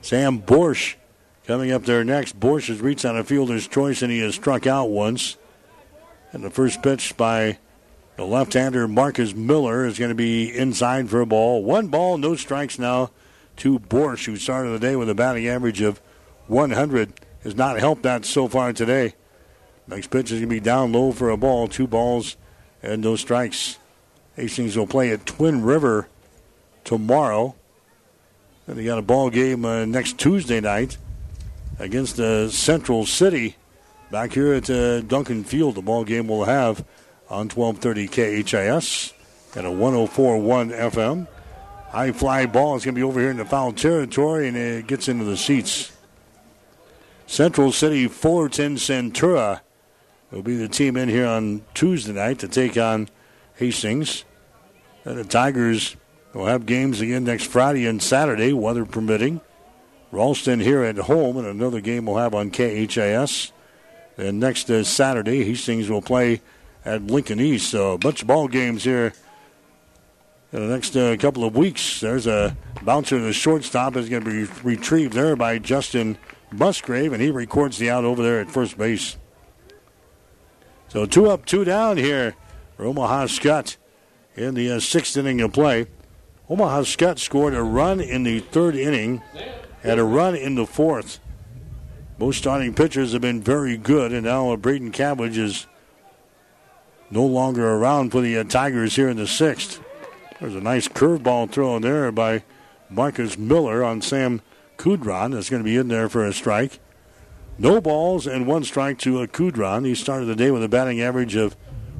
Sam 0.00 0.40
Borsch 0.40 0.96
coming 1.46 1.70
up 1.70 1.84
there 1.84 2.02
next. 2.02 2.40
Borsch 2.40 2.66
has 2.66 2.80
reached 2.80 3.04
on 3.04 3.16
a 3.16 3.22
fielder's 3.22 3.68
choice 3.68 4.02
and 4.02 4.10
he 4.10 4.18
has 4.18 4.34
struck 4.34 4.66
out 4.66 4.90
once. 4.90 5.36
And 6.32 6.42
the 6.42 6.50
first 6.50 6.82
pitch 6.82 7.16
by 7.16 7.58
the 8.16 8.24
left-hander 8.24 8.88
Marcus 8.88 9.32
Miller 9.32 9.86
is 9.86 10.00
going 10.00 10.08
to 10.08 10.16
be 10.16 10.52
inside 10.52 11.10
for 11.10 11.20
a 11.20 11.26
ball. 11.26 11.62
One 11.62 11.86
ball, 11.86 12.18
no 12.18 12.34
strikes 12.34 12.76
now 12.76 13.12
to 13.58 13.78
Borsch, 13.78 14.26
who 14.26 14.34
started 14.34 14.70
the 14.70 14.80
day 14.80 14.96
with 14.96 15.08
a 15.08 15.14
batting 15.14 15.46
average 15.46 15.80
of 15.80 16.00
100. 16.48 17.12
Has 17.44 17.54
not 17.54 17.78
helped 17.78 18.02
that 18.02 18.24
so 18.24 18.48
far 18.48 18.72
today. 18.72 19.14
Next 19.94 20.08
pitch 20.08 20.32
is 20.32 20.40
going 20.40 20.48
to 20.48 20.54
be 20.54 20.58
down 20.58 20.90
low 20.92 21.12
for 21.12 21.28
a 21.28 21.36
ball. 21.36 21.68
Two 21.68 21.86
balls 21.86 22.38
and 22.82 23.02
no 23.02 23.14
strikes. 23.14 23.78
Hastings 24.36 24.74
will 24.74 24.86
play 24.86 25.10
at 25.10 25.26
Twin 25.26 25.62
River 25.62 26.08
tomorrow. 26.82 27.54
And 28.66 28.78
they 28.78 28.84
got 28.84 28.98
a 28.98 29.02
ball 29.02 29.28
game 29.28 29.66
uh, 29.66 29.84
next 29.84 30.16
Tuesday 30.16 30.60
night 30.60 30.96
against 31.78 32.18
uh, 32.18 32.48
Central 32.48 33.04
City 33.04 33.56
back 34.10 34.32
here 34.32 34.54
at 34.54 34.70
uh, 34.70 35.02
Duncan 35.02 35.44
Field. 35.44 35.74
The 35.74 35.82
ball 35.82 36.04
game 36.04 36.26
will 36.26 36.44
have 36.44 36.86
on 37.28 37.50
1230 37.50 38.42
KHAS 38.42 39.12
and 39.54 39.66
a 39.66 39.70
1041 39.70 40.70
FM. 40.70 41.28
High 41.90 42.12
fly 42.12 42.46
ball 42.46 42.76
is 42.76 42.84
going 42.86 42.94
to 42.94 42.98
be 42.98 43.02
over 43.02 43.20
here 43.20 43.30
in 43.30 43.36
the 43.36 43.44
foul 43.44 43.72
territory 43.74 44.48
and 44.48 44.56
it 44.56 44.86
gets 44.86 45.08
into 45.08 45.24
the 45.24 45.36
seats. 45.36 45.92
Central 47.26 47.72
City 47.72 48.08
Fullerton 48.08 48.76
Centura 48.76 49.60
will 50.32 50.42
be 50.42 50.56
the 50.56 50.68
team 50.68 50.96
in 50.96 51.08
here 51.08 51.26
on 51.26 51.62
Tuesday 51.74 52.12
night 52.12 52.38
to 52.40 52.48
take 52.48 52.76
on 52.76 53.08
Hastings. 53.56 54.24
And 55.04 55.18
the 55.18 55.24
Tigers 55.24 55.96
will 56.32 56.46
have 56.46 56.64
games 56.64 57.00
again 57.00 57.24
next 57.24 57.46
Friday 57.46 57.86
and 57.86 58.02
Saturday, 58.02 58.52
weather 58.52 58.86
permitting. 58.86 59.40
Ralston 60.10 60.60
here 60.60 60.82
at 60.82 60.96
home, 60.96 61.36
and 61.36 61.46
another 61.46 61.80
game 61.80 62.06
we'll 62.06 62.16
have 62.16 62.34
on 62.34 62.50
KHAS. 62.50 63.52
And 64.16 64.40
next 64.40 64.70
uh, 64.70 64.84
Saturday, 64.84 65.44
Hastings 65.44 65.88
will 65.88 66.02
play 66.02 66.40
at 66.84 67.06
Lincoln 67.06 67.40
East. 67.40 67.70
So 67.70 67.92
a 67.92 67.98
bunch 67.98 68.22
of 68.22 68.28
ball 68.28 68.48
games 68.48 68.84
here 68.84 69.12
in 70.52 70.60
the 70.60 70.72
next 70.72 70.96
uh, 70.96 71.16
couple 71.16 71.44
of 71.44 71.56
weeks. 71.56 72.00
There's 72.00 72.26
a 72.26 72.56
bouncer 72.82 73.18
to 73.18 73.24
the 73.24 73.32
shortstop 73.32 73.96
is 73.96 74.08
going 74.08 74.24
to 74.24 74.46
be 74.46 74.52
retrieved 74.62 75.14
there 75.14 75.34
by 75.36 75.58
Justin 75.58 76.18
Musgrave, 76.50 77.12
and 77.12 77.22
he 77.22 77.30
records 77.30 77.78
the 77.78 77.90
out 77.90 78.04
over 78.04 78.22
there 78.22 78.40
at 78.40 78.50
first 78.50 78.76
base. 78.76 79.16
So 80.92 81.06
two 81.06 81.30
up, 81.30 81.46
two 81.46 81.64
down 81.64 81.96
here 81.96 82.34
for 82.76 82.84
Omaha 82.84 83.24
Skutt 83.24 83.78
in 84.36 84.52
the 84.52 84.72
uh, 84.72 84.78
sixth 84.78 85.16
inning 85.16 85.40
of 85.40 85.50
play. 85.50 85.86
Omaha 86.50 86.82
Skutt 86.82 87.18
scored 87.18 87.54
a 87.54 87.62
run 87.62 87.98
in 87.98 88.24
the 88.24 88.40
third 88.40 88.76
inning, 88.76 89.22
had 89.82 89.98
a 89.98 90.04
run 90.04 90.34
in 90.34 90.54
the 90.54 90.66
fourth. 90.66 91.18
Most 92.18 92.36
starting 92.36 92.74
pitchers 92.74 93.14
have 93.14 93.22
been 93.22 93.40
very 93.40 93.78
good, 93.78 94.12
and 94.12 94.26
now 94.26 94.54
Braden 94.54 94.92
Cabbage 94.92 95.38
is 95.38 95.66
no 97.10 97.24
longer 97.24 97.66
around 97.66 98.10
for 98.10 98.20
the 98.20 98.36
uh, 98.36 98.44
Tigers 98.44 98.94
here 98.94 99.08
in 99.08 99.16
the 99.16 99.26
sixth. 99.26 99.80
There's 100.40 100.54
a 100.54 100.60
nice 100.60 100.88
curveball 100.88 101.52
throw 101.52 101.74
in 101.76 101.80
there 101.80 102.12
by 102.12 102.44
Marcus 102.90 103.38
Miller 103.38 103.82
on 103.82 104.02
Sam 104.02 104.42
Kudron. 104.76 105.32
That's 105.32 105.48
going 105.48 105.62
to 105.62 105.64
be 105.64 105.78
in 105.78 105.88
there 105.88 106.10
for 106.10 106.26
a 106.26 106.34
strike. 106.34 106.80
No 107.58 107.80
balls 107.80 108.26
and 108.26 108.46
one 108.46 108.64
strike 108.64 108.98
to 109.00 109.20
a 109.22 109.28
Kudron. 109.28 109.86
He 109.86 109.94
started 109.94 110.26
the 110.26 110.36
day 110.36 110.50
with 110.50 110.64
a 110.64 110.68
batting 110.68 111.00
average 111.00 111.36
of 111.36 111.54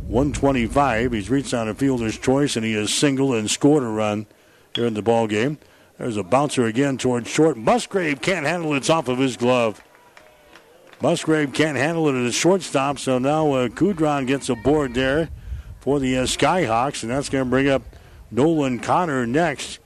125. 0.07 1.13
He's 1.13 1.31
reached 1.31 1.55
on 1.55 1.69
a 1.69 1.75
fielder's 1.75 2.19
choice 2.19 2.57
and 2.57 2.65
he 2.65 2.75
has 2.75 2.93
singled 2.93 3.35
and 3.35 3.51
scored 3.51 3.83
a 3.83 3.87
run 3.87 4.27
here 4.75 4.87
in 4.87 4.95
the 4.95 5.03
ball 5.03 5.27
game. 5.27 5.59
There's 5.99 6.17
a 6.17 6.23
bouncer 6.23 6.67
again 6.67 6.99
towards 6.99 7.29
short. 7.29 7.57
Musgrave 7.57 8.21
can't 8.21 8.47
handle 8.47 8.73
it. 8.73 8.79
It's 8.79 8.91
off 8.91 9.09
of 9.09 9.19
his 9.19 9.37
glove. 9.37 9.83
Musgrave 11.01 11.53
can't 11.53 11.77
handle 11.77 12.09
it 12.09 12.19
at 12.19 12.23
the 12.23 12.33
shortstop, 12.33 12.99
so 12.99 13.19
now 13.19 13.53
uh, 13.53 13.69
Kudron 13.69 14.27
gets 14.27 14.49
a 14.49 14.55
board 14.55 14.95
there 14.95 15.29
for 15.81 15.99
the 15.99 16.17
uh, 16.17 16.23
Skyhawks, 16.23 17.03
and 17.03 17.11
that's 17.11 17.29
going 17.29 17.45
to 17.45 17.51
bring 17.51 17.69
up 17.69 17.83
Nolan 18.31 18.79
Connor 18.79 19.27
next. 19.27 19.81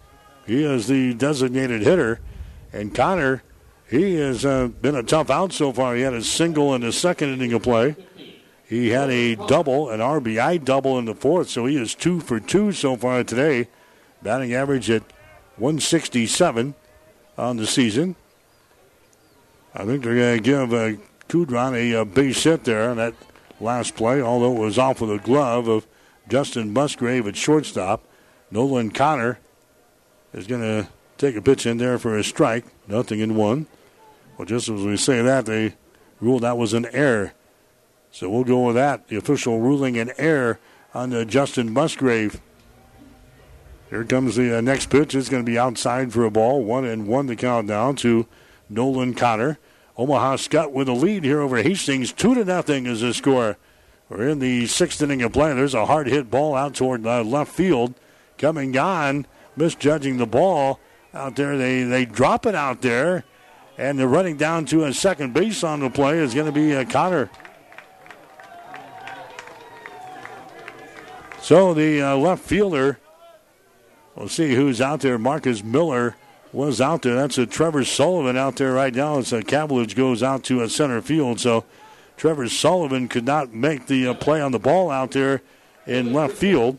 He 0.47 0.63
is 0.63 0.87
the 0.87 1.15
designated 1.15 1.83
hitter, 1.83 2.21
and 2.73 2.95
Connor, 2.95 3.43
he 3.89 4.17
has 4.17 4.45
uh, 4.45 4.69
been 4.69 4.97
a 4.97 5.03
tough 5.03 5.31
out 5.31 5.53
so 5.53 5.73
far. 5.73 5.95
He 5.95 6.03
had 6.03 6.15
a 6.15 6.23
single 6.23 6.75
in 6.75 6.81
the 6.81 6.93
second 6.93 7.31
inning 7.31 7.53
of 7.53 7.63
play. 7.63 7.97
He 8.69 8.89
had 8.89 9.11
a 9.11 9.37
double, 9.37 9.91
an 9.91 10.01
RBI 10.01 10.65
double 10.65 10.99
in 10.99 11.05
the 11.05 11.15
fourth, 11.15 11.49
so 11.49 11.67
he 11.67 11.77
is 11.81 11.95
two 11.95 12.19
for 12.19 12.41
two 12.41 12.73
so 12.73 12.97
far 12.97 13.23
today. 13.23 13.69
Batting 14.23 14.53
average 14.55 14.91
at 14.91 15.03
167 15.57 16.75
on 17.39 17.57
the 17.57 17.67
season. 17.67 18.17
I 19.73 19.85
think 19.85 20.03
they're 20.03 20.17
going 20.17 20.37
to 20.39 20.43
give 20.43 20.75
uh, 20.75 21.01
Kudron 21.29 21.75
a, 21.75 22.01
a 22.01 22.05
base 22.05 22.43
hit 22.43 22.65
there 22.65 22.91
on 22.91 22.97
that 22.97 23.15
last 23.61 23.95
play, 23.95 24.21
although 24.21 24.57
it 24.57 24.59
was 24.59 24.79
off 24.79 25.01
with 25.01 25.13
a 25.13 25.19
glove 25.19 25.69
of 25.69 25.87
Justin 26.29 26.73
Musgrave 26.73 27.29
at 27.29 27.37
shortstop. 27.37 28.05
Nolan 28.51 28.91
Connor 28.91 29.39
is 30.33 30.47
going 30.47 30.63
to 30.63 30.89
take 31.19 31.37
a 31.37 31.43
pitch 31.43 31.67
in 31.67 31.79
there 31.79 31.99
for 31.99 32.19
a 32.19 32.25
strike. 32.25 32.65
Nothing 32.89 33.21
in 33.21 33.37
one. 33.37 33.67
Well, 34.37 34.47
just 34.47 34.69
as 34.69 34.83
we 34.83 34.97
say 34.97 35.23
that, 35.23 35.47
they 35.47 35.75
ruled 36.21 36.43
that 36.43 36.59
was 36.59 36.75
an 36.75 36.87
error. 36.93 37.33
So 38.11 38.31
we'll 38.31 38.45
go 38.45 38.67
with 38.67 38.77
that. 38.77 39.09
The 39.09 39.17
official 39.17 39.61
ruling 39.61 39.99
an 39.99 40.13
error 40.19 40.59
on 40.95 41.11
the 41.11 41.25
Justin 41.25 41.73
Musgrave. 41.73 42.41
Here 43.91 44.05
comes 44.05 44.37
the 44.37 44.59
uh, 44.59 44.61
next 44.61 44.91
pitch. 44.91 45.15
It's 45.15 45.29
going 45.29 45.45
to 45.45 45.51
be 45.51 45.59
outside 45.59 46.13
for 46.13 46.25
a 46.25 46.31
ball. 46.31 46.65
One 46.65 46.85
and 46.85 47.07
one 47.07 47.27
to 47.29 47.37
count 47.37 47.69
down 47.69 47.97
to 47.97 48.27
Nolan 48.69 49.15
Connor. 49.15 49.59
Omaha 49.97 50.37
Skutt 50.37 50.73
with 50.73 50.89
a 50.89 50.93
lead 50.93 51.25
here 51.25 51.41
over 51.41 51.63
Hastings. 51.63 52.13
Two 52.13 52.35
to 52.35 52.45
nothing 52.45 52.87
is 52.87 53.01
the 53.01 53.15
score. 53.15 53.57
We're 54.09 54.29
in 54.29 54.39
the 54.39 54.67
sixth 54.67 55.01
inning 55.03 55.23
of 55.23 55.33
play. 55.33 55.55
There's 55.55 55.75
a 55.75 55.87
hard 55.87 56.09
hit 56.09 56.31
ball 56.31 56.55
out 56.55 56.75
toward 56.75 57.07
uh, 57.07 57.23
left 57.23 57.53
field. 57.53 57.95
Coming 58.39 58.77
on, 58.77 59.27
misjudging 59.57 60.19
the 60.19 60.27
ball 60.27 60.79
out 61.15 61.37
there. 61.37 61.57
They, 61.57 61.83
they 61.85 62.05
drop 62.05 62.45
it 62.45 62.55
out 62.55 62.83
there. 62.83 63.25
And 63.79 63.99
they're 63.99 64.09
running 64.09 64.37
down 64.37 64.65
to 64.67 64.85
a 64.85 64.93
second 64.93 65.35
base 65.35 65.63
on 65.63 65.81
the 65.81 65.91
play 65.91 66.19
is 66.19 66.35
going 66.35 66.47
to 66.47 66.53
be 66.53 66.75
uh, 66.75 66.85
Connor. 66.85 67.31
So 71.41 71.75
the 71.75 72.03
uh, 72.03 72.17
left 72.17 72.43
fielder, 72.43 72.99
we'll 74.15 74.29
see 74.29 74.55
who's 74.55 74.81
out 74.81 75.01
there. 75.01 75.19
Marcus 75.19 75.63
Miller 75.63 76.17
was 76.53 76.81
out 76.81 77.03
there. 77.03 77.15
That's 77.15 77.39
a 77.39 77.47
Trevor 77.47 77.85
Sullivan 77.85 78.37
out 78.37 78.57
there 78.57 78.73
right 78.73 78.95
now. 78.95 79.19
It's 79.19 79.33
a 79.33 79.43
goes 79.43 80.23
out 80.23 80.43
to 80.45 80.63
a 80.63 80.69
center 80.69 81.03
field. 81.03 81.39
So 81.39 81.65
Trevor 82.17 82.49
Sullivan 82.49 83.09
could 83.09 83.27
not 83.27 83.53
make 83.53 83.87
the 83.87 84.09
uh, 84.09 84.15
play 84.15 84.41
on 84.41 84.53
the 84.53 84.59
ball 84.59 84.91
out 84.91 85.11
there 85.11 85.43
in 85.87 86.13
left 86.13 86.35
field. 86.35 86.79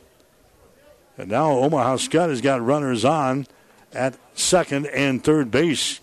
And 1.18 1.30
now 1.30 1.52
Omaha 1.52 1.98
Skutt 1.98 2.30
has 2.30 2.42
got 2.42 2.62
runners 2.62 3.06
on 3.06 3.48
at 3.94 4.18
second 4.34 4.88
and 4.88 5.24
third 5.24 5.50
base. 5.50 6.00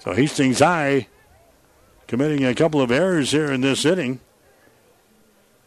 So 0.00 0.12
Hastings 0.12 0.60
High 0.60 1.08
committing 2.06 2.44
a 2.44 2.54
couple 2.54 2.80
of 2.80 2.90
errors 2.90 3.32
here 3.32 3.52
in 3.52 3.60
this 3.60 3.84
inning. 3.84 4.20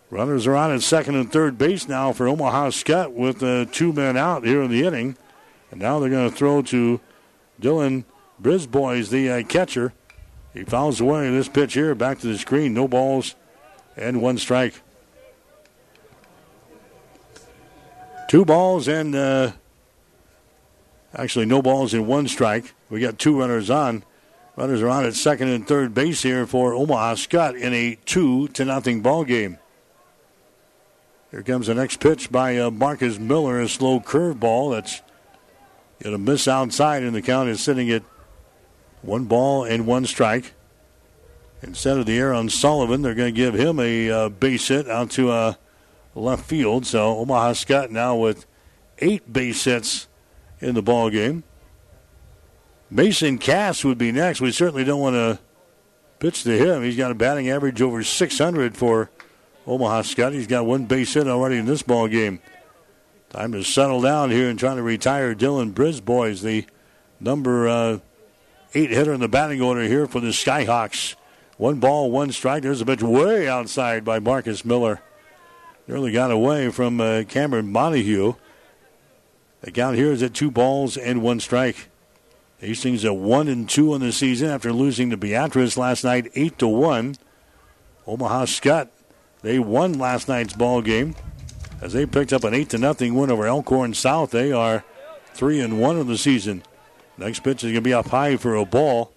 Runners 0.09 0.47
are 0.47 0.55
on 0.55 0.71
at 0.71 0.81
second 0.81 1.15
and 1.15 1.31
third 1.31 1.57
base 1.57 1.87
now 1.87 2.11
for 2.11 2.27
Omaha 2.27 2.69
Skutt 2.69 3.13
with 3.13 3.41
uh, 3.41 3.65
two 3.71 3.93
men 3.93 4.17
out 4.17 4.43
here 4.43 4.61
in 4.61 4.71
the 4.71 4.85
inning. 4.85 5.15
And 5.69 5.79
now 5.79 5.99
they're 5.99 6.09
going 6.09 6.29
to 6.29 6.35
throw 6.35 6.61
to 6.63 6.99
Dylan 7.61 8.03
Brisbois, 8.41 9.09
the 9.09 9.29
uh, 9.29 9.43
catcher. 9.43 9.93
He 10.53 10.63
fouls 10.63 10.99
away 10.99 11.29
this 11.29 11.47
pitch 11.47 11.75
here, 11.75 11.95
back 11.95 12.19
to 12.19 12.27
the 12.27 12.37
screen. 12.37 12.73
No 12.73 12.87
balls 12.87 13.35
and 13.95 14.21
one 14.21 14.37
strike. 14.37 14.81
Two 18.27 18.43
balls 18.43 18.87
and 18.87 19.15
uh, 19.15 19.51
actually 21.13 21.45
no 21.45 21.61
balls 21.61 21.93
and 21.93 22.07
one 22.07 22.27
strike. 22.27 22.73
We 22.89 22.99
got 22.99 23.19
two 23.19 23.39
runners 23.39 23.69
on. 23.69 24.03
Runners 24.55 24.81
are 24.81 24.89
on 24.89 25.05
at 25.05 25.15
second 25.15 25.47
and 25.47 25.65
third 25.65 25.93
base 25.93 26.23
here 26.23 26.45
for 26.45 26.73
Omaha 26.73 27.15
Skutt 27.15 27.59
in 27.59 27.73
a 27.73 27.97
two 28.05 28.49
to 28.49 28.65
nothing 28.65 29.01
ball 29.01 29.23
game. 29.23 29.57
Here 31.31 31.41
comes 31.41 31.67
the 31.67 31.73
next 31.73 32.01
pitch 32.01 32.29
by 32.29 32.57
uh, 32.57 32.69
Marcus 32.69 33.17
Miller, 33.17 33.61
a 33.61 33.69
slow 33.69 34.01
curveball 34.01 34.73
that's 34.73 35.01
going 36.03 36.13
to 36.13 36.17
miss 36.17 36.47
outside, 36.47 37.03
and 37.03 37.15
the 37.15 37.21
count 37.21 37.47
is 37.47 37.61
sitting 37.61 37.89
at 37.89 38.03
one 39.01 39.25
ball 39.25 39.63
and 39.63 39.87
one 39.87 40.05
strike. 40.05 40.53
Instead 41.61 41.97
of 41.97 42.05
the 42.05 42.17
air 42.17 42.33
on 42.33 42.49
Sullivan, 42.49 43.01
they're 43.01 43.13
going 43.13 43.33
to 43.33 43.37
give 43.37 43.53
him 43.53 43.79
a 43.79 44.09
uh, 44.09 44.29
base 44.29 44.67
hit 44.67 44.89
out 44.89 45.11
to 45.11 45.31
uh, 45.31 45.53
left 46.13 46.43
field. 46.43 46.85
So 46.85 47.19
Omaha 47.19 47.53
Skutt 47.53 47.91
now 47.91 48.17
with 48.17 48.45
eight 48.99 49.31
base 49.31 49.63
hits 49.63 50.07
in 50.59 50.75
the 50.75 50.81
ball 50.81 51.09
game. 51.09 51.43
Mason 52.91 53.37
Cass 53.37 53.85
would 53.85 53.97
be 53.97 54.11
next. 54.11 54.41
We 54.41 54.51
certainly 54.51 54.83
don't 54.83 54.99
want 54.99 55.15
to 55.15 55.39
pitch 56.19 56.43
to 56.43 56.57
him. 56.57 56.83
He's 56.83 56.97
got 56.97 57.09
a 57.09 57.15
batting 57.15 57.49
average 57.49 57.81
over 57.81 58.03
600 58.03 58.75
for 58.75 59.09
Omaha 59.65 60.01
Skutt. 60.01 60.33
He's 60.33 60.45
got 60.45 60.65
one 60.65 60.85
base 60.85 61.13
hit 61.13 61.25
already 61.25 61.55
in 61.55 61.65
this 61.65 61.81
ball 61.81 62.09
game. 62.09 62.41
Time 63.29 63.53
to 63.53 63.63
settle 63.63 64.01
down 64.01 64.29
here 64.29 64.49
and 64.49 64.59
try 64.59 64.75
to 64.75 64.83
retire 64.83 65.33
Dylan 65.33 65.71
Brisbois, 65.71 66.41
the 66.41 66.65
number 67.21 67.69
uh, 67.69 67.99
eight 68.73 68.89
hitter 68.89 69.13
in 69.13 69.21
the 69.21 69.29
batting 69.29 69.61
order 69.61 69.83
here 69.83 70.05
for 70.05 70.19
the 70.19 70.27
Skyhawks. 70.27 71.15
One 71.55 71.79
ball, 71.79 72.11
one 72.11 72.33
strike. 72.33 72.63
There's 72.63 72.81
a 72.81 72.85
pitch 72.85 73.01
way 73.01 73.47
outside 73.47 74.03
by 74.03 74.19
Marcus 74.19 74.65
Miller. 74.65 75.01
Nearly 75.87 76.11
got 76.11 76.29
away 76.29 76.69
from 76.71 76.99
uh, 76.99 77.23
Cameron 77.29 77.71
Montague. 77.71 78.33
The 79.61 79.71
count 79.71 79.95
here 79.95 80.11
is 80.11 80.21
at 80.21 80.33
two 80.33 80.51
balls 80.51 80.97
and 80.97 81.21
one 81.21 81.39
strike. 81.39 81.90
Hastings 82.61 83.03
at 83.03 83.15
one 83.15 83.47
and 83.47 83.67
two 83.67 83.93
on 83.93 84.01
the 84.01 84.11
season 84.11 84.49
after 84.49 84.71
losing 84.71 85.09
to 85.09 85.17
Beatrice 85.17 85.77
last 85.77 86.03
night, 86.03 86.31
eight 86.35 86.59
to 86.59 86.67
one. 86.67 87.15
Omaha 88.05 88.45
Skutt, 88.45 88.89
they 89.41 89.57
won 89.57 89.97
last 89.97 90.27
night's 90.27 90.53
ball 90.53 90.83
game 90.83 91.15
as 91.81 91.93
they 91.93 92.05
picked 92.05 92.31
up 92.31 92.43
an 92.43 92.53
eight 92.53 92.69
to 92.69 92.77
nothing 92.77 93.15
win 93.15 93.31
over 93.31 93.47
Elkhorn 93.47 93.95
South. 93.95 94.29
They 94.29 94.51
are 94.51 94.83
three 95.33 95.59
and 95.59 95.81
one 95.81 95.97
of 95.97 96.05
the 96.05 96.19
season. 96.19 96.61
Next 97.17 97.39
pitch 97.39 97.63
is 97.63 97.71
going 97.71 97.75
to 97.75 97.81
be 97.81 97.95
up 97.95 98.09
high 98.09 98.37
for 98.37 98.55
a 98.55 98.63
ball. 98.63 99.11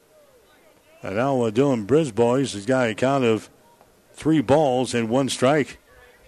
And 1.03 1.17
now 1.17 1.43
uh, 1.43 1.51
Dylan 1.51 1.87
Brisbois 1.87 2.55
has 2.55 2.65
got 2.65 2.89
a 2.89 2.95
count 2.95 3.25
of 3.25 3.51
three 4.15 4.41
balls 4.41 4.95
and 4.95 5.11
one 5.11 5.29
strike. 5.29 5.77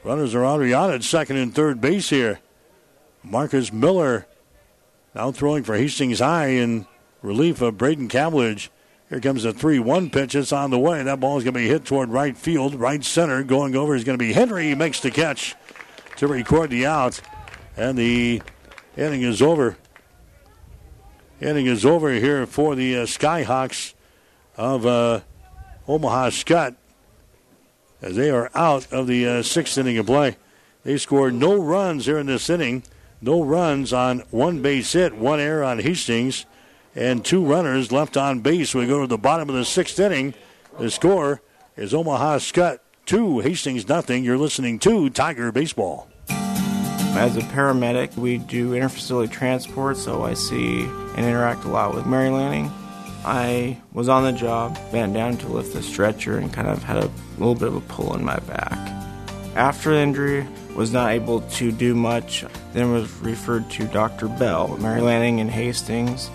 Runners 0.05 0.34
are 0.34 0.44
already 0.44 0.74
on 0.74 0.93
at 0.93 1.02
second 1.02 1.38
and 1.38 1.55
third 1.55 1.80
base 1.80 2.10
here. 2.10 2.40
Marcus 3.22 3.72
Miller 3.72 4.26
now 5.14 5.32
throwing 5.32 5.64
for 5.64 5.76
Hastings 5.76 6.18
High 6.18 6.48
in 6.48 6.86
relief 7.27 7.61
of 7.61 7.77
Braden 7.77 8.09
Cavillage. 8.09 8.69
Here 9.09 9.20
comes 9.20 9.44
a 9.44 9.53
3 9.53 9.78
1 9.81 10.11
pitch. 10.11 10.35
It's 10.35 10.53
on 10.53 10.70
the 10.70 10.78
way. 10.78 11.03
That 11.03 11.20
ball 11.20 11.36
is 11.36 11.44
going 11.44 11.55
to 11.55 11.61
be 11.61 11.69
hit 11.69 11.85
toward 11.85 12.09
right 12.09 12.36
field, 12.36 12.74
right 12.74 13.05
center. 13.05 13.43
Going 13.43 13.77
over 13.77 13.94
is 13.94 14.05
going 14.05 14.19
to 14.19 14.24
be 14.24 14.32
Henry. 14.32 14.69
He 14.69 14.74
makes 14.74 15.01
the 15.01 15.11
catch 15.11 15.55
to 16.16 16.27
record 16.27 16.70
the 16.70 16.86
out. 16.86 17.20
And 17.77 17.98
the 17.98 18.43
inning 18.97 19.23
is 19.23 19.43
over. 19.43 19.77
Inning 21.40 21.66
is 21.66 21.85
over 21.85 22.12
here 22.12 22.47
for 22.47 22.74
the 22.74 22.98
uh, 22.98 23.03
Skyhawks 23.03 23.93
of 24.57 24.86
uh, 24.86 25.20
Omaha 25.86 26.31
Skutt 26.31 26.77
as 28.01 28.16
they 28.16 28.31
are 28.31 28.51
out 28.55 28.90
of 28.93 29.07
the 29.07 29.27
uh, 29.27 29.43
sixth 29.43 29.77
inning 29.77 29.98
of 29.98 30.07
play. 30.07 30.36
They 30.85 30.97
scored 30.97 31.35
no 31.35 31.61
runs 31.61 32.07
here 32.07 32.19
in 32.19 32.27
this 32.27 32.48
inning. 32.48 32.85
No 33.20 33.43
runs 33.43 33.93
on 33.93 34.20
one 34.31 34.62
base 34.62 34.93
hit, 34.93 35.16
one 35.16 35.40
error 35.40 35.65
on 35.65 35.78
Hastings, 35.78 36.47
and 36.97 37.24
two 37.24 37.44
runners 37.44 37.93
left 37.93 38.16
on 38.16 38.40
base. 38.40 38.74
We 38.74 38.86
go 38.86 39.02
to 39.02 39.06
the 39.06 39.18
bottom 39.18 39.48
of 39.48 39.55
the 39.55 39.64
sixth 39.64 40.01
inning. 40.01 40.35
The 40.81 40.90
score 40.90 41.43
is 41.77 41.94
Omaha 41.94 42.39
Skutt 42.39 42.81
two, 43.05 43.39
Hastings 43.40 43.89
nothing. 43.89 44.24
You're 44.24 44.39
listening 44.39 44.81
to 44.81 45.09
Tiger 45.10 45.52
Baseball. 45.52 46.09
As 46.28 47.36
a 47.36 47.40
paramedic, 47.40 48.16
we 48.16 48.39
do 48.39 48.73
interfacility 48.73 49.31
transport, 49.31 49.97
so 49.97 50.24
I 50.24 50.35
see 50.35 50.82
and 50.82 51.24
interact 51.24 51.64
a 51.64 51.68
lot 51.68 51.94
with 51.94 52.05
Mary 52.05 52.31
Lanning. 52.31 52.70
I 53.24 53.78
was 53.93 54.09
on 54.09 54.24
the 54.24 54.32
job, 54.32 54.78
bent 54.93 55.14
down 55.14 55.36
to 55.39 55.48
lift 55.48 55.73
the 55.73 55.82
stretcher, 55.82 56.39
and 56.39 56.52
kind 56.52 56.68
of 56.68 56.82
had 56.82 56.98
a 56.98 57.10
little 57.39 57.55
bit 57.55 57.68
of 57.68 57.77
a 57.77 57.81
pull 57.81 58.14
in 58.14 58.24
my 58.24 58.39
back. 58.40 58.78
After 59.55 59.94
the 59.94 60.01
injury, 60.01 60.47
was 60.74 60.93
not 60.93 61.12
able 61.12 61.40
to 61.40 61.73
do 61.73 61.94
much. 61.94 62.44
Then 62.74 62.93
was 62.93 63.10
referred 63.14 63.70
to 63.70 63.85
Dr. 63.86 64.28
Bell, 64.28 64.77
Mary 64.77 65.01
Lanning 65.01 65.39
in 65.39 65.48
Hastings, 65.48 66.31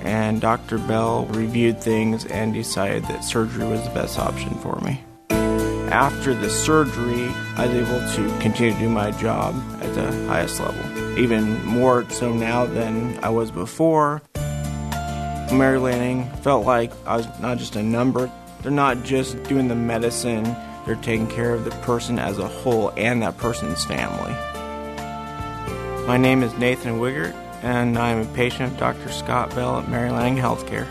and 0.00 0.40
Dr. 0.40 0.78
Bell 0.78 1.26
reviewed 1.26 1.80
things 1.80 2.24
and 2.26 2.52
decided 2.54 3.04
that 3.04 3.24
surgery 3.24 3.66
was 3.66 3.82
the 3.82 3.90
best 3.90 4.18
option 4.18 4.54
for 4.58 4.80
me. 4.80 5.00
After 5.90 6.34
the 6.34 6.50
surgery, 6.50 7.28
I 7.56 7.66
was 7.66 7.76
able 7.76 8.12
to 8.16 8.40
continue 8.40 8.72
to 8.72 8.78
do 8.78 8.88
my 8.88 9.12
job 9.12 9.54
at 9.80 9.94
the 9.94 10.10
highest 10.26 10.60
level, 10.60 11.18
even 11.18 11.64
more 11.64 12.08
so 12.10 12.32
now 12.32 12.66
than 12.66 13.18
I 13.22 13.28
was 13.28 13.50
before. 13.50 14.20
Mary 15.52 15.78
Lanning 15.78 16.28
felt 16.42 16.66
like 16.66 16.92
I 17.06 17.16
was 17.16 17.26
not 17.40 17.58
just 17.58 17.76
a 17.76 17.82
number. 17.82 18.30
They're 18.62 18.72
not 18.72 19.04
just 19.04 19.40
doing 19.44 19.68
the 19.68 19.76
medicine, 19.76 20.44
they're 20.84 20.96
taking 20.96 21.28
care 21.28 21.54
of 21.54 21.64
the 21.64 21.70
person 21.70 22.18
as 22.18 22.38
a 22.38 22.48
whole 22.48 22.92
and 22.96 23.22
that 23.22 23.36
person's 23.38 23.84
family. 23.84 24.32
My 26.06 26.16
name 26.16 26.42
is 26.42 26.52
Nathan 26.54 26.98
Wiggert, 26.98 27.34
and 27.66 27.98
I'm 27.98 28.20
a 28.20 28.24
patient 28.26 28.72
of 28.72 28.78
Dr. 28.78 29.10
Scott 29.10 29.52
Bell 29.56 29.80
at 29.80 29.88
Mary 29.88 30.08
Lanning 30.08 30.36
Healthcare. 30.36 30.86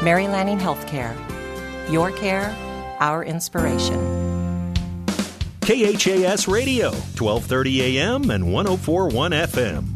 Mary 0.00 0.28
Lanning 0.28 0.58
Healthcare. 0.58 1.12
Your 1.90 2.12
care, 2.12 2.54
our 3.00 3.24
inspiration. 3.24 3.98
KHAS 5.62 6.46
Radio, 6.46 6.90
1230 6.90 7.98
AM 7.98 8.30
and 8.30 8.52
1041 8.52 9.32
FM. 9.32 9.88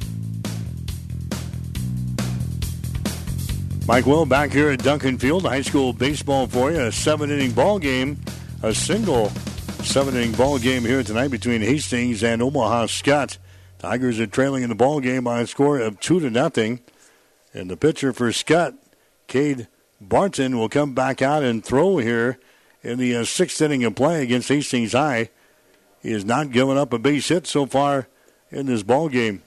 Mike 3.87 4.07
Will 4.07 4.27
back 4.27 4.51
here 4.51 4.71
at 4.71 4.83
Duncan 4.83 5.19
Field, 5.19 5.45
high 5.45 5.63
school 5.63 5.93
baseball 5.93 6.49
for 6.49 6.73
you. 6.73 6.81
A 6.81 6.91
seven 6.91 7.31
inning 7.31 7.53
ball 7.53 7.79
game, 7.79 8.21
a 8.65 8.75
single 8.75 9.29
seven 9.85 10.17
inning 10.17 10.33
ball 10.33 10.59
game 10.59 10.83
here 10.83 11.05
tonight 11.05 11.31
between 11.31 11.61
Hastings 11.63 12.25
and 12.25 12.43
Omaha 12.43 12.87
Skutt. 12.87 13.39
Tigers 13.79 14.19
are 14.19 14.27
trailing 14.27 14.63
in 14.63 14.69
the 14.69 14.75
ball 14.75 15.01
game 15.01 15.25
by 15.25 15.41
a 15.41 15.47
score 15.47 15.79
of 15.79 16.01
two 16.01 16.21
to 16.21 16.31
nothing. 16.31 16.81
And 17.53 17.71
the 17.71 17.77
pitcher 17.77 18.13
for 18.13 18.31
Skutt, 18.31 18.77
Cade 19.27 19.69
Barton, 20.01 20.59
will 20.59 20.69
come 20.69 20.95
back 20.95 21.23
out 21.23 21.43
and 21.43 21.65
throw 21.65 21.99
here 21.99 22.39
in 22.83 22.99
the 22.99 23.17
uh, 23.17 23.25
sixth 23.25 23.61
inning 23.61 23.85
of 23.85 23.95
play 23.95 24.23
against 24.23 24.49
Hastings 24.49 24.93
High. 24.93 25.31
He 26.01 26.13
has 26.13 26.25
not 26.25 26.53
given 26.53 26.77
up 26.77 26.93
a 26.93 26.99
base 26.99 27.29
hit 27.29 27.47
so 27.47 27.67
far 27.67 28.09
in 28.51 28.67
this 28.67 28.83
ball 28.83 29.09
game. 29.09 29.43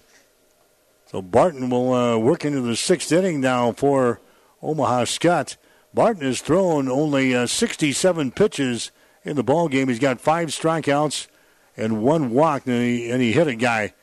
So 1.06 1.22
Barton 1.22 1.70
will 1.70 1.94
uh, 1.94 2.18
work 2.18 2.46
into 2.46 2.62
the 2.62 2.76
sixth 2.76 3.12
inning 3.12 3.42
now 3.42 3.72
for 3.72 4.20
Omaha 4.62 5.06
Skutt. 5.06 5.58
Barton 5.94 6.24
has 6.24 6.42
thrown 6.42 6.88
only 6.88 7.36
uh, 7.36 7.48
67 7.48 8.32
pitches 8.32 8.92
in 9.24 9.36
the 9.36 9.44
ball 9.44 9.70
game. 9.70 9.88
He's 9.88 10.00
got 10.00 10.22
five 10.22 10.50
strikeouts 10.50 11.28
and 11.76 12.04
one 12.04 12.30
walk, 12.32 12.68
and 12.68 12.76
he, 12.76 13.10
and 13.10 13.22
he 13.22 13.32
hit 13.32 13.48
a 13.48 13.56
guy. 13.56 13.94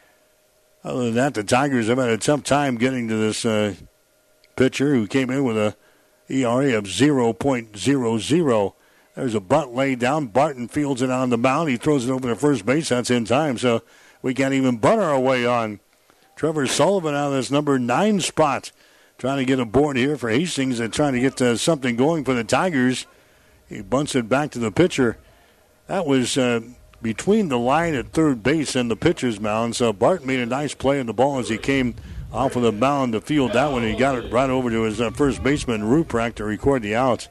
Other 0.86 1.06
than 1.06 1.14
that, 1.14 1.34
the 1.34 1.42
Tigers 1.42 1.88
have 1.88 1.98
had 1.98 2.10
a 2.10 2.16
tough 2.16 2.44
time 2.44 2.76
getting 2.76 3.08
to 3.08 3.16
this 3.16 3.44
uh, 3.44 3.74
pitcher 4.54 4.94
who 4.94 5.08
came 5.08 5.30
in 5.30 5.42
with 5.42 5.58
a 5.58 5.74
ERA 6.28 6.78
of 6.78 6.84
0.00. 6.84 8.72
There's 9.16 9.34
a 9.34 9.40
bunt 9.40 9.74
laid 9.74 9.98
down. 9.98 10.26
Barton 10.28 10.68
fields 10.68 11.02
it 11.02 11.10
on 11.10 11.30
the 11.30 11.38
mound. 11.38 11.70
He 11.70 11.76
throws 11.76 12.08
it 12.08 12.12
over 12.12 12.28
to 12.28 12.36
first 12.36 12.64
base. 12.64 12.90
That's 12.90 13.10
in 13.10 13.24
time, 13.24 13.58
so 13.58 13.82
we 14.22 14.32
can't 14.32 14.54
even 14.54 14.76
butter 14.76 15.02
our 15.02 15.18
way 15.18 15.44
on. 15.44 15.80
Trevor 16.36 16.68
Sullivan 16.68 17.16
out 17.16 17.28
of 17.28 17.32
this 17.32 17.50
number 17.50 17.80
nine 17.80 18.20
spot, 18.20 18.70
trying 19.18 19.38
to 19.38 19.44
get 19.44 19.58
a 19.58 19.64
board 19.64 19.96
here 19.96 20.16
for 20.16 20.30
Hastings 20.30 20.78
and 20.78 20.92
trying 20.92 21.14
to 21.14 21.20
get 21.20 21.42
uh, 21.42 21.56
something 21.56 21.96
going 21.96 22.24
for 22.24 22.34
the 22.34 22.44
Tigers. 22.44 23.06
He 23.68 23.82
bunts 23.82 24.14
it 24.14 24.28
back 24.28 24.52
to 24.52 24.60
the 24.60 24.70
pitcher. 24.70 25.18
That 25.88 26.06
was 26.06 26.38
uh, 26.38 26.60
between 27.02 27.48
the 27.48 27.59
line 27.59 27.94
at 27.94 28.12
third 28.12 28.43
base 28.43 28.74
and 28.74 28.90
the 28.90 28.97
pitcher's 28.97 29.40
mound. 29.40 29.77
So 29.77 29.93
Barton 29.93 30.27
made 30.27 30.40
a 30.40 30.47
nice 30.47 30.74
play 30.74 31.01
on 31.01 31.06
the 31.06 31.12
ball 31.12 31.39
as 31.39 31.48
he 31.48 31.59
came 31.59 31.94
off 32.32 32.56
of 32.56 32.62
the 32.62 32.73
mound 32.73 33.12
to 33.12 33.20
field 33.20 33.52
that 33.52 33.73
one. 33.73 33.82
He 33.82 33.94
got 33.94 34.18
it 34.18 34.32
right 34.32 34.51
over 34.51 34.70
to 34.70 34.82
his 34.82 35.01
uh, 35.01 35.10
first 35.10 35.43
baseman, 35.43 35.82
Ruprecht, 35.82 36.36
to 36.36 36.44
record 36.44 36.82
the 36.82 36.94
out. 36.94 37.28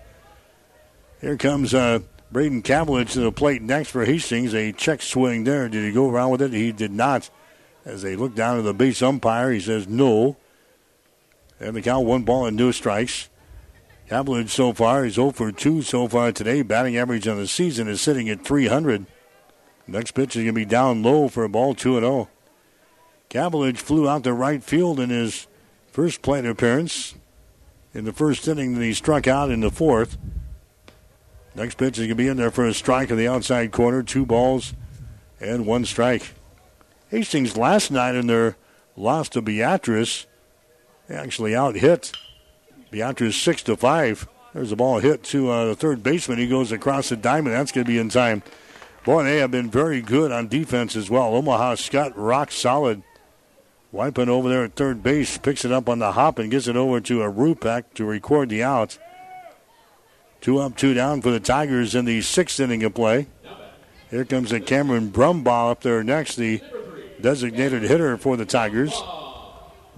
Here 1.21 1.37
comes 1.37 1.73
uh, 1.73 1.99
Braden 2.31 2.63
Cavillage 2.63 3.13
to 3.13 3.21
the 3.21 3.31
plate 3.31 3.61
next 3.61 3.89
for 3.89 4.05
Hastings. 4.05 4.53
A 4.53 4.71
check 4.71 5.01
swing 5.01 5.43
there. 5.43 5.69
Did 5.69 5.83
he 5.83 5.91
go 5.91 6.09
around 6.09 6.31
with 6.31 6.41
it? 6.41 6.53
He 6.53 6.71
did 6.71 6.91
not. 6.91 7.29
As 7.83 8.01
they 8.01 8.15
look 8.15 8.35
down 8.35 8.57
at 8.57 8.63
the 8.63 8.73
base 8.73 9.01
umpire, 9.01 9.51
he 9.51 9.59
says 9.59 9.87
no. 9.87 10.37
And 11.59 11.75
the 11.75 11.81
count 11.81 12.05
one 12.05 12.23
ball 12.23 12.45
and 12.45 12.57
no 12.57 12.71
strikes. 12.71 13.29
Cavillage 14.09 14.49
so 14.49 14.73
far 14.73 15.05
is 15.05 15.15
0 15.15 15.31
for 15.31 15.51
2 15.51 15.81
so 15.81 16.07
far 16.07 16.31
today. 16.31 16.61
Batting 16.61 16.97
average 16.97 17.27
on 17.27 17.37
the 17.37 17.47
season 17.47 17.87
is 17.87 18.01
sitting 18.01 18.29
at 18.29 18.45
300. 18.45 19.05
Next 19.87 20.11
pitch 20.11 20.35
is 20.35 20.43
going 20.43 20.47
to 20.47 20.53
be 20.53 20.65
down 20.65 21.03
low 21.03 21.27
for 21.27 21.43
a 21.43 21.49
ball 21.49 21.75
2 21.75 21.99
0. 21.99 22.29
Cavillage 23.29 23.77
flew 23.77 24.07
out 24.09 24.23
to 24.23 24.33
right 24.33 24.63
field 24.63 24.99
in 24.99 25.09
his 25.09 25.47
first 25.91 26.21
plate 26.21 26.45
appearance 26.45 27.15
in 27.95 28.03
the 28.03 28.13
first 28.13 28.45
inning, 28.47 28.73
then 28.73 28.83
he 28.83 28.93
struck 28.93 29.25
out 29.25 29.49
in 29.49 29.61
the 29.61 29.71
fourth. 29.71 30.17
Next 31.55 31.77
pitch 31.77 31.97
is 31.97 31.99
going 31.99 32.09
to 32.09 32.15
be 32.15 32.27
in 32.27 32.35
there 32.35 32.51
for 32.51 32.65
a 32.65 32.73
strike 32.73 33.09
in 33.09 33.17
the 33.17 33.29
outside 33.29 33.71
corner. 33.71 34.03
Two 34.03 34.25
balls 34.25 34.73
and 35.39 35.65
one 35.65 35.85
strike. 35.85 36.33
Hastings 37.09 37.55
last 37.55 37.91
night 37.91 38.15
in 38.15 38.27
their 38.27 38.57
loss 38.97 39.29
to 39.29 39.41
Beatrice 39.41 40.25
actually 41.09 41.55
out 41.55 41.75
hit 41.75 42.11
Beatrice 42.91 43.37
six 43.37 43.63
to 43.63 43.77
five. 43.77 44.27
There's 44.53 44.73
a 44.73 44.75
ball 44.75 44.99
hit 44.99 45.23
to 45.25 45.49
uh, 45.49 45.65
the 45.65 45.75
third 45.75 46.03
baseman. 46.03 46.37
He 46.37 46.47
goes 46.47 46.73
across 46.73 47.09
the 47.09 47.15
diamond. 47.15 47.55
That's 47.55 47.71
going 47.71 47.85
to 47.85 47.91
be 47.91 47.97
in 47.97 48.09
time. 48.09 48.43
Boy, 49.05 49.23
they 49.23 49.37
have 49.37 49.51
been 49.51 49.69
very 49.69 50.01
good 50.01 50.31
on 50.31 50.47
defense 50.47 50.95
as 50.95 51.11
well. 51.11 51.35
Omaha 51.35 51.75
Skutt 51.75 52.13
rock 52.15 52.51
solid. 52.51 53.03
Wypen 53.93 54.27
over 54.27 54.49
there 54.49 54.63
at 54.63 54.75
third 54.75 55.03
base, 55.03 55.37
picks 55.37 55.63
it 55.63 55.71
up 55.71 55.87
on 55.87 55.99
the 55.99 56.13
hop 56.13 56.39
and 56.39 56.49
gets 56.49 56.67
it 56.67 56.75
over 56.75 56.99
to 56.99 57.21
a 57.21 57.31
Ruprecht 57.31 57.93
to 57.93 58.03
record 58.03 58.49
the 58.49 58.63
out. 58.63 58.97
Two 60.41 60.57
up, 60.57 60.75
two 60.75 60.95
down 60.95 61.21
for 61.21 61.29
the 61.29 61.39
Tigers 61.39 61.93
in 61.93 62.05
the 62.05 62.21
sixth 62.21 62.59
inning 62.59 62.83
of 62.83 62.95
play. 62.95 63.27
Here 64.09 64.25
comes 64.25 64.51
a 64.51 64.59
Cameron 64.59 65.11
Brumbaugh 65.11 65.71
up 65.71 65.81
there 65.81 66.03
next, 66.03 66.35
the 66.35 66.61
designated 67.21 67.83
hitter 67.83 68.17
for 68.17 68.35
the 68.35 68.45
Tigers. 68.45 68.91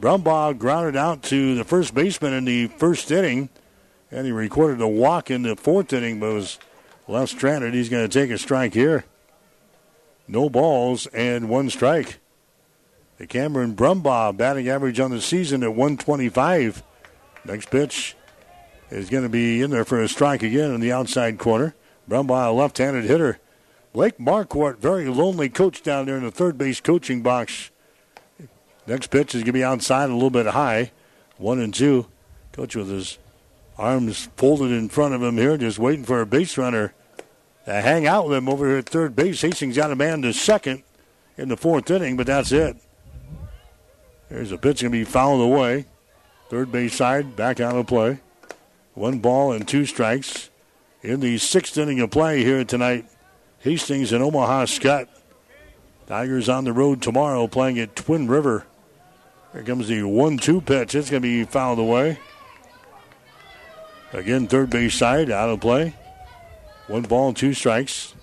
Brumbaugh 0.01 0.57
grounded 0.57 0.97
out 0.97 1.23
to 1.23 1.55
the 1.55 1.63
first 1.63 1.95
baseman 1.95 2.33
in 2.33 2.43
the 2.45 2.67
first 2.67 3.09
inning, 3.09 3.49
and 4.11 4.25
he 4.25 4.31
recorded 4.33 4.81
a 4.81 4.87
walk 4.87 5.31
in 5.31 5.43
the 5.43 5.55
fourth 5.55 5.91
inning, 5.93 6.19
but 6.19 6.33
was 6.33 6.59
left 7.07 7.31
stranded. 7.31 7.73
He's 7.73 7.89
going 7.89 8.07
to 8.07 8.19
take 8.19 8.31
a 8.31 8.37
strike 8.37 8.73
here. 8.73 9.05
No 10.27 10.49
balls 10.49 11.07
and 11.07 11.49
one 11.49 11.69
strike. 11.69 12.19
The 13.17 13.27
Cameron 13.27 13.75
Brumbaugh 13.75 14.35
batting 14.35 14.69
average 14.69 14.99
on 14.99 15.11
the 15.11 15.21
season 15.21 15.63
at 15.63 15.73
125. 15.73 16.83
Next 17.45 17.71
pitch 17.71 18.15
is 18.91 19.09
going 19.09 19.23
to 19.23 19.29
be 19.29 19.61
in 19.61 19.71
there 19.71 19.85
for 19.85 20.01
a 20.01 20.07
strike 20.07 20.43
again 20.43 20.73
in 20.73 20.81
the 20.81 20.91
outside 20.91 21.39
corner. 21.39 21.73
Brumbaugh, 22.09 22.49
a 22.49 22.51
left-handed 22.51 23.05
hitter. 23.05 23.39
Blake 23.93 24.17
Marquardt, 24.17 24.77
very 24.77 25.05
lonely 25.05 25.49
coach 25.49 25.81
down 25.81 26.05
there 26.05 26.17
in 26.17 26.23
the 26.23 26.31
third 26.31 26.57
base 26.57 26.79
coaching 26.79 27.21
box. 27.21 27.71
Next 28.85 29.07
pitch 29.07 29.33
is 29.33 29.41
going 29.41 29.47
to 29.47 29.53
be 29.53 29.63
outside 29.63 30.09
a 30.09 30.13
little 30.13 30.29
bit 30.29 30.47
high. 30.47 30.91
One 31.37 31.59
and 31.59 31.73
two. 31.73 32.07
Coach 32.51 32.75
with 32.75 32.89
his 32.89 33.17
arms 33.77 34.29
folded 34.35 34.71
in 34.71 34.89
front 34.89 35.13
of 35.13 35.23
him 35.23 35.37
here, 35.37 35.57
just 35.57 35.79
waiting 35.79 36.05
for 36.05 36.21
a 36.21 36.25
base 36.25 36.57
runner 36.57 36.93
to 37.67 37.81
hang 37.81 38.07
out 38.07 38.29
with 38.29 38.37
him 38.37 38.47
over 38.47 38.65
here 38.65 38.77
at 38.77 38.87
third 38.87 39.13
base. 39.13 39.41
Hastings 39.41 39.75
got 39.75 39.91
a 39.91 39.95
man 39.95 40.21
to 40.21 40.31
second 40.31 40.83
in 41.37 41.49
the 41.49 41.57
fourth 41.57 41.91
inning, 41.91 42.15
but 42.15 42.25
that's 42.25 42.53
it. 42.53 42.77
There's 44.29 44.53
a 44.53 44.57
pitch 44.57 44.81
going 44.81 44.93
to 44.93 44.97
be 44.97 45.03
fouled 45.03 45.41
away. 45.41 45.85
Third 46.49 46.71
base 46.71 46.93
side, 46.93 47.35
back 47.35 47.59
out 47.59 47.75
of 47.75 47.85
play. 47.85 48.21
One 48.93 49.19
ball 49.19 49.51
and 49.51 49.67
two 49.67 49.85
strikes 49.85 50.49
in 51.01 51.19
the 51.19 51.37
sixth 51.37 51.77
inning 51.77 51.99
of 51.99 52.09
play 52.09 52.41
here 52.41 52.63
tonight. 52.63 53.05
Hastings 53.59 54.13
and 54.13 54.23
Omaha 54.23 54.63
Skutt. 54.63 55.09
Tigers 56.07 56.47
on 56.47 56.63
the 56.63 56.71
road 56.71 57.01
tomorrow 57.01 57.47
playing 57.47 57.79
at 57.79 57.97
Twin 57.97 58.29
River. 58.29 58.65
Here 59.51 59.63
comes 59.63 59.89
the 59.89 60.03
1 60.03 60.37
2 60.37 60.61
pitch. 60.61 60.95
It's 60.95 61.09
going 61.09 61.21
to 61.21 61.27
be 61.27 61.43
fouled 61.43 61.79
away. 61.79 62.17
Again, 64.13 64.47
third 64.47 64.69
base 64.69 64.95
side 64.95 65.29
out 65.29 65.49
of 65.49 65.59
play. 65.59 65.93
One 66.87 67.03
ball 67.03 67.27
and 67.27 67.37
two 67.37 67.53
strikes. 67.53 68.15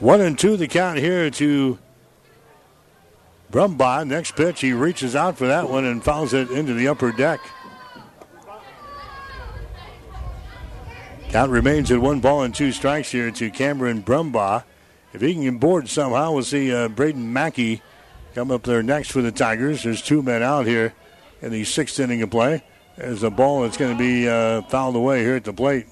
One 0.00 0.20
and 0.20 0.38
two 0.38 0.56
the 0.56 0.66
count 0.66 0.98
here 0.98 1.30
to 1.30 1.78
Brumbaugh. 3.52 4.06
Next 4.06 4.34
pitch, 4.34 4.60
he 4.60 4.72
reaches 4.72 5.14
out 5.14 5.38
for 5.38 5.46
that 5.46 5.68
one 5.68 5.84
and 5.84 6.02
fouls 6.02 6.32
it 6.32 6.50
into 6.50 6.74
the 6.74 6.88
upper 6.88 7.12
deck. 7.12 7.40
Count 11.28 11.50
remains 11.50 11.90
at 11.90 12.00
one 12.00 12.20
ball 12.20 12.42
and 12.42 12.54
two 12.54 12.72
strikes 12.72 13.10
here 13.10 13.30
to 13.30 13.50
Cameron 13.50 14.02
Brumbaugh. 14.02 14.64
If 15.12 15.20
he 15.20 15.34
can 15.34 15.42
get 15.42 15.60
board 15.60 15.88
somehow, 15.88 16.32
we'll 16.32 16.42
see 16.42 16.74
uh, 16.74 16.88
Braden 16.88 17.32
Mackey 17.32 17.82
come 18.34 18.50
up 18.50 18.64
there 18.64 18.82
next 18.82 19.12
for 19.12 19.22
the 19.22 19.32
Tigers. 19.32 19.82
There's 19.82 20.02
two 20.02 20.22
men 20.22 20.42
out 20.42 20.66
here 20.66 20.94
in 21.40 21.52
the 21.52 21.64
sixth 21.64 22.00
inning 22.00 22.22
of 22.22 22.30
play. 22.30 22.64
There's 22.96 23.22
a 23.22 23.30
ball 23.30 23.62
that's 23.62 23.76
going 23.76 23.96
to 23.96 23.98
be 23.98 24.28
uh, 24.28 24.62
fouled 24.62 24.96
away 24.96 25.22
here 25.22 25.34
at 25.34 25.44
the 25.44 25.52
plate. 25.52 25.86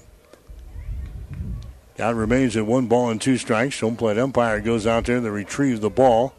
Count 1.97 2.17
remains 2.17 2.55
at 2.55 2.65
one 2.65 2.87
ball 2.87 3.09
and 3.09 3.21
two 3.21 3.37
strikes. 3.37 3.79
Home 3.81 3.95
plate 3.95 4.17
umpire 4.17 4.61
goes 4.61 4.87
out 4.87 5.05
there 5.05 5.19
to 5.19 5.31
retrieve 5.31 5.81
the 5.81 5.89
ball. 5.89 6.33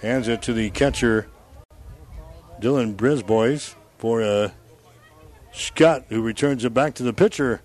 Hands 0.00 0.26
it 0.28 0.42
to 0.42 0.52
the 0.52 0.70
catcher, 0.70 1.26
Dylan 2.60 2.94
Brisbois, 2.94 3.74
for 3.98 4.52
Skutt, 5.52 6.04
who 6.08 6.22
returns 6.22 6.64
it 6.64 6.74
back 6.74 6.94
to 6.94 7.02
the 7.02 7.12
pitcher, 7.12 7.62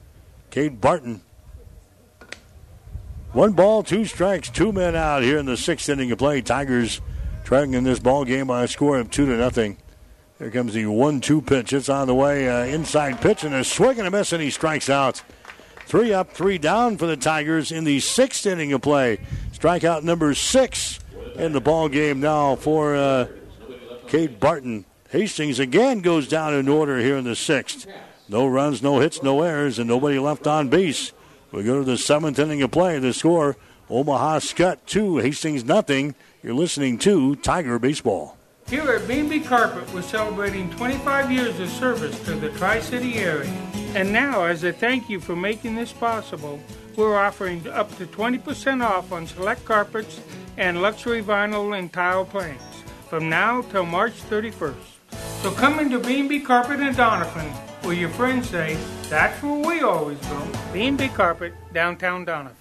Cade 0.50 0.82
Barton. 0.82 1.22
One 3.34 3.52
ball, 3.54 3.84
two 3.84 4.06
strikes, 4.06 4.50
two 4.50 4.72
men 4.72 4.96
out 4.96 5.24
here 5.24 5.38
in 5.38 5.46
the 5.46 5.58
sixth 5.58 5.88
inning 5.90 6.12
of 6.12 6.18
play. 6.18 6.42
Tigers 6.42 7.02
trailing 7.44 7.74
in 7.74 7.84
this 7.84 8.00
ball 8.00 8.26
game 8.26 8.48
by 8.48 8.64
a 8.64 8.68
score 8.68 8.98
of 8.98 9.12
two 9.12 9.26
to 9.26 9.38
nothing. 9.38 9.78
Here 10.42 10.50
comes 10.50 10.74
the 10.74 10.88
one-two 10.88 11.44
pitch. 11.44 11.72
It's 11.72 11.88
on 11.88 12.08
the 12.08 12.16
way, 12.16 12.50
uh, 12.50 12.66
inside 12.66 13.22
pitch, 13.22 13.44
and 13.44 13.54
a 13.54 13.64
swing 13.64 14.00
and 14.00 14.08
a 14.08 14.12
miss, 14.12 14.34
and 14.34 14.42
he 14.42 14.50
strikes 14.50 14.90
out. 14.90 15.22
Three 15.86 16.12
up, 16.12 16.32
three 16.32 16.58
down 16.58 16.98
for 16.98 17.06
the 17.06 17.16
Tigers 17.16 17.72
in 17.72 17.84
the 17.84 18.00
sixth 18.00 18.48
inning 18.48 18.74
of 18.74 18.82
play. 18.82 19.20
Strikeout 19.54 20.02
number 20.02 20.34
six 20.34 21.00
in 21.36 21.52
the 21.52 21.62
ball 21.62 21.90
game 21.90 22.20
now 22.22 22.56
for 22.56 22.96
uh, 22.96 23.28
Cade 24.08 24.40
Barton. 24.40 24.86
Hastings 25.12 25.60
again 25.60 26.00
goes 26.00 26.28
down 26.28 26.56
in 26.56 26.68
order 26.68 26.98
here 26.98 27.18
in 27.18 27.24
the 27.24 27.36
sixth. 27.36 27.86
No 28.28 28.48
runs, 28.48 28.82
no 28.82 29.00
hits, 29.00 29.22
no 29.22 29.44
errors, 29.44 29.78
and 29.78 29.88
nobody 29.88 30.18
left 30.18 30.48
on 30.48 30.70
base. 30.70 31.12
We 31.52 31.62
go 31.62 31.78
to 31.78 31.86
the 31.86 32.00
seventh 32.00 32.40
inning 32.40 32.64
of 32.64 32.72
play. 32.72 32.98
The 32.98 33.14
score: 33.14 33.58
Omaha 33.92 34.40
Skutt 34.40 34.80
two, 34.88 35.18
Hastings 35.18 35.64
nothing. 35.64 36.16
You're 36.42 36.56
listening 36.56 36.98
to 37.00 37.36
Tiger 37.36 37.78
Baseball. 37.78 38.38
Here 38.72 38.90
at 38.90 39.06
B&B 39.06 39.42
Carpet, 39.42 39.94
we're 39.94 40.02
celebrating 40.02 40.70
25 40.70 41.30
years 41.30 41.60
of 41.60 41.68
service 41.68 42.18
to 42.24 42.36
the 42.36 42.48
Tri-City 42.52 43.16
area. 43.16 43.52
And 43.96 44.14
now, 44.14 44.46
as 44.46 44.64
a 44.64 44.72
thank 44.72 45.10
you 45.10 45.20
for 45.20 45.36
making 45.36 45.76
this 45.76 45.92
possible, 45.92 46.58
we're 46.96 47.20
offering 47.20 47.68
up 47.68 47.94
to 47.98 48.06
20% 48.06 48.82
off 48.82 49.12
on 49.12 49.28
select 49.28 49.66
carpets 49.66 50.22
and 50.56 50.82
luxury 50.82 51.22
vinyl 51.22 51.78
and 51.78 51.92
tile 51.92 52.24
planks 52.24 52.64
from 53.10 53.28
now 53.28 53.62
till 53.62 53.86
March 53.86 54.14
31st. 54.30 54.76
So 55.42 55.52
come 55.52 55.80
into 55.80 56.00
B&B 56.00 56.40
Carpet 56.40 56.80
in 56.80 56.94
Doniphan, 56.94 57.52
where 57.84 57.94
your 57.94 58.08
friends 58.12 58.50
say, 58.50 58.78
that's 59.10 59.44
where 59.44 59.68
we 59.68 59.82
always 59.82 60.18
go. 60.20 60.48
B&B 60.72 61.10
Carpet, 61.10 61.54
downtown 61.74 62.26
Doniphan. 62.26 62.61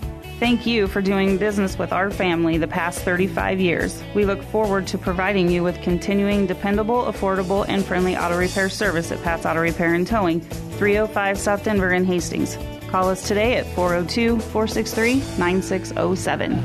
Thank 0.41 0.65
you 0.65 0.87
for 0.87 1.03
doing 1.03 1.37
business 1.37 1.77
with 1.77 1.93
our 1.93 2.09
family 2.09 2.57
the 2.57 2.67
past 2.67 3.01
35 3.01 3.59
years. 3.59 4.03
We 4.15 4.25
look 4.25 4.41
forward 4.41 4.87
to 4.87 4.97
providing 4.97 5.51
you 5.51 5.61
with 5.61 5.79
continuing 5.83 6.47
dependable, 6.47 7.03
affordable, 7.03 7.63
and 7.69 7.85
friendly 7.85 8.17
auto 8.17 8.39
repair 8.39 8.67
service 8.67 9.11
at 9.11 9.21
Pat's 9.21 9.45
Auto 9.45 9.61
Repair 9.61 9.93
and 9.93 10.07
Towing, 10.07 10.41
305 10.41 11.37
South 11.37 11.63
Denver 11.63 11.91
in 11.91 12.05
Hastings. 12.05 12.57
Call 12.89 13.07
us 13.09 13.27
today 13.27 13.57
at 13.57 13.67
402 13.75 14.39
463 14.39 15.17
9607. 15.37 16.55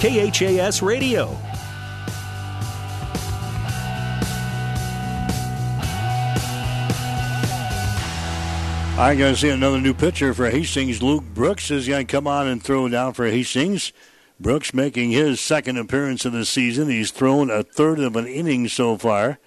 KHAS 0.00 0.82
Radio. 0.82 1.47
I 8.98 9.14
got 9.14 9.28
to 9.28 9.36
see 9.36 9.48
another 9.48 9.80
new 9.80 9.94
pitcher 9.94 10.34
for 10.34 10.50
Hastings. 10.50 11.00
Luke 11.00 11.22
Brooks 11.22 11.70
is 11.70 11.86
going 11.86 12.04
to 12.04 12.10
come 12.10 12.26
on 12.26 12.48
and 12.48 12.60
throw 12.60 12.88
down 12.88 13.12
for 13.12 13.28
Hastings. 13.28 13.92
Brooks 14.40 14.74
making 14.74 15.12
his 15.12 15.40
second 15.40 15.78
appearance 15.78 16.24
of 16.24 16.32
the 16.32 16.44
season. 16.44 16.88
He's 16.88 17.12
thrown 17.12 17.48
a 17.48 17.62
third 17.62 18.00
of 18.00 18.16
an 18.16 18.26
inning 18.26 18.66
so 18.66 18.98
far. 18.98 19.38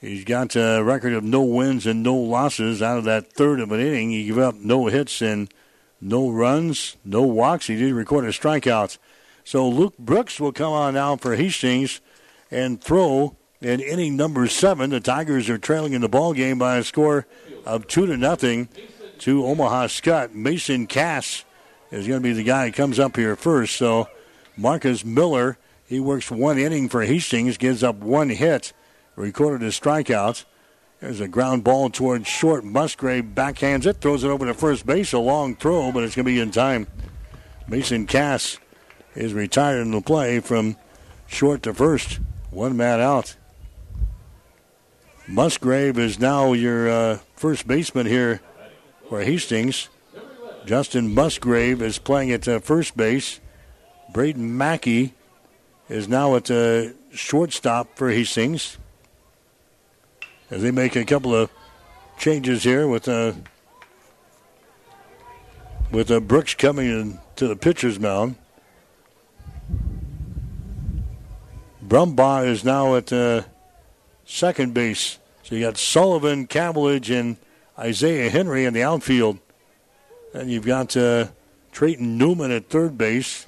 He's 0.00 0.24
got 0.24 0.56
a 0.56 0.80
record 0.80 1.12
of 1.12 1.22
no 1.22 1.42
wins 1.42 1.84
and 1.84 2.02
no 2.02 2.16
losses 2.16 2.80
out 2.80 2.96
of 2.96 3.04
that 3.04 3.30
third 3.30 3.60
of 3.60 3.72
an 3.72 3.80
inning. 3.80 4.08
He 4.08 4.24
gave 4.24 4.38
up 4.38 4.54
no 4.54 4.86
hits 4.86 5.20
and 5.20 5.52
no 6.00 6.30
runs, 6.30 6.96
no 7.04 7.20
walks. 7.20 7.66
He 7.66 7.76
did 7.76 7.92
record 7.92 8.24
a 8.24 8.28
strikeout. 8.28 8.96
So 9.44 9.68
Luke 9.68 9.98
Brooks 9.98 10.40
will 10.40 10.52
come 10.52 10.72
on 10.72 10.94
now 10.94 11.16
for 11.16 11.36
Hastings 11.36 12.00
and 12.50 12.82
throw 12.82 13.36
in 13.60 13.80
inning 13.80 14.16
number 14.16 14.46
seven. 14.46 14.90
The 14.90 15.00
Tigers 15.00 15.48
are 15.48 15.58
trailing 15.58 15.92
in 15.92 16.00
the 16.00 16.08
ball 16.08 16.32
game 16.32 16.58
by 16.58 16.78
a 16.78 16.84
score 16.84 17.26
of 17.66 17.86
two 17.86 18.06
to 18.06 18.16
nothing 18.16 18.68
to 19.18 19.46
Omaha 19.46 19.86
Skutt. 19.86 20.32
Mason 20.34 20.86
Cass 20.86 21.44
is 21.90 22.06
going 22.06 22.20
to 22.20 22.28
be 22.28 22.32
the 22.32 22.42
guy 22.42 22.66
who 22.66 22.72
comes 22.72 22.98
up 22.98 23.16
here 23.16 23.36
first. 23.36 23.76
So 23.76 24.08
Marcus 24.56 25.04
Miller, 25.04 25.58
he 25.86 26.00
works 26.00 26.30
one 26.30 26.58
inning 26.58 26.88
for 26.88 27.02
Hastings, 27.02 27.58
gives 27.58 27.82
up 27.82 27.96
one 27.96 28.30
hit, 28.30 28.72
recorded 29.16 29.66
a 29.66 29.70
strikeout. 29.70 30.44
There's 31.00 31.20
a 31.20 31.28
ground 31.28 31.64
ball 31.64 31.88
towards 31.88 32.28
short. 32.28 32.62
Musgrave 32.62 33.24
backhands 33.34 33.86
it, 33.86 34.02
throws 34.02 34.22
it 34.22 34.28
over 34.28 34.44
to 34.46 34.52
first 34.52 34.84
base. 34.84 35.14
A 35.14 35.18
long 35.18 35.56
throw, 35.56 35.92
but 35.92 36.02
it's 36.02 36.14
going 36.14 36.26
to 36.26 36.32
be 36.32 36.40
in 36.40 36.50
time. 36.50 36.86
Mason 37.66 38.06
Cass 38.06 38.58
is 39.14 39.32
retired 39.32 39.80
in 39.80 39.92
the 39.92 40.02
play 40.02 40.40
from 40.40 40.76
short 41.26 41.62
to 41.62 41.72
first. 41.72 42.20
One 42.50 42.76
man 42.76 43.00
out. 43.00 43.36
Musgrave 45.30 45.96
is 45.96 46.18
now 46.18 46.52
your 46.54 46.90
uh, 46.90 47.18
first 47.36 47.68
baseman 47.68 48.04
here 48.04 48.40
for 49.08 49.20
Hastings. 49.20 49.88
Justin 50.66 51.14
Musgrave 51.14 51.80
is 51.80 51.98
playing 51.98 52.32
at 52.32 52.48
uh, 52.48 52.58
first 52.58 52.96
base. 52.96 53.38
Braden 54.12 54.58
Mackey 54.58 55.14
is 55.88 56.08
now 56.08 56.34
at 56.34 56.50
uh, 56.50 56.88
shortstop 57.12 57.96
for 57.96 58.10
Hastings. 58.10 58.76
As 60.50 60.62
they 60.62 60.72
make 60.72 60.96
a 60.96 61.04
couple 61.04 61.32
of 61.32 61.48
changes 62.18 62.64
here 62.64 62.88
with 62.88 63.06
uh, 63.06 63.34
with 65.92 66.10
uh, 66.10 66.18
Brooks 66.18 66.54
coming 66.54 66.88
in 66.88 67.20
to 67.36 67.46
the 67.46 67.54
pitcher's 67.54 68.00
mound. 68.00 68.34
Brumbaugh 71.86 72.48
is 72.48 72.64
now 72.64 72.96
at 72.96 73.12
uh, 73.12 73.42
second 74.24 74.74
base. 74.74 75.19
So 75.50 75.56
you 75.56 75.62
got 75.62 75.76
Sullivan, 75.76 76.46
Cavillage, 76.46 77.10
and 77.10 77.36
Isaiah 77.76 78.30
Henry 78.30 78.64
in 78.64 78.72
the 78.72 78.84
outfield. 78.84 79.40
And 80.32 80.48
you've 80.48 80.64
got 80.64 80.96
uh, 80.96 81.26
Trayton 81.72 82.16
Newman 82.16 82.52
at 82.52 82.68
third 82.68 82.96
base. 82.96 83.46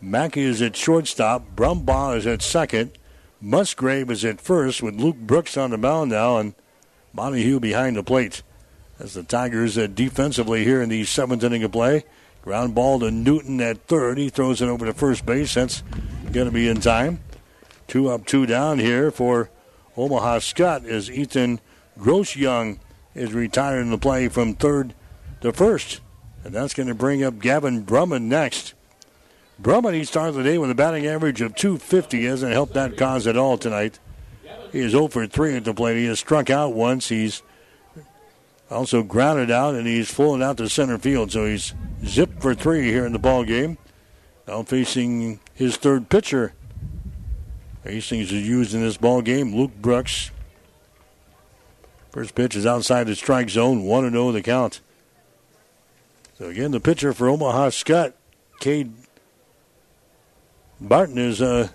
Mackey 0.00 0.42
is 0.42 0.60
at 0.60 0.74
shortstop. 0.74 1.54
Brumbaugh 1.54 2.16
is 2.16 2.26
at 2.26 2.42
second. 2.42 2.98
Musgrave 3.40 4.10
is 4.10 4.24
at 4.24 4.40
first 4.40 4.82
with 4.82 4.96
Luke 4.96 5.18
Brooks 5.18 5.56
on 5.56 5.70
the 5.70 5.78
mound 5.78 6.10
now 6.10 6.38
and 6.38 6.56
Montague 7.12 7.60
behind 7.60 7.94
the 7.94 8.02
plate. 8.02 8.42
As 8.98 9.14
the 9.14 9.22
Tigers 9.22 9.78
uh, 9.78 9.86
defensively 9.86 10.64
here 10.64 10.82
in 10.82 10.88
the 10.88 11.04
seventh 11.04 11.44
inning 11.44 11.62
of 11.62 11.70
play. 11.70 12.02
Ground 12.42 12.74
ball 12.74 12.98
to 12.98 13.12
Newton 13.12 13.60
at 13.60 13.86
third. 13.86 14.18
He 14.18 14.28
throws 14.28 14.60
it 14.60 14.68
over 14.68 14.86
to 14.86 14.92
first 14.92 15.24
base. 15.24 15.54
That's 15.54 15.84
going 16.32 16.46
to 16.46 16.52
be 16.52 16.66
in 16.66 16.80
time. 16.80 17.20
Two 17.86 18.08
up, 18.08 18.26
two 18.26 18.44
down 18.44 18.80
here 18.80 19.12
for 19.12 19.50
Omaha 19.96 20.38
Skutt 20.38 20.86
as 20.86 21.10
Ethan 21.10 21.60
Gross 21.98 22.36
Young 22.36 22.80
is 23.14 23.32
retiring 23.32 23.90
the 23.90 23.98
play 23.98 24.28
from 24.28 24.54
third 24.54 24.94
to 25.40 25.52
first. 25.52 26.00
And 26.42 26.54
that's 26.54 26.74
going 26.74 26.88
to 26.88 26.94
bring 26.94 27.22
up 27.22 27.38
Gavin 27.38 27.84
Brumman 27.84 28.22
next. 28.22 28.74
Brumman, 29.62 29.94
he 29.94 30.04
started 30.04 30.32
the 30.32 30.42
day 30.42 30.58
with 30.58 30.70
a 30.70 30.74
batting 30.74 31.06
average 31.06 31.40
of 31.40 31.54
250. 31.54 32.18
He 32.18 32.24
hasn't 32.24 32.52
helped 32.52 32.74
that 32.74 32.96
cause 32.96 33.26
at 33.26 33.36
all 33.36 33.56
tonight. 33.56 33.98
He 34.72 34.80
is 34.80 34.90
0 34.90 35.08
for 35.08 35.26
3 35.26 35.56
at 35.56 35.64
the 35.64 35.72
plate. 35.72 35.96
He 35.96 36.06
has 36.06 36.18
struck 36.18 36.50
out 36.50 36.74
once. 36.74 37.08
He's 37.08 37.42
also 38.70 39.02
grounded 39.02 39.50
out, 39.50 39.74
and 39.74 39.86
he's 39.86 40.10
flown 40.10 40.42
out 40.42 40.56
to 40.58 40.68
center 40.68 40.98
field. 40.98 41.32
So 41.32 41.46
he's 41.46 41.74
zipped 42.04 42.42
for 42.42 42.54
three 42.54 42.90
here 42.90 43.06
in 43.06 43.12
the 43.12 43.18
ball 43.18 43.44
game. 43.44 43.78
Now 44.46 44.62
facing 44.62 45.40
his 45.54 45.76
third 45.76 46.08
pitcher, 46.08 46.52
Hastings 47.84 48.32
is 48.32 48.48
used 48.48 48.74
in 48.74 48.80
this 48.80 48.96
ball 48.96 49.20
game. 49.20 49.54
Luke 49.54 49.74
Brooks. 49.76 50.30
First 52.10 52.34
pitch 52.34 52.56
is 52.56 52.66
outside 52.66 53.06
the 53.06 53.14
strike 53.14 53.50
zone. 53.50 53.84
1 53.84 54.10
0 54.10 54.32
the 54.32 54.42
count. 54.42 54.80
So 56.38 56.46
again, 56.46 56.70
the 56.70 56.80
pitcher 56.80 57.12
for 57.12 57.28
Omaha 57.28 57.68
Skutt, 57.68 58.14
Cade 58.58 58.92
Barton, 60.80 61.18
is 61.18 61.42
uh, 61.42 61.68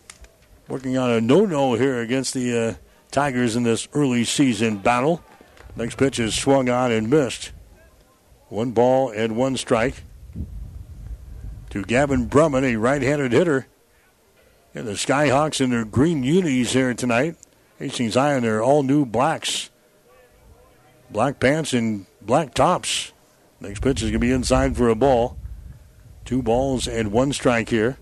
working 0.68 0.98
on 0.98 1.12
a 1.12 1.22
no 1.22 1.46
no 1.46 1.76
here 1.76 2.02
against 2.02 2.34
the 2.34 2.58
uh, 2.58 2.74
Tigers 3.12 3.56
in 3.56 3.64
this 3.64 3.88
early 3.94 4.26
season 4.26 4.78
battle. 4.78 5.24
Next 5.76 5.98
pitch 5.98 6.20
is 6.20 6.36
swung 6.36 6.70
on 6.70 6.92
and 6.92 7.10
missed. 7.10 7.52
One 8.48 8.72
ball 8.72 9.12
and 9.12 9.36
one 9.36 9.58
strike 9.58 10.04
to 11.70 11.84
Gavin 11.84 12.28
Brumman, 12.28 12.64
a 12.64 12.76
right 12.78 13.02
handed 13.02 13.32
hitter. 13.32 13.68
And 14.76 14.88
the 14.88 14.94
Skyhawks 14.94 15.62
in 15.62 15.72
their 15.72 15.86
green 15.86 16.24
unis 16.24 16.74
here 16.74 16.94
tonight. 16.94 17.36
Hastings 17.80 18.16
High 18.16 18.36
in 18.36 18.44
their 18.44 18.62
all 18.62 18.84
new 18.84 19.06
blacks. 19.06 19.70
Black 21.10 21.40
pants 21.40 21.74
and 21.74 22.06
black 22.22 22.54
tops. 22.54 23.12
Next 23.60 23.82
pitch 23.82 24.02
is 24.02 24.12
going 24.12 24.14
to 24.14 24.20
be 24.20 24.32
inside 24.32 24.78
for 24.78 24.90
a 24.90 24.96
ball. 24.96 25.38
Two 26.24 26.44
balls 26.44 26.88
and 26.88 27.12
one 27.12 27.34
strike 27.34 27.70
here. 27.70 27.98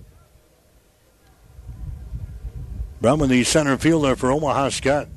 Brumman, 3.01 3.29
the 3.29 3.43
center 3.43 3.77
fielder 3.77 4.15
for 4.15 4.31
Omaha 4.31 4.69
Skutt. 4.69 5.07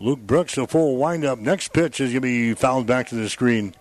Luke 0.00 0.20
Brooks, 0.20 0.56
a 0.56 0.66
full 0.66 0.96
windup. 0.96 1.38
Next 1.38 1.72
pitch 1.72 2.00
is 2.00 2.12
going 2.12 2.14
to 2.14 2.20
be 2.20 2.54
fouled 2.54 2.86
back 2.86 3.08
to 3.08 3.14
the 3.14 3.28
screen. 3.28 3.74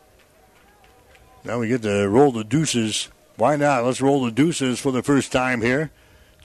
Now 1.43 1.59
we 1.59 1.67
get 1.67 1.83
to 1.83 2.09
roll 2.09 2.31
the 2.31 2.43
deuces. 2.43 3.09
Why 3.37 3.55
not? 3.55 3.85
Let's 3.85 4.01
roll 4.01 4.25
the 4.25 4.31
deuces 4.31 4.79
for 4.79 4.91
the 4.91 5.03
first 5.03 5.31
time 5.31 5.61
here. 5.61 5.91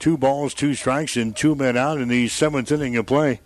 Two 0.01 0.17
balls, 0.17 0.55
two 0.55 0.73
strikes, 0.73 1.15
and 1.15 1.35
two 1.35 1.53
men 1.53 1.77
out 1.77 2.01
in 2.01 2.07
the 2.07 2.27
seventh 2.27 2.71
inning 2.71 2.97
of 2.97 3.05
play. 3.05 3.39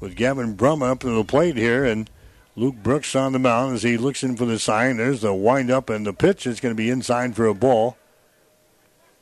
With 0.00 0.16
Gavin 0.16 0.54
Brumman 0.54 0.90
up 0.90 1.00
to 1.00 1.08
the 1.08 1.24
plate 1.24 1.56
here, 1.56 1.82
and 1.82 2.10
Luke 2.56 2.74
Brooks 2.82 3.16
on 3.16 3.32
the 3.32 3.38
mound 3.38 3.76
as 3.76 3.84
he 3.84 3.96
looks 3.96 4.22
in 4.22 4.36
for 4.36 4.44
the 4.44 4.58
sign. 4.58 4.98
There's 4.98 5.22
the 5.22 5.32
windup 5.32 5.88
and 5.88 6.06
the 6.06 6.12
pitch. 6.12 6.46
It's 6.46 6.60
going 6.60 6.74
to 6.74 6.76
be 6.76 6.90
inside 6.90 7.34
for 7.34 7.46
a 7.46 7.54
ball. 7.54 7.96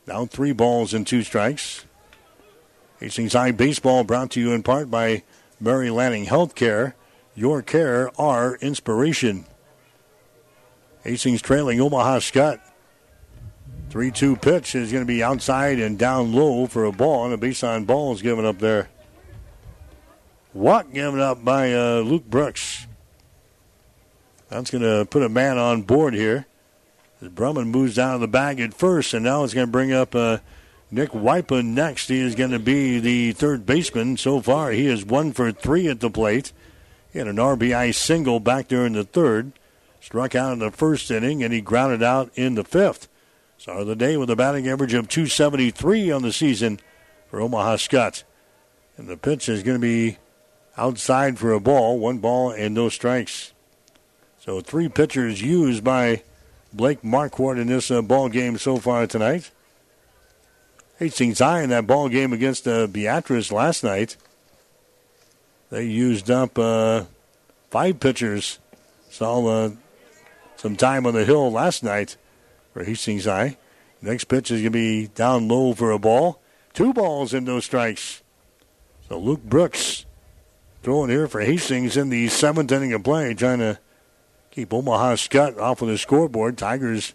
Now 0.09 0.27
three 0.27 0.51
balls 0.51 0.93
and 0.93 1.07
two 1.07 1.23
strikes. 1.23 1.85
Hastings 2.99 3.35
High 3.35 3.53
Baseball 3.53 4.03
brought 4.03 4.33
to 4.33 4.41
you 4.41 4.51
in 4.51 4.65
part 4.65 4.91
by 4.91 5.23
Mary 5.61 5.89
Lanning 5.89 6.27
Healthcare. 6.27 6.95
Your 7.37 7.63
care, 7.63 8.11
our 8.21 8.57
inspiration. 8.57 9.47
Hastings 11.05 11.43
trailing 11.43 11.81
Omaha 11.81 12.19
Skutt. 12.19 12.59
3 13.93 14.11
2 14.11 14.37
pitch 14.37 14.75
is 14.75 14.91
going 14.91 15.03
to 15.03 15.07
be 15.07 15.23
outside 15.23 15.79
and 15.79 15.99
down 15.99 16.33
low 16.33 16.67
for 16.67 16.87
a 16.87 16.93
ball, 16.93 17.27
and 17.27 17.35
a 17.35 17.37
base 17.37 17.63
on 17.63 17.85
ball 17.85 18.15
is 18.15 18.23
given 18.23 18.47
up 18.47 18.59
there. 18.59 18.89
Walk 20.55 20.91
given 20.95 21.21
up 21.21 21.45
by 21.45 21.75
uh, 21.75 22.01
Luke 22.01 22.25
Brooks. 22.25 22.87
That's 24.49 24.71
going 24.71 24.81
to 24.81 25.05
put 25.05 25.23
a 25.23 25.29
man 25.29 25.59
on 25.59 25.83
board 25.83 26.15
here. 26.15 26.47
Brumman 27.23 27.67
moves 27.67 27.97
down 27.97 28.15
to 28.15 28.19
the 28.21 28.29
bag 28.29 28.61
at 28.61 28.73
first, 28.73 29.13
and 29.13 29.27
now 29.27 29.45
it's 29.45 29.53
going 29.53 29.67
to 29.67 29.71
bring 29.71 29.93
up 29.93 30.15
uh, 30.15 30.39
Nick 30.91 31.11
Wypen 31.11 31.75
next. 31.75 32.09
He 32.09 32.19
is 32.19 32.35
going 32.35 32.53
to 32.53 32.59
be 32.59 32.99
the 32.99 33.33
third 33.33 33.67
baseman. 33.67 34.17
So 34.17 34.41
far, 34.41 34.71
he 34.71 34.87
is 34.87 35.05
one 35.05 35.33
for 35.35 35.53
three 35.53 35.87
at 35.89 36.01
the 36.01 36.09
plate. 36.09 36.55
He 37.13 37.19
had 37.19 37.29
an 37.29 37.37
RBI 37.37 37.95
single 37.95 38.41
back 38.41 38.69
there 38.69 38.87
in 38.87 38.95
the 38.95 39.05
third. 39.05 39.53
Struck 40.01 40.35
out 40.35 40.55
in 40.55 40.61
the 40.61 40.71
first 40.71 41.11
inning, 41.11 41.45
and 41.45 41.53
he 41.53 41.61
grounded 41.61 42.03
out 42.03 42.31
in 42.35 42.55
the 42.55 42.65
fifth. 42.65 43.09
Start 43.63 43.83
of 43.83 43.87
the 43.87 43.95
day 43.95 44.17
with 44.17 44.29
a 44.29 44.35
batting 44.35 44.67
average 44.67 44.93
of 44.93 45.09
273 45.09 46.11
on 46.11 46.23
the 46.23 46.33
season 46.33 46.81
for 47.31 47.41
Omaha 47.41 47.77
Skutt. 47.77 48.25
And 48.97 49.07
the 49.07 49.17
pitch 49.17 49.49
is 49.49 49.63
going 49.63 49.77
to 49.77 49.81
be 49.81 50.19
outside 50.77 51.39
for 51.39 51.53
a 51.53 51.61
ball. 51.61 52.01
One 52.01 52.19
ball 52.19 52.51
and 52.51 52.75
no 52.75 52.89
strikes. 52.89 53.53
So 54.41 54.61
three 54.61 54.89
pitchers 54.89 55.41
used 55.41 55.85
by 55.85 56.25
Blake 56.73 57.03
Marquardt 57.03 57.61
in 57.61 57.69
this 57.69 57.89
uh, 57.89 58.03
ball 58.03 58.29
game 58.29 58.59
so 58.59 58.79
far 58.79 59.07
tonight. 59.07 59.53
Hastings 60.99 61.39
High 61.39 61.63
in 61.63 61.71
that 61.71 61.87
ball 61.87 62.09
game 62.09 62.33
against 62.33 62.67
uh, 62.67 62.89
Beatrice 62.89 63.53
last 63.53 63.85
night. 63.85 64.17
They 65.71 65.85
used 65.85 66.33
up 66.33 66.59
uh, 66.59 67.05
five 67.71 68.01
pitchers. 68.01 68.59
Saw 69.09 69.47
uh, 69.47 69.71
some 70.57 70.75
time 70.75 71.07
on 71.07 71.15
the 71.15 71.25
hill 71.25 71.53
last 71.53 71.85
night 71.85 72.17
for 72.73 72.85
Hastings 72.85 73.25
High. 73.25 73.57
Next 74.01 74.25
pitch 74.25 74.51
is 74.51 74.61
going 74.61 74.65
to 74.65 74.71
be 74.71 75.07
down 75.09 75.49
low 75.49 75.75
for 75.75 75.91
a 75.91 75.99
ball. 75.99 76.41
Two 76.73 76.93
balls 76.93 77.33
and 77.35 77.47
no 77.47 77.61
strikes. 77.61 78.23
So 79.09 79.19
Luke 79.19 79.45
Brooks 79.45 80.07
throwing 80.83 81.11
here 81.11 81.29
for 81.29 81.41
Hastings 81.41 81.97
in 81.97 82.09
the 82.09 82.29
seventh 82.29 82.73
inning 82.73 82.93
of 82.93 83.05
play, 83.05 83.35
trying 83.35 83.61
to 83.61 83.79
keep 84.51 84.73
Omaha 84.73 85.15
Skutt 85.15 85.59
off 85.59 85.83
of 85.83 85.89
the 85.89 85.99
scoreboard. 85.99 86.59
Tigers 86.59 87.15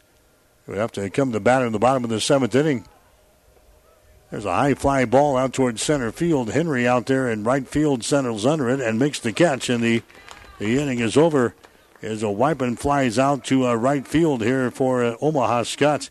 would 0.66 0.78
have 0.78 0.92
to 0.94 1.10
come 1.10 1.32
to 1.32 1.40
bat 1.40 1.64
in 1.64 1.72
the 1.72 1.80
bottom 1.80 2.04
of 2.04 2.10
the 2.10 2.22
seventh 2.22 2.56
inning. 2.56 2.88
There's 4.32 4.46
a 4.46 4.54
high 4.54 4.74
fly 4.74 5.06
ball 5.06 5.38
out 5.38 5.54
towards 5.54 5.82
center 5.82 6.12
field. 6.12 6.52
Henry 6.52 6.88
out 6.88 7.06
there 7.06 7.30
in 7.30 7.44
right 7.44 7.68
field 7.68 8.04
settles 8.04 8.46
under 8.46 8.70
it 8.70 8.82
and 8.82 9.00
makes 9.00 9.20
the 9.20 9.32
catch, 9.32 9.70
and 9.70 9.84
the, 9.84 10.04
the 10.60 10.78
inning 10.80 11.00
is 11.00 11.16
over 11.16 11.56
as 12.02 12.24
a 12.24 12.28
Wypen 12.28 12.78
flies 12.78 13.18
out 13.18 13.44
to 13.46 13.68
uh, 13.68 13.74
right 13.74 14.08
field 14.08 14.44
here 14.44 14.70
for 14.70 15.04
uh, 15.04 15.16
Omaha 15.22 15.64
Skutt. 15.64 16.10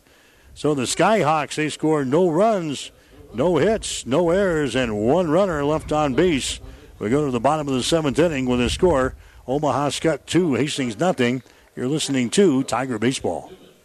So 0.53 0.73
the 0.73 0.83
Skyhawks, 0.83 1.55
they 1.55 1.69
score 1.69 2.03
no 2.03 2.29
runs, 2.29 2.91
no 3.33 3.57
hits, 3.57 4.05
no 4.05 4.29
errors, 4.29 4.75
and 4.75 4.97
one 4.97 5.29
runner 5.29 5.63
left 5.63 5.91
on 5.91 6.15
base. 6.15 6.59
We 6.99 7.09
go 7.09 7.25
to 7.25 7.31
the 7.31 7.39
bottom 7.39 7.67
of 7.67 7.73
the 7.73 7.83
seventh 7.83 8.17
inning 8.17 8.45
with 8.47 8.59
a 8.61 8.69
score 8.69 9.15
Omaha 9.47 9.89
Skutt 9.89 10.25
2, 10.25 10.55
Hastings 10.55 10.99
nothing. 10.99 11.43
You're 11.75 11.87
listening 11.87 12.29
to 12.31 12.63
Tiger 12.63 12.97
Baseball. 12.97 13.51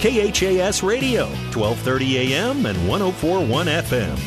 KHAS 0.00 0.82
Radio, 0.82 1.26
1230 1.26 2.32
AM 2.32 2.64
and 2.64 2.88
1041 2.88 3.66
FM. 3.66 4.18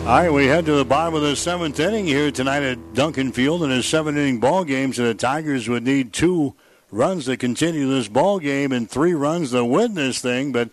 All 0.00 0.06
right, 0.06 0.32
we 0.32 0.46
head 0.46 0.66
to 0.66 0.72
the 0.72 0.84
bottom 0.84 1.14
of 1.14 1.22
the 1.22 1.36
seventh 1.36 1.78
inning 1.78 2.04
here 2.04 2.32
tonight 2.32 2.64
at 2.64 2.94
Duncan 2.94 3.30
Field 3.30 3.62
in 3.62 3.70
a 3.70 3.80
seven 3.80 4.16
inning 4.16 4.40
ball 4.40 4.64
game. 4.64 4.92
So 4.92 5.04
the 5.04 5.14
Tigers 5.14 5.68
would 5.68 5.84
need 5.84 6.12
two 6.12 6.56
runs 6.90 7.26
to 7.26 7.36
continue 7.36 7.88
this 7.88 8.08
ball 8.08 8.40
game 8.40 8.72
and 8.72 8.90
three 8.90 9.14
runs 9.14 9.52
to 9.52 9.64
win 9.64 9.94
this 9.94 10.20
thing. 10.20 10.50
But 10.50 10.70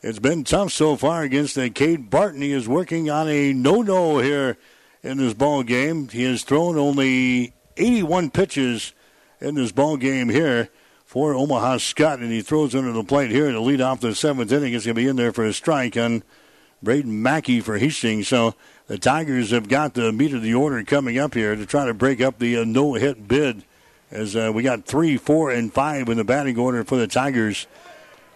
it's 0.00 0.20
been 0.20 0.44
tough 0.44 0.70
so 0.70 0.94
far 0.94 1.24
against 1.24 1.58
uh, 1.58 1.70
Cade 1.70 2.08
Barton. 2.08 2.40
He 2.40 2.52
is 2.52 2.68
working 2.68 3.10
on 3.10 3.28
a 3.28 3.52
no 3.52 3.82
no 3.82 4.20
here 4.20 4.58
in 5.02 5.18
this 5.18 5.34
ball 5.34 5.64
game. 5.64 6.06
He 6.06 6.22
has 6.22 6.44
thrown 6.44 6.78
only 6.78 7.52
81 7.76 8.30
pitches 8.30 8.92
in 9.40 9.54
this 9.54 9.72
ball 9.72 9.96
game 9.96 10.28
here 10.28 10.68
for 11.04 11.34
Omaha 11.34 11.76
Skutt, 11.76 12.20
and 12.20 12.32
he 12.32 12.42
throws 12.42 12.74
under 12.74 12.92
the 12.92 13.04
plate 13.04 13.30
here 13.30 13.50
to 13.50 13.60
lead 13.60 13.80
off 13.80 14.00
the 14.00 14.14
seventh 14.14 14.50
inning. 14.50 14.74
It's 14.74 14.84
going 14.84 14.96
to 14.96 15.00
be 15.00 15.08
in 15.08 15.16
there 15.16 15.32
for 15.32 15.44
a 15.44 15.52
strike 15.52 15.96
on 15.96 16.22
Braden 16.82 17.22
Mackey 17.22 17.60
for 17.60 17.78
Hastings. 17.78 18.28
So 18.28 18.54
the 18.86 18.98
Tigers 18.98 19.50
have 19.50 19.68
got 19.68 19.94
the 19.94 20.12
meat 20.12 20.34
of 20.34 20.42
the 20.42 20.54
order 20.54 20.82
coming 20.84 21.18
up 21.18 21.34
here 21.34 21.54
to 21.54 21.66
try 21.66 21.86
to 21.86 21.94
break 21.94 22.20
up 22.20 22.38
the 22.38 22.58
uh, 22.58 22.64
no 22.64 22.94
hit 22.94 23.28
bid. 23.28 23.64
As 24.10 24.36
uh, 24.36 24.52
we 24.54 24.62
got 24.62 24.84
three, 24.84 25.16
four, 25.16 25.50
and 25.50 25.72
five 25.72 26.08
in 26.08 26.16
the 26.16 26.24
batting 26.24 26.58
order 26.58 26.84
for 26.84 26.96
the 26.96 27.08
Tigers. 27.08 27.66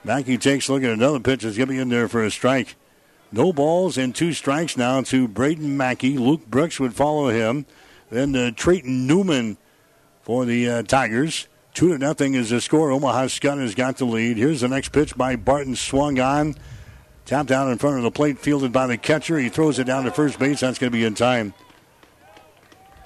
Mackey 0.02 0.38
takes 0.38 0.68
a 0.68 0.72
look 0.72 0.82
at 0.82 0.90
another 0.90 1.20
pitch. 1.20 1.44
It's 1.44 1.56
going 1.56 1.68
to 1.68 1.74
be 1.74 1.78
in 1.78 1.90
there 1.90 2.08
for 2.08 2.24
a 2.24 2.30
strike. 2.30 2.74
No 3.30 3.52
balls 3.52 3.96
and 3.96 4.14
two 4.14 4.32
strikes 4.32 4.76
now 4.76 5.02
to 5.02 5.28
Braden 5.28 5.76
Mackey. 5.76 6.18
Luke 6.18 6.46
Brooks 6.46 6.80
would 6.80 6.94
follow 6.94 7.28
him. 7.28 7.66
Then 8.10 8.34
uh, 8.34 8.50
Trayton 8.54 9.06
Newman 9.06 9.56
for 10.22 10.44
the 10.44 10.68
uh, 10.68 10.82
Tigers. 10.82 11.48
Two 11.72 11.88
to 11.88 11.98
nothing 11.98 12.34
is 12.34 12.50
the 12.50 12.60
score. 12.60 12.90
Omaha 12.90 13.26
Skutt 13.26 13.60
has 13.60 13.74
got 13.74 13.96
the 13.96 14.04
lead. 14.04 14.36
Here's 14.36 14.60
the 14.60 14.68
next 14.68 14.90
pitch 14.90 15.16
by 15.16 15.36
Barton. 15.36 15.76
Swung 15.76 16.18
on. 16.18 16.56
Tapped 17.24 17.52
out 17.52 17.70
in 17.70 17.78
front 17.78 17.96
of 17.96 18.02
the 18.02 18.10
plate, 18.10 18.38
fielded 18.38 18.72
by 18.72 18.88
the 18.88 18.96
catcher. 18.96 19.38
He 19.38 19.48
throws 19.48 19.78
it 19.78 19.84
down 19.84 20.04
to 20.04 20.10
first 20.10 20.38
base. 20.38 20.60
That's 20.60 20.78
going 20.78 20.90
to 20.90 20.98
be 20.98 21.04
in 21.04 21.14
time. 21.14 21.54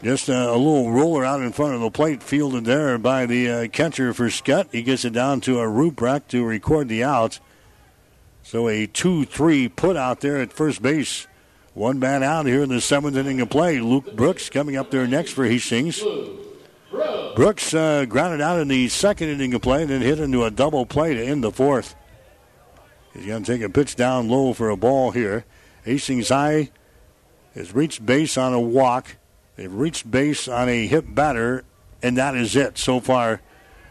Just 0.02 0.28
a, 0.28 0.50
a, 0.50 0.56
little 0.56 0.90
roller 0.90 1.24
out 1.24 1.40
in 1.40 1.52
front 1.52 1.74
of 1.74 1.80
the 1.80 1.90
plate, 1.90 2.22
fielded 2.22 2.64
there 2.64 2.96
by 2.98 3.26
the 3.26 3.50
uh, 3.50 3.68
catcher 3.68 4.12
for 4.14 4.28
Skutt. 4.28 4.72
He 4.72 4.82
gets 4.82 5.04
it 5.04 5.12
down 5.12 5.40
to 5.42 5.58
a 5.60 5.68
root 5.68 5.96
Ruprecht 5.96 6.28
to 6.28 6.44
record 6.44 6.88
the 6.88 7.04
out. 7.04 7.38
So 8.42 8.68
a 8.68 8.86
2 8.86 9.24
3 9.24 9.68
put 9.68 9.96
out 9.96 10.20
there 10.20 10.38
at 10.38 10.52
first 10.52 10.82
base. 10.82 11.26
One 11.74 11.98
man 11.98 12.22
out 12.22 12.46
here 12.46 12.62
in 12.62 12.68
the 12.68 12.80
seventh 12.80 13.16
inning 13.16 13.40
of 13.40 13.50
play. 13.50 13.80
Luke 13.80 14.14
Brooks 14.14 14.48
coming 14.48 14.76
up 14.76 14.92
there 14.92 15.08
next 15.08 15.32
for 15.32 15.44
Hastings. 15.44 16.00
Brooks 17.34 17.74
uh, 17.74 18.04
grounded 18.04 18.40
out 18.40 18.60
in 18.60 18.68
the 18.68 18.88
second 18.88 19.28
inning 19.28 19.54
of 19.54 19.62
play 19.62 19.82
and 19.82 19.90
then 19.90 20.00
hit 20.00 20.20
into 20.20 20.44
a 20.44 20.52
double 20.52 20.86
play 20.86 21.14
to 21.14 21.24
end 21.24 21.42
the 21.42 21.50
fourth. 21.50 21.96
He's 23.12 23.26
going 23.26 23.42
to 23.42 23.52
take 23.52 23.62
a 23.62 23.68
pitch 23.68 23.96
down 23.96 24.28
low 24.28 24.52
for 24.52 24.70
a 24.70 24.76
ball 24.76 25.10
here. 25.10 25.44
Hastings 25.84 26.28
High 26.28 26.70
has 27.56 27.74
reached 27.74 28.06
base 28.06 28.38
on 28.38 28.52
a 28.52 28.60
walk. 28.60 29.16
They've 29.56 29.72
reached 29.72 30.08
base 30.08 30.46
on 30.46 30.68
a 30.68 30.86
hit 30.86 31.12
batter, 31.12 31.64
and 32.02 32.16
that 32.16 32.36
is 32.36 32.54
it 32.54 32.78
so 32.78 33.00
far 33.00 33.40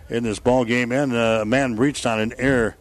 in 0.10 0.24
this 0.24 0.40
ball 0.40 0.64
game. 0.64 0.94
And 0.94 1.14
uh, 1.14 1.40
a 1.42 1.46
man 1.46 1.76
reached 1.76 2.06
on 2.06 2.22
an 2.22 2.34
error. 2.38 2.78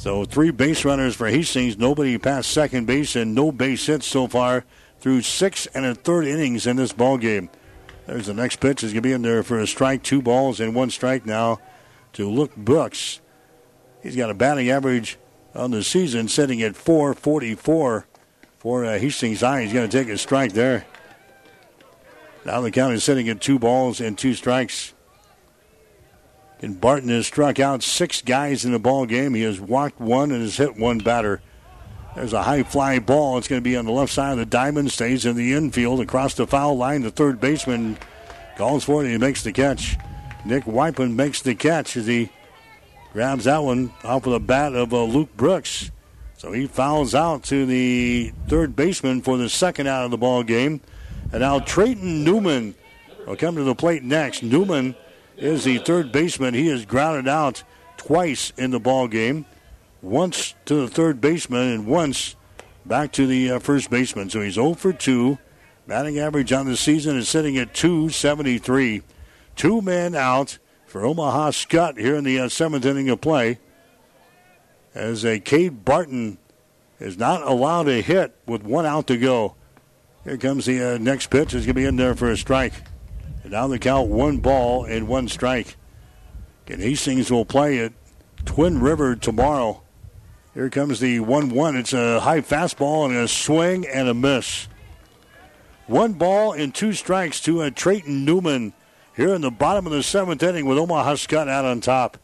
So 0.00 0.24
three 0.24 0.50
base 0.50 0.86
runners 0.86 1.14
for 1.14 1.28
Hastings. 1.28 1.76
Nobody 1.76 2.16
past 2.16 2.52
second 2.52 2.86
base 2.86 3.16
and 3.16 3.34
no 3.34 3.52
base 3.52 3.84
hits 3.84 4.06
so 4.06 4.26
far 4.26 4.64
through 4.98 5.20
six 5.20 5.66
and 5.74 5.84
a 5.84 5.94
third 5.94 6.26
innings 6.26 6.66
in 6.66 6.76
this 6.76 6.94
ball 6.94 7.18
game. 7.18 7.50
There's 8.06 8.24
the 8.24 8.32
next 8.32 8.60
pitch. 8.60 8.82
Is 8.82 8.94
going 8.94 9.02
to 9.02 9.06
be 9.06 9.12
in 9.12 9.20
there 9.20 9.42
for 9.42 9.60
a 9.60 9.66
strike. 9.66 10.02
Two 10.02 10.22
balls 10.22 10.58
and 10.58 10.74
one 10.74 10.88
strike 10.88 11.26
now 11.26 11.58
to 12.14 12.30
Luke 12.30 12.56
Brooks. 12.56 13.20
He's 14.02 14.16
got 14.16 14.30
a 14.30 14.34
batting 14.34 14.70
average 14.70 15.18
on 15.54 15.70
the 15.70 15.84
season 15.84 16.28
sitting 16.28 16.62
at 16.62 16.76
444 16.76 18.06
for 18.56 18.84
uh, 18.86 18.98
Hastings 18.98 19.42
High. 19.42 19.64
He's 19.64 19.74
going 19.74 19.86
to 19.86 19.98
take 19.98 20.08
a 20.08 20.16
strike 20.16 20.54
there. 20.54 20.86
Now 22.46 22.62
the 22.62 22.70
count 22.70 22.94
is 22.94 23.04
sitting 23.04 23.28
at 23.28 23.42
two 23.42 23.58
balls 23.58 24.00
and 24.00 24.16
two 24.16 24.32
strikes. 24.32 24.94
And 26.62 26.80
Barton 26.80 27.08
has 27.08 27.26
struck 27.26 27.58
out 27.58 27.82
six 27.82 28.20
guys 28.20 28.64
in 28.64 28.72
the 28.72 28.78
ball 28.78 29.06
game. 29.06 29.34
He 29.34 29.42
has 29.42 29.60
walked 29.60 30.00
one 30.00 30.30
and 30.30 30.42
has 30.42 30.58
hit 30.58 30.76
one 30.76 30.98
batter. 30.98 31.40
There's 32.14 32.32
a 32.32 32.42
high 32.42 32.64
fly 32.64 32.98
ball. 32.98 33.38
It's 33.38 33.48
going 33.48 33.60
to 33.60 33.64
be 33.64 33.76
on 33.76 33.86
the 33.86 33.92
left 33.92 34.12
side 34.12 34.32
of 34.32 34.38
the 34.38 34.46
diamond. 34.46 34.90
Stays 34.90 35.24
in 35.24 35.36
the 35.36 35.54
infield 35.54 36.00
across 36.00 36.34
the 36.34 36.46
foul 36.46 36.76
line. 36.76 37.02
The 37.02 37.10
third 37.10 37.40
baseman 37.40 37.98
calls 38.56 38.84
for 38.84 39.00
it 39.00 39.04
and 39.04 39.12
he 39.12 39.18
makes 39.18 39.42
the 39.42 39.52
catch. 39.52 39.96
Nick 40.44 40.64
Wypen 40.64 41.14
makes 41.14 41.40
the 41.40 41.54
catch 41.54 41.96
as 41.96 42.06
he 42.06 42.30
grabs 43.12 43.44
that 43.44 43.62
one 43.62 43.92
off 44.04 44.26
of 44.26 44.32
the 44.32 44.40
bat 44.40 44.74
of 44.74 44.92
uh, 44.92 45.04
Luke 45.04 45.34
Brooks. 45.36 45.90
So 46.36 46.52
he 46.52 46.66
fouls 46.66 47.14
out 47.14 47.42
to 47.44 47.66
the 47.66 48.32
third 48.48 48.74
baseman 48.74 49.22
for 49.22 49.36
the 49.36 49.48
second 49.48 49.86
out 49.86 50.04
of 50.04 50.10
the 50.10 50.18
ball 50.18 50.42
game. 50.42 50.80
And 51.32 51.40
now 51.40 51.60
Trayton 51.60 52.24
Newman 52.24 52.74
will 53.26 53.36
come 53.36 53.56
to 53.56 53.62
the 53.62 53.74
plate 53.74 54.02
next. 54.02 54.42
Newman 54.42 54.96
is 55.40 55.64
the 55.64 55.78
third 55.78 56.12
baseman. 56.12 56.54
He 56.54 56.68
is 56.68 56.84
grounded 56.84 57.26
out 57.26 57.62
twice 57.96 58.52
in 58.56 58.70
the 58.70 58.80
ball 58.80 59.08
game, 59.08 59.46
once 60.02 60.54
to 60.66 60.74
the 60.74 60.88
third 60.88 61.20
baseman 61.20 61.72
and 61.72 61.86
once 61.86 62.36
back 62.86 63.12
to 63.12 63.26
the 63.26 63.52
uh, 63.52 63.58
first 63.58 63.90
baseman. 63.90 64.30
So 64.30 64.40
he's 64.40 64.54
0 64.54 64.74
for 64.74 64.92
2. 64.92 65.38
Batting 65.86 66.18
average 66.18 66.52
on 66.52 66.66
the 66.66 66.76
season 66.76 67.16
is 67.16 67.28
sitting 67.28 67.58
at 67.58 67.74
273. 67.74 69.02
Two 69.56 69.82
men 69.82 70.14
out 70.14 70.58
for 70.86 71.04
Omaha 71.04 71.50
Skutt 71.50 71.98
here 71.98 72.16
in 72.16 72.24
the 72.24 72.38
uh, 72.38 72.48
seventh 72.48 72.84
inning 72.84 73.08
of 73.08 73.20
play. 73.20 73.58
As 74.94 75.24
a 75.24 75.38
Cade 75.38 75.84
Barton 75.84 76.38
is 76.98 77.16
not 77.16 77.42
allowed 77.42 77.88
a 77.88 78.00
hit 78.00 78.36
with 78.46 78.62
one 78.62 78.86
out 78.86 79.06
to 79.08 79.16
go. 79.16 79.54
Here 80.24 80.36
comes 80.36 80.66
the 80.66 80.94
uh, 80.94 80.98
next 80.98 81.28
pitch. 81.28 81.54
It's 81.54 81.64
going 81.64 81.66
to 81.66 81.74
be 81.74 81.84
in 81.84 81.96
there 81.96 82.14
for 82.14 82.30
a 82.30 82.36
strike. 82.36 82.74
And 83.42 83.52
now 83.52 83.66
the 83.66 83.78
count 83.78 84.08
one 84.08 84.38
ball 84.38 84.84
and 84.84 85.08
one 85.08 85.28
strike. 85.28 85.76
And 86.66 86.80
Hastings 86.80 87.32
will 87.32 87.44
play 87.44 87.80
at 87.80 87.92
Twin 88.44 88.80
River 88.80 89.16
tomorrow. 89.16 89.82
Here 90.54 90.70
comes 90.70 91.00
the 91.00 91.20
1 91.20 91.50
1. 91.50 91.76
It's 91.76 91.92
a 91.92 92.20
high 92.20 92.40
fastball 92.42 93.06
and 93.06 93.16
a 93.16 93.26
swing 93.26 93.86
and 93.86 94.08
a 94.08 94.14
miss. 94.14 94.68
One 95.86 96.12
ball 96.12 96.52
and 96.52 96.72
two 96.72 96.92
strikes 96.92 97.40
to 97.42 97.62
a 97.62 97.66
uh, 97.66 97.70
Trayton 97.70 98.24
Newman 98.24 98.72
here 99.16 99.34
in 99.34 99.40
the 99.40 99.50
bottom 99.50 99.86
of 99.86 99.92
the 99.92 100.04
seventh 100.04 100.42
inning 100.42 100.66
with 100.66 100.78
Omaha 100.78 101.14
Skutt 101.14 101.48
out 101.48 101.64
on 101.64 101.80
top. 101.80 102.18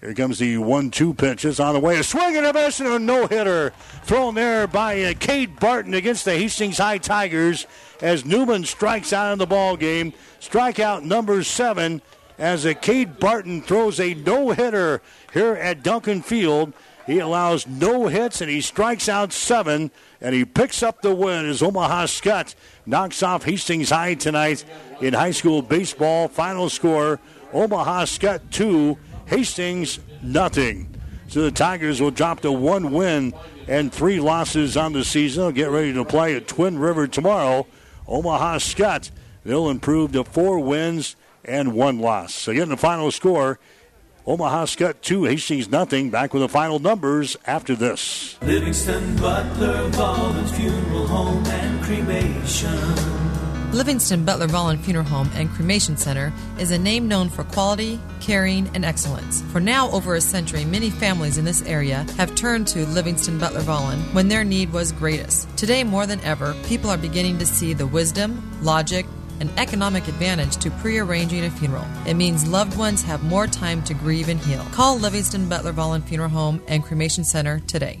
Here 0.00 0.14
comes 0.14 0.38
the 0.38 0.58
one-two 0.58 1.14
pitch. 1.14 1.44
It's 1.44 1.60
on 1.60 1.74
the 1.74 1.80
way. 1.80 1.98
A 1.98 2.02
swing 2.02 2.36
and 2.36 2.44
a 2.44 2.52
miss 2.52 2.80
and 2.80 2.88
a 2.88 2.98
no-hitter 2.98 3.72
thrown 4.02 4.34
there 4.34 4.66
by 4.66 5.02
uh, 5.02 5.14
Cade 5.18 5.58
Barton 5.58 5.94
against 5.94 6.26
the 6.26 6.36
Hastings 6.36 6.76
High 6.76 6.98
Tigers 6.98 7.66
as 8.04 8.26
Newman 8.26 8.64
strikes 8.64 9.14
out 9.14 9.32
in 9.32 9.38
the 9.38 9.46
ball 9.46 9.78
game. 9.78 10.12
Strikeout 10.38 11.04
number 11.04 11.42
seven 11.42 12.02
as 12.38 12.66
Cade 12.82 13.18
Barton 13.18 13.62
throws 13.62 13.98
a 13.98 14.12
no-hitter 14.12 15.00
here 15.32 15.54
at 15.54 15.82
Duncan 15.82 16.20
Field. 16.20 16.74
He 17.06 17.18
allows 17.18 17.66
no 17.66 18.08
hits 18.08 18.42
and 18.42 18.50
he 18.50 18.60
strikes 18.60 19.08
out 19.08 19.32
seven 19.32 19.90
and 20.20 20.34
he 20.34 20.44
picks 20.44 20.82
up 20.82 21.00
the 21.00 21.14
win 21.14 21.46
as 21.46 21.62
Omaha 21.62 22.04
Skutt 22.04 22.54
knocks 22.84 23.22
off 23.22 23.44
Hastings 23.44 23.88
High 23.88 24.14
tonight 24.14 24.66
in 25.00 25.14
high 25.14 25.30
school 25.30 25.62
baseball. 25.62 26.28
Final 26.28 26.68
score 26.68 27.20
Omaha 27.54 28.04
Skutt 28.04 28.40
2, 28.50 28.98
Hastings 29.26 29.98
nothing. 30.22 30.94
So 31.28 31.40
the 31.40 31.50
Tigers 31.50 32.02
will 32.02 32.10
drop 32.10 32.40
to 32.40 32.52
one 32.52 32.92
win 32.92 33.32
and 33.66 33.90
three 33.90 34.20
losses 34.20 34.76
on 34.76 34.92
the 34.92 35.04
season. 35.04 35.42
They'll 35.42 35.52
get 35.52 35.70
ready 35.70 35.94
to 35.94 36.04
play 36.04 36.36
at 36.36 36.46
Twin 36.46 36.78
River 36.78 37.06
tomorrow. 37.06 37.66
Omaha 38.06 38.58
Skutt. 38.58 39.10
they'll 39.44 39.68
improve 39.68 40.12
to 40.12 40.24
four 40.24 40.58
wins 40.60 41.16
and 41.44 41.74
one 41.74 41.98
loss. 41.98 42.34
So 42.34 42.52
getting 42.52 42.70
the 42.70 42.76
final 42.76 43.10
score 43.10 43.58
Omaha 44.26 44.64
Skutt 44.64 45.02
2, 45.02 45.24
Hastings 45.24 45.68
nothing. 45.68 46.08
Back 46.08 46.32
with 46.32 46.42
the 46.42 46.48
final 46.48 46.78
numbers 46.78 47.36
after 47.46 47.74
this. 47.74 48.38
Livingston 48.40 49.16
Butler 49.16 49.90
Volland 49.90 50.50
Funeral 50.56 51.06
Home 51.06 51.44
and 51.46 51.82
Cremation. 51.82 53.13
Livingston 53.74 54.24
Butler 54.24 54.46
Volland 54.46 54.78
Funeral 54.82 55.04
Home 55.06 55.28
and 55.34 55.50
Cremation 55.50 55.96
Center 55.96 56.32
is 56.60 56.70
a 56.70 56.78
name 56.78 57.08
known 57.08 57.28
for 57.28 57.42
quality, 57.42 57.98
caring, 58.20 58.68
and 58.72 58.84
excellence. 58.84 59.42
For 59.50 59.58
now 59.58 59.90
over 59.90 60.14
a 60.14 60.20
century, 60.20 60.64
many 60.64 60.90
families 60.90 61.38
in 61.38 61.44
this 61.44 61.60
area 61.62 62.06
have 62.16 62.36
turned 62.36 62.68
to 62.68 62.86
Livingston 62.86 63.36
Butler 63.36 63.62
Volland 63.62 64.00
when 64.14 64.28
their 64.28 64.44
need 64.44 64.72
was 64.72 64.92
greatest. 64.92 65.48
Today, 65.58 65.82
more 65.82 66.06
than 66.06 66.20
ever, 66.20 66.54
people 66.66 66.88
are 66.88 66.96
beginning 66.96 67.36
to 67.38 67.46
see 67.46 67.74
the 67.74 67.86
wisdom, 67.86 68.48
logic, 68.62 69.06
an 69.40 69.50
economic 69.56 70.06
advantage 70.06 70.56
to 70.58 70.70
pre-arranging 70.70 71.44
a 71.44 71.50
funeral. 71.50 71.84
It 72.06 72.14
means 72.14 72.46
loved 72.46 72.78
ones 72.78 73.02
have 73.02 73.24
more 73.24 73.48
time 73.48 73.82
to 73.84 73.94
grieve 73.94 74.28
and 74.28 74.38
heal. 74.38 74.64
Call 74.70 75.00
Livingston 75.00 75.48
Butler 75.48 75.72
Volland 75.72 76.04
Funeral 76.04 76.30
Home 76.30 76.62
and 76.68 76.84
Cremation 76.84 77.24
Center 77.24 77.58
today. 77.66 78.00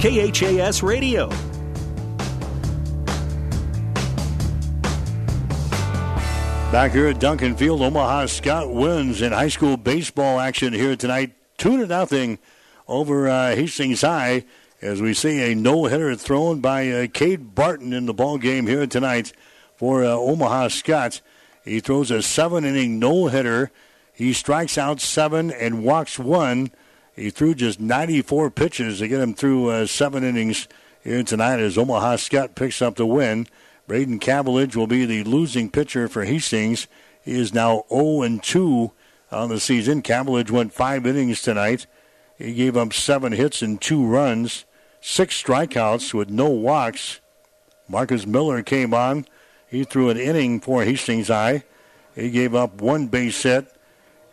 KHAS 0.00 0.82
Radio. 0.82 1.28
Back 6.72 6.92
here 6.92 7.08
at 7.08 7.20
Duncan 7.20 7.54
Field, 7.54 7.82
Omaha 7.82 8.24
Skutt 8.24 8.72
wins 8.72 9.20
in 9.20 9.32
high 9.32 9.50
school 9.50 9.76
baseball 9.76 10.40
action 10.40 10.72
here 10.72 10.96
tonight 10.96 11.34
two 11.58 11.76
to 11.76 11.86
nothing 11.86 12.38
over 12.88 13.28
uh, 13.28 13.54
Hastings 13.54 14.00
High. 14.00 14.46
As 14.80 15.02
we 15.02 15.12
see 15.12 15.52
a 15.52 15.54
no 15.54 15.84
hitter 15.84 16.14
thrown 16.14 16.60
by 16.60 16.88
uh, 16.88 17.06
Cade 17.12 17.54
Barton 17.54 17.92
in 17.92 18.06
the 18.06 18.14
ball 18.14 18.38
game 18.38 18.66
here 18.66 18.86
tonight 18.86 19.34
for 19.76 20.02
uh, 20.02 20.12
Omaha 20.12 20.68
Skutt. 20.68 21.20
He 21.62 21.80
throws 21.80 22.10
a 22.10 22.22
seven 22.22 22.64
inning 22.64 22.98
no 22.98 23.26
hitter. 23.26 23.70
He 24.14 24.32
strikes 24.32 24.78
out 24.78 24.98
seven 24.98 25.50
and 25.50 25.84
walks 25.84 26.18
one. 26.18 26.70
He 27.16 27.30
threw 27.30 27.54
just 27.54 27.80
94 27.80 28.50
pitches 28.50 28.98
to 28.98 29.08
get 29.08 29.20
him 29.20 29.34
through 29.34 29.70
uh, 29.70 29.86
seven 29.86 30.24
innings 30.24 30.68
here 31.02 31.22
tonight 31.22 31.60
as 31.60 31.76
Omaha 31.76 32.16
Skutt 32.16 32.54
picks 32.54 32.80
up 32.80 32.96
the 32.96 33.06
win. 33.06 33.46
Braden 33.86 34.20
Cavillage 34.20 34.76
will 34.76 34.86
be 34.86 35.04
the 35.04 35.24
losing 35.24 35.70
pitcher 35.70 36.08
for 36.08 36.24
Hastings. 36.24 36.86
He 37.22 37.38
is 37.38 37.52
now 37.52 37.84
0 37.90 38.22
and 38.22 38.42
2 38.42 38.92
on 39.32 39.48
the 39.48 39.60
season. 39.60 40.02
Cavillage 40.02 40.50
went 40.50 40.72
five 40.72 41.06
innings 41.06 41.42
tonight. 41.42 41.86
He 42.38 42.54
gave 42.54 42.76
up 42.76 42.92
seven 42.92 43.32
hits 43.32 43.62
and 43.62 43.80
two 43.80 44.04
runs, 44.04 44.64
six 45.00 45.42
strikeouts 45.42 46.14
with 46.14 46.30
no 46.30 46.48
walks. 46.48 47.20
Marcus 47.88 48.26
Miller 48.26 48.62
came 48.62 48.94
on. 48.94 49.26
He 49.66 49.84
threw 49.84 50.10
an 50.10 50.16
inning 50.16 50.60
for 50.60 50.84
Hastings 50.84 51.28
High. 51.28 51.64
He 52.14 52.30
gave 52.30 52.54
up 52.54 52.80
one 52.80 53.08
base 53.08 53.42
hit, 53.42 53.72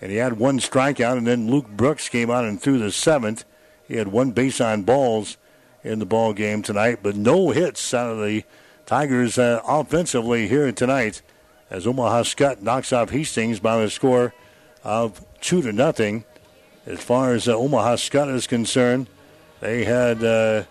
and 0.02 0.12
he 0.12 0.18
had 0.18 0.40
one 0.40 0.60
strikeout. 0.60 1.18
And 1.18 1.28
then 1.28 1.50
Luke 1.50 1.70
Brooks 1.70 2.10
came 2.10 2.30
out 2.30 2.46
and 2.46 2.62
threw 2.62 2.78
the 2.78 2.92
seventh. 2.92 3.46
He 3.88 3.96
had 3.96 4.10
one 4.10 4.32
base 4.32 4.60
on 4.62 4.84
balls 4.84 5.38
in 5.84 6.00
the 6.00 6.06
ball 6.06 6.34
game 6.34 6.62
tonight, 6.62 7.00
but 7.02 7.16
no 7.16 7.52
hits 7.52 7.94
out 7.94 8.12
of 8.12 8.20
the 8.20 8.44
Tigers 8.86 9.38
uh, 9.38 9.62
offensively 9.68 10.48
here 10.48 10.72
tonight. 10.72 11.22
As 11.70 11.86
Omaha 11.86 12.24
Skutt 12.24 12.62
knocks 12.62 12.94
off 12.94 13.10
Hastings 13.10 13.60
by 13.60 13.82
the 13.82 13.90
score 13.90 14.34
of 14.84 15.26
two 15.42 15.62
to 15.62 15.74
nothing. 15.74 16.24
As 16.86 17.02
far 17.02 17.34
as 17.34 17.48
uh, 17.50 17.58
Omaha 17.58 17.96
Skutt 17.96 18.34
is 18.34 18.48
concerned, 18.48 19.08
they 19.60 19.84
had 19.84 20.24
uh, 20.24 20.64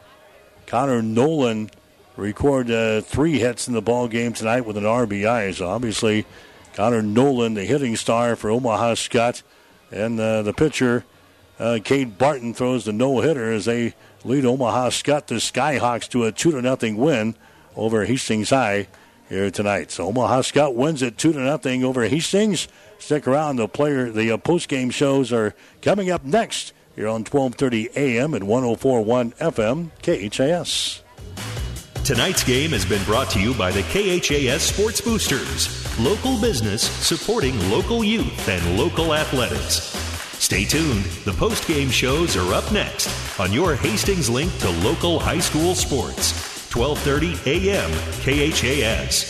Connor 0.66 1.02
Nolan 1.02 1.70
record 2.16 2.70
uh, 2.70 3.02
three 3.02 3.38
hits 3.38 3.68
in 3.68 3.74
the 3.74 3.82
ball 3.82 4.08
game 4.08 4.32
tonight 4.32 4.62
with 4.62 4.78
an 4.78 4.84
RBI. 4.84 5.54
So 5.54 5.68
obviously, 5.68 6.24
Connor 6.76 7.00
Nolan, 7.00 7.54
the 7.54 7.64
hitting 7.64 7.96
star 7.96 8.36
for 8.36 8.50
Omaha 8.50 8.92
Skutt, 8.96 9.42
and 9.90 10.20
uh, 10.20 10.42
the 10.42 10.52
pitcher, 10.52 11.06
uh, 11.58 11.78
Cade 11.82 12.18
Barton, 12.18 12.52
throws 12.52 12.84
the 12.84 12.92
no 12.92 13.20
hitter 13.20 13.50
as 13.50 13.64
they 13.64 13.94
lead 14.24 14.44
Omaha 14.44 14.90
Skutt, 14.90 15.26
the 15.28 15.36
Skyhawks, 15.36 16.06
to 16.10 16.24
a 16.24 16.32
two 16.32 16.50
to 16.50 16.60
nothing 16.60 16.98
win 16.98 17.34
over 17.76 18.04
Hastings 18.04 18.50
High 18.50 18.88
here 19.30 19.50
tonight. 19.50 19.90
So 19.90 20.08
Omaha 20.08 20.42
Skutt 20.42 20.74
wins 20.74 21.00
it 21.00 21.16
two 21.16 21.32
to 21.32 21.40
nothing 21.40 21.82
over 21.82 22.06
Hastings. 22.06 22.68
Stick 22.98 23.26
around. 23.26 23.56
The 23.56 23.68
player, 23.68 24.10
the 24.10 24.30
uh, 24.32 24.36
post 24.36 24.68
game 24.68 24.90
shows 24.90 25.32
are 25.32 25.54
coming 25.80 26.10
up 26.10 26.24
next 26.24 26.74
here 26.94 27.08
on 27.08 27.24
12:30 27.24 27.96
a.m. 27.96 28.34
and 28.34 28.44
104.1 28.44 29.34
FM 29.36 29.90
KHAS. 30.02 31.05
Tonight's 32.06 32.44
game 32.44 32.70
has 32.70 32.84
been 32.84 33.02
brought 33.02 33.28
to 33.30 33.40
you 33.40 33.52
by 33.52 33.72
the 33.72 33.82
KHAS 33.82 34.62
Sports 34.62 35.00
Boosters, 35.00 35.98
local 35.98 36.40
business 36.40 36.82
supporting 36.82 37.58
local 37.68 38.04
youth 38.04 38.48
and 38.48 38.78
local 38.78 39.12
athletics. 39.12 39.92
Stay 40.38 40.64
tuned. 40.64 41.02
The 41.24 41.32
post 41.32 41.66
game 41.66 41.90
shows 41.90 42.36
are 42.36 42.54
up 42.54 42.70
next 42.70 43.10
on 43.40 43.52
your 43.52 43.74
Hastings 43.74 44.30
link 44.30 44.56
to 44.58 44.70
local 44.86 45.18
high 45.18 45.40
school 45.40 45.74
sports. 45.74 46.30
12:30 46.70 47.44
a.m. 47.44 47.90
KHAS. 48.22 49.26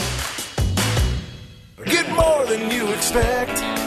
Get 1.86 2.10
more 2.10 2.36
more 2.46 2.56
than 2.56 2.70
you 2.70 2.88
expect. 2.92 3.85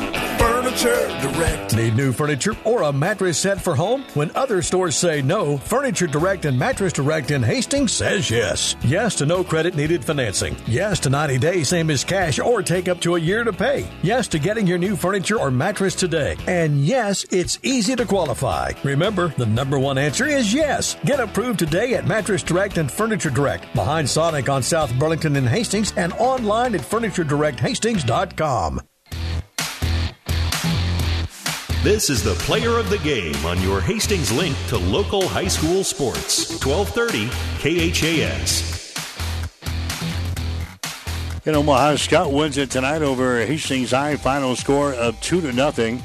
Furniture 0.70 1.08
Direct. 1.20 1.76
Need 1.76 1.96
new 1.96 2.14
furniture 2.14 2.56
or 2.64 2.84
a 2.84 2.94
mattress 2.94 3.40
set 3.40 3.60
for 3.60 3.76
home? 3.76 4.06
When 4.14 4.30
other 4.36 4.62
stores 4.62 4.96
say 4.96 5.20
no, 5.20 5.58
Furniture 5.58 6.06
Direct 6.06 6.46
and 6.46 6.60
Mattress 6.60 6.94
Direct 6.94 7.32
in 7.32 7.42
Hastings 7.42 7.92
says 7.92 8.30
yes. 8.30 8.76
Yes 8.84 9.16
to 9.16 9.26
no 9.26 9.44
credit 9.44 9.76
needed 9.76 10.06
financing. 10.06 10.56
Yes 10.68 11.00
to 11.00 11.10
90 11.10 11.40
days, 11.40 11.70
same 11.70 11.90
as 11.90 12.04
cash, 12.04 12.38
or 12.38 12.62
take 12.62 12.88
up 12.88 13.02
to 13.02 13.16
a 13.16 13.20
year 13.20 13.44
to 13.44 13.52
pay. 13.52 13.90
Yes 14.04 14.28
to 14.28 14.38
getting 14.38 14.68
your 14.68 14.78
new 14.78 14.96
furniture 14.96 15.40
or 15.40 15.50
mattress 15.50 15.96
today. 15.96 16.38
And 16.46 16.86
yes, 16.86 17.26
it's 17.32 17.58
easy 17.64 17.96
to 17.96 18.06
qualify. 18.06 18.74
Remember, 18.84 19.30
the 19.30 19.48
number 19.48 19.80
one 19.80 19.98
answer 19.98 20.28
is 20.28 20.54
yes. 20.54 20.98
Get 21.04 21.20
approved 21.20 21.58
today 21.58 21.96
at 21.96 22.06
Mattress 22.06 22.44
Direct 22.44 22.78
and 22.78 22.92
Furniture 22.92 23.32
Direct, 23.32 23.74
behind 23.74 24.08
Sonic 24.08 24.50
on 24.50 24.62
South 24.62 24.94
Burlington 25.00 25.36
and 25.36 25.50
Hastings, 25.50 25.94
and 25.98 26.14
online 26.14 26.76
at 26.76 26.82
FurnitureDirectHastings.com. 26.82 28.82
This 31.82 32.10
is 32.10 32.22
the 32.22 32.34
player 32.34 32.78
of 32.78 32.90
the 32.90 32.98
game 32.98 33.46
on 33.46 33.62
your 33.62 33.80
Hastings 33.80 34.34
link 34.34 34.54
to 34.68 34.78
local 34.78 35.26
high 35.26 35.48
school 35.48 35.86
sports. 35.86 36.62
1230 36.62 37.30
KHAS. 37.94 38.94
In 41.46 41.56
Omaha, 41.56 41.94
Skutt 41.94 42.34
wins 42.34 42.58
it 42.58 42.70
tonight 42.70 43.02
over 43.02 43.46
Hastings 43.46 43.92
High. 43.92 44.18
Final 44.18 44.58
score 44.58 44.94
of 44.94 45.22
two 45.22 45.40
to 45.40 45.54
nothing. 45.54 46.04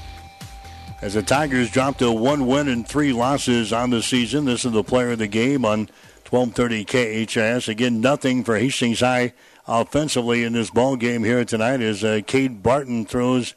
As 1.02 1.14
the 1.14 1.24
Tigers 1.24 1.72
drop 1.72 1.98
to 1.98 2.12
one 2.12 2.46
win 2.46 2.68
and 2.68 2.86
three 2.86 3.12
losses 3.12 3.72
on 3.72 3.90
the 3.90 4.01
season. 4.01 4.44
This 4.44 4.64
is 4.64 4.70
the 4.70 4.84
player 4.84 5.10
of 5.10 5.18
the 5.18 5.26
game 5.26 5.64
on 5.64 5.88
1230 6.30 6.84
KHAS. 7.26 7.66
Again, 7.66 8.01
nothing 8.01 8.44
for 8.44 8.56
Hastings 8.56 9.01
High 9.01 9.32
offensively 9.66 10.44
in 10.44 10.52
this 10.52 10.70
ball 10.70 10.94
game 10.94 11.24
here 11.24 11.44
tonight 11.44 11.80
as 11.80 12.05
uh, 12.05 12.20
Cade 12.24 12.62
Barton 12.62 13.05
throws 13.05 13.55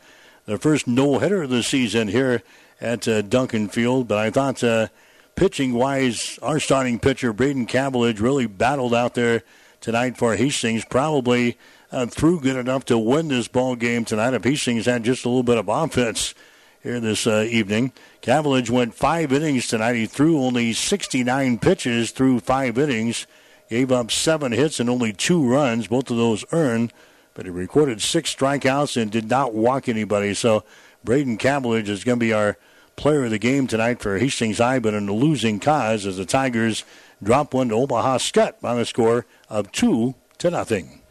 the 0.47 0.57
first 0.57 0.87
no 0.87 1.19
hitter 1.19 1.43
of 1.43 1.49
the 1.49 1.61
season 1.61 2.07
here 2.07 2.41
at 2.81 3.07
uh, 3.07 3.21
Duncan 3.21 3.67
Field. 3.67 4.07
But 4.07 4.17
I 4.17 4.31
thought, 4.31 4.63
uh, 4.63 4.87
pitching 5.35 5.73
wise, 5.73 6.39
our 6.41 6.59
starting 6.59 6.99
pitcher, 6.99 7.33
Braden 7.33 7.67
Cavillage, 7.67 8.19
really 8.19 8.47
battled 8.47 8.95
out 8.95 9.13
there 9.13 9.43
tonight 9.81 10.17
for 10.17 10.35
Hastings. 10.35 10.85
Probably 10.85 11.57
uh, 11.91 12.07
threw 12.07 12.39
good 12.39 12.55
enough 12.55 12.85
to 12.85 12.97
win 12.97 13.27
this 13.27 13.47
ball 13.47 13.75
game 13.75 14.05
tonight 14.05 14.33
if 14.33 14.43
Hastings 14.43 14.85
had 14.85 15.03
just 15.03 15.25
a 15.25 15.29
little 15.29 15.43
bit 15.43 15.57
of 15.57 15.67
offense 15.67 16.33
here 16.81 16.99
this 17.01 17.27
uh, 17.27 17.45
evening. 17.49 17.91
Cavillage 18.21 18.69
went 18.69 18.95
five 18.95 19.33
innings 19.33 19.67
tonight. 19.67 19.95
He 19.95 20.05
threw 20.05 20.39
only 20.39 20.71
69 20.71 21.59
pitches 21.59 22.11
through 22.11 22.39
five 22.39 22.77
innings, 22.77 23.27
gave 23.69 23.91
up 23.91 24.11
seven 24.11 24.53
hits 24.53 24.79
and 24.79 24.89
only 24.89 25.11
two 25.11 25.45
runs, 25.45 25.87
both 25.87 26.09
of 26.09 26.15
those 26.15 26.45
earned 26.53 26.93
but 27.37 27.45
he 27.45 27.51
recorded 27.51 28.01
six 28.01 28.35
strikeouts 28.35 28.99
and 28.99 29.11
did 29.11 29.29
not 29.29 29.53
walk 29.53 29.87
anybody. 29.87 30.33
So 30.33 30.63
Braden 31.03 31.37
Cavillage 31.37 31.87
is 31.87 32.03
going 32.03 32.19
to 32.19 32.25
be 32.25 32.33
our 32.33 32.57
player 32.95 33.25
of 33.25 33.29
the 33.29 33.37
game 33.37 33.67
tonight 33.67 33.99
for 33.99 34.17
Hastings 34.17 34.57
High, 34.57 34.79
but 34.79 34.95
in 34.95 35.07
a 35.07 35.13
losing 35.13 35.59
cause 35.59 36.07
as 36.07 36.17
the 36.17 36.25
Tigers 36.25 36.83
drop 37.21 37.53
one 37.53 37.69
to 37.69 37.75
Omaha 37.75 38.17
Skutt 38.17 38.55
on 38.63 38.79
a 38.79 38.85
score 38.85 39.27
of 39.49 39.71
two 39.71 40.15
to 40.39 40.49
nothing. 40.49 41.03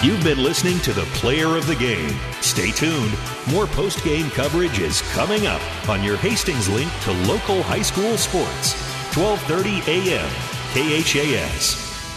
You've 0.00 0.22
been 0.22 0.44
listening 0.44 0.78
to 0.80 0.92
the 0.92 1.06
player 1.14 1.56
of 1.56 1.66
the 1.66 1.74
game. 1.74 2.14
Stay 2.42 2.70
tuned. 2.70 3.12
More 3.50 3.66
post 3.66 4.04
game 4.04 4.30
coverage 4.30 4.78
is 4.78 5.02
coming 5.14 5.48
up 5.48 5.88
on 5.88 6.04
your 6.04 6.16
Hastings 6.18 6.68
link 6.68 6.92
to 7.00 7.12
local 7.26 7.60
high 7.64 7.82
school 7.82 8.16
sports. 8.16 8.74
1230 9.16 10.12
a.m. 10.12 10.30
KHAS. 10.74 11.85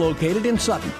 located 0.00 0.46
in 0.46 0.58
Sutton. 0.58 0.90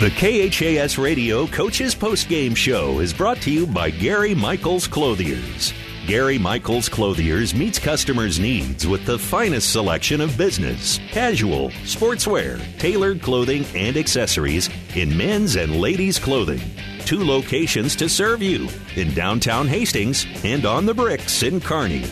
The 0.00 0.10
KHAS 0.10 0.98
Radio 0.98 1.46
Coaches 1.46 1.94
Postgame 1.94 2.56
Show 2.56 3.00
is 3.00 3.12
brought 3.12 3.38
to 3.42 3.50
you 3.50 3.66
by 3.66 3.90
Gary 3.90 4.34
Michaels 4.34 4.86
Clothiers. 4.86 5.72
Gary 6.06 6.38
Michaels 6.38 6.88
Clothiers 6.88 7.52
meets 7.54 7.78
customers' 7.78 8.38
needs 8.38 8.86
with 8.86 9.04
the 9.04 9.18
finest 9.18 9.72
selection 9.72 10.20
of 10.20 10.38
business, 10.38 11.00
casual, 11.10 11.70
sportswear, 11.82 12.60
tailored 12.78 13.20
clothing, 13.20 13.64
and 13.74 13.96
accessories 13.96 14.70
in 14.94 15.14
men's 15.16 15.56
and 15.56 15.80
ladies' 15.80 16.18
clothing. 16.18 16.60
Two 17.04 17.24
locations 17.24 17.96
to 17.96 18.08
serve 18.08 18.40
you 18.40 18.68
in 18.96 19.12
downtown 19.14 19.66
Hastings 19.66 20.26
and 20.44 20.64
on 20.64 20.86
the 20.86 20.94
bricks 20.94 21.42
in 21.42 21.60
Kearney. 21.60 22.04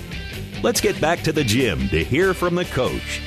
Let's 0.62 0.80
get 0.80 1.00
back 1.00 1.20
to 1.22 1.32
the 1.32 1.44
gym 1.44 1.88
to 1.90 2.02
hear 2.02 2.34
from 2.34 2.54
the 2.54 2.64
coach. 2.64 3.22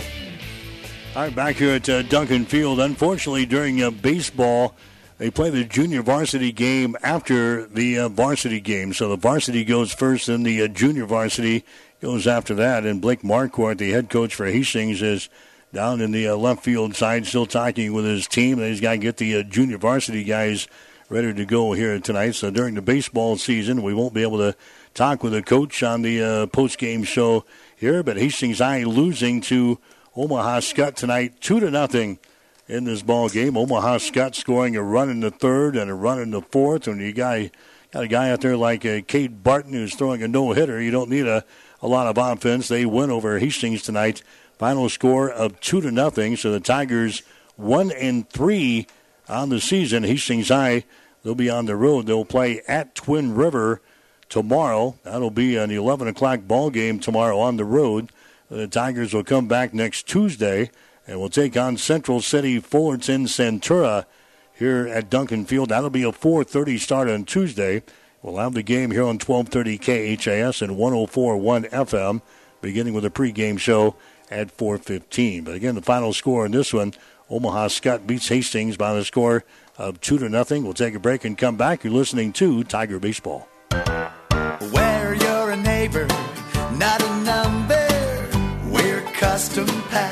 All 1.16 1.24
right, 1.24 1.36
back 1.36 1.56
here 1.56 1.74
at 1.74 1.90
uh, 1.90 2.04
Duncan 2.04 2.46
Field. 2.46 2.80
Unfortunately, 2.80 3.44
during 3.44 3.82
uh, 3.82 3.90
baseball, 3.90 4.76
they 5.18 5.32
play 5.32 5.50
the 5.50 5.64
junior 5.64 6.04
varsity 6.04 6.52
game 6.52 6.96
after 7.02 7.66
the 7.66 7.98
uh, 7.98 8.10
varsity 8.10 8.60
game. 8.60 8.94
So 8.94 9.10
the 9.10 9.16
varsity 9.16 9.66
goes 9.66 9.92
first, 9.92 10.30
and 10.30 10.46
the 10.46 10.62
uh, 10.62 10.68
junior 10.68 11.08
varsity 11.08 11.66
goes 12.00 12.28
after 12.28 12.54
that. 12.56 12.86
And 12.86 13.02
Blake 13.02 13.24
Marquardt, 13.24 13.80
the 13.80 13.90
head 13.90 14.12
coach 14.12 14.36
for 14.36 14.46
Hastings, 14.46 15.02
is 15.02 15.30
down 15.74 16.00
in 16.00 16.12
the 16.12 16.28
uh, 16.28 16.36
left 16.36 16.64
field 16.64 16.96
side, 16.96 17.26
still 17.26 17.48
talking 17.48 17.92
with 17.92 18.06
his 18.06 18.28
team. 18.28 18.60
He's 18.60 18.80
got 18.80 18.92
to 18.92 18.98
get 19.00 19.18
the 19.18 19.38
uh, 19.38 19.44
junior 19.44 19.80
varsity 19.80 20.24
guys 20.24 20.68
ready 21.10 21.34
to 21.34 21.44
go 21.44 21.74
here 21.74 22.00
tonight. 22.00 22.36
So 22.36 22.52
during 22.52 22.76
the 22.76 22.84
baseball 22.84 23.36
season, 23.36 23.82
we 23.82 23.96
won't 23.96 24.14
be 24.14 24.22
able 24.22 24.38
to 24.38 24.56
talk 24.94 25.24
with 25.24 25.34
the 25.34 25.42
coach 25.42 25.82
on 25.82 26.04
the 26.04 26.48
post 26.54 26.78
game 26.78 27.04
show 27.04 27.46
here. 27.76 28.04
But 28.04 28.18
Hastings 28.18 28.60
High 28.60 28.84
losing 28.84 29.42
to 29.42 29.80
Omaha 30.20 30.60
Skutt 30.60 30.96
tonight, 30.96 31.40
two 31.40 31.62
to 31.62 31.72
nothing 31.72 32.20
in 32.68 32.84
this 32.84 33.02
ball 33.02 33.30
game. 33.30 33.56
Omaha 33.56 34.00
Skutt 34.00 34.36
scoring 34.36 34.76
a 34.76 34.84
run 34.84 35.10
in 35.10 35.22
the 35.22 35.32
third 35.32 35.78
and 35.78 35.90
a 35.90 35.94
run 35.94 36.20
in 36.20 36.32
the 36.32 36.42
fourth. 36.42 36.88
And 36.88 37.00
you 37.00 37.14
got, 37.14 37.50
got 37.94 38.04
a 38.04 38.08
guy 38.10 38.30
out 38.30 38.42
there 38.42 38.58
like 38.58 38.86
uh, 38.86 39.00
Cade 39.08 39.46
Barton 39.46 39.72
who's 39.72 39.96
throwing 39.96 40.22
a 40.22 40.28
no 40.28 40.52
hitter. 40.52 40.82
You 40.82 40.92
don't 40.92 41.10
need 41.10 41.26
a, 41.26 41.46
a 41.82 41.88
lot 41.88 42.08
of 42.08 42.18
offense. 42.18 42.68
They 42.68 42.86
win 42.86 43.12
over 43.12 43.40
Hastings 43.40 43.82
tonight. 43.82 44.22
Final 44.58 44.90
score 44.90 45.32
of 45.32 45.58
two 45.62 45.80
to 45.80 45.90
nothing. 45.90 46.36
So 46.36 46.52
the 46.52 46.60
Tigers 46.60 47.24
one 47.56 47.90
and 47.90 48.30
three 48.30 48.88
on 49.30 49.48
the 49.48 49.62
season. 49.62 50.04
Hastings 50.04 50.50
High 50.50 50.84
they'll 51.24 51.34
be 51.34 51.50
on 51.50 51.66
the 51.66 51.78
road. 51.78 52.08
They'll 52.08 52.26
play 52.26 52.62
at 52.68 52.94
Twin 52.94 53.36
River 53.36 53.82
tomorrow. 54.28 55.00
That'll 55.04 55.32
be 55.32 55.56
an 55.56 55.72
11 55.72 56.10
o'clock 56.10 56.42
ball 56.46 56.72
game 56.72 57.00
tomorrow 57.00 57.40
on 57.40 57.56
the 57.56 57.64
road. 57.64 58.12
The 58.50 58.68
Tigers 58.68 59.14
will 59.14 59.24
come 59.24 59.48
back 59.48 59.76
next 59.76 60.08
Tuesday 60.08 60.72
and 61.06 61.20
will 61.20 61.30
take 61.30 61.56
on 61.56 61.78
Central 61.78 62.20
City 62.20 62.60
Fullerton 62.60 63.26
Centura 63.26 64.06
here 64.54 64.88
at 64.88 65.10
Duncan 65.10 65.46
Field. 65.46 65.70
That'll 65.70 65.92
be 65.92 66.04
a 66.04 66.12
4:30 66.12 66.80
start 66.80 67.10
on 67.10 67.26
Tuesday. 67.26 67.84
We'll 68.24 68.38
have 68.38 68.56
the 68.56 68.64
game 68.64 68.90
here 68.90 69.06
on 69.06 69.20
12:30 69.20 69.78
KHAS 69.78 70.64
and 70.64 70.78
104.1 70.78 71.66
FM, 71.72 72.22
beginning 72.60 72.94
with 72.96 73.06
a 73.06 73.12
pregame 73.12 73.60
show 73.60 73.96
at 74.32 74.52
4:15. 74.52 75.44
But 75.44 75.54
again, 75.54 75.76
the 75.76 75.82
final 75.82 76.12
score 76.12 76.44
in 76.44 76.52
this 76.52 76.74
one: 76.74 76.96
Omaha 77.30 77.68
Skutt 77.68 78.08
beats 78.08 78.30
Hastings 78.30 78.78
by 78.78 78.94
the 78.96 79.06
score 79.06 79.44
of 79.78 80.02
two 80.02 80.18
to 80.18 80.28
nothing. 80.28 80.64
We'll 80.64 80.74
take 80.74 80.96
a 80.96 81.00
break 81.00 81.24
and 81.24 81.38
come 81.38 81.56
back. 81.56 81.84
You're 81.84 81.94
listening 81.94 82.34
to 82.34 82.64
Tiger 82.64 83.00
Baseball. 83.00 83.48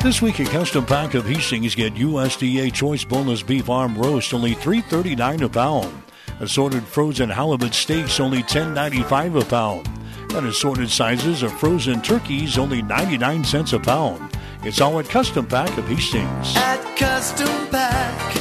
This 0.07 0.21
week 0.21 0.39
at 0.39 0.47
Custom 0.47 0.85
Pack 0.85 1.15
of 1.15 1.25
Hastings, 1.25 1.75
get 1.75 1.95
USDA 1.95 2.71
Choice 2.71 3.03
Boneless 3.03 3.43
Beef 3.43 3.69
Arm 3.69 3.97
Roast, 3.97 4.33
only 4.33 4.55
$3.39 4.55 5.41
a 5.41 5.49
pound. 5.49 6.01
Assorted 6.39 6.85
frozen 6.85 7.29
halibut 7.29 7.73
steaks, 7.73 8.21
only 8.21 8.41
$10.95 8.43 9.41
a 9.41 9.43
pound. 9.43 9.85
And 10.33 10.47
assorted 10.47 10.89
sizes 10.89 11.43
of 11.43 11.51
frozen 11.59 12.01
turkeys, 12.01 12.57
only 12.57 12.81
99 12.81 13.43
cents 13.43 13.73
a 13.73 13.79
pound. 13.81 14.31
It's 14.63 14.79
all 14.79 14.97
at 14.97 15.09
Custom 15.09 15.45
Pack 15.45 15.77
of 15.77 15.85
Hastings. 15.89 16.55
At 16.55 16.81
Custom 16.95 17.67
Pack, 17.67 18.35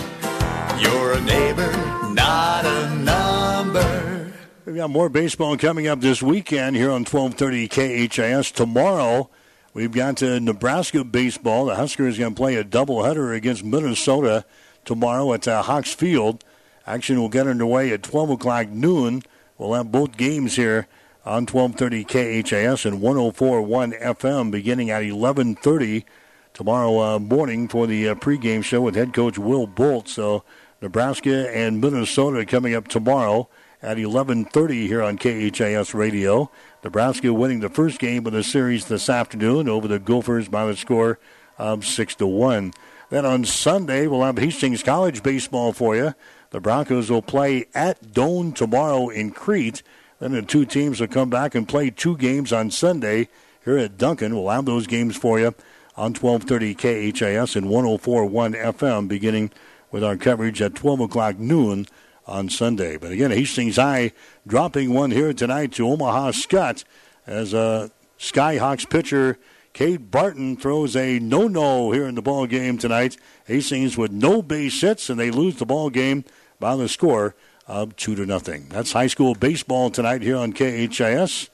you're 0.80 1.14
a 1.14 1.20
neighbor, 1.22 1.72
not 2.12 2.64
a 2.64 2.94
number. 2.94 4.32
We've 4.66 4.76
got 4.76 4.90
more 4.90 5.08
baseball 5.08 5.56
coming 5.56 5.88
up 5.88 6.00
this 6.00 6.22
weekend 6.22 6.76
here 6.76 6.92
on 6.92 7.04
1230 7.04 7.66
KHAS. 8.06 8.52
Tomorrow, 8.52 9.30
We've 9.76 9.92
got 9.92 10.22
uh, 10.22 10.38
Nebraska 10.38 11.04
baseball. 11.04 11.66
The 11.66 11.74
Huskers 11.74 12.18
going 12.18 12.32
to 12.32 12.34
play 12.34 12.54
a 12.54 12.64
doubleheader 12.64 13.36
against 13.36 13.62
Minnesota 13.62 14.46
tomorrow 14.86 15.34
at 15.34 15.46
uh, 15.46 15.60
Hawks 15.60 15.92
Field. 15.92 16.42
Action 16.86 17.20
will 17.20 17.28
get 17.28 17.46
underway 17.46 17.92
at 17.92 18.02
12 18.02 18.30
o'clock 18.30 18.68
noon. 18.70 19.22
We'll 19.58 19.74
have 19.74 19.92
both 19.92 20.16
games 20.16 20.56
here 20.56 20.88
on 21.26 21.44
1230 21.44 22.04
KHAS 22.04 22.86
and 22.86 23.02
1041 23.02 23.92
FM 23.92 24.50
beginning 24.50 24.88
at 24.88 25.02
1130 25.02 26.06
tomorrow 26.54 26.98
uh, 26.98 27.18
morning 27.18 27.68
for 27.68 27.86
the 27.86 28.08
uh, 28.08 28.14
pregame 28.14 28.64
show 28.64 28.80
with 28.80 28.94
head 28.94 29.12
coach 29.12 29.36
Will 29.36 29.66
Bolt. 29.66 30.08
So 30.08 30.42
Nebraska 30.80 31.54
and 31.54 31.82
Minnesota 31.82 32.46
coming 32.46 32.74
up 32.74 32.88
tomorrow 32.88 33.50
at 33.82 33.98
11:30 33.98 34.86
here 34.86 35.02
on 35.02 35.18
KHAS 35.18 35.92
Radio. 35.92 36.50
Nebraska 36.86 37.32
winning 37.32 37.58
the 37.58 37.68
first 37.68 37.98
game 37.98 38.24
of 38.28 38.32
the 38.32 38.44
series 38.44 38.84
this 38.84 39.10
afternoon 39.10 39.68
over 39.68 39.88
the 39.88 39.98
Gophers 39.98 40.46
by 40.46 40.66
the 40.66 40.76
score 40.76 41.18
of 41.58 41.84
six 41.84 42.14
to 42.14 42.28
one. 42.28 42.72
Then 43.10 43.26
on 43.26 43.44
Sunday 43.44 44.06
we'll 44.06 44.22
have 44.22 44.38
Hastings 44.38 44.84
College 44.84 45.20
baseball 45.20 45.72
for 45.72 45.96
you. 45.96 46.14
The 46.50 46.60
Broncos 46.60 47.10
will 47.10 47.22
play 47.22 47.66
at 47.74 48.12
Doane 48.12 48.54
tomorrow 48.54 49.08
in 49.08 49.32
Crete. 49.32 49.82
Then 50.20 50.30
the 50.30 50.42
two 50.42 50.64
teams 50.64 51.00
will 51.00 51.08
come 51.08 51.28
back 51.28 51.56
and 51.56 51.68
play 51.68 51.90
two 51.90 52.16
games 52.16 52.52
on 52.52 52.70
Sunday 52.70 53.30
here 53.64 53.78
at 53.78 53.98
Duncan. 53.98 54.36
We'll 54.36 54.50
have 54.50 54.64
those 54.64 54.86
games 54.86 55.16
for 55.16 55.40
you 55.40 55.56
on 55.96 56.14
12:30 56.14 56.76
KHAS 56.76 57.56
and 57.56 57.68
1041 57.68 58.52
FM, 58.52 59.08
beginning 59.08 59.50
with 59.90 60.04
our 60.04 60.16
coverage 60.16 60.62
at 60.62 60.76
12 60.76 61.00
o'clock 61.00 61.36
noon 61.36 61.88
on 62.26 62.48
Sunday. 62.48 62.96
But 62.96 63.12
again, 63.12 63.30
Hastings 63.30 63.76
High 63.76 64.12
dropping 64.46 64.92
one 64.92 65.10
here 65.10 65.32
tonight 65.32 65.72
to 65.72 65.88
Omaha 65.88 66.32
Skutt 66.32 66.84
as 67.26 67.54
a 67.54 67.90
Skyhawks 68.18 68.88
pitcher 68.88 69.38
Cade 69.76 70.10
Barton 70.10 70.56
throws 70.56 70.96
a 70.96 71.18
no-no 71.18 71.90
here 71.90 72.06
in 72.06 72.14
the 72.14 72.22
ball 72.22 72.46
game 72.46 72.78
tonight. 72.78 73.18
Hastings 73.44 73.98
with 73.98 74.10
no 74.10 74.40
base 74.40 74.80
hits, 74.80 75.10
and 75.10 75.20
they 75.20 75.30
lose 75.30 75.56
the 75.56 75.66
ball 75.66 75.90
game 75.90 76.24
by 76.58 76.76
the 76.76 76.88
score 76.88 77.34
of 77.66 77.94
two 77.94 78.14
to 78.14 78.24
nothing. 78.24 78.68
That's 78.70 78.92
high 78.92 79.08
school 79.08 79.34
baseball 79.34 79.90
tonight 79.90 80.22
here 80.22 80.38
on 80.38 80.54
KHAS. 80.54 81.50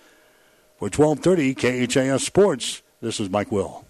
For 0.79 0.89
12:30 0.89 1.57
KHAS 1.57 2.23
Sports, 2.23 2.83
this 3.01 3.19
is 3.19 3.29
Mike 3.29 3.51
Will. 3.51 3.81